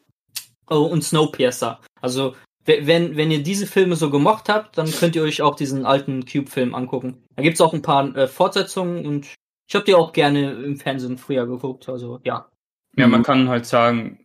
oh, 0.69 0.83
und 0.83 1.03
Snowpiercer. 1.03 1.79
Also, 2.01 2.35
we- 2.65 2.85
wenn, 2.87 3.15
wenn 3.17 3.31
ihr 3.31 3.43
diese 3.43 3.67
Filme 3.67 3.95
so 3.95 4.09
gemocht 4.09 4.49
habt, 4.49 4.77
dann 4.77 4.91
könnt 4.91 5.15
ihr 5.15 5.23
euch 5.23 5.41
auch 5.41 5.55
diesen 5.55 5.85
alten 5.85 6.25
Cube-Film 6.25 6.73
angucken. 6.75 7.23
Da 7.35 7.43
gibt's 7.43 7.61
auch 7.61 7.73
ein 7.73 7.81
paar 7.81 8.15
äh, 8.15 8.27
Fortsetzungen 8.27 9.05
und 9.05 9.27
ich 9.67 9.75
habe 9.75 9.85
die 9.85 9.95
auch 9.95 10.13
gerne 10.13 10.51
im 10.51 10.77
Fernsehen 10.77 11.17
früher 11.17 11.47
geguckt. 11.47 11.89
Also, 11.89 12.19
ja. 12.23 12.49
Ja, 12.97 13.07
man 13.07 13.21
Mhm. 13.21 13.25
kann 13.25 13.49
halt 13.49 13.65
sagen, 13.65 14.19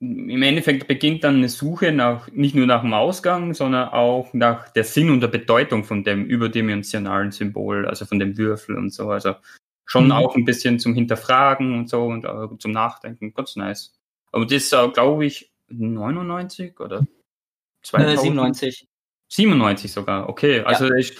im 0.00 0.42
Endeffekt 0.42 0.88
beginnt 0.88 1.22
dann 1.22 1.36
eine 1.36 1.48
Suche 1.48 1.92
nach, 1.92 2.28
nicht 2.32 2.56
nur 2.56 2.66
nach 2.66 2.80
dem 2.82 2.92
Ausgang, 2.92 3.54
sondern 3.54 3.90
auch 3.90 4.34
nach 4.34 4.68
der 4.70 4.82
Sinn 4.82 5.10
und 5.10 5.20
der 5.20 5.28
Bedeutung 5.28 5.84
von 5.84 6.02
dem 6.02 6.24
überdimensionalen 6.24 7.30
Symbol, 7.30 7.86
also 7.86 8.04
von 8.04 8.18
dem 8.18 8.36
Würfel 8.36 8.76
und 8.76 8.92
so. 8.92 9.10
Also 9.10 9.34
schon 9.86 10.06
Mhm. 10.06 10.12
auch 10.12 10.34
ein 10.34 10.44
bisschen 10.44 10.80
zum 10.80 10.94
Hinterfragen 10.94 11.78
und 11.78 11.88
so 11.88 12.02
und 12.06 12.24
äh, 12.24 12.58
zum 12.58 12.72
Nachdenken. 12.72 13.32
Ganz 13.32 13.54
nice. 13.54 13.94
Aber 14.32 14.44
das 14.44 14.54
ist, 14.72 14.74
glaube 14.94 15.24
ich, 15.24 15.51
99 15.72 16.78
oder 16.80 17.00
Äh, 17.00 17.06
2000? 17.82 18.20
97. 18.20 18.88
97 19.28 19.90
sogar, 19.92 20.28
okay. 20.28 20.60
Also 20.60 20.86
ist, 20.92 21.16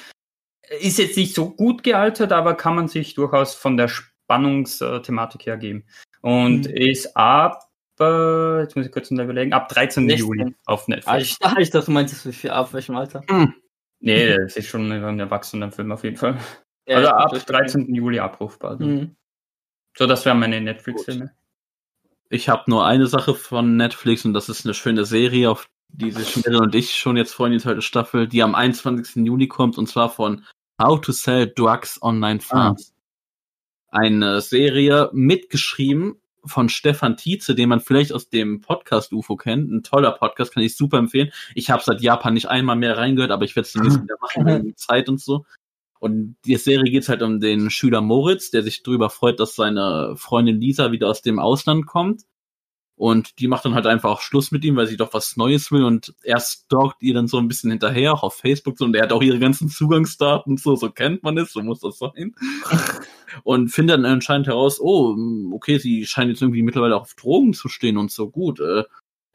ist 0.80 0.98
jetzt 0.98 1.16
nicht 1.16 1.34
so 1.34 1.50
gut 1.50 1.82
gealtert, 1.82 2.32
aber 2.32 2.54
kann 2.54 2.74
man 2.76 2.88
sich 2.88 3.14
durchaus 3.14 3.54
von 3.54 3.76
der 3.76 3.88
Spannungsthematik 3.88 5.46
her 5.46 5.56
geben. 5.56 5.84
Und 6.20 6.66
Mhm. 6.68 6.74
ist 6.76 7.16
ab, 7.16 7.68
äh, 8.00 8.60
jetzt 8.60 8.76
muss 8.76 8.86
ich 8.86 8.92
kurz 8.92 9.10
noch 9.10 9.24
überlegen, 9.24 9.52
ab 9.52 9.68
13. 9.68 10.08
16. 10.08 10.18
Juli 10.26 10.54
auf 10.66 10.82
Ah, 10.82 10.90
Netflix. 10.90 11.22
ich 11.22 11.38
dachte, 11.38 11.62
ich 11.62 11.70
dachte, 11.70 11.86
du 11.86 11.92
meintest, 11.92 12.26
wie 12.26 12.32
viel, 12.32 12.50
auf 12.50 12.72
welchem 12.74 12.96
Alter? 12.96 13.22
nee, 14.00 14.36
das 14.36 14.56
ist 14.56 14.68
schon 14.68 14.90
ein 14.92 15.18
erwachsener 15.20 15.70
Film 15.72 15.90
auf 15.92 16.04
jeden 16.04 16.16
Fall. 16.16 16.38
Ja, 16.86 16.96
also 16.96 17.08
ich 17.08 17.14
ab 17.14 17.46
bin 17.46 17.54
13. 17.56 17.94
Juli 17.94 18.18
abrufbar. 18.18 18.76
Mhm. 18.80 19.14
So, 19.96 20.06
das 20.06 20.24
wären 20.24 20.38
meine 20.40 20.60
Netflix-Filme. 20.60 21.32
Ich 22.32 22.48
habe 22.48 22.70
nur 22.70 22.86
eine 22.86 23.09
Sache 23.09 23.34
von 23.34 23.76
Netflix 23.76 24.24
und 24.24 24.32
das 24.32 24.48
ist 24.48 24.64
eine 24.64 24.72
schöne 24.72 25.04
Serie, 25.04 25.50
auf 25.50 25.68
die 25.88 26.10
sich 26.10 26.36
Meryl 26.36 26.62
und 26.62 26.74
ich 26.74 26.94
schon 26.94 27.18
jetzt 27.18 27.34
freuen, 27.34 27.52
die 27.52 27.59
zweite 27.59 27.82
Staffel, 27.82 28.26
die 28.26 28.42
am 28.42 28.54
21. 28.54 29.26
Juli 29.26 29.48
kommt 29.48 29.76
und 29.76 29.86
zwar 29.86 30.09
von 30.09 30.42
How 30.80 30.98
to 30.98 31.12
Sell 31.12 31.52
Drugs 31.54 32.00
Online 32.00 32.40
Fast. 32.40 32.94
Eine 33.88 34.40
Serie 34.40 35.10
mitgeschrieben 35.12 36.22
von 36.46 36.70
Stefan 36.70 37.18
Tietze, 37.18 37.54
den 37.54 37.68
man 37.68 37.80
vielleicht 37.80 38.14
aus 38.14 38.30
dem 38.30 38.62
Podcast 38.62 39.12
UFO 39.12 39.36
kennt. 39.36 39.70
Ein 39.70 39.82
toller 39.82 40.12
Podcast, 40.12 40.54
kann 40.54 40.62
ich 40.62 40.74
super 40.74 40.96
empfehlen. 40.96 41.30
Ich 41.54 41.68
habe 41.68 41.82
seit 41.84 42.00
Japan 42.00 42.32
nicht 42.32 42.48
einmal 42.48 42.76
mehr 42.76 42.96
reingehört, 42.96 43.30
aber 43.30 43.44
ich 43.44 43.54
werde 43.56 43.66
es 43.66 43.74
demnächst 43.74 44.02
wieder 44.02 44.16
machen, 44.22 44.46
wegen 44.46 44.76
Zeit 44.78 45.10
und 45.10 45.20
so. 45.20 45.44
Und 46.02 46.34
die 46.46 46.56
Serie 46.56 46.90
geht 46.90 47.08
halt 47.08 47.22
um 47.22 47.38
den 47.38 47.70
Schüler 47.70 48.00
Moritz, 48.00 48.50
der 48.50 48.64
sich 48.64 48.82
darüber 48.82 49.08
freut, 49.08 49.38
dass 49.38 49.54
seine 49.54 50.14
Freundin 50.16 50.60
Lisa 50.60 50.90
wieder 50.90 51.08
aus 51.08 51.22
dem 51.22 51.38
Ausland 51.38 51.86
kommt. 51.86 52.22
Und 52.96 53.38
die 53.38 53.46
macht 53.46 53.64
dann 53.64 53.74
halt 53.74 53.86
einfach 53.86 54.10
auch 54.10 54.20
Schluss 54.20 54.50
mit 54.50 54.64
ihm, 54.64 54.74
weil 54.74 54.88
sie 54.88 54.96
doch 54.96 55.14
was 55.14 55.36
Neues 55.36 55.70
will. 55.70 55.84
Und 55.84 56.12
er 56.24 56.40
stalkt 56.40 57.04
ihr 57.04 57.14
dann 57.14 57.28
so 57.28 57.38
ein 57.38 57.46
bisschen 57.46 57.70
hinterher, 57.70 58.14
auch 58.14 58.24
auf 58.24 58.34
Facebook. 58.34 58.78
So, 58.78 58.84
und 58.84 58.96
er 58.96 59.04
hat 59.04 59.12
auch 59.12 59.22
ihre 59.22 59.38
ganzen 59.38 59.68
Zugangsdaten 59.68 60.56
so, 60.56 60.74
so 60.74 60.90
kennt 60.90 61.22
man 61.22 61.38
es, 61.38 61.52
so 61.52 61.62
muss 61.62 61.78
das 61.78 62.00
sein. 62.00 62.34
und 63.44 63.68
findet 63.68 63.98
dann 63.98 64.04
anscheinend 64.04 64.48
heraus, 64.48 64.80
oh, 64.80 65.16
okay, 65.52 65.78
sie 65.78 66.04
scheint 66.04 66.30
jetzt 66.30 66.42
irgendwie 66.42 66.62
mittlerweile 66.62 66.96
auf 66.96 67.14
Drogen 67.14 67.52
zu 67.52 67.68
stehen 67.68 67.96
und 67.96 68.10
so 68.10 68.28
gut. 68.28 68.58
Äh, 68.58 68.82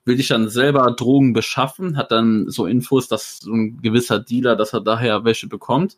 will 0.03 0.18
sich 0.18 0.27
dann 0.27 0.49
selber 0.49 0.91
Drogen 0.91 1.31
beschaffen, 1.31 1.95
hat 1.95 2.11
dann 2.11 2.49
so 2.49 2.65
Infos, 2.65 3.07
dass 3.07 3.38
so 3.38 3.53
ein 3.53 3.81
gewisser 3.81 4.19
Dealer, 4.19 4.57
dass 4.57 4.73
er 4.73 4.81
daher 4.81 5.23
welche 5.23 5.48
bekommt 5.48 5.98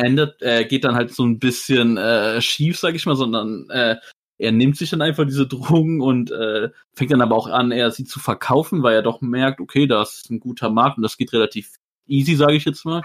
endet, 0.00 0.40
äh, 0.42 0.64
geht 0.64 0.84
dann 0.84 0.94
halt 0.94 1.14
so 1.14 1.24
ein 1.24 1.38
bisschen 1.38 1.96
äh, 1.96 2.40
schief, 2.40 2.78
sag 2.78 2.94
ich 2.94 3.06
mal, 3.06 3.16
sondern 3.16 3.68
äh, 3.70 3.96
er 4.38 4.52
nimmt 4.52 4.76
sich 4.76 4.90
dann 4.90 5.02
einfach 5.02 5.26
diese 5.26 5.46
Drogen 5.46 6.00
und 6.00 6.30
äh, 6.30 6.70
fängt 6.94 7.12
dann 7.12 7.20
aber 7.20 7.36
auch 7.36 7.46
an, 7.46 7.72
er 7.72 7.90
sie 7.90 8.04
zu 8.04 8.18
verkaufen, 8.20 8.82
weil 8.82 8.94
er 8.94 9.02
doch 9.02 9.20
merkt, 9.20 9.60
okay, 9.60 9.86
das 9.86 10.14
ist 10.14 10.30
ein 10.30 10.40
guter 10.40 10.70
Markt 10.70 10.96
und 10.96 11.02
das 11.02 11.18
geht 11.18 11.32
relativ 11.32 11.76
easy, 12.06 12.34
sage 12.34 12.54
ich 12.54 12.64
jetzt 12.64 12.84
mal. 12.84 13.02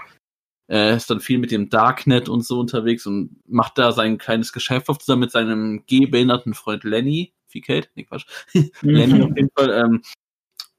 Er 0.68 0.96
ist 0.96 1.10
dann 1.10 1.20
viel 1.20 1.38
mit 1.38 1.52
dem 1.52 1.68
Darknet 1.68 2.28
und 2.28 2.44
so 2.44 2.58
unterwegs 2.58 3.06
und 3.06 3.36
macht 3.46 3.78
da 3.78 3.92
sein 3.92 4.18
kleines 4.18 4.52
Geschäft 4.52 4.88
auf 4.88 4.98
zusammen 4.98 5.20
mit 5.20 5.30
seinem 5.30 5.84
gehbehinderten 5.86 6.54
Freund 6.54 6.82
Lenny. 6.82 7.34
Wie 7.50 7.60
Kate? 7.60 7.88
Nee, 7.94 8.04
Quatsch. 8.04 8.26
Lenny 8.80 9.22
auf 9.22 9.36
jeden 9.36 9.50
Fall. 9.56 9.70
Ähm, 9.70 10.02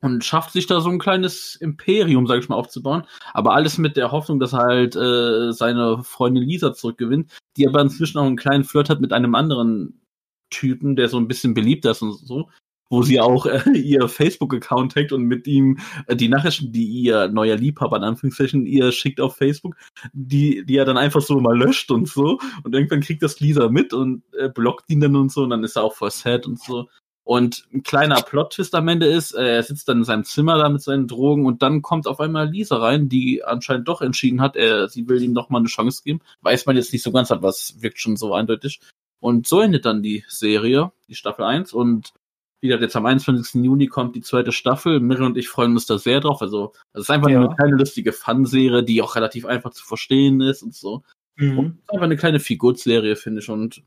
und 0.01 0.23
schafft 0.23 0.51
sich 0.51 0.67
da 0.67 0.79
so 0.79 0.89
ein 0.89 0.99
kleines 0.99 1.55
Imperium, 1.55 2.27
sag 2.27 2.39
ich 2.39 2.49
mal, 2.49 2.55
aufzubauen. 2.55 3.03
Aber 3.33 3.53
alles 3.53 3.77
mit 3.77 3.97
der 3.97 4.11
Hoffnung, 4.11 4.39
dass 4.39 4.53
er 4.53 4.59
halt 4.59 4.95
äh, 4.95 5.51
seine 5.51 6.03
Freundin 6.03 6.43
Lisa 6.43 6.73
zurückgewinnt, 6.73 7.31
die 7.57 7.67
aber 7.67 7.81
inzwischen 7.81 8.19
auch 8.19 8.25
einen 8.25 8.37
kleinen 8.37 8.63
Flirt 8.63 8.89
hat 8.89 9.01
mit 9.01 9.13
einem 9.13 9.35
anderen 9.35 10.01
Typen, 10.49 10.95
der 10.95 11.09
so 11.09 11.17
ein 11.17 11.27
bisschen 11.27 11.53
beliebter 11.53 11.91
ist 11.91 12.01
und 12.01 12.13
so, 12.13 12.49
wo 12.89 13.01
sie 13.01 13.19
auch 13.19 13.47
äh, 13.47 13.61
ihr 13.73 14.07
Facebook-Account 14.07 14.95
hackt 14.95 15.11
und 15.11 15.23
mit 15.23 15.47
ihm 15.47 15.79
äh, 16.05 16.15
die 16.15 16.29
Nachrichten, 16.29 16.71
die 16.71 16.85
ihr 16.85 17.27
neuer 17.29 17.57
Liebhaber 17.57 17.97
in 17.97 18.03
Anführungszeichen 18.03 18.65
ihr 18.65 18.91
schickt 18.91 19.19
auf 19.19 19.35
Facebook, 19.35 19.75
die, 20.13 20.63
die 20.65 20.77
er 20.77 20.85
dann 20.85 20.97
einfach 20.97 21.21
so 21.21 21.39
mal 21.39 21.57
löscht 21.57 21.91
und 21.91 22.07
so. 22.07 22.39
Und 22.63 22.75
irgendwann 22.75 23.01
kriegt 23.01 23.23
das 23.23 23.39
Lisa 23.39 23.67
mit 23.69 23.93
und 23.93 24.23
äh, 24.37 24.49
blockt 24.49 24.89
ihn 24.89 25.01
dann 25.01 25.15
und 25.15 25.31
so 25.31 25.43
und 25.43 25.49
dann 25.49 25.63
ist 25.63 25.75
er 25.75 25.83
auch 25.83 25.95
voll 25.95 26.11
sad 26.11 26.45
und 26.45 26.61
so. 26.61 26.87
Und 27.27 27.67
ein 27.73 27.83
kleiner 27.83 28.21
Plot-Twist 28.21 28.73
am 28.73 28.87
Ende 28.87 29.05
ist, 29.05 29.33
äh, 29.33 29.55
er 29.57 29.63
sitzt 29.63 29.89
dann 29.89 29.97
in 29.97 30.03
seinem 30.05 30.23
Zimmer 30.23 30.57
da 30.57 30.69
mit 30.69 30.81
seinen 30.81 31.09
Drogen 31.09 31.45
und 31.45 31.61
dann 31.61 31.81
kommt 31.81 32.07
auf 32.07 32.21
einmal 32.21 32.49
Lisa 32.49 32.77
rein, 32.77 33.09
die 33.09 33.43
anscheinend 33.43 33.85
doch 33.89 34.01
entschieden 34.01 34.39
hat, 34.39 34.55
er, 34.55 34.87
sie 34.87 35.09
will 35.09 35.21
ihm 35.21 35.33
doch 35.33 35.49
mal 35.49 35.57
eine 35.57 35.67
Chance 35.67 36.03
geben. 36.05 36.21
Weiß 36.39 36.65
man 36.65 36.77
jetzt 36.77 36.93
nicht 36.93 37.03
so 37.03 37.11
ganz, 37.11 37.29
aber 37.29 37.49
es 37.49 37.81
wirkt 37.81 37.99
schon 37.99 38.15
so 38.15 38.33
eindeutig. 38.33 38.79
Und 39.19 39.45
so 39.45 39.59
endet 39.59 39.83
dann 39.83 40.01
die 40.01 40.23
Serie, 40.29 40.93
die 41.09 41.15
Staffel 41.15 41.43
1. 41.43 41.73
Und 41.73 42.13
wie 42.61 42.67
gesagt, 42.67 42.83
jetzt 42.83 42.95
am 42.95 43.05
21. 43.05 43.61
Juni 43.61 43.87
kommt 43.87 44.15
die 44.15 44.21
zweite 44.21 44.53
Staffel. 44.53 45.01
Mirre 45.01 45.25
und 45.25 45.37
ich 45.37 45.49
freuen 45.49 45.73
uns 45.73 45.85
da 45.85 45.97
sehr 45.97 46.21
drauf. 46.21 46.41
Also, 46.41 46.71
es 46.93 47.01
ist 47.01 47.09
einfach 47.09 47.27
Ja. 47.29 47.43
eine 47.43 47.53
kleine 47.53 47.75
lustige 47.75 48.13
Fun-Serie, 48.13 48.83
die 48.83 49.01
auch 49.01 49.17
relativ 49.17 49.45
einfach 49.45 49.71
zu 49.71 49.83
verstehen 49.85 50.39
ist 50.39 50.63
und 50.63 50.73
so. 50.73 51.03
Mhm. 51.35 51.59
Und 51.59 51.65
es 51.65 51.73
ist 51.83 51.91
einfach 51.91 52.05
eine 52.05 52.15
kleine 52.15 52.39
Figurserie, 52.39 53.17
finde 53.17 53.41
ich. 53.41 53.49
Und 53.49 53.83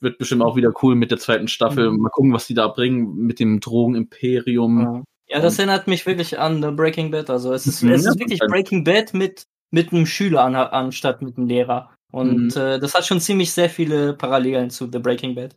wird 0.00 0.18
bestimmt 0.18 0.42
auch 0.42 0.56
wieder 0.56 0.72
cool 0.82 0.94
mit 0.94 1.10
der 1.10 1.18
zweiten 1.18 1.48
Staffel. 1.48 1.90
Mhm. 1.90 1.98
Mal 1.98 2.10
gucken, 2.10 2.32
was 2.32 2.46
die 2.46 2.54
da 2.54 2.68
bringen 2.68 3.14
mit 3.16 3.38
dem 3.40 3.60
Drogenimperium. 3.60 4.80
Ja. 5.28 5.36
ja, 5.36 5.40
das 5.40 5.58
erinnert 5.58 5.86
mich 5.86 6.06
wirklich 6.06 6.38
an 6.38 6.62
The 6.62 6.70
Breaking 6.70 7.10
Bad. 7.10 7.30
Also 7.30 7.52
es 7.52 7.66
ist, 7.66 7.82
es 7.82 8.06
ist 8.06 8.18
wirklich. 8.18 8.40
Breaking 8.40 8.84
Bad 8.84 9.14
mit, 9.14 9.44
mit 9.70 9.92
einem 9.92 10.06
Schüler 10.06 10.44
an, 10.44 10.54
anstatt 10.54 11.22
mit 11.22 11.36
einem 11.36 11.46
Lehrer. 11.46 11.90
Und 12.12 12.56
Mhm. 12.56 12.60
äh, 12.60 12.78
das 12.78 12.94
hat 12.94 13.06
schon 13.06 13.20
ziemlich 13.20 13.52
sehr 13.52 13.70
viele 13.70 14.14
Parallelen 14.14 14.70
zu 14.70 14.88
The 14.90 14.98
Breaking 14.98 15.34
Bad. 15.34 15.54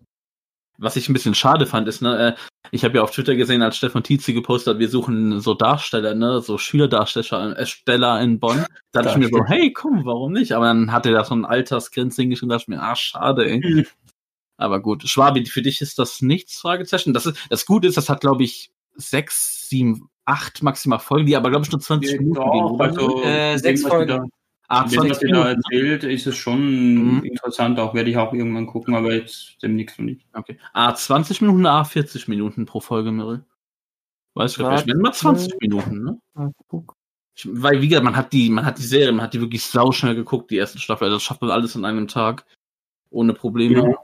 Was 0.80 0.96
ich 0.96 1.08
ein 1.08 1.14
bisschen 1.14 1.36
schade 1.36 1.66
fand, 1.68 1.88
ist, 1.88 2.02
ne, 2.02 2.30
äh, 2.30 2.34
ich 2.72 2.84
habe 2.84 2.98
ja 2.98 3.04
auf 3.04 3.12
Twitter 3.12 3.36
gesehen, 3.36 3.62
als 3.62 3.78
Stefan 3.78 4.04
Tietze 4.04 4.34
gepostet 4.34 4.74
hat, 4.74 4.80
wir 4.80 4.90
suchen 4.90 5.40
so 5.40 5.54
Darsteller, 5.54 6.16
ne, 6.16 6.42
so 6.42 6.58
Schülerdarsteller 6.58 7.58
äh, 7.58 7.66
Steller 7.66 8.20
in 8.22 8.40
Bonn. 8.40 8.66
Da 8.92 9.04
dachte 9.04 9.20
ich 9.20 9.30
mir 9.30 9.38
so, 9.38 9.46
hey, 9.46 9.72
komm, 9.72 10.04
warum 10.06 10.34
nicht? 10.34 10.52
Aber 10.54 10.66
dann 10.66 10.92
hatte 10.92 11.10
er 11.10 11.16
da 11.20 11.24
so 11.26 11.36
ein 11.36 11.46
Altersgrenze 11.46 12.24
hingeschrieben, 12.24 12.50
da 12.50 12.56
dachte 12.56 12.64
ich 12.72 12.76
mir, 12.76 12.82
ah, 12.82 12.96
schade, 12.96 13.46
ey. 13.50 13.86
Aber 14.58 14.82
gut, 14.82 15.08
Schwabi, 15.08 15.46
für 15.46 15.62
dich 15.62 15.82
ist 15.82 15.98
das 16.00 16.22
nichts, 16.22 16.60
Fragezeichen. 16.60 17.14
Das 17.14 17.26
ist, 17.26 17.38
das 17.50 17.66
Gute 17.66 17.88
ist, 17.88 17.98
das 17.98 18.10
hat, 18.10 18.22
glaube 18.22 18.44
ich, 18.44 18.72
sechs, 18.96 19.68
sieben, 19.70 20.10
acht 20.26 20.62
maximal 20.64 21.00
Folgen, 21.00 21.26
die 21.26 21.36
aber, 21.36 21.50
glaube 21.50 21.66
ich, 21.66 21.72
nur 21.72 21.82
20 21.82 22.20
Minuten 22.20 22.52
gehen. 22.52 22.80
Also, 22.82 23.24
Äh, 23.24 23.58
sechs 23.58 23.82
Folgen. 23.82 24.30
ah, 24.68 24.84
mit 24.84 24.92
dem, 24.94 25.00
20 25.00 25.12
was 25.12 25.22
ihr 25.24 25.30
da 25.30 25.44
Minuten. 25.46 25.62
erzählt, 25.72 26.04
ist 26.04 26.28
es 26.28 26.38
schon 26.38 26.96
Mhm. 27.18 27.24
interessant, 27.26 27.80
auch 27.80 27.94
werde 27.94 28.10
ich 28.12 28.18
auch 28.18 28.32
irgendwann 28.34 28.68
gucken, 28.68 28.94
aber 28.96 29.14
jetzt 29.14 29.58
demnächst 29.64 29.98
noch 30.00 30.06
nicht. 30.06 30.26
Okay. 30.34 30.58
Ah, 30.74 30.94
20 30.94 31.42
Minuten, 31.42 31.66
ah, 31.66 31.84
40 31.84 32.28
Minuten 32.28 32.66
pro 32.66 32.80
Folge, 32.80 33.12
Mirel. 33.12 33.44
Weißt 34.36 34.58
du, 34.58 34.64
Warte. 34.64 34.84
vielleicht 34.84 35.02
mal 35.02 35.14
20 35.14 35.54
Minuten, 35.62 36.04
ne? 36.04 36.54
Ich, 37.36 37.48
weil, 37.52 37.82
wie 37.82 37.88
gesagt, 37.88 38.06
man 38.06 38.16
hat 38.16 38.32
die, 38.34 38.50
man 38.50 38.66
hat 38.66 38.78
die 38.78 38.84
Serie, 38.84 39.12
man 39.12 39.24
hat 39.26 39.34
die 39.34 39.42
wirklich 39.42 39.64
sauschnell 39.66 40.16
geguckt, 40.16 40.52
die 40.52 40.58
erste 40.58 40.78
Staffel. 40.80 41.06
Also 41.06 41.16
das 41.18 41.24
schafft 41.24 41.42
man 41.42 41.50
alles 41.52 41.76
in 41.76 41.84
einem 41.86 42.08
Tag. 42.08 42.46
Ohne 43.10 43.34
Probleme. 43.34 43.80
Ja. 43.90 43.98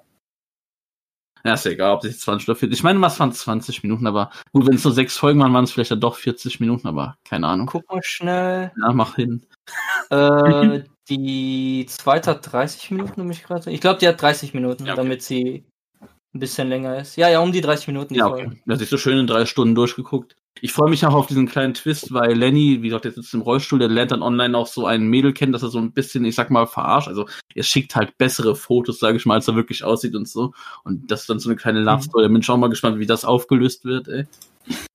Ja, 1.45 1.53
ist 1.53 1.65
ja 1.65 1.71
egal, 1.71 1.93
ob 1.93 2.03
es 2.03 2.19
20 2.19 2.47
oder 2.49 2.55
40. 2.57 2.77
Ich 2.79 2.83
meine, 2.83 2.99
was 3.01 3.19
waren 3.19 3.31
20 3.31 3.83
Minuten, 3.83 4.05
aber 4.07 4.29
gut, 4.51 4.67
wenn 4.67 4.75
es 4.75 4.83
nur 4.83 4.93
sechs 4.93 5.17
Folgen 5.17 5.39
waren, 5.39 5.53
waren 5.53 5.63
es 5.63 5.71
vielleicht 5.71 5.91
dann 5.91 6.01
doch 6.01 6.15
40 6.15 6.59
Minuten, 6.59 6.87
aber 6.87 7.17
keine 7.23 7.47
Ahnung. 7.47 7.67
Guck 7.67 7.89
mal 7.89 8.01
schnell. 8.03 8.71
Ja, 8.81 8.93
mach 8.93 9.15
hin. 9.15 9.45
Äh, 10.09 10.83
Die 11.09 11.85
zweite 11.87 12.31
hat 12.31 12.51
30 12.51 12.91
Minuten, 12.91 13.21
um 13.21 13.27
mich 13.27 13.43
gerade. 13.43 13.69
Ich 13.71 13.81
glaube, 13.81 13.99
die 13.99 14.07
hat 14.07 14.19
30 14.21 14.53
Minuten, 14.55 14.85
Ja, 14.85 14.93
okay. 14.93 15.01
damit 15.03 15.21
sie 15.23 15.63
ein 16.01 16.39
bisschen 16.39 16.69
länger 16.69 16.97
ist. 16.99 17.15
Ja, 17.15 17.29
ja, 17.29 17.39
um 17.39 17.51
die 17.51 17.61
30 17.61 17.87
Minuten 17.87 18.13
die 18.13 18.19
Ja, 18.19 18.29
Folge. 18.29 18.47
okay. 18.47 18.61
Das 18.65 18.81
ist 18.81 18.89
so 18.89 18.97
schön 18.97 19.17
in 19.19 19.27
drei 19.27 19.45
Stunden 19.45 19.75
durchgeguckt. 19.75 20.35
Ich 20.61 20.73
freue 20.73 20.89
mich 20.89 21.05
auch 21.05 21.13
auf 21.13 21.27
diesen 21.27 21.47
kleinen 21.47 21.73
Twist, 21.73 22.13
weil 22.13 22.33
Lenny, 22.33 22.81
wie 22.81 22.87
gesagt, 22.87 23.05
der 23.05 23.11
sitzt 23.11 23.33
im 23.33 23.41
Rollstuhl, 23.41 23.79
der 23.79 23.87
lernt 23.87 24.11
dann 24.11 24.21
online 24.21 24.57
auch 24.57 24.67
so 24.67 24.85
ein 24.85 25.07
Mädel 25.07 25.33
kennen, 25.33 25.53
dass 25.53 25.63
er 25.63 25.69
so 25.69 25.79
ein 25.79 25.91
bisschen, 25.91 26.25
ich 26.25 26.35
sag 26.35 26.49
mal, 26.49 26.67
verarscht. 26.67 27.07
Also 27.07 27.27
er 27.55 27.63
schickt 27.63 27.95
halt 27.95 28.17
bessere 28.17 28.55
Fotos, 28.55 28.99
sage 28.99 29.17
ich 29.17 29.25
mal, 29.25 29.35
als 29.35 29.47
er 29.47 29.55
wirklich 29.55 29.83
aussieht 29.83 30.15
und 30.15 30.27
so. 30.27 30.53
Und 30.83 31.09
das 31.11 31.21
ist 31.21 31.29
dann 31.29 31.39
so 31.39 31.49
eine 31.49 31.55
kleine 31.55 31.81
Love 31.81 32.03
Story. 32.03 32.23
Da 32.23 32.27
bin 32.29 32.41
ich 32.41 32.49
auch 32.49 32.57
mal 32.57 32.69
gespannt, 32.69 32.99
wie 32.99 33.05
das 33.05 33.25
aufgelöst 33.25 33.85
wird, 33.85 34.07
ey. 34.07 34.25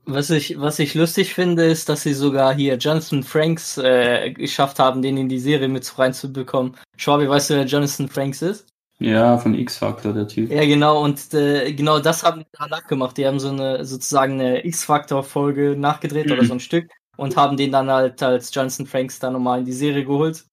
Was 0.05 0.31
ich, 0.31 0.61
was 0.61 0.78
ich 0.78 0.95
lustig 0.95 1.35
finde, 1.35 1.65
ist, 1.65 1.89
dass 1.89 2.03
sie 2.03 2.12
sogar 2.12 2.55
hier 2.55 2.77
Jonathan 2.77 3.23
Franks 3.23 3.78
äh, 3.78 4.32
geschafft 4.32 4.78
haben, 4.78 5.03
den 5.03 5.16
in 5.16 5.28
die 5.28 5.39
Serie 5.39 5.69
mit 5.69 5.99
reinzubekommen. 5.99 6.77
Schwabi, 6.97 7.28
weißt 7.28 7.51
du, 7.51 7.55
wer 7.55 7.65
Jonathan 7.65 8.09
Franks 8.09 8.43
ist? 8.43 8.66
Ja, 9.00 9.38
von 9.38 9.54
X-Factor, 9.54 10.12
der 10.12 10.28
Typ. 10.28 10.50
Ja, 10.50 10.64
genau, 10.64 11.02
und 11.02 11.34
äh, 11.34 11.72
genau 11.74 11.98
das 11.98 12.22
haben 12.22 12.40
die 12.40 12.46
danach 12.52 12.86
gemacht. 12.86 13.16
Die 13.16 13.26
haben 13.26 13.40
so 13.40 13.48
eine 13.48 13.84
sozusagen 13.84 14.34
eine 14.34 14.64
X-Factor-Folge 14.64 15.76
nachgedreht 15.76 16.30
oder 16.30 16.42
Mhm. 16.42 16.46
so 16.46 16.52
ein 16.54 16.60
Stück 16.60 16.90
und 17.16 17.36
haben 17.36 17.56
den 17.56 17.72
dann 17.72 17.90
halt 17.90 18.22
als 18.22 18.54
Jonathan 18.54 18.86
Franks 18.86 19.18
dann 19.18 19.32
nochmal 19.32 19.58
in 19.60 19.64
die 19.64 19.72
Serie 19.72 20.04
geholt. 20.04 20.46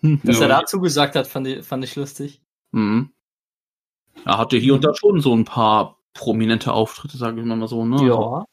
Hm. 0.00 0.20
Dass 0.24 0.36
Ja. 0.40 0.42
er 0.42 0.48
dazu 0.60 0.80
gesagt 0.80 1.14
hat, 1.16 1.26
fand 1.28 1.46
ich, 1.46 1.64
fand 1.64 1.84
ich 1.84 1.94
lustig. 1.96 2.42
Mhm. 2.72 3.12
Er 4.24 4.38
hatte 4.38 4.56
hier 4.58 4.74
und 4.74 4.84
da 4.84 4.92
schon 4.94 5.20
so 5.20 5.34
ein 5.34 5.44
paar 5.44 5.98
prominente 6.14 6.72
Auftritte, 6.72 7.16
sage 7.16 7.40
ich 7.40 7.46
mal 7.46 7.68
so, 7.68 7.84
ne? 7.84 7.96
Also, 7.96 8.44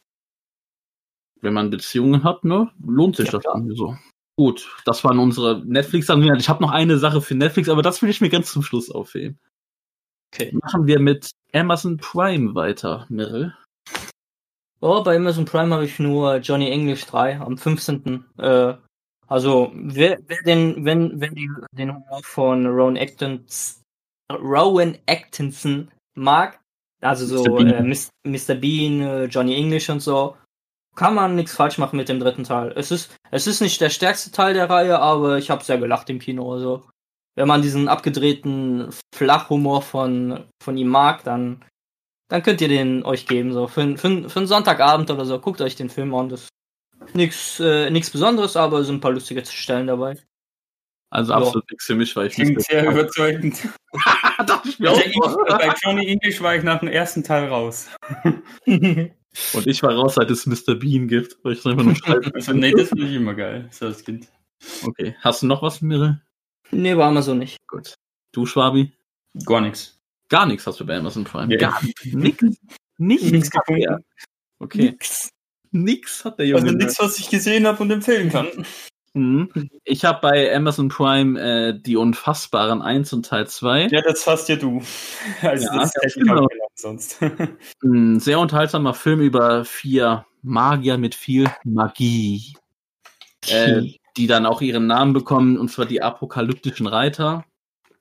wenn 1.41 1.53
man 1.53 1.71
Beziehungen 1.71 2.23
hat, 2.23 2.43
ne, 2.43 2.71
lohnt 2.83 3.15
sich 3.15 3.25
Ja, 3.27 3.31
das 3.33 3.41
klar. 3.43 3.55
dann 3.55 3.75
so. 3.75 3.95
Gut, 4.37 4.69
das 4.83 5.03
waren 5.03 5.19
unsere 5.19 5.63
Netflix-Anwendungen. 5.65 6.39
Ich 6.39 6.49
habe 6.49 6.61
noch 6.61 6.71
eine 6.71 6.97
Sache 6.97 7.21
für 7.21 7.35
Netflix, 7.35 7.69
aber 7.69 7.81
das 7.81 8.01
will 8.01 8.09
ich 8.09 8.19
mir 8.19 8.29
ganz 8.29 8.51
zum 8.51 8.63
Schluss 8.63 8.91
aufheben. 8.91 9.39
Okay. 10.33 10.51
Machen 10.61 10.87
wir 10.87 10.99
mit 10.99 11.31
Amazon 11.53 11.97
Prime 11.97 12.53
weiter, 12.53 13.05
Mirrell. 13.09 13.53
Oh, 14.81 15.01
bei 15.03 15.15
Amazon 15.15 15.45
Prime 15.45 15.73
habe 15.73 15.85
ich 15.85 15.99
nur 15.99 16.37
Johnny 16.37 16.69
English 16.69 17.05
3 17.05 17.39
am 17.39 17.57
15. 17.57 18.25
Äh, 18.37 18.73
also, 19.27 19.71
wer, 19.73 20.19
wer 20.27 20.41
den, 20.45 20.83
wenn, 20.83 21.19
wenn 21.19 21.33
die 21.33 21.49
den 21.71 21.95
Humor 21.95 22.21
von 22.23 22.65
Rowan 22.67 22.97
Atkinson, 22.97 23.81
Rowan 24.31 24.97
Atkinson 25.07 25.89
mag, 26.15 26.59
also 27.01 27.25
so 27.25 27.43
Mr. 27.43 27.63
Bean. 27.63 27.95
äh, 27.95 28.29
Mr. 28.29 28.55
Bean, 28.55 29.01
äh, 29.01 29.25
Johnny 29.25 29.55
English 29.55 29.89
und 29.89 30.01
so, 30.01 30.35
kann 30.95 31.13
man 31.13 31.35
nichts 31.35 31.55
falsch 31.55 31.77
machen 31.77 31.97
mit 31.97 32.09
dem 32.09 32.19
dritten 32.19 32.43
Teil. 32.43 32.73
Es 32.75 32.91
ist, 32.91 33.15
es 33.31 33.47
ist 33.47 33.61
nicht 33.61 33.79
der 33.81 33.89
stärkste 33.89 34.31
Teil 34.31 34.53
der 34.53 34.69
Reihe, 34.69 34.99
aber 34.99 35.37
ich 35.37 35.49
habe 35.49 35.63
sehr 35.63 35.77
gelacht 35.77 36.09
im 36.09 36.19
Kino. 36.19 36.51
Also, 36.53 36.83
wenn 37.35 37.47
man 37.47 37.61
diesen 37.61 37.87
abgedrehten 37.89 38.89
Flachhumor 39.13 39.81
von, 39.81 40.45
von 40.63 40.77
ihm 40.77 40.87
mag, 40.87 41.23
dann 41.23 41.63
dann 42.27 42.41
könnt 42.43 42.61
ihr 42.61 42.67
den 42.67 43.03
euch 43.03 43.27
geben. 43.27 43.53
So 43.53 43.67
für, 43.67 43.97
für, 43.97 44.29
für 44.29 44.39
einen 44.39 44.47
Sonntagabend 44.47 45.11
oder 45.11 45.25
so. 45.25 45.39
Guckt 45.39 45.61
euch 45.61 45.75
den 45.75 45.89
Film 45.89 46.13
an. 46.15 46.29
Das 46.29 46.41
ist 47.05 47.15
nichts 47.15 47.59
äh, 47.59 47.89
nix 47.89 48.09
Besonderes, 48.09 48.57
aber 48.57 48.79
es 48.79 48.87
sind 48.87 48.97
ein 48.97 49.01
paar 49.01 49.11
lustige 49.11 49.45
Stellen 49.45 49.87
dabei. 49.87 50.17
Also 51.11 51.33
Ja. 51.33 51.37
absolut 51.37 51.69
nichts 51.69 51.85
für 51.85 51.95
mich, 51.95 52.15
weil 52.15 52.27
ich 52.27 52.33
Klingt 52.33 52.57
nicht 52.57 52.67
sehr 52.69 52.89
überzeugend. 52.89 53.67
Also 54.37 55.37
bei 55.47 55.73
Johnny 55.81 56.07
English 56.07 56.41
war 56.41 56.55
ich 56.55 56.63
nach 56.63 56.79
dem 56.79 56.89
ersten 56.89 57.23
Teil 57.23 57.47
raus. 57.47 57.87
Und 59.53 59.67
ich 59.67 59.83
war 59.83 59.93
raus, 59.93 60.15
seit 60.15 60.29
es 60.31 60.45
Mr. 60.45 60.75
Bean 60.75 61.07
gibt, 61.07 61.37
weil 61.43 61.53
ich 61.53 61.65
einfach 61.65 61.83
nur 61.83 61.95
schreiben. 61.95 62.31
Also, 62.33 62.53
nee, 62.53 62.71
das 62.71 62.89
finde 62.89 63.07
ich 63.07 63.15
immer 63.15 63.33
geil, 63.33 63.67
so 63.71 63.85
als 63.87 64.03
Kind. 64.03 64.27
Okay, 64.83 65.15
hast 65.21 65.41
du 65.41 65.47
noch 65.47 65.61
was, 65.61 65.81
Mirre? 65.81 66.21
nee, 66.71 66.95
war 66.95 67.07
Amazon 67.07 67.39
nicht. 67.39 67.57
Gut. 67.67 67.95
Du, 68.31 68.45
Schwabi? 68.45 68.91
Gar 69.45 69.61
nichts. 69.61 69.99
Gar 70.29 70.45
nichts 70.45 70.65
hast 70.65 70.79
du 70.79 70.85
bei 70.85 70.97
Amazon 70.97 71.23
Prime. 71.23 71.51
Ja. 71.53 71.57
Gar 71.69 71.83
nichts. 71.83 72.05
Nichts. 72.05 72.43
Nichts 72.97 73.49
er. 73.53 73.59
gefunden. 73.59 74.05
Okay, 74.59 74.97
nix 75.71 76.23
hat 76.25 76.39
der 76.39 76.47
Junge. 76.47 76.63
Also 76.63 76.75
nichts, 76.75 76.99
was 76.99 77.19
ich 77.19 77.29
gesehen 77.29 77.67
habe 77.67 77.81
und 77.83 77.91
empfehlen 77.91 78.29
kann. 78.29 78.47
Mhm. 79.15 79.49
Ich 79.85 80.03
habe 80.03 80.19
bei 80.21 80.53
Amazon 80.53 80.89
Prime 80.89 81.39
äh, 81.39 81.79
die 81.79 81.95
Unfassbaren 81.95 82.81
1 82.81 83.13
und 83.13 83.25
Teil 83.25 83.47
2. 83.47 83.87
Ja, 83.87 84.01
das 84.01 84.27
hast 84.27 84.49
ja 84.49 84.57
du. 84.57 84.81
Also 85.41 85.65
Ja, 85.65 85.79
das 85.79 85.93
hätte 85.95 86.07
ich 86.07 86.13
genau. 86.15 86.43
auch 86.43 86.49
sonst. 86.75 87.19
Ein 87.83 88.19
sehr 88.19 88.39
unterhaltsamer 88.39 88.93
Film 88.93 89.21
über 89.21 89.63
vier 89.63 90.25
Magier 90.41 90.97
mit 90.97 91.15
viel 91.15 91.49
Magie, 91.63 92.57
äh, 93.47 93.83
die 94.17 94.27
dann 94.27 94.45
auch 94.45 94.61
ihren 94.61 94.85
Namen 94.85 95.13
bekommen, 95.13 95.57
und 95.57 95.71
zwar 95.71 95.85
die 95.85 96.01
apokalyptischen 96.01 96.85
Reiter. 96.85 97.45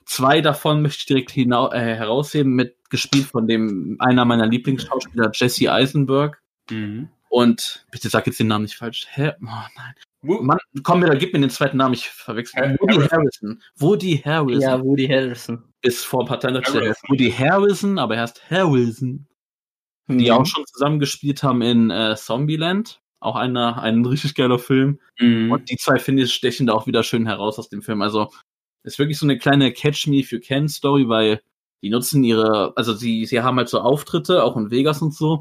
Zwei 0.06 0.40
davon 0.40 0.82
möchte 0.82 0.98
ich 0.98 1.06
direkt 1.06 1.30
hinau 1.30 1.70
äh, 1.70 1.78
herausheben, 1.78 2.54
mit 2.54 2.76
gespielt 2.90 3.26
von 3.26 3.46
dem 3.46 3.96
einer 4.00 4.24
meiner 4.24 4.46
Lieblingsschauspieler, 4.46 5.30
Jesse 5.32 5.72
Eisenberg. 5.72 6.42
mhm. 6.70 7.08
Und 7.30 7.84
bitte 7.90 8.08
sag 8.10 8.28
jetzt 8.28 8.38
den 8.38 8.46
Namen 8.46 8.62
nicht 8.62 8.76
falsch. 8.76 9.08
Hä? 9.10 9.32
Oh 9.42 9.66
nein. 9.76 9.94
Mann, 10.24 10.58
komm 10.82 11.00
mir, 11.00 11.06
da 11.06 11.14
gib 11.14 11.32
mir 11.32 11.40
den 11.40 11.50
zweiten 11.50 11.76
Namen, 11.76 11.94
ich 11.94 12.08
verwechsel. 12.08 12.76
Woody 12.80 12.94
Harrison. 12.94 13.10
Harrison. 13.10 13.62
Woody 13.76 14.22
Harrison. 14.24 14.60
Ja, 14.60 14.82
Woody 14.82 15.06
Harrelson. 15.08 15.62
Bis 15.82 16.04
vor 16.04 16.22
ein 16.22 16.26
paar 16.26 16.40
Tagen 16.40 16.56
Harrison. 16.56 16.94
Woody 17.08 17.30
Harrison, 17.30 17.98
aber 17.98 18.16
er 18.16 18.22
heißt 18.22 18.50
Harrison. 18.50 19.26
Die 20.08 20.26
Mhm. 20.26 20.30
auch 20.32 20.46
schon 20.46 20.64
zusammen 20.66 20.98
gespielt 20.98 21.42
haben 21.42 21.62
in 21.62 21.90
äh, 21.90 22.14
Zombieland. 22.16 23.00
Auch 23.20 23.36
einer, 23.36 23.80
ein 23.82 24.04
richtig 24.04 24.34
geiler 24.34 24.58
Film. 24.58 25.00
Mhm. 25.18 25.50
Und 25.50 25.70
die 25.70 25.76
zwei, 25.76 25.98
finde 25.98 26.24
ich, 26.24 26.34
stechen 26.34 26.66
da 26.66 26.74
auch 26.74 26.86
wieder 26.86 27.02
schön 27.02 27.26
heraus 27.26 27.58
aus 27.58 27.70
dem 27.70 27.80
Film. 27.80 28.02
Also, 28.02 28.30
ist 28.82 28.98
wirklich 28.98 29.18
so 29.18 29.24
eine 29.24 29.38
kleine 29.38 29.72
Catch 29.72 30.06
Me 30.08 30.16
If 30.16 30.30
You 30.30 30.40
Can 30.40 30.68
Story, 30.68 31.08
weil 31.08 31.40
die 31.82 31.88
nutzen 31.88 32.22
ihre, 32.22 32.76
also 32.76 32.92
sie, 32.92 33.24
sie 33.24 33.40
haben 33.40 33.56
halt 33.56 33.68
so 33.70 33.80
Auftritte, 33.80 34.42
auch 34.44 34.56
in 34.58 34.70
Vegas 34.70 35.00
und 35.00 35.14
so. 35.14 35.40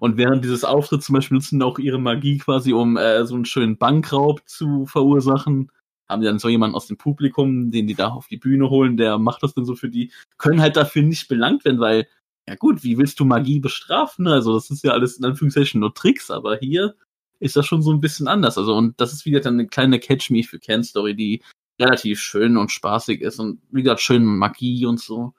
Und 0.00 0.16
während 0.16 0.44
dieses 0.44 0.64
Auftritts 0.64 1.06
zum 1.06 1.14
Beispiel 1.14 1.36
nutzen 1.36 1.62
auch 1.62 1.78
ihre 1.78 1.98
Magie 1.98 2.38
quasi, 2.38 2.72
um 2.72 2.96
äh, 2.96 3.24
so 3.26 3.34
einen 3.34 3.44
schönen 3.44 3.76
Bankraub 3.76 4.42
zu 4.46 4.86
verursachen. 4.86 5.70
Haben 6.08 6.20
die 6.20 6.26
dann 6.26 6.38
so 6.38 6.48
jemanden 6.48 6.76
aus 6.76 6.86
dem 6.86 6.98
Publikum, 6.98 7.70
den 7.70 7.86
die 7.86 7.94
da 7.94 8.08
auf 8.08 8.28
die 8.28 8.36
Bühne 8.36 8.68
holen, 8.68 8.96
der 8.96 9.18
macht 9.18 9.42
das 9.42 9.54
dann 9.54 9.64
so 9.64 9.74
für 9.74 9.88
die, 9.88 10.12
können 10.36 10.60
halt 10.60 10.76
dafür 10.76 11.02
nicht 11.02 11.28
belangt 11.28 11.64
werden, 11.64 11.80
weil, 11.80 12.06
ja 12.46 12.56
gut, 12.56 12.84
wie 12.84 12.98
willst 12.98 13.18
du 13.20 13.24
Magie 13.24 13.58
bestrafen? 13.58 14.28
Also 14.28 14.52
das 14.54 14.70
ist 14.70 14.84
ja 14.84 14.92
alles 14.92 15.16
in 15.16 15.24
Anführungszeichen 15.24 15.80
nur 15.80 15.94
Tricks, 15.94 16.30
aber 16.30 16.58
hier 16.58 16.94
ist 17.40 17.56
das 17.56 17.66
schon 17.66 17.82
so 17.82 17.90
ein 17.90 18.00
bisschen 18.00 18.28
anders. 18.28 18.58
Also, 18.58 18.74
und 18.74 19.00
das 19.00 19.12
ist 19.12 19.24
wieder 19.24 19.40
dann 19.40 19.54
eine 19.54 19.66
kleine 19.66 19.98
Catch 19.98 20.30
Me 20.30 20.42
für 20.42 20.58
Can 20.58 20.84
Story, 20.84 21.14
die 21.14 21.42
relativ 21.80 22.20
schön 22.20 22.56
und 22.56 22.70
spaßig 22.70 23.20
ist 23.20 23.38
und 23.40 23.60
wie 23.70 23.82
gesagt, 23.82 24.00
schön 24.00 24.24
Magie 24.24 24.86
und 24.86 25.00
so. 25.00 25.34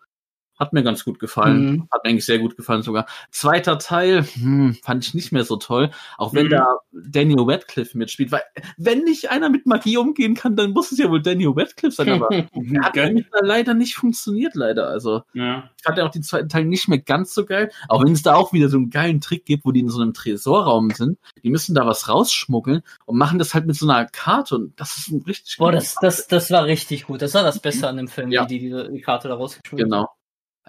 Hat 0.57 0.73
mir 0.73 0.83
ganz 0.83 1.03
gut 1.03 1.19
gefallen. 1.19 1.65
Mhm. 1.65 1.87
Hat 1.91 2.03
mir 2.03 2.09
eigentlich 2.11 2.25
sehr 2.25 2.39
gut 2.39 2.55
gefallen 2.55 2.81
sogar. 2.81 3.05
Zweiter 3.31 3.77
Teil, 3.77 4.23
hm, 4.23 4.77
fand 4.83 5.05
ich 5.05 5.13
nicht 5.13 5.31
mehr 5.31 5.43
so 5.43 5.57
toll. 5.57 5.91
Auch 6.17 6.33
wenn 6.33 6.45
Mhm. 6.47 6.51
da 6.51 6.67
Daniel 6.91 7.41
Radcliffe 7.41 7.97
mitspielt, 7.97 8.31
weil 8.31 8.41
wenn 8.77 9.03
nicht 9.03 9.29
einer 9.31 9.49
mit 9.49 9.65
Magie 9.65 9.97
umgehen 9.97 10.33
kann, 10.33 10.55
dann 10.55 10.71
muss 10.71 10.91
es 10.91 10.97
ja 10.97 11.09
wohl 11.09 11.21
Daniel 11.21 11.53
Radcliffe 11.55 11.95
sein, 11.95 12.09
aber 12.09 12.29
er 12.53 12.83
hat 12.83 12.95
da 12.95 13.09
leider 13.41 13.73
nicht 13.73 13.95
funktioniert, 13.95 14.55
leider. 14.55 14.87
Also, 14.87 15.23
Ja. 15.33 15.69
ich 15.77 15.83
fand 15.83 15.97
ja 15.97 16.05
auch 16.05 16.11
den 16.11 16.23
zweiten 16.23 16.47
Teil 16.49 16.65
nicht 16.65 16.87
mehr 16.87 16.99
ganz 16.99 17.33
so 17.33 17.45
geil. 17.45 17.69
Auch 17.89 18.03
wenn 18.05 18.13
es 18.13 18.23
da 18.23 18.35
auch 18.35 18.53
wieder 18.53 18.69
so 18.69 18.77
einen 18.77 18.89
geilen 18.89 19.19
Trick 19.21 19.45
gibt, 19.45 19.65
wo 19.65 19.71
die 19.71 19.81
in 19.81 19.89
so 19.89 20.01
einem 20.01 20.13
Tresorraum 20.13 20.89
sind. 20.91 21.17
Die 21.43 21.49
müssen 21.49 21.75
da 21.75 21.85
was 21.85 22.07
rausschmuggeln 22.09 22.81
und 23.05 23.17
machen 23.17 23.39
das 23.39 23.53
halt 23.53 23.65
mit 23.65 23.75
so 23.75 23.87
einer 23.89 24.05
Karte 24.05 24.55
und 24.55 24.79
das 24.79 24.97
ist 24.97 25.09
ein 25.11 25.21
richtig 25.23 25.57
Boah, 25.57 25.71
das, 25.71 25.95
das, 26.01 26.27
das 26.27 26.49
war 26.51 26.65
richtig 26.65 27.05
gut. 27.07 27.21
Das 27.21 27.33
war 27.33 27.43
das 27.43 27.59
Beste 27.59 27.87
an 27.87 27.97
dem 27.97 28.07
Film, 28.07 28.31
Ja. 28.31 28.43
wie 28.45 28.47
die 28.47 28.59
diese 28.59 28.89
die 28.89 29.01
Karte 29.01 29.27
da 29.27 29.35
rausgeschmissen 29.35 29.89
Genau. 29.89 30.09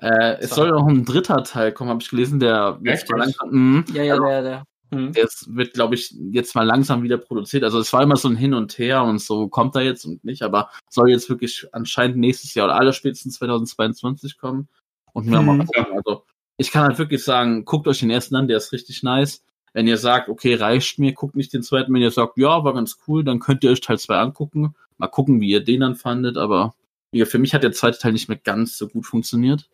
Äh, 0.01 0.37
es 0.41 0.51
So. 0.51 0.57
soll 0.57 0.71
noch 0.71 0.87
ein 0.87 1.05
dritter 1.05 1.43
Teil 1.45 1.73
kommen, 1.73 1.91
habe 1.91 2.03
ich 2.03 2.11
gelesen, 2.11 2.39
der 2.39 2.79
jetzt 2.85 3.11
mal 3.11 3.19
langsam, 3.19 3.51
mhm. 3.51 3.85
Ja, 3.95 4.03
ja, 4.03 4.19
der, 4.19 4.43
der. 4.43 4.65
Mhm. 4.91 5.13
der 5.13 5.25
ist, 5.25 5.47
wird, 5.55 5.73
glaube 5.75 5.95
ich, 5.97 6.15
jetzt 6.31 6.55
mal 6.55 6.65
langsam 6.65 7.03
wieder 7.03 7.19
produziert. 7.19 7.65
Also 7.65 7.81
es 7.81 7.93
war 7.93 8.03
immer 8.03 8.17
so 8.17 8.29
ein 8.29 8.37
Hin 8.37 8.55
und 8.55 8.79
Her 8.79 9.03
und 9.05 9.21
so 9.21 9.49
kommt 9.49 9.75
er 9.75 9.83
jetzt 9.83 10.05
und 10.05 10.23
nicht, 10.25 10.43
aber 10.43 10.71
soll 10.91 11.11
jetzt 11.11 11.29
wirklich 11.29 11.67
anscheinend 11.73 12.19
nächstes 12.19 12.55
Jahr 12.55 12.67
oder 12.67 12.77
aller 12.77 12.93
spätestens 12.93 13.35
2022 13.39 14.39
kommen. 14.39 14.69
Und 15.13 15.27
mir 15.27 15.39
Hm. 15.39 15.47
mal 15.47 15.59
gucken. 15.65 15.87
Also 15.97 16.25
ich 16.59 16.71
kann 16.71 16.85
halt 16.85 16.99
wirklich 16.99 17.25
sagen, 17.25 17.65
guckt 17.65 17.89
euch 17.89 18.01
den 18.01 18.11
ersten 18.11 18.37
an, 18.37 18.49
der 18.49 18.59
ist 18.59 18.73
richtig 18.73 19.03
nice. 19.03 19.43
Wenn 19.73 19.87
ihr 19.87 19.97
sagt, 19.99 20.29
okay, 20.29 20.55
reicht 20.55 20.99
mir, 20.99 21.13
guckt 21.13 21.37
nicht 21.37 21.53
den 21.53 21.63
zweiten. 21.63 21.93
Wenn 21.93 22.03
ihr 22.03 22.11
sagt, 22.11 22.39
ja, 22.39 22.65
war 22.65 22.73
ganz 22.75 22.99
cool, 23.09 23.25
dann 23.25 23.41
könnt 23.41 23.65
ihr 23.65 23.71
euch 23.71 23.81
Teil 23.81 23.99
2 23.99 24.17
angucken. 24.19 24.75
Mal 24.99 25.09
gucken, 25.09 25.41
wie 25.41 25.49
ihr 25.51 25.65
den 25.65 25.81
dann 25.81 25.97
fandet, 25.97 26.37
aber 26.39 26.75
ja, 27.13 27.25
für 27.27 27.39
mich 27.39 27.55
hat 27.55 27.63
der 27.63 27.73
zweite 27.73 27.99
Teil 27.99 28.13
nicht 28.13 28.29
mehr 28.29 28.39
ganz 28.39 28.79
so 28.79 28.89
gut 28.89 29.05
funktioniert. 29.07 29.69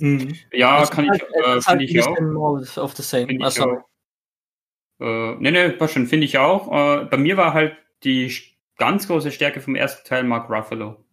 Mhm. 0.00 0.34
Ja, 0.52 0.82
Es 0.82 0.90
kann 0.90 1.06
ist 1.08 1.16
ich, 1.16 1.22
halt- 1.22 1.56
es 1.58 1.66
äh, 1.66 1.68
halt 1.70 1.82
ich 1.82 2.02
auch. 2.02 2.78
of 2.82 2.92
the 2.96 3.02
same. 3.02 3.26
Finde 3.26 3.44
Ah, 3.44 3.48
ich 3.48 3.54
sorry. 3.54 3.78
auch. 3.78 3.88
Äh, 5.04 5.36
nee, 5.40 5.50
nee, 5.50 5.70
passt 5.70 5.94
schon, 5.94 6.06
finde 6.06 6.24
ich 6.26 6.38
auch. 6.38 6.70
Äh, 6.72 7.04
bei 7.06 7.16
mir 7.16 7.36
war 7.36 7.52
halt 7.54 7.76
die 8.04 8.32
ganz 8.78 9.06
große 9.06 9.30
Stärke 9.32 9.60
vom 9.60 9.74
ersten 9.74 10.06
Teil 10.06 10.24
Mark 10.24 10.48
Ruffalo. 10.50 11.04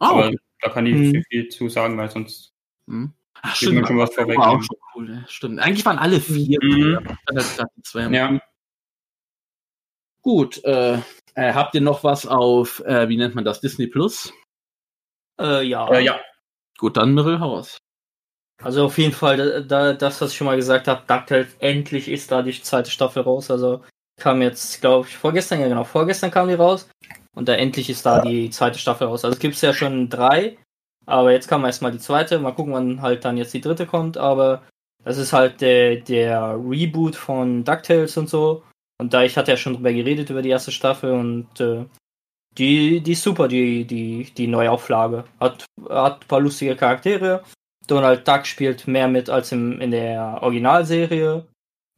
Oh, 0.00 0.04
Aber 0.04 0.30
da 0.60 0.68
kann 0.70 0.86
ich 0.86 0.94
Mhm. 0.94 1.00
nicht 1.00 1.14
so 1.16 1.22
viel 1.30 1.48
zu 1.48 1.68
sagen, 1.68 1.96
weil 1.98 2.10
sonst 2.10 2.52
Hm. 2.86 3.12
Ach, 3.42 3.54
stimmt. 3.54 3.74
man 3.76 3.86
schon 3.86 3.98
was 3.98 4.16
War 4.16 4.48
auch 4.50 4.62
schon 4.62 4.76
cool, 4.94 5.10
ja, 5.10 5.24
stimmt. 5.28 5.60
Eigentlich 5.60 5.84
waren 5.86 5.98
alle 5.98 6.20
vier. 6.20 6.58
Mhm. 6.62 6.98
Zwei. 7.84 8.02
Ja. 8.08 8.40
Gut, 10.22 10.62
äh, 10.64 10.98
Äh, 11.34 11.52
habt 11.54 11.72
ihr 11.76 11.80
noch 11.80 12.02
was 12.02 12.26
auf, 12.26 12.80
äh, 12.80 13.08
wie 13.08 13.16
nennt 13.16 13.36
man 13.36 13.44
das, 13.44 13.60
Disney 13.60 13.86
Plus? 13.86 14.32
Äh, 15.40 15.62
ja. 15.62 15.88
Äh, 15.92 16.02
ja. 16.02 16.20
Gut, 16.78 16.96
dann 16.96 17.14
Mirrell 17.14 17.38
Haus. 17.38 17.78
Also 18.62 18.86
auf 18.86 18.98
jeden 18.98 19.12
Fall, 19.12 19.36
da, 19.36 19.60
da, 19.60 19.92
das, 19.92 20.20
was 20.20 20.32
ich 20.32 20.36
schon 20.36 20.46
mal 20.46 20.56
gesagt 20.56 20.88
habe, 20.88 21.02
DuckTales, 21.06 21.54
endlich 21.60 22.08
ist 22.08 22.32
da 22.32 22.42
die 22.42 22.60
zweite 22.60 22.90
Staffel 22.90 23.22
raus. 23.22 23.50
Also 23.50 23.82
kam 24.20 24.42
jetzt, 24.42 24.80
glaube 24.80 25.06
ich, 25.06 25.16
vorgestern, 25.16 25.60
ja 25.60 25.68
genau, 25.68 25.84
vorgestern 25.84 26.30
kam 26.30 26.48
die 26.48 26.54
raus. 26.54 26.88
Und 27.34 27.48
da 27.48 27.54
endlich 27.54 27.88
ist 27.88 28.04
da 28.04 28.20
die 28.20 28.50
zweite 28.50 28.80
Staffel 28.80 29.06
raus. 29.06 29.24
Also 29.24 29.34
es 29.34 29.40
gibt 29.40 29.60
ja 29.60 29.72
schon 29.72 30.08
drei, 30.08 30.58
aber 31.06 31.30
jetzt 31.30 31.46
kam 31.46 31.64
erstmal 31.64 31.92
die 31.92 32.00
zweite. 32.00 32.40
Mal 32.40 32.52
gucken, 32.52 32.72
wann 32.72 33.00
halt 33.00 33.24
dann 33.24 33.36
jetzt 33.36 33.54
die 33.54 33.60
dritte 33.60 33.86
kommt. 33.86 34.16
Aber 34.16 34.62
das 35.04 35.18
ist 35.18 35.32
halt 35.32 35.60
der, 35.60 35.96
der 35.96 36.58
Reboot 36.60 37.14
von 37.14 37.62
DuckTales 37.62 38.16
und 38.16 38.28
so. 38.28 38.64
Und 39.00 39.14
da 39.14 39.22
ich 39.22 39.36
hatte 39.36 39.52
ja 39.52 39.56
schon 39.56 39.74
drüber 39.74 39.92
geredet 39.92 40.30
über 40.30 40.42
die 40.42 40.48
erste 40.48 40.72
Staffel 40.72 41.12
und 41.12 41.60
äh, 41.60 41.84
die, 42.58 43.00
die 43.00 43.12
ist 43.12 43.22
super, 43.22 43.46
die, 43.46 43.84
die, 43.84 44.32
die 44.36 44.48
Neuauflage. 44.48 45.22
Hat, 45.38 45.64
hat 45.88 46.22
ein 46.22 46.28
paar 46.28 46.40
lustige 46.40 46.74
Charaktere. 46.74 47.44
Donald 47.88 48.26
Duck 48.28 48.46
spielt 48.46 48.86
mehr 48.86 49.08
mit 49.08 49.28
als 49.28 49.50
im, 49.52 49.80
in 49.80 49.90
der 49.90 50.38
Originalserie. 50.42 51.46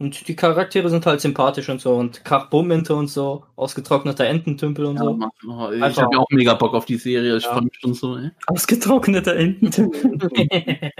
Und 0.00 0.26
die 0.28 0.34
Charaktere 0.36 0.88
sind 0.88 1.04
halt 1.04 1.20
sympathisch 1.20 1.68
und 1.68 1.80
so. 1.82 1.94
Und 1.94 2.24
Krachbumminte 2.24 2.94
und 2.94 3.08
so. 3.08 3.44
Ausgetrockneter 3.56 4.24
Ententümpel 4.24 4.86
und 4.86 4.96
Ja, 4.96 5.02
so. 5.04 5.12
Mann, 5.14 5.30
oh, 5.46 5.70
ich 5.70 5.82
Einfach- 5.82 6.02
habe 6.04 6.14
ja 6.14 6.20
auch 6.20 6.26
mega 6.30 6.54
Bock 6.54 6.72
auf 6.72 6.86
die 6.86 6.96
Serie. 6.96 7.36
Ich 7.36 7.44
Ja. 7.44 7.52
freue 7.52 7.64
mich 7.64 7.76
schon 7.78 7.92
so, 7.92 8.16
ey. 8.16 8.30
Ausgetrockneter 8.46 9.36
Ententümpel. 9.36 10.18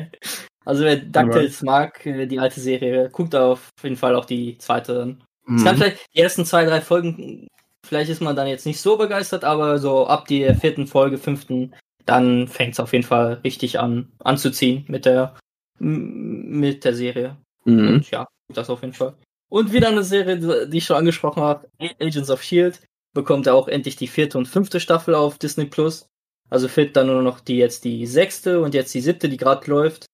also 0.66 0.84
wer 0.84 0.96
DuckTales 0.96 1.62
mag, 1.62 2.04
äh, 2.04 2.26
die 2.26 2.38
alte 2.38 2.60
Serie, 2.60 3.08
guckt 3.10 3.34
auf 3.34 3.70
jeden 3.82 3.96
Fall 3.96 4.14
auch 4.14 4.26
die 4.26 4.58
zweite 4.58 4.94
dann. 4.94 5.22
Es 5.56 5.64
kann 5.64 5.76
Mhm. 5.76 5.78
vielleicht 5.80 6.08
die 6.14 6.20
ersten 6.20 6.44
zwei, 6.44 6.64
drei 6.66 6.80
Folgen, 6.82 7.48
vielleicht 7.86 8.10
ist 8.10 8.20
man 8.20 8.36
dann 8.36 8.46
jetzt 8.48 8.66
nicht 8.66 8.80
so 8.80 8.98
begeistert, 8.98 9.44
aber 9.44 9.78
so 9.78 10.06
ab 10.06 10.28
der 10.28 10.54
vierten 10.54 10.86
Folge, 10.86 11.16
fünften, 11.16 11.74
dann 12.06 12.48
fängt 12.48 12.74
es 12.74 12.80
auf 12.80 12.92
jeden 12.92 13.04
Fall 13.04 13.34
richtig 13.44 13.78
an, 13.78 14.10
anzuziehen 14.18 14.84
mit 14.88 15.04
der, 15.04 15.36
mit 15.78 16.84
der 16.84 16.94
Serie. 16.94 17.36
Mhm. 17.64 17.88
Und 17.88 18.10
ja, 18.10 18.26
das 18.52 18.70
auf 18.70 18.82
jeden 18.82 18.94
Fall. 18.94 19.14
Und 19.50 19.72
wieder 19.72 19.88
eine 19.88 20.04
Serie, 20.04 20.68
die 20.68 20.78
ich 20.78 20.84
schon 20.84 20.96
angesprochen 20.96 21.42
habe, 21.42 21.68
Agents 22.00 22.30
of 22.30 22.42
Shield, 22.42 22.80
bekommt 23.14 23.46
er 23.46 23.54
auch 23.54 23.66
endlich 23.68 23.96
die 23.96 24.06
vierte 24.06 24.38
und 24.38 24.46
fünfte 24.46 24.78
Staffel 24.78 25.14
auf 25.14 25.38
Disney 25.38 25.64
Plus. 25.64 26.06
Also 26.48 26.68
fehlt 26.68 26.96
dann 26.96 27.06
nur 27.08 27.22
noch 27.22 27.40
die 27.40 27.56
jetzt 27.56 27.84
die 27.84 28.06
sechste 28.06 28.60
und 28.60 28.74
jetzt 28.74 28.94
die 28.94 29.00
siebte, 29.00 29.28
die 29.28 29.36
gerade 29.36 29.68
läuft. 29.70 30.06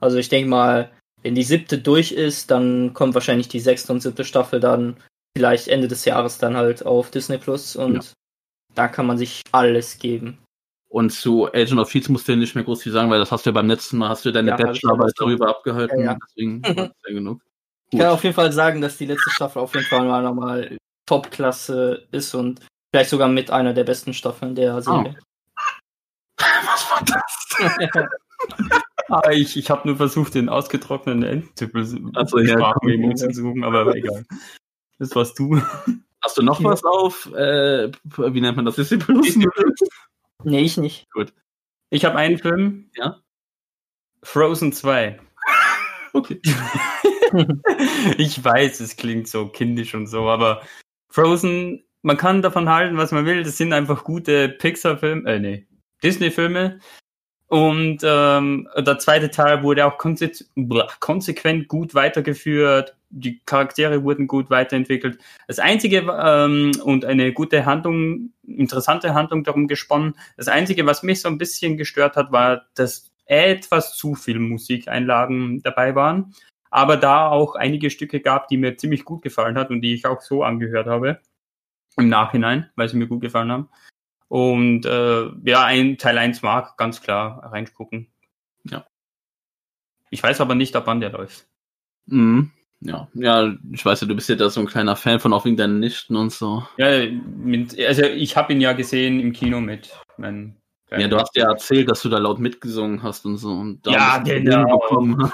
Also 0.00 0.18
ich 0.18 0.28
denke 0.28 0.48
mal, 0.48 0.90
wenn 1.22 1.34
die 1.34 1.42
siebte 1.42 1.78
durch 1.78 2.12
ist, 2.12 2.50
dann 2.50 2.94
kommt 2.94 3.14
wahrscheinlich 3.14 3.48
die 3.48 3.60
sechste 3.60 3.92
und 3.92 4.00
siebte 4.00 4.24
Staffel 4.24 4.60
dann 4.60 4.96
vielleicht 5.36 5.68
Ende 5.68 5.88
des 5.88 6.04
Jahres 6.04 6.38
dann 6.38 6.56
halt 6.56 6.84
auf 6.84 7.10
Disney 7.10 7.38
Plus 7.38 7.74
und 7.74 7.94
Ja. 7.94 8.12
da 8.74 8.88
kann 8.88 9.06
man 9.06 9.18
sich 9.18 9.42
alles 9.50 9.98
geben. 9.98 10.38
Und 10.94 11.10
zu 11.10 11.52
Agent 11.52 11.80
of 11.80 11.90
Shields 11.90 12.08
musst 12.08 12.28
du 12.28 12.32
ja 12.32 12.38
nicht 12.38 12.54
mehr 12.54 12.62
groß 12.62 12.84
viel 12.84 12.92
sagen, 12.92 13.10
weil 13.10 13.18
das 13.18 13.32
hast 13.32 13.44
du 13.44 13.50
ja 13.50 13.54
beim 13.54 13.66
letzten 13.66 13.98
Mal, 13.98 14.10
hast 14.10 14.24
du 14.24 14.30
deine 14.30 14.50
Ja, 14.50 14.56
Bachelorarbeit 14.56 15.08
ja 15.08 15.12
darüber 15.26 15.48
abgehalten. 15.48 15.98
Ja, 15.98 16.12
ja. 16.12 16.18
Deswegen 16.24 16.62
war 16.64 16.74
das 16.74 16.96
ja 17.08 17.14
genug. 17.14 17.42
Ich 17.90 17.98
kann 17.98 18.10
auf 18.10 18.22
jeden 18.22 18.36
Fall 18.36 18.52
sagen, 18.52 18.80
dass 18.80 18.96
die 18.96 19.06
letzte 19.06 19.28
Staffel 19.30 19.60
auf 19.60 19.74
jeden 19.74 19.86
Fall 19.86 20.06
mal 20.06 20.22
nochmal 20.22 20.78
Top-Klasse 21.06 22.06
ist 22.12 22.32
und 22.36 22.60
vielleicht 22.92 23.10
sogar 23.10 23.26
mit 23.26 23.50
einer 23.50 23.74
der 23.74 23.82
besten 23.82 24.14
Staffeln 24.14 24.54
der 24.54 24.80
Serie. 24.82 25.18
Was 26.38 26.88
war 26.88 27.02
das? 27.04 28.08
Ah, 29.08 29.30
ich 29.32 29.56
ich 29.56 29.68
habe 29.68 29.86
nur 29.86 29.96
versucht, 29.96 30.34
den 30.34 30.48
ausgetrockneten 30.48 31.24
Ententümpel 31.24 32.12
Ach 32.14 32.26
so, 32.26 32.38
ja, 32.38 32.72
zu 33.16 33.32
suchen, 33.32 33.62
aber 33.62 33.94
egal. 33.94 34.24
Das 34.98 35.14
warst 35.14 35.38
du. 35.38 35.60
Hast 36.22 36.38
du 36.38 36.42
noch 36.42 36.62
was 36.64 36.82
auf, 36.84 37.30
äh, 37.34 37.90
wie 38.16 38.40
nennt 38.40 38.56
man 38.56 38.64
das? 38.64 38.76
Disney 38.76 38.96
Plus? 38.96 39.36
Nee, 40.44 40.60
ich 40.60 40.76
nicht. 40.76 41.06
Ich 41.90 42.04
habe 42.04 42.16
einen 42.16 42.38
Film. 42.38 42.90
Ja. 42.94 43.20
Frozen 44.22 44.72
2. 44.72 45.20
Okay. 46.16 46.40
ich 48.18 48.44
weiß, 48.44 48.78
es 48.78 48.94
klingt 48.94 49.26
so 49.26 49.48
kindisch 49.48 49.96
und 49.96 50.06
so, 50.06 50.28
aber 50.28 50.62
Frozen, 51.08 51.84
man 52.02 52.16
kann 52.16 52.40
davon 52.40 52.68
halten, 52.68 52.96
was 52.96 53.10
man 53.10 53.26
will. 53.26 53.42
Das 53.42 53.56
sind 53.56 53.72
einfach 53.72 54.04
gute 54.04 54.48
Pixar-Filme, 54.48 55.28
äh, 55.28 55.40
nee, 55.40 55.66
Disney-Filme. 56.04 56.78
Und 57.48 57.98
ähm, 58.04 58.68
der 58.76 58.98
zweite 58.98 59.30
Teil 59.30 59.64
wurde 59.64 59.86
auch 59.86 59.98
konse 59.98 60.30
konsequent 61.00 61.66
gut 61.66 61.94
weitergeführt. 61.94 62.96
Die 63.16 63.40
Charaktere 63.46 64.02
wurden 64.02 64.26
gut 64.26 64.50
weiterentwickelt. 64.50 65.18
Das 65.46 65.58
einzige 65.58 65.98
ähm, 65.98 66.72
und 66.82 67.04
eine 67.04 67.32
gute 67.32 67.64
Handlung, 67.64 68.32
interessante 68.46 69.14
Handlung 69.14 69.44
darum 69.44 69.68
gesponnen. 69.68 70.14
Das 70.36 70.48
einzige, 70.48 70.84
was 70.86 71.02
mich 71.02 71.20
so 71.20 71.28
ein 71.28 71.38
bisschen 71.38 71.76
gestört 71.76 72.16
hat, 72.16 72.32
war, 72.32 72.66
dass 72.74 73.10
etwas 73.26 73.96
zu 73.96 74.14
viel 74.14 74.38
Musikeinlagen 74.38 75.62
dabei 75.62 75.94
waren 75.94 76.34
aber 76.74 76.96
da 76.96 77.28
auch 77.28 77.54
einige 77.54 77.88
Stücke 77.88 78.18
gab, 78.18 78.48
die 78.48 78.56
mir 78.56 78.76
ziemlich 78.76 79.04
gut 79.04 79.22
gefallen 79.22 79.56
hat 79.56 79.70
und 79.70 79.80
die 79.80 79.94
ich 79.94 80.06
auch 80.06 80.20
so 80.20 80.42
angehört 80.42 80.88
habe 80.88 81.20
im 81.96 82.08
Nachhinein, 82.08 82.68
weil 82.74 82.88
sie 82.88 82.96
mir 82.96 83.06
gut 83.06 83.20
gefallen 83.20 83.52
haben. 83.52 83.68
Und 84.26 84.84
äh, 84.84 85.30
ja, 85.44 85.64
ein 85.64 85.98
Teil 85.98 86.18
1 86.18 86.42
mag, 86.42 86.76
ganz 86.76 87.00
klar, 87.00 87.44
reingucken. 87.44 88.08
Ja. 88.64 88.84
Ich 90.10 90.20
weiß 90.20 90.40
aber 90.40 90.56
nicht, 90.56 90.74
ab 90.74 90.88
wann 90.88 90.98
der 90.98 91.10
läuft. 91.10 91.46
Mhm. 92.06 92.50
Ja, 92.84 93.08
ja, 93.14 93.54
ich 93.72 93.84
weiß 93.84 94.02
ja, 94.02 94.06
du 94.06 94.14
bist 94.14 94.28
ja 94.28 94.34
da 94.34 94.50
so 94.50 94.60
ein 94.60 94.66
kleiner 94.66 94.94
Fan 94.94 95.18
von 95.18 95.32
auch 95.32 95.46
wegen 95.46 95.56
deinen 95.56 95.80
Nichten 95.80 96.16
und 96.16 96.30
so. 96.30 96.64
Ja, 96.76 97.08
mit, 97.10 97.78
also 97.80 98.02
ich 98.02 98.36
habe 98.36 98.52
ihn 98.52 98.60
ja 98.60 98.74
gesehen 98.74 99.20
im 99.20 99.32
Kino 99.32 99.60
mit 99.60 99.90
meinen 100.18 100.56
Ja, 100.90 101.08
du 101.08 101.18
hast 101.18 101.34
ja 101.34 101.48
erzählt, 101.50 101.90
dass 101.90 102.02
du 102.02 102.10
da 102.10 102.18
laut 102.18 102.38
mitgesungen 102.38 103.02
hast 103.02 103.24
und 103.24 103.38
so. 103.38 103.48
Und 103.48 103.86
Ja, 103.86 104.18
genau. 104.18 104.78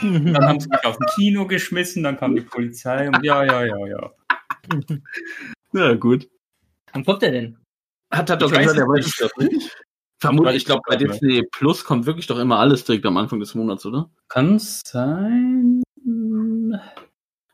Dann 0.02 0.44
haben 0.46 0.60
sie 0.60 0.68
mich 0.68 0.84
auf 0.84 0.98
ein 1.00 1.06
Kino 1.14 1.46
geschmissen, 1.46 2.02
dann 2.02 2.16
kam 2.16 2.34
die 2.34 2.42
Polizei 2.42 3.08
und 3.08 3.22
ja, 3.22 3.44
ja, 3.44 3.64
ja, 3.64 3.86
ja. 3.86 4.10
Ja, 5.72 5.94
gut. 5.94 6.28
Wann 6.92 7.04
kommt 7.04 7.22
der 7.22 7.32
denn? 7.32 7.58
Hat, 8.10 8.30
hat 8.30 8.40
doch 8.40 8.50
gesagt, 8.50 8.78
er 8.78 8.84
es 8.84 8.88
weiß 8.88 9.06
nicht. 9.06 9.20
das 9.20 9.36
nicht. 9.36 9.76
Vermutlich, 10.18 10.56
ich 10.56 10.64
glaube, 10.66 10.82
bei 10.86 10.96
Disney 10.96 11.42
Plus 11.50 11.84
kommt 11.84 12.06
wirklich 12.06 12.26
doch 12.26 12.38
immer 12.38 12.58
alles 12.58 12.84
direkt 12.84 13.06
am 13.06 13.16
Anfang 13.16 13.40
des 13.40 13.54
Monats, 13.54 13.86
oder? 13.86 14.10
Kann 14.28 14.58
sein. 14.58 15.82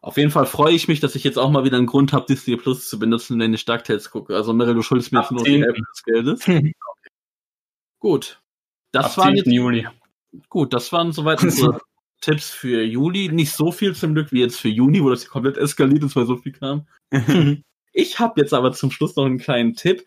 Auf 0.01 0.16
jeden 0.16 0.31
Fall 0.31 0.47
freue 0.47 0.73
ich 0.73 0.89
mich, 0.89 1.01
dass 1.01 1.14
ich 1.14 1.24
jetzt 1.24 1.39
auch 1.39 1.51
mal 1.51 1.64
wieder 1.64 1.78
einen 1.78 1.86
Grund 1.86 2.12
habe, 2.12 2.27
Disney 2.27 2.56
Plus 2.56 2.89
zu 2.89 2.98
benutzen, 2.98 3.39
wenn 3.40 3.55
ich 3.55 3.64
DuckTales 3.64 4.10
gucke. 4.10 4.36
Also, 4.36 4.52
Meryl, 4.52 4.74
du 4.74 4.82
schuldest 4.82 5.12
mir 5.12 5.20
jetzt 5.20 5.32
nur 5.32 5.43
die 5.43 5.52
10.. 5.52 5.62
Hälfte 5.62 5.82
des 5.82 6.02
Geldes. 6.05 6.40
okay. 6.43 6.74
Gut. 7.98 8.40
Das 8.93 9.18
waren 9.18 9.35
10. 9.35 9.36
jetzt, 9.36 9.47
Juli. 9.48 9.89
gut, 10.48 10.73
das 10.73 10.93
waren 10.93 11.12
soweit 11.12 11.43
unsere 11.43 11.81
Tipps 12.20 12.51
für 12.51 12.82
Juli. 12.82 13.31
Nicht 13.31 13.52
so 13.52 13.73
viel 13.73 13.94
zum 13.94 14.14
Glück 14.14 14.32
wie 14.32 14.40
jetzt 14.40 14.60
für 14.60 14.68
Juni, 14.68 15.02
wo 15.02 15.10
das 15.10 15.27
komplett 15.27 15.56
eskaliert 15.56 16.05
ist, 16.05 16.14
weil 16.16 16.27
so 16.27 16.36
viel 16.36 16.52
kam. 16.52 16.86
Ich 17.98 18.18
habe 18.18 18.39
jetzt 18.43 18.52
aber 18.52 18.73
zum 18.73 18.90
Schluss 18.90 19.16
noch 19.16 19.24
einen 19.24 19.39
kleinen 19.39 19.73
Tipp 19.73 20.05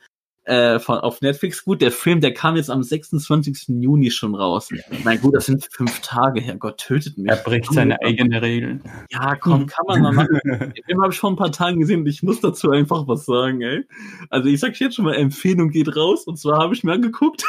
äh, 0.50 0.80
von, 0.80 0.98
auf 0.98 1.22
Netflix. 1.22 1.64
Gut, 1.64 1.82
der 1.82 1.92
Film, 1.92 2.22
der 2.22 2.34
kam 2.34 2.56
jetzt 2.56 2.72
am 2.72 2.82
26. 2.82 3.68
Juni 3.68 4.10
schon 4.10 4.34
raus. 4.34 4.70
Mein 5.04 5.22
gut, 5.22 5.36
das 5.36 5.46
sind 5.46 5.68
fünf 5.72 6.00
Tage. 6.02 6.42
Herrgott, 6.42 6.78
tötet 6.78 7.18
mich. 7.20 7.30
Er 7.30 7.38
bricht 7.38 7.72
seine 7.72 8.02
eigene 8.02 8.42
Regel. 8.42 8.82
Ja, 9.12 9.36
komm, 9.36 9.68
kann 9.68 9.86
man 9.88 10.02
mal 10.02 10.12
machen. 10.12 10.40
Den 10.44 10.84
Film 10.86 11.02
habe 11.02 11.14
ich 11.14 11.20
vor 11.20 11.30
ein 11.30 11.36
paar 11.36 11.52
Tagen 11.52 11.80
gesehen 11.80 12.00
und 12.02 12.08
ich 12.08 12.24
muss 12.24 12.42
dazu 12.42 12.72
einfach 12.72 13.08
was 13.08 13.26
sagen, 13.26 13.62
ey. 13.62 13.86
Also 14.32 14.50
ich 14.50 14.60
sag 14.60 14.80
jetzt 14.80 14.96
schon 14.96 15.06
mal, 15.06 15.16
Empfehlung 15.16 15.70
geht 15.70 15.96
raus. 15.96 16.26
Und 16.26 16.40
zwar 16.40 16.60
habe 16.60 16.74
ich 16.74 16.84
mir 16.84 16.94
angeguckt 16.94 17.44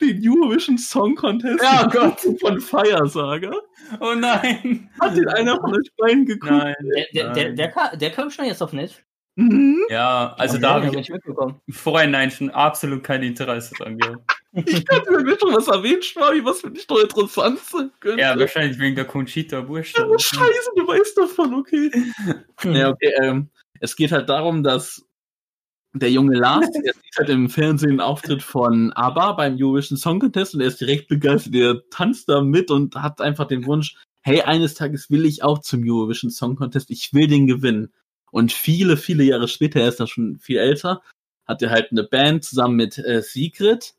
den 0.00 0.20
Eurovision 0.22 0.76
Song 0.78 1.14
Contest 1.14 1.62
Ja, 1.62 1.86
Gott. 1.86 2.20
von 2.40 2.60
Firesaga. 2.60 3.52
Oh 4.00 4.14
nein! 4.14 4.90
Hat 5.00 5.16
den 5.16 5.28
einer 5.28 5.56
von 5.56 5.74
euch 5.74 5.90
beiden 5.96 6.24
geguckt? 6.24 6.52
Nein. 6.52 6.74
Der, 6.80 7.06
der, 7.12 7.32
der, 7.32 7.52
der, 7.52 7.68
kam, 7.70 7.98
der 7.98 8.10
kam 8.10 8.30
schon 8.30 8.44
jetzt 8.46 8.62
auf 8.62 8.72
Netflix. 8.72 9.09
Mhm. 9.40 9.80
Ja, 9.88 10.34
also 10.36 10.56
Okay, 10.56 10.62
da 10.62 10.74
habe 10.74 10.86
hab 10.88 11.60
ich 11.66 11.76
vorhin 11.76 12.30
schon 12.30 12.50
absolut 12.50 13.02
kein 13.02 13.22
Interesse 13.22 13.74
dran 13.74 13.96
gehabt. 13.96 14.22
Ich 14.52 14.84
dachte, 14.84 15.10
wenn 15.12 15.24
wir 15.24 15.38
schon 15.38 15.54
was 15.54 15.68
erwähnt, 15.68 16.04
Schwabi, 16.04 16.44
was 16.44 16.60
für 16.60 16.70
dich 16.70 16.86
doch 16.86 17.00
interessant 17.00 17.58
sein 17.60 17.90
könnte. 18.00 18.20
Ja, 18.20 18.38
wahrscheinlich 18.38 18.78
wegen 18.78 18.96
der 18.96 19.06
Conchita 19.06 19.66
Wurst. 19.66 19.96
Ja, 19.96 20.06
scheiße, 20.06 20.70
du 20.76 20.86
weißt 20.86 21.16
davon, 21.16 21.54
okay. 21.54 21.90
Ja, 22.64 22.90
okay, 22.90 23.12
ähm, 23.22 23.48
es 23.80 23.96
geht 23.96 24.12
halt 24.12 24.28
darum, 24.28 24.62
dass 24.62 25.06
der 25.94 26.10
junge 26.10 26.36
Lars, 26.36 26.70
der 26.72 26.92
sieht 26.92 27.16
halt 27.16 27.28
im 27.30 27.48
Fernsehen 27.48 27.90
einen 27.90 28.00
Auftritt 28.00 28.42
von 28.42 28.92
ABBA 28.92 29.32
beim 29.32 29.56
Eurovision 29.58 29.96
Song 29.96 30.20
Contest 30.20 30.54
und 30.54 30.60
er 30.60 30.68
ist 30.68 30.80
direkt 30.80 31.08
begeistert, 31.08 31.54
der 31.54 31.80
tanzt 31.90 32.28
da 32.28 32.42
mit 32.42 32.70
und 32.70 32.94
hat 32.96 33.20
einfach 33.20 33.46
den 33.46 33.66
Wunsch, 33.66 33.96
hey, 34.20 34.42
eines 34.42 34.74
Tages 34.74 35.10
will 35.10 35.24
ich 35.24 35.42
auch 35.42 35.60
zum 35.60 35.82
Eurovision 35.82 36.30
Song 36.30 36.56
Contest, 36.56 36.90
ich 36.90 37.14
will 37.14 37.26
den 37.26 37.46
gewinnen. 37.46 37.92
Und 38.30 38.52
viele, 38.52 38.96
viele 38.96 39.24
Jahre 39.24 39.48
später, 39.48 39.80
er 39.80 39.88
ist 39.88 40.00
da 40.00 40.06
schon 40.06 40.38
viel 40.38 40.58
älter, 40.58 41.02
hat 41.46 41.62
er 41.62 41.70
halt 41.70 41.90
eine 41.90 42.04
Band 42.04 42.44
zusammen 42.44 42.76
mit 42.76 42.98
äh, 42.98 43.22
Sigrid. 43.22 43.94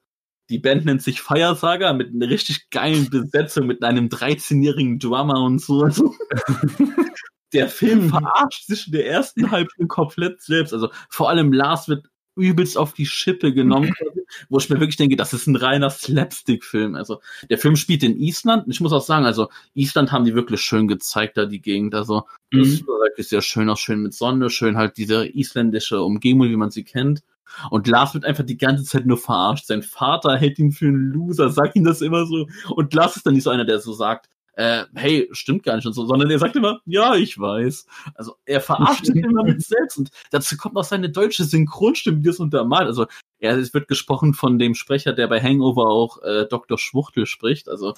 Die 0.49 0.59
Band 0.59 0.85
nennt 0.85 1.01
sich 1.01 1.21
Firesaga 1.21 1.93
mit 1.93 2.13
einer 2.13 2.29
richtig 2.29 2.69
geilen 2.69 3.09
Besetzung, 3.09 3.67
mit 3.67 3.83
einem 3.83 4.07
13-jährigen 4.07 4.99
Drummer 4.99 5.43
und 5.43 5.59
so. 5.61 5.83
Also, 5.83 6.13
der 7.53 7.67
Film 7.67 8.09
verarscht 8.09 8.65
sich 8.65 8.87
in 8.87 8.93
der 8.93 9.07
ersten 9.07 9.51
Halbstunde 9.51 9.87
komplett 9.87 10.41
selbst. 10.41 10.73
Also 10.73 10.89
vor 11.09 11.29
allem 11.29 11.51
Lars 11.51 11.87
wird 11.87 12.07
übelst 12.35 12.77
auf 12.77 12.93
die 12.93 13.05
Schippe 13.05 13.53
genommen, 13.53 13.93
wo 14.49 14.57
ich 14.57 14.69
mir 14.69 14.79
wirklich 14.79 14.97
denke, 14.97 15.15
das 15.15 15.33
ist 15.33 15.47
ein 15.47 15.55
reiner 15.55 15.89
Slapstick-Film. 15.89 16.95
Also 16.95 17.21
der 17.49 17.57
Film 17.57 17.75
spielt 17.75 18.03
in 18.03 18.17
Island. 18.17 18.65
Ich 18.67 18.81
muss 18.81 18.93
auch 18.93 19.01
sagen, 19.01 19.25
also 19.25 19.49
Island 19.73 20.11
haben 20.11 20.25
die 20.25 20.35
wirklich 20.35 20.61
schön 20.61 20.87
gezeigt, 20.87 21.37
da 21.37 21.45
die 21.45 21.61
Gegend. 21.61 21.95
Also 21.95 22.23
das 22.51 22.67
Mhm. 22.67 22.73
ist 22.73 22.87
wirklich 22.87 23.27
sehr 23.29 23.41
schön, 23.41 23.69
auch 23.69 23.77
schön 23.77 24.01
mit 24.01 24.13
Sonne, 24.13 24.49
schön 24.49 24.77
halt 24.77 24.97
diese 24.97 25.25
isländische 25.27 26.01
Umgebung, 26.01 26.49
wie 26.49 26.55
man 26.55 26.71
sie 26.71 26.83
kennt. 26.83 27.21
Und 27.69 27.87
Lars 27.87 28.13
wird 28.13 28.23
einfach 28.23 28.45
die 28.45 28.57
ganze 28.57 28.85
Zeit 28.85 29.05
nur 29.05 29.17
verarscht. 29.17 29.65
Sein 29.65 29.83
Vater 29.83 30.37
hält 30.37 30.57
ihn 30.59 30.71
für 30.71 30.87
einen 30.87 31.11
Loser, 31.11 31.49
sagt 31.49 31.75
ihm 31.75 31.83
das 31.83 32.01
immer 32.01 32.25
so. 32.25 32.47
Und 32.69 32.93
Lars 32.93 33.17
ist 33.17 33.25
dann 33.25 33.33
nicht 33.33 33.43
so 33.43 33.49
einer, 33.49 33.65
der 33.65 33.79
so 33.79 33.91
sagt, 33.91 34.29
äh, 34.53 34.85
hey, 34.93 35.29
stimmt 35.31 35.63
gar 35.63 35.75
nicht 35.75 35.85
und 35.85 35.93
so, 35.93 36.05
sondern 36.05 36.29
er 36.29 36.39
sagt 36.39 36.55
immer, 36.55 36.81
ja, 36.85 37.15
ich 37.15 37.39
weiß. 37.39 37.85
Also 38.15 38.35
er 38.45 38.61
verarscht 38.61 39.05
sich 39.05 39.15
immer 39.23 39.43
mit 39.43 39.61
selbst 39.61 39.97
und 39.97 40.11
dazu 40.31 40.57
kommt 40.57 40.75
auch 40.77 40.83
seine 40.83 41.09
deutsche 41.09 41.43
Synchronstimme, 41.43 42.17
die 42.17 42.27
das 42.27 42.39
untermalt. 42.39 42.87
Also 42.87 43.05
er 43.39 43.57
es 43.57 43.73
wird 43.73 43.87
gesprochen 43.87 44.33
von 44.33 44.59
dem 44.59 44.75
Sprecher, 44.75 45.13
der 45.13 45.27
bei 45.27 45.41
Hangover 45.41 45.87
auch 45.87 46.21
äh, 46.23 46.45
Dr. 46.47 46.77
Schwuchtel 46.77 47.25
spricht. 47.25 47.69
Also 47.69 47.93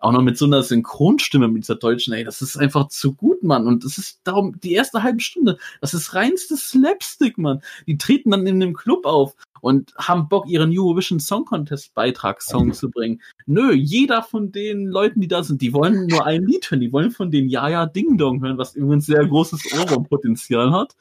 auch 0.00 0.12
noch 0.12 0.22
mit 0.22 0.36
so 0.36 0.44
einer 0.44 0.62
Synchronstimme 0.62 1.48
mit 1.48 1.64
dieser 1.64 1.76
deutschen, 1.76 2.12
ey, 2.12 2.24
das 2.24 2.42
ist 2.42 2.56
einfach 2.56 2.88
zu 2.88 3.14
gut, 3.14 3.42
Mann. 3.42 3.66
Und 3.66 3.84
das 3.84 3.98
ist 3.98 4.20
darum, 4.24 4.58
die 4.60 4.72
erste 4.72 5.02
halbe 5.02 5.20
Stunde, 5.20 5.58
das 5.80 5.94
ist 5.94 6.14
reinstes 6.14 6.68
Slapstick, 6.70 7.38
Mann. 7.38 7.62
Die 7.86 7.98
treten 7.98 8.30
dann 8.30 8.46
in 8.46 8.60
dem 8.60 8.74
Club 8.74 9.06
auf 9.06 9.34
und 9.60 9.94
haben 9.96 10.28
Bock, 10.28 10.48
ihren 10.48 10.70
Eurovision 10.72 11.20
Song 11.20 11.44
Contest 11.44 11.94
Beitragssong 11.94 12.72
zu 12.72 12.90
bringen. 12.90 13.20
Nö, 13.46 13.72
jeder 13.72 14.22
von 14.22 14.52
den 14.52 14.86
Leuten, 14.86 15.20
die 15.20 15.28
da 15.28 15.42
sind, 15.42 15.62
die 15.62 15.72
wollen 15.72 16.06
nur 16.06 16.26
ein 16.26 16.44
Lied 16.44 16.70
hören. 16.70 16.80
Die 16.80 16.92
wollen 16.92 17.10
von 17.10 17.30
den 17.30 17.48
Jaja 17.48 17.86
Ding 17.86 18.18
Dong 18.18 18.42
hören, 18.42 18.58
was 18.58 18.74
übrigens 18.74 19.06
sehr 19.06 19.26
großes 19.26 19.72
Ohrwurmpotenzial 19.72 20.72
hat. 20.72 20.96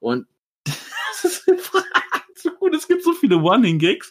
Und 0.00 0.26
das 0.64 1.24
ist 1.24 1.48
einfach 1.48 1.84
so 2.34 2.50
gut. 2.50 2.74
Es 2.74 2.88
gibt 2.88 3.02
so 3.02 3.12
viele 3.12 3.36
Running 3.36 3.78
Gags, 3.78 4.10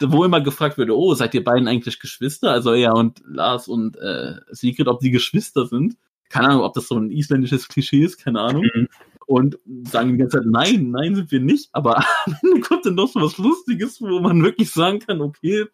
wo 0.00 0.24
immer 0.24 0.40
gefragt 0.40 0.78
würde, 0.78 0.96
oh, 0.96 1.14
seid 1.14 1.34
ihr 1.34 1.44
beiden 1.44 1.68
eigentlich 1.68 2.00
Geschwister? 2.00 2.50
Also 2.50 2.72
er 2.72 2.94
und 2.94 3.22
Lars 3.26 3.68
und 3.68 3.96
äh, 3.96 4.34
Sigrid, 4.50 4.88
ob 4.88 5.00
die 5.00 5.10
Geschwister 5.10 5.66
sind. 5.66 5.96
Keine 6.28 6.48
Ahnung, 6.48 6.62
ob 6.62 6.74
das 6.74 6.88
so 6.88 6.96
ein 6.96 7.10
isländisches 7.10 7.68
Klischee 7.68 8.04
ist, 8.04 8.18
keine 8.18 8.40
Ahnung. 8.40 8.68
Mhm. 8.74 8.88
Und 9.28 9.58
sagen 9.84 10.12
die 10.12 10.16
ganze 10.16 10.38
Zeit, 10.38 10.46
nein, 10.46 10.90
nein, 10.90 11.14
sind 11.14 11.30
wir 11.30 11.40
nicht. 11.40 11.68
Aber 11.72 12.02
Ende 12.42 12.60
kommt 12.62 12.86
dann 12.86 12.96
doch 12.96 13.08
so 13.08 13.20
was 13.20 13.36
Lustiges, 13.36 14.00
wo 14.00 14.20
man 14.20 14.42
wirklich 14.42 14.70
sagen 14.70 15.00
kann, 15.00 15.20
okay, 15.20 15.66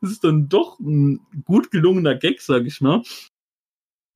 das 0.00 0.12
ist 0.12 0.22
dann 0.22 0.48
doch 0.48 0.78
ein 0.78 1.18
gut 1.44 1.72
gelungener 1.72 2.14
Gag, 2.14 2.40
sag 2.40 2.66
ich 2.66 2.80
mal. 2.80 3.02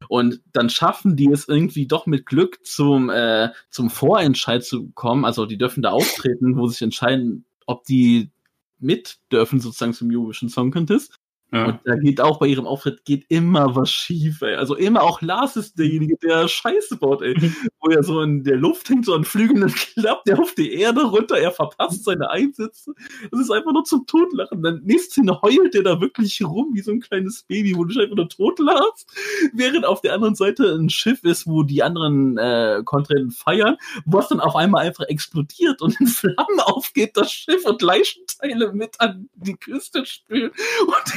Und 0.08 0.42
dann 0.52 0.70
schaffen 0.70 1.16
die 1.16 1.26
es 1.26 1.48
irgendwie 1.48 1.88
doch 1.88 2.06
mit 2.06 2.24
Glück 2.24 2.64
zum, 2.64 3.10
äh, 3.10 3.50
zum 3.68 3.90
Vorentscheid 3.90 4.64
zu 4.64 4.92
kommen. 4.92 5.24
Also 5.24 5.44
die 5.44 5.58
dürfen 5.58 5.82
da 5.82 5.90
auftreten, 5.90 6.56
wo 6.56 6.68
sich 6.68 6.80
entscheiden, 6.80 7.46
ob 7.66 7.82
die 7.82 8.30
mit 8.78 9.18
dürfen 9.32 9.58
sozusagen 9.58 9.94
zum 9.94 10.08
Eurovision 10.14 10.50
Song 10.50 10.70
Contest. 10.70 11.18
Ja. 11.54 11.66
Und 11.66 11.80
da 11.84 11.94
geht 11.94 12.20
auch 12.20 12.40
bei 12.40 12.46
ihrem 12.46 12.66
Auftritt 12.66 13.04
geht 13.04 13.26
immer 13.28 13.76
was 13.76 13.88
schief, 13.88 14.42
ey. 14.42 14.56
Also 14.56 14.74
immer 14.74 15.02
auch 15.02 15.22
Lars 15.22 15.54
ist 15.54 15.78
derjenige, 15.78 16.16
der 16.16 16.48
Scheiße 16.48 16.96
baut, 16.96 17.22
ey. 17.22 17.34
Wo 17.80 17.90
er 17.90 18.02
so 18.02 18.20
in 18.22 18.42
der 18.42 18.56
Luft 18.56 18.88
hängt, 18.88 19.04
so 19.04 19.14
an 19.14 19.24
Flügeln 19.24 19.62
und 19.62 19.74
klappt 19.74 20.28
er 20.28 20.40
auf 20.40 20.54
die 20.54 20.72
Erde 20.72 21.04
runter, 21.04 21.38
er 21.38 21.52
verpasst 21.52 22.04
seine 22.04 22.28
Einsätze. 22.28 22.92
Das 23.30 23.40
ist 23.40 23.52
einfach 23.52 23.72
nur 23.72 23.84
zum 23.84 24.04
Totlachen. 24.06 24.62
Dann 24.62 24.82
nächste 24.82 25.12
Szene 25.12 25.40
heult 25.42 25.76
er 25.76 25.84
da 25.84 26.00
wirklich 26.00 26.42
rum 26.42 26.70
wie 26.72 26.80
so 26.80 26.90
ein 26.90 27.00
kleines 27.00 27.44
Baby, 27.44 27.76
wo 27.76 27.84
du 27.84 28.00
einfach 28.00 28.16
nur 28.16 28.28
totlachst. 28.28 29.08
Während 29.52 29.84
auf 29.84 30.00
der 30.00 30.14
anderen 30.14 30.34
Seite 30.34 30.74
ein 30.74 30.90
Schiff 30.90 31.22
ist, 31.22 31.46
wo 31.46 31.62
die 31.62 31.84
anderen 31.84 32.36
äh, 32.36 32.82
Kontrahenten 32.84 33.30
feiern, 33.30 33.76
was 34.06 34.28
dann 34.28 34.40
auf 34.40 34.56
einmal 34.56 34.86
einfach 34.86 35.04
explodiert 35.04 35.82
und 35.82 36.00
in 36.00 36.08
Flammen 36.08 36.58
aufgeht, 36.64 37.16
das 37.16 37.30
Schiff 37.30 37.64
und 37.64 37.80
Leichenteile 37.80 38.72
mit 38.72 39.00
an 39.00 39.28
die 39.34 39.54
Küste 39.54 40.04
spülen. 40.04 40.50
Und 40.86 41.14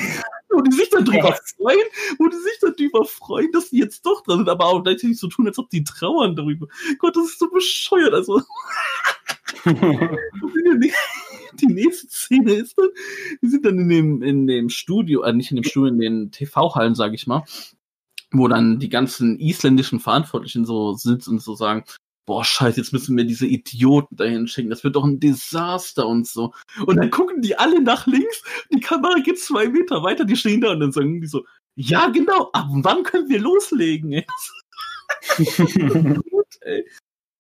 wo 0.50 0.62
die 0.62 0.76
sich 0.76 0.90
dann 0.90 1.06
drüber 1.06 1.38
freuen, 1.58 1.88
wo 2.18 2.28
die 2.28 2.38
sich 2.38 2.58
dann 2.62 2.76
drüber 2.76 3.06
freuen, 3.06 3.52
dass 3.52 3.70
die 3.70 3.80
jetzt 3.80 4.06
doch 4.06 4.24
dran 4.24 4.38
sind, 4.40 4.50
aber 4.50 4.66
auch 4.66 4.84
gleichzeitig 4.84 5.20
so 5.20 5.28
tun, 5.28 5.48
als 5.48 5.58
ob 5.58 5.70
die 5.70 5.84
trauern 5.84 6.36
darüber. 6.36 6.68
Gott, 7.00 7.16
das 7.16 7.26
ist 7.26 7.40
so 7.40 7.50
bescheuert. 7.50 8.14
Also, 8.14 8.42
die, 9.66 10.94
die 11.60 11.68
nächste 11.68 12.08
Szene 12.08 12.54
ist 12.54 12.78
dann, 12.78 12.90
die 13.42 13.48
sind 13.48 13.66
dann 13.66 13.80
in 13.80 13.90
dem, 13.90 14.22
in 14.22 14.48
dem 14.48 14.70
Studio, 14.70 15.24
äh, 15.24 15.34
nicht 15.34 15.52
in 15.52 15.58
dem 15.58 15.64
Studio, 15.64 15.94
in 15.94 16.00
den 16.00 16.32
TV-Hallen, 16.32 16.96
sage 16.96 17.16
ich 17.16 17.28
mal, 17.28 17.44
wo 18.32 18.48
dann 18.48 18.80
die 18.80 18.90
ganzen 18.90 19.40
isländischen 19.40 20.00
Verantwortlichen 20.00 20.66
so 20.66 20.94
sitzen 20.94 21.32
und 21.32 21.42
so 21.42 21.56
sagen, 21.56 21.84
boah, 22.28 22.44
scheiße, 22.44 22.78
jetzt 22.78 22.94
müssen 22.94 23.18
wir 23.18 23.24
diese 23.24 23.48
Idioten 23.48 24.16
dahin 24.18 24.48
schicken, 24.48 24.70
das 24.70 24.84
wird 24.84 24.96
doch 24.96 25.06
ein 25.06 25.20
Desaster 25.20 26.06
und 26.06 26.28
so. 26.28 26.54
Und 26.86 26.98
dann 26.98 27.10
gucken 27.10 27.42
die 27.42 27.58
alle 27.58 27.82
nach 27.82 28.06
links, 28.06 28.44
die 28.72 28.82
Kamera 28.82 29.20
geht 29.20 29.40
zwei 29.40 29.68
Meter 29.70 30.04
weiter, 30.04 30.26
die 30.26 30.36
stehen 30.36 30.62
da 30.62 30.72
und 30.72 30.82
dann 30.82 30.92
sagen 30.92 31.22
die 31.22 31.28
so, 31.28 31.46
ja 31.76 32.10
genau, 32.10 32.50
ab 32.52 32.68
wann 32.70 33.04
können 33.04 33.30
wir 33.30 33.40
loslegen? 33.40 34.24
Gut, 35.38 36.48
ey. 36.62 36.86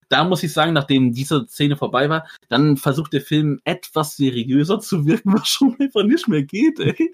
Da 0.09 0.23
muss 0.23 0.41
ich 0.41 0.53
sagen, 0.53 0.71
nachdem 0.71 1.11
diese 1.11 1.45
Szene 1.47 1.75
vorbei 1.75 2.09
war, 2.09 2.25
dann 2.47 2.77
versucht 2.77 3.11
der 3.11 3.19
Film 3.21 3.59
etwas 3.65 4.15
seriöser 4.15 4.79
zu 4.79 5.05
wirken, 5.05 5.33
was 5.33 5.49
schon 5.49 5.75
einfach 5.79 6.03
nicht 6.03 6.29
mehr 6.29 6.43
geht, 6.43 6.79
ey. 6.79 7.13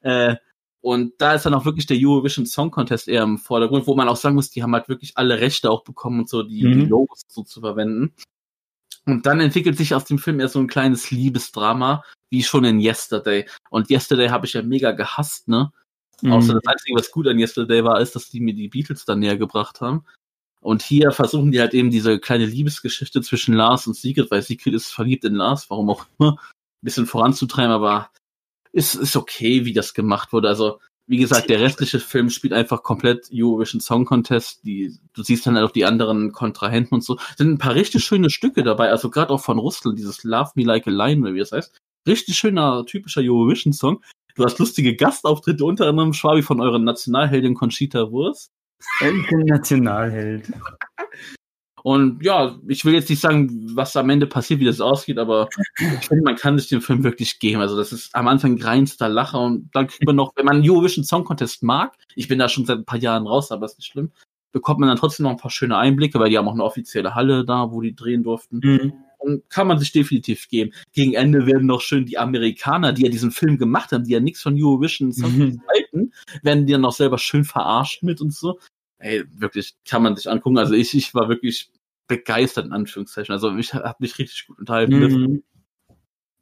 Äh, 0.00 0.36
und 0.84 1.14
da 1.16 1.32
ist 1.32 1.46
dann 1.46 1.54
auch 1.54 1.64
wirklich 1.64 1.86
der 1.86 1.96
Eurovision 1.98 2.44
Song 2.44 2.70
Contest 2.70 3.08
eher 3.08 3.22
im 3.22 3.38
Vordergrund, 3.38 3.86
wo 3.86 3.94
man 3.94 4.06
auch 4.06 4.16
sagen 4.16 4.34
muss, 4.34 4.50
die 4.50 4.62
haben 4.62 4.74
halt 4.74 4.86
wirklich 4.86 5.16
alle 5.16 5.40
Rechte 5.40 5.70
auch 5.70 5.82
bekommen 5.82 6.20
und 6.20 6.28
so, 6.28 6.42
die, 6.42 6.62
Mhm. 6.62 6.72
die 6.80 6.84
Logos 6.84 7.22
so 7.26 7.42
zu 7.42 7.62
verwenden. 7.62 8.12
Und 9.06 9.24
dann 9.24 9.40
entwickelt 9.40 9.78
sich 9.78 9.94
aus 9.94 10.04
dem 10.04 10.18
Film 10.18 10.40
eher 10.40 10.48
so 10.48 10.58
ein 10.58 10.66
kleines 10.66 11.10
Liebesdrama, 11.10 12.04
wie 12.28 12.42
schon 12.42 12.64
in 12.64 12.80
Yesterday. 12.80 13.48
Und 13.70 13.88
Yesterday 13.88 14.28
habe 14.28 14.44
ich 14.44 14.52
ja 14.52 14.60
mega 14.60 14.92
gehasst, 14.92 15.48
ne? 15.48 15.72
Außer 16.22 16.52
Mhm. 16.52 16.60
das 16.62 16.66
Einzige, 16.66 16.98
was 16.98 17.10
gut 17.10 17.28
an 17.28 17.38
Yesterday 17.38 17.82
war, 17.82 17.98
ist, 18.02 18.14
dass 18.14 18.28
die 18.28 18.40
mir 18.40 18.54
die 18.54 18.68
Beatles 18.68 19.06
dann 19.06 19.20
näher 19.20 19.38
gebracht 19.38 19.80
haben. 19.80 20.04
Und 20.60 20.82
hier 20.82 21.12
versuchen 21.12 21.50
die 21.50 21.60
halt 21.60 21.72
eben 21.72 21.90
diese 21.90 22.18
kleine 22.18 22.44
Liebesgeschichte 22.44 23.22
zwischen 23.22 23.54
Lars 23.54 23.86
und 23.86 23.96
Sigrid, 23.96 24.30
weil 24.30 24.42
Sigrid 24.42 24.74
ist 24.74 24.92
verliebt 24.92 25.24
in 25.24 25.34
Lars, 25.36 25.70
warum 25.70 25.88
auch 25.88 26.04
immer, 26.18 26.32
ein 26.32 26.82
bisschen 26.82 27.06
voranzutreiben, 27.06 27.72
aber 27.72 28.10
ist, 28.74 28.94
ist 28.94 29.16
okay, 29.16 29.64
wie 29.64 29.72
das 29.72 29.94
gemacht 29.94 30.32
wurde. 30.32 30.48
Also, 30.48 30.80
wie 31.06 31.18
gesagt, 31.18 31.48
der 31.48 31.60
restliche 31.60 32.00
Film 32.00 32.30
spielt 32.30 32.52
einfach 32.52 32.82
komplett 32.82 33.28
Eurovision 33.32 33.80
Song 33.80 34.04
Contest. 34.04 34.64
Die, 34.64 34.98
du 35.12 35.22
siehst 35.22 35.46
dann 35.46 35.54
halt 35.54 35.66
auch 35.66 35.70
die 35.72 35.84
anderen 35.84 36.32
Kontrahenten 36.32 36.94
und 36.94 37.04
so. 37.04 37.18
Sind 37.36 37.50
ein 37.50 37.58
paar 37.58 37.74
richtig 37.74 38.04
schöne 38.04 38.30
Stücke 38.30 38.62
dabei, 38.62 38.90
also 38.90 39.10
gerade 39.10 39.32
auch 39.32 39.40
von 39.40 39.58
Russland, 39.58 39.98
dieses 39.98 40.24
Love 40.24 40.52
Me 40.56 40.64
Like 40.64 40.86
a 40.86 40.90
Lion, 40.90 41.34
wie 41.34 41.38
es 41.38 41.52
heißt. 41.52 41.78
Richtig 42.06 42.36
schöner, 42.36 42.84
typischer 42.86 43.20
Eurovision 43.22 43.72
Song. 43.72 44.02
Du 44.34 44.44
hast 44.44 44.58
lustige 44.58 44.96
Gastauftritte, 44.96 45.64
unter 45.64 45.86
anderem 45.86 46.12
Schwabi 46.12 46.42
von 46.42 46.60
eurer 46.60 46.80
Nationalheldin 46.80 47.54
Conchita 47.54 48.10
Wurst. 48.10 48.50
Nationalheld. 49.30 50.50
Und 51.84 52.24
ja, 52.24 52.58
ich 52.66 52.82
will 52.86 52.94
jetzt 52.94 53.10
nicht 53.10 53.20
sagen, 53.20 53.76
was 53.76 53.94
am 53.94 54.08
Ende 54.08 54.26
passiert, 54.26 54.58
wie 54.58 54.64
das 54.64 54.80
ausgeht, 54.80 55.18
aber 55.18 55.50
ich 55.76 56.08
finde, 56.08 56.24
man 56.24 56.36
kann 56.36 56.58
sich 56.58 56.70
den 56.70 56.80
Film 56.80 57.04
wirklich 57.04 57.38
geben. 57.38 57.60
Also 57.60 57.76
das 57.76 57.92
ist 57.92 58.14
am 58.14 58.26
Anfang 58.26 58.58
reinster 58.58 59.10
Lacher 59.10 59.38
und 59.38 59.68
dann 59.74 59.88
kriegt 59.88 60.06
man 60.06 60.16
noch, 60.16 60.32
wenn 60.34 60.46
man 60.46 60.62
Eurovision 60.66 61.04
Song 61.04 61.24
Contest 61.24 61.62
mag, 61.62 61.92
ich 62.14 62.26
bin 62.26 62.38
da 62.38 62.48
schon 62.48 62.64
seit 62.64 62.78
ein 62.78 62.86
paar 62.86 62.98
Jahren 62.98 63.26
raus, 63.26 63.52
aber 63.52 63.66
ist 63.66 63.76
nicht 63.76 63.92
schlimm, 63.92 64.12
bekommt 64.50 64.80
man 64.80 64.88
dann 64.88 64.96
trotzdem 64.96 65.24
noch 65.24 65.32
ein 65.32 65.36
paar 65.36 65.50
schöne 65.50 65.76
Einblicke, 65.76 66.18
weil 66.18 66.30
die 66.30 66.38
haben 66.38 66.48
auch 66.48 66.54
eine 66.54 66.64
offizielle 66.64 67.14
Halle 67.14 67.44
da, 67.44 67.70
wo 67.70 67.82
die 67.82 67.94
drehen 67.94 68.22
durften. 68.22 68.60
Mhm. 68.64 68.92
Und 69.18 69.50
kann 69.50 69.66
man 69.66 69.78
sich 69.78 69.92
definitiv 69.92 70.48
geben. 70.48 70.72
Gegen 70.92 71.12
Ende 71.12 71.44
werden 71.44 71.66
noch 71.66 71.82
schön 71.82 72.06
die 72.06 72.16
Amerikaner, 72.16 72.94
die 72.94 73.02
ja 73.02 73.10
diesen 73.10 73.30
Film 73.30 73.58
gemacht 73.58 73.92
haben, 73.92 74.04
die 74.04 74.12
ja 74.12 74.20
nichts 74.20 74.40
von 74.40 74.54
Eurovision 74.56 75.12
Song 75.12 75.36
Mhm. 75.36 75.62
halten, 75.68 76.12
werden 76.42 76.64
die 76.64 76.72
dann 76.72 76.80
noch 76.80 76.92
selber 76.92 77.18
schön 77.18 77.44
verarscht 77.44 78.02
mit 78.02 78.22
und 78.22 78.32
so. 78.32 78.58
Ey, 78.98 79.24
wirklich, 79.36 79.74
kann 79.86 80.02
man 80.02 80.16
sich 80.16 80.30
angucken. 80.30 80.56
Also 80.56 80.72
ich, 80.72 80.94
ich 80.94 81.14
war 81.14 81.28
wirklich 81.28 81.70
begeistert, 82.06 82.66
in 82.66 82.72
Anführungszeichen. 82.72 83.32
Also 83.32 83.54
ich 83.56 83.74
habe 83.74 83.96
mich 83.98 84.18
richtig 84.18 84.46
gut 84.46 84.58
unterhalten. 84.58 84.98
Mhm. 84.98 85.42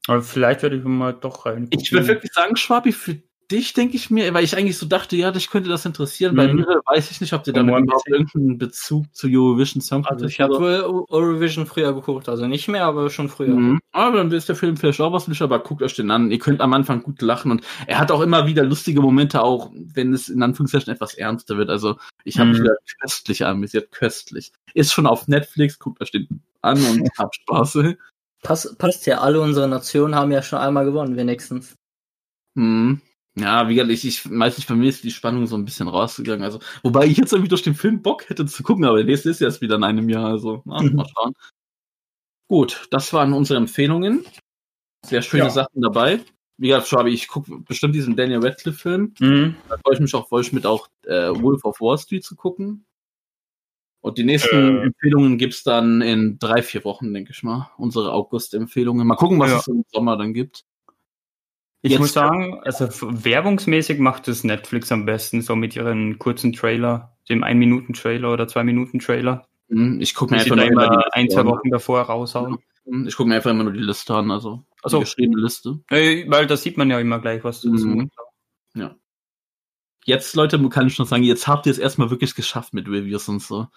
Aber 0.07 0.23
vielleicht 0.23 0.63
werde 0.63 0.77
ich 0.77 0.85
mal 0.85 1.13
doch 1.13 1.47
rein. 1.47 1.69
Ich 1.71 1.93
würde 1.93 2.09
wirklich 2.09 2.33
sagen, 2.33 2.57
Schwabi, 2.57 2.93
für 2.93 3.23
dich 3.53 3.75
denke 3.75 3.95
ich 3.97 4.11
mir, 4.11 4.33
weil 4.35 4.43
ich 4.43 4.57
eigentlich 4.57 4.79
so 4.79 4.87
dachte, 4.87 5.15
ja, 5.15 5.31
dich 5.31 5.51
könnte 5.51 5.69
das 5.69 5.85
interessieren. 5.85 6.35
Bei 6.35 6.49
Mhm. 6.49 6.61
mir 6.61 6.81
weiß 6.87 7.11
ich 7.11 7.21
nicht, 7.21 7.33
ob 7.35 7.45
dir 7.45 7.53
damit 7.53 7.79
überhaupt 7.79 8.09
irgendeinen 8.09 8.59
Bezug 8.59 9.05
zu 9.15 9.29
Eurovision 9.31 9.81
Song 9.81 10.05
Also 10.05 10.17
Contest 10.25 10.33
ich 10.35 10.41
habe 10.41 10.59
wohl 10.59 11.05
Eurovision 11.11 11.67
früher 11.67 11.93
geguckt, 11.93 12.29
also 12.29 12.47
nicht 12.47 12.67
mehr, 12.69 12.87
aber 12.87 13.11
schon 13.11 13.29
früher. 13.29 13.55
Mhm. 13.55 13.81
Aber 13.93 14.17
dann 14.17 14.33
ist 14.33 14.49
der 14.49 14.57
Film 14.57 14.77
vielleicht 14.77 15.01
auch 15.01 15.13
was 15.13 15.25
für 15.25 15.31
dich, 15.31 15.43
aber 15.43 15.59
guckt 15.59 15.83
euch 15.83 15.95
den 15.95 16.11
an. 16.11 16.31
Ihr 16.31 16.39
könnt 16.39 16.61
am 16.61 16.73
Anfang 16.73 17.03
gut 17.03 17.21
lachen 17.23 17.51
und 17.51 17.63
er 17.87 17.99
hat 17.99 18.11
auch 18.11 18.23
immer 18.23 18.47
wieder 18.47 18.65
lustige 18.65 19.01
Momente, 19.01 19.43
auch 19.43 19.71
wenn 19.75 20.13
es 20.15 20.29
in 20.29 20.43
Anführungszeichen 20.43 20.93
etwas 20.93 21.15
ernster 21.15 21.59
wird. 21.59 21.69
Also 21.71 21.97
ich 22.25 22.39
habe 22.39 22.51
mich 22.51 22.59
Mhm. 22.59 22.65
wieder 22.65 22.77
köstlich 23.01 23.45
amüsiert, 23.45 23.93
köstlich. 23.93 24.53
Ist 24.75 24.93
schon 24.93 25.07
auf 25.07 25.29
Netflix, 25.29 25.79
guckt 25.79 26.01
euch 26.01 26.11
den 26.11 26.43
an 26.63 26.83
und 26.85 27.09
habt 27.19 27.35
Spaß. 27.37 27.79
Pass, 28.43 28.75
passt 28.77 29.07
ja, 29.07 29.19
alle 29.21 29.41
unsere 29.41 29.69
Nationen 29.69 30.15
haben 30.17 30.33
ja 30.33 30.43
schon 30.43 30.59
einmal 30.59 30.85
gewonnen, 30.85 31.17
wenigstens. 31.17 31.77
Mhm. 32.55 33.01
Ja, 33.35 33.67
wie 33.69 33.75
gesagt, 33.77 33.91
ich, 33.93 34.07
ich 34.07 34.25
meistens 34.31 34.67
bei 34.67 34.75
mir 34.75 34.89
ist 34.91 35.05
die 35.05 35.11
Spannung 35.11 35.47
so 35.47 35.57
ein 35.57 35.65
bisschen 35.65 35.89
rausgegangen. 35.89 36.45
Also, 36.45 36.59
wobei 36.83 37.07
ich 37.07 37.17
jetzt 37.17 37.33
irgendwie 37.33 37.49
durch 37.49 37.63
den 37.63 37.75
Film 37.75 38.03
Bock 38.03 38.29
hätte 38.29 38.45
zu 38.45 38.63
gucken, 38.63 38.85
aber 38.85 38.99
der 38.99 39.07
nächste 39.07 39.31
ist 39.31 39.41
erst 39.41 39.63
wieder 39.63 39.77
in 39.77 39.85
einem 39.85 40.09
Jahr. 40.11 40.27
Also, 40.27 40.61
na, 40.67 40.83
Mhm. 40.83 40.97
mal 40.97 41.07
schauen. 41.09 41.33
Gut, 42.49 42.87
das 42.91 43.13
waren 43.15 43.33
unsere 43.33 43.57
Empfehlungen. 43.59 44.25
Sehr 45.07 45.23
schöne 45.23 45.45
Ja. 45.45 45.51
Sachen 45.51 45.81
dabei. 45.81 46.21
Wie 46.59 46.69
gesagt, 46.69 46.89
Schabi, 46.89 47.11
ich 47.11 47.27
gucke 47.29 47.59
bestimmt 47.61 47.95
diesen 47.95 48.15
Daniel 48.17 48.41
Radcliffe-Film. 48.45 49.15
Mhm. 49.19 49.57
Da 49.69 49.79
freue 49.79 49.95
ich 49.95 50.01
mich 50.01 50.15
auch 50.15 50.29
voll 50.29 50.45
mit 50.53 50.67
auch 50.67 50.89
äh, 51.07 51.31
Wolf 51.31 51.65
of 51.65 51.81
Wall 51.81 51.97
Street 51.99 52.25
zu 52.25 52.37
gucken. 52.37 52.85
Und 54.03 54.19
die 54.19 54.25
nächsten 54.25 54.79
Äh. 54.79 54.83
Empfehlungen 54.83 55.39
gibt's 55.39 55.63
dann 55.63 56.03
in 56.03 56.39
drei, 56.39 56.63
vier 56.63 56.85
Wochen, 56.85 57.15
denke 57.15 57.33
ich 57.33 57.43
mal. 57.43 57.71
Unsere 57.79 58.13
August-Empfehlungen. 58.13 59.07
Mal 59.07 59.17
gucken, 59.17 59.39
was 59.41 59.51
Ja. 59.51 59.59
es 59.59 59.69
im 59.69 59.85
Sommer 59.91 60.17
dann 60.19 60.35
gibt. 60.35 60.65
Ich 61.85 61.91
Jetzt- 61.93 62.01
muss 62.01 62.13
sagen, 62.13 62.61
also 62.63 62.89
werbungsmäßig 63.25 63.99
macht 63.99 64.29
es 64.29 64.45
Netflix 64.45 64.93
am 64.93 65.05
besten, 65.05 65.43
so 65.43 65.57
mit 65.57 65.75
ihren 65.75 66.19
kurzen 66.19 66.53
Trailer, 66.53 67.17
dem 67.29 67.43
1-Minuten-Trailer 67.43 68.33
oder 68.33 68.45
2-Minuten-Trailer, 68.47 69.47
Hm, 69.69 70.01
Ich 70.01 70.15
gucke 70.15 70.35
mir 70.35 70.41
einfach 70.41 70.55
nur 70.57 70.65
immer 70.67 70.89
die 70.91 71.13
ein, 71.13 71.31
zwei. 71.31 71.45
Wochen 71.47 71.71
davor 71.71 72.03
raushauen. 72.03 72.59
Hm, 72.85 73.07
Ich 73.09 73.17
gucke 73.17 73.29
mir 73.29 73.37
einfach 73.37 73.51
immer 73.51 73.65
nur 73.65 73.73
die 73.73 73.81
Liste 73.81 74.15
an, 74.15 74.31
also 74.31 74.65
so. 74.85 74.99
die 74.99 75.05
geschriebene 75.05 75.41
Liste. 75.41 75.81
Äh, 75.91 76.25
Weil 76.29 76.47
da 76.47 76.57
sieht 76.57 76.77
man 76.77 76.91
ja 76.91 77.01
immer 77.01 77.19
gleich 77.21 77.43
was 77.43 77.63
dazu. 77.63 77.87
Mhm. 77.87 78.11
Jetzt, 80.05 80.35
Leute, 80.35 80.59
kann 80.69 80.89
ich 80.89 80.95
schon 80.95 81.07
sagen, 81.07 81.23
jetzt 81.23 81.47
habt 81.47 81.67
ihr 81.67 81.71
es 81.73 81.79
erstmal 81.79 82.11
wirklich 82.11 82.35
geschafft 82.35 82.75
mit 82.75 82.89
Reviews 82.89 83.29
und 83.29 83.41
so. 83.41 83.69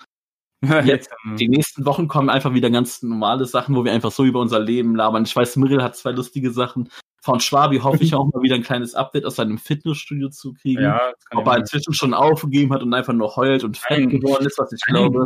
Jetzt, 0.99 1.11
Die 1.37 1.47
nächsten 1.47 1.85
Wochen 1.85 2.07
kommen 2.07 2.29
einfach 2.29 2.53
wieder 2.55 2.71
ganz 2.71 3.03
normale 3.03 3.45
Sachen, 3.45 3.75
wo 3.75 3.85
wir 3.85 3.91
einfach 3.91 4.11
so 4.11 4.23
über 4.25 4.39
unser 4.39 4.59
Leben 4.59 4.95
labern. 4.95 5.23
Ich 5.25 5.35
weiß, 5.35 5.55
Mirrell 5.57 5.83
hat 5.83 5.95
zwei 5.95 6.11
lustige 6.11 6.49
Sachen. 6.49 6.89
Von 7.25 7.39
Schwabi 7.39 7.79
hoffe 7.79 8.03
ich 8.03 8.13
auch 8.13 8.25
mal 8.31 8.43
wieder 8.43 8.53
ein 8.53 8.61
kleines 8.61 8.93
Update 8.93 9.25
aus 9.25 9.37
seinem 9.37 9.57
Fitnessstudio 9.57 10.29
zu 10.29 10.53
kriegen. 10.53 10.83
ja, 10.83 11.11
Ob 11.33 11.47
er 11.47 11.57
inzwischen 11.57 11.93
schon 11.95 12.13
aufgegeben 12.13 12.71
hat 12.71 12.83
und 12.83 12.93
einfach 12.93 13.13
nur 13.13 13.35
heult 13.35 13.63
und 13.63 13.77
fett 13.77 14.07
geworden 14.11 14.45
ist, 14.45 14.59
was 14.59 14.71
ich 14.71 14.81
glaube. 14.81 15.25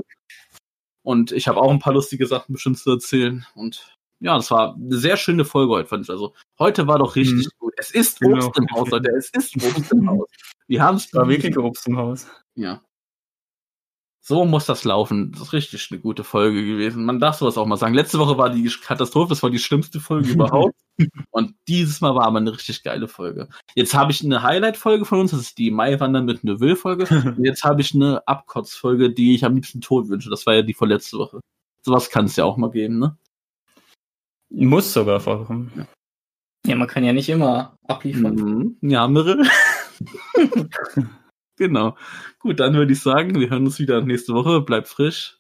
Und 1.04 1.34
ich 1.34 1.50
habe 1.50 1.60
auch 1.60 1.70
ein 1.72 1.80
paar 1.80 1.92
lustige 1.94 2.26
Sachen 2.26 2.54
bestimmt 2.54 2.78
zu 2.78 2.92
erzählen. 2.92 3.46
Und 3.54 3.96
ja, 4.22 4.36
das 4.38 4.50
war 4.50 4.76
eine 4.76 4.96
sehr 4.98 5.18
schöne 5.18 5.44
Folge 5.44 5.74
heute, 5.74 5.90
fand 5.90 6.04
ich. 6.06 6.10
Also 6.10 6.34
heute 6.58 6.88
war 6.88 7.00
doch 7.00 7.18
richtig 7.18 7.48
Mhm. 7.48 7.52
gut. 7.60 7.74
Es 7.78 7.92
ist 7.92 8.22
Genau. 8.22 8.46
Obst 8.48 8.58
im 8.60 8.68
Haus, 8.72 8.90
Leute. 8.92 9.12
Es 9.18 9.30
ist 9.32 9.56
Obst 9.62 9.92
im 9.92 10.08
Haus. 10.10 10.28
Wir 10.68 10.82
haben 10.84 10.96
es 10.96 11.14
war 11.14 11.28
wirklich 11.28 11.58
Obst 11.58 11.86
im 11.88 11.98
Haus. 11.98 12.28
Ja. 12.56 12.82
So 14.30 14.46
muss 14.46 14.68
das 14.68 14.84
laufen. 14.84 15.32
Das 15.32 15.42
ist 15.42 15.54
richtig 15.54 15.88
eine 15.90 16.00
gute 16.00 16.24
Folge 16.24 16.64
gewesen. 16.64 17.04
Man 17.04 17.20
darf 17.20 17.38
sowas 17.38 17.58
auch 17.58 17.66
mal 17.66 17.78
sagen. 17.78 17.96
Letzte 17.96 18.20
Woche 18.20 18.38
war 18.38 18.52
die 18.52 18.70
Katastrophe, 18.70 19.30
das 19.30 19.42
war 19.42 19.50
die 19.50 19.58
schlimmste 19.58 20.00
Folge 20.00 20.30
überhaupt. 20.34 20.76
Und 21.32 21.56
dieses 21.68 22.00
Mal 22.00 22.14
war 22.14 22.28
aber 22.28 22.38
eine 22.38 22.54
richtig 22.54 22.84
geile 22.84 23.08
Folge. 23.08 23.50
Jetzt 23.74 23.96
habe 23.96 24.12
ich 24.12 24.24
eine 24.24 24.44
Highlight-Folge 24.44 25.06
von 25.06 25.22
uns, 25.22 25.32
das 25.32 25.40
ist 25.40 25.58
die 25.58 25.72
Maiwandern 25.72 26.26
mit 26.26 26.44
Neuville-Folge. 26.44 27.08
Und 27.38 27.44
jetzt 27.44 27.64
habe 27.64 27.82
ich 27.82 27.96
eine 27.96 28.22
Abkotz-Folge, 28.28 29.10
die 29.10 29.34
ich 29.34 29.44
am 29.44 29.56
liebsten 29.56 29.82
tot 29.82 30.10
wünsche. 30.10 30.30
Das 30.30 30.46
war 30.46 30.54
ja 30.54 30.62
die 30.62 30.76
vorletzte 30.76 31.18
Woche. 31.18 31.40
Sowas 31.82 32.12
kann 32.12 32.26
es 32.26 32.36
ja 32.36 32.46
auch 32.46 32.58
mal 32.58 32.70
geben, 32.70 33.00
ne? 33.00 33.18
Muss 34.52 34.94
sogar 34.94 35.20
vorkommen. 35.20 35.88
Ja, 36.68 36.76
man 36.76 36.88
kann 36.88 37.04
ja 37.04 37.14
nicht 37.14 37.30
immer 37.30 37.74
abliefern. 37.88 38.36
Mhm. 38.36 38.78
Ja, 38.82 39.08
Mirre. 39.08 39.42
genau. 41.60 41.96
Gut, 42.40 42.60
dann 42.60 42.74
würde 42.74 42.94
ich 42.94 43.02
sagen, 43.02 43.40
wir 43.40 43.52
hören 43.52 43.66
uns 43.66 43.78
wieder 43.78 44.02
nächste 44.02 44.34
Woche. 44.34 44.62
Bleibt 44.62 44.88
frisch. 44.88 45.40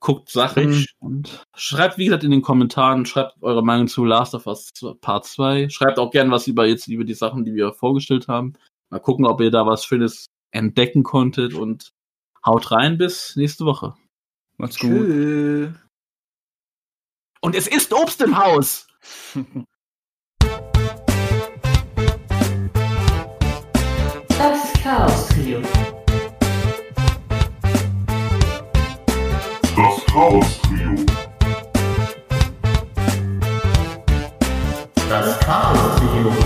Guckt 0.00 0.28
Sachen 0.28 0.72
Frisch. 0.72 0.94
und 0.98 1.46
schreibt, 1.54 1.96
wie 1.96 2.06
gesagt, 2.06 2.24
in 2.24 2.30
den 2.30 2.42
Kommentaren, 2.42 3.06
schreibt 3.06 3.42
eure 3.42 3.64
Meinung 3.64 3.88
zu 3.88 4.04
Last 4.04 4.34
of 4.34 4.46
Us 4.46 4.70
Part 5.00 5.24
2. 5.24 5.68
Schreibt 5.70 5.98
auch 5.98 6.10
gern 6.10 6.30
was 6.30 6.46
über 6.46 6.66
jetzt 6.66 6.88
über 6.88 7.04
die 7.04 7.14
Sachen, 7.14 7.44
die 7.44 7.54
wir 7.54 7.72
vorgestellt 7.72 8.28
haben. 8.28 8.54
Mal 8.90 8.98
gucken, 8.98 9.24
ob 9.24 9.40
ihr 9.40 9.50
da 9.50 9.66
was 9.66 9.84
Schönes 9.84 10.26
entdecken 10.50 11.02
konntet 11.02 11.54
und 11.54 11.92
haut 12.44 12.70
rein 12.70 12.98
bis 12.98 13.36
nächste 13.36 13.64
Woche. 13.64 13.94
Macht's 14.58 14.78
gut. 14.78 14.90
Tschö. 14.90 15.72
Und 17.40 17.54
es 17.54 17.66
ist 17.66 17.92
Obst 17.92 18.20
im 18.22 18.36
Haus! 18.36 18.86
Das 24.28 24.64
Interviews. 25.46 25.66
Das 29.76 30.06
Chaos 30.06 30.60
Trio. 30.62 31.06
Das 35.08 35.38
Chaos 35.40 35.96
Trio. 35.96 36.45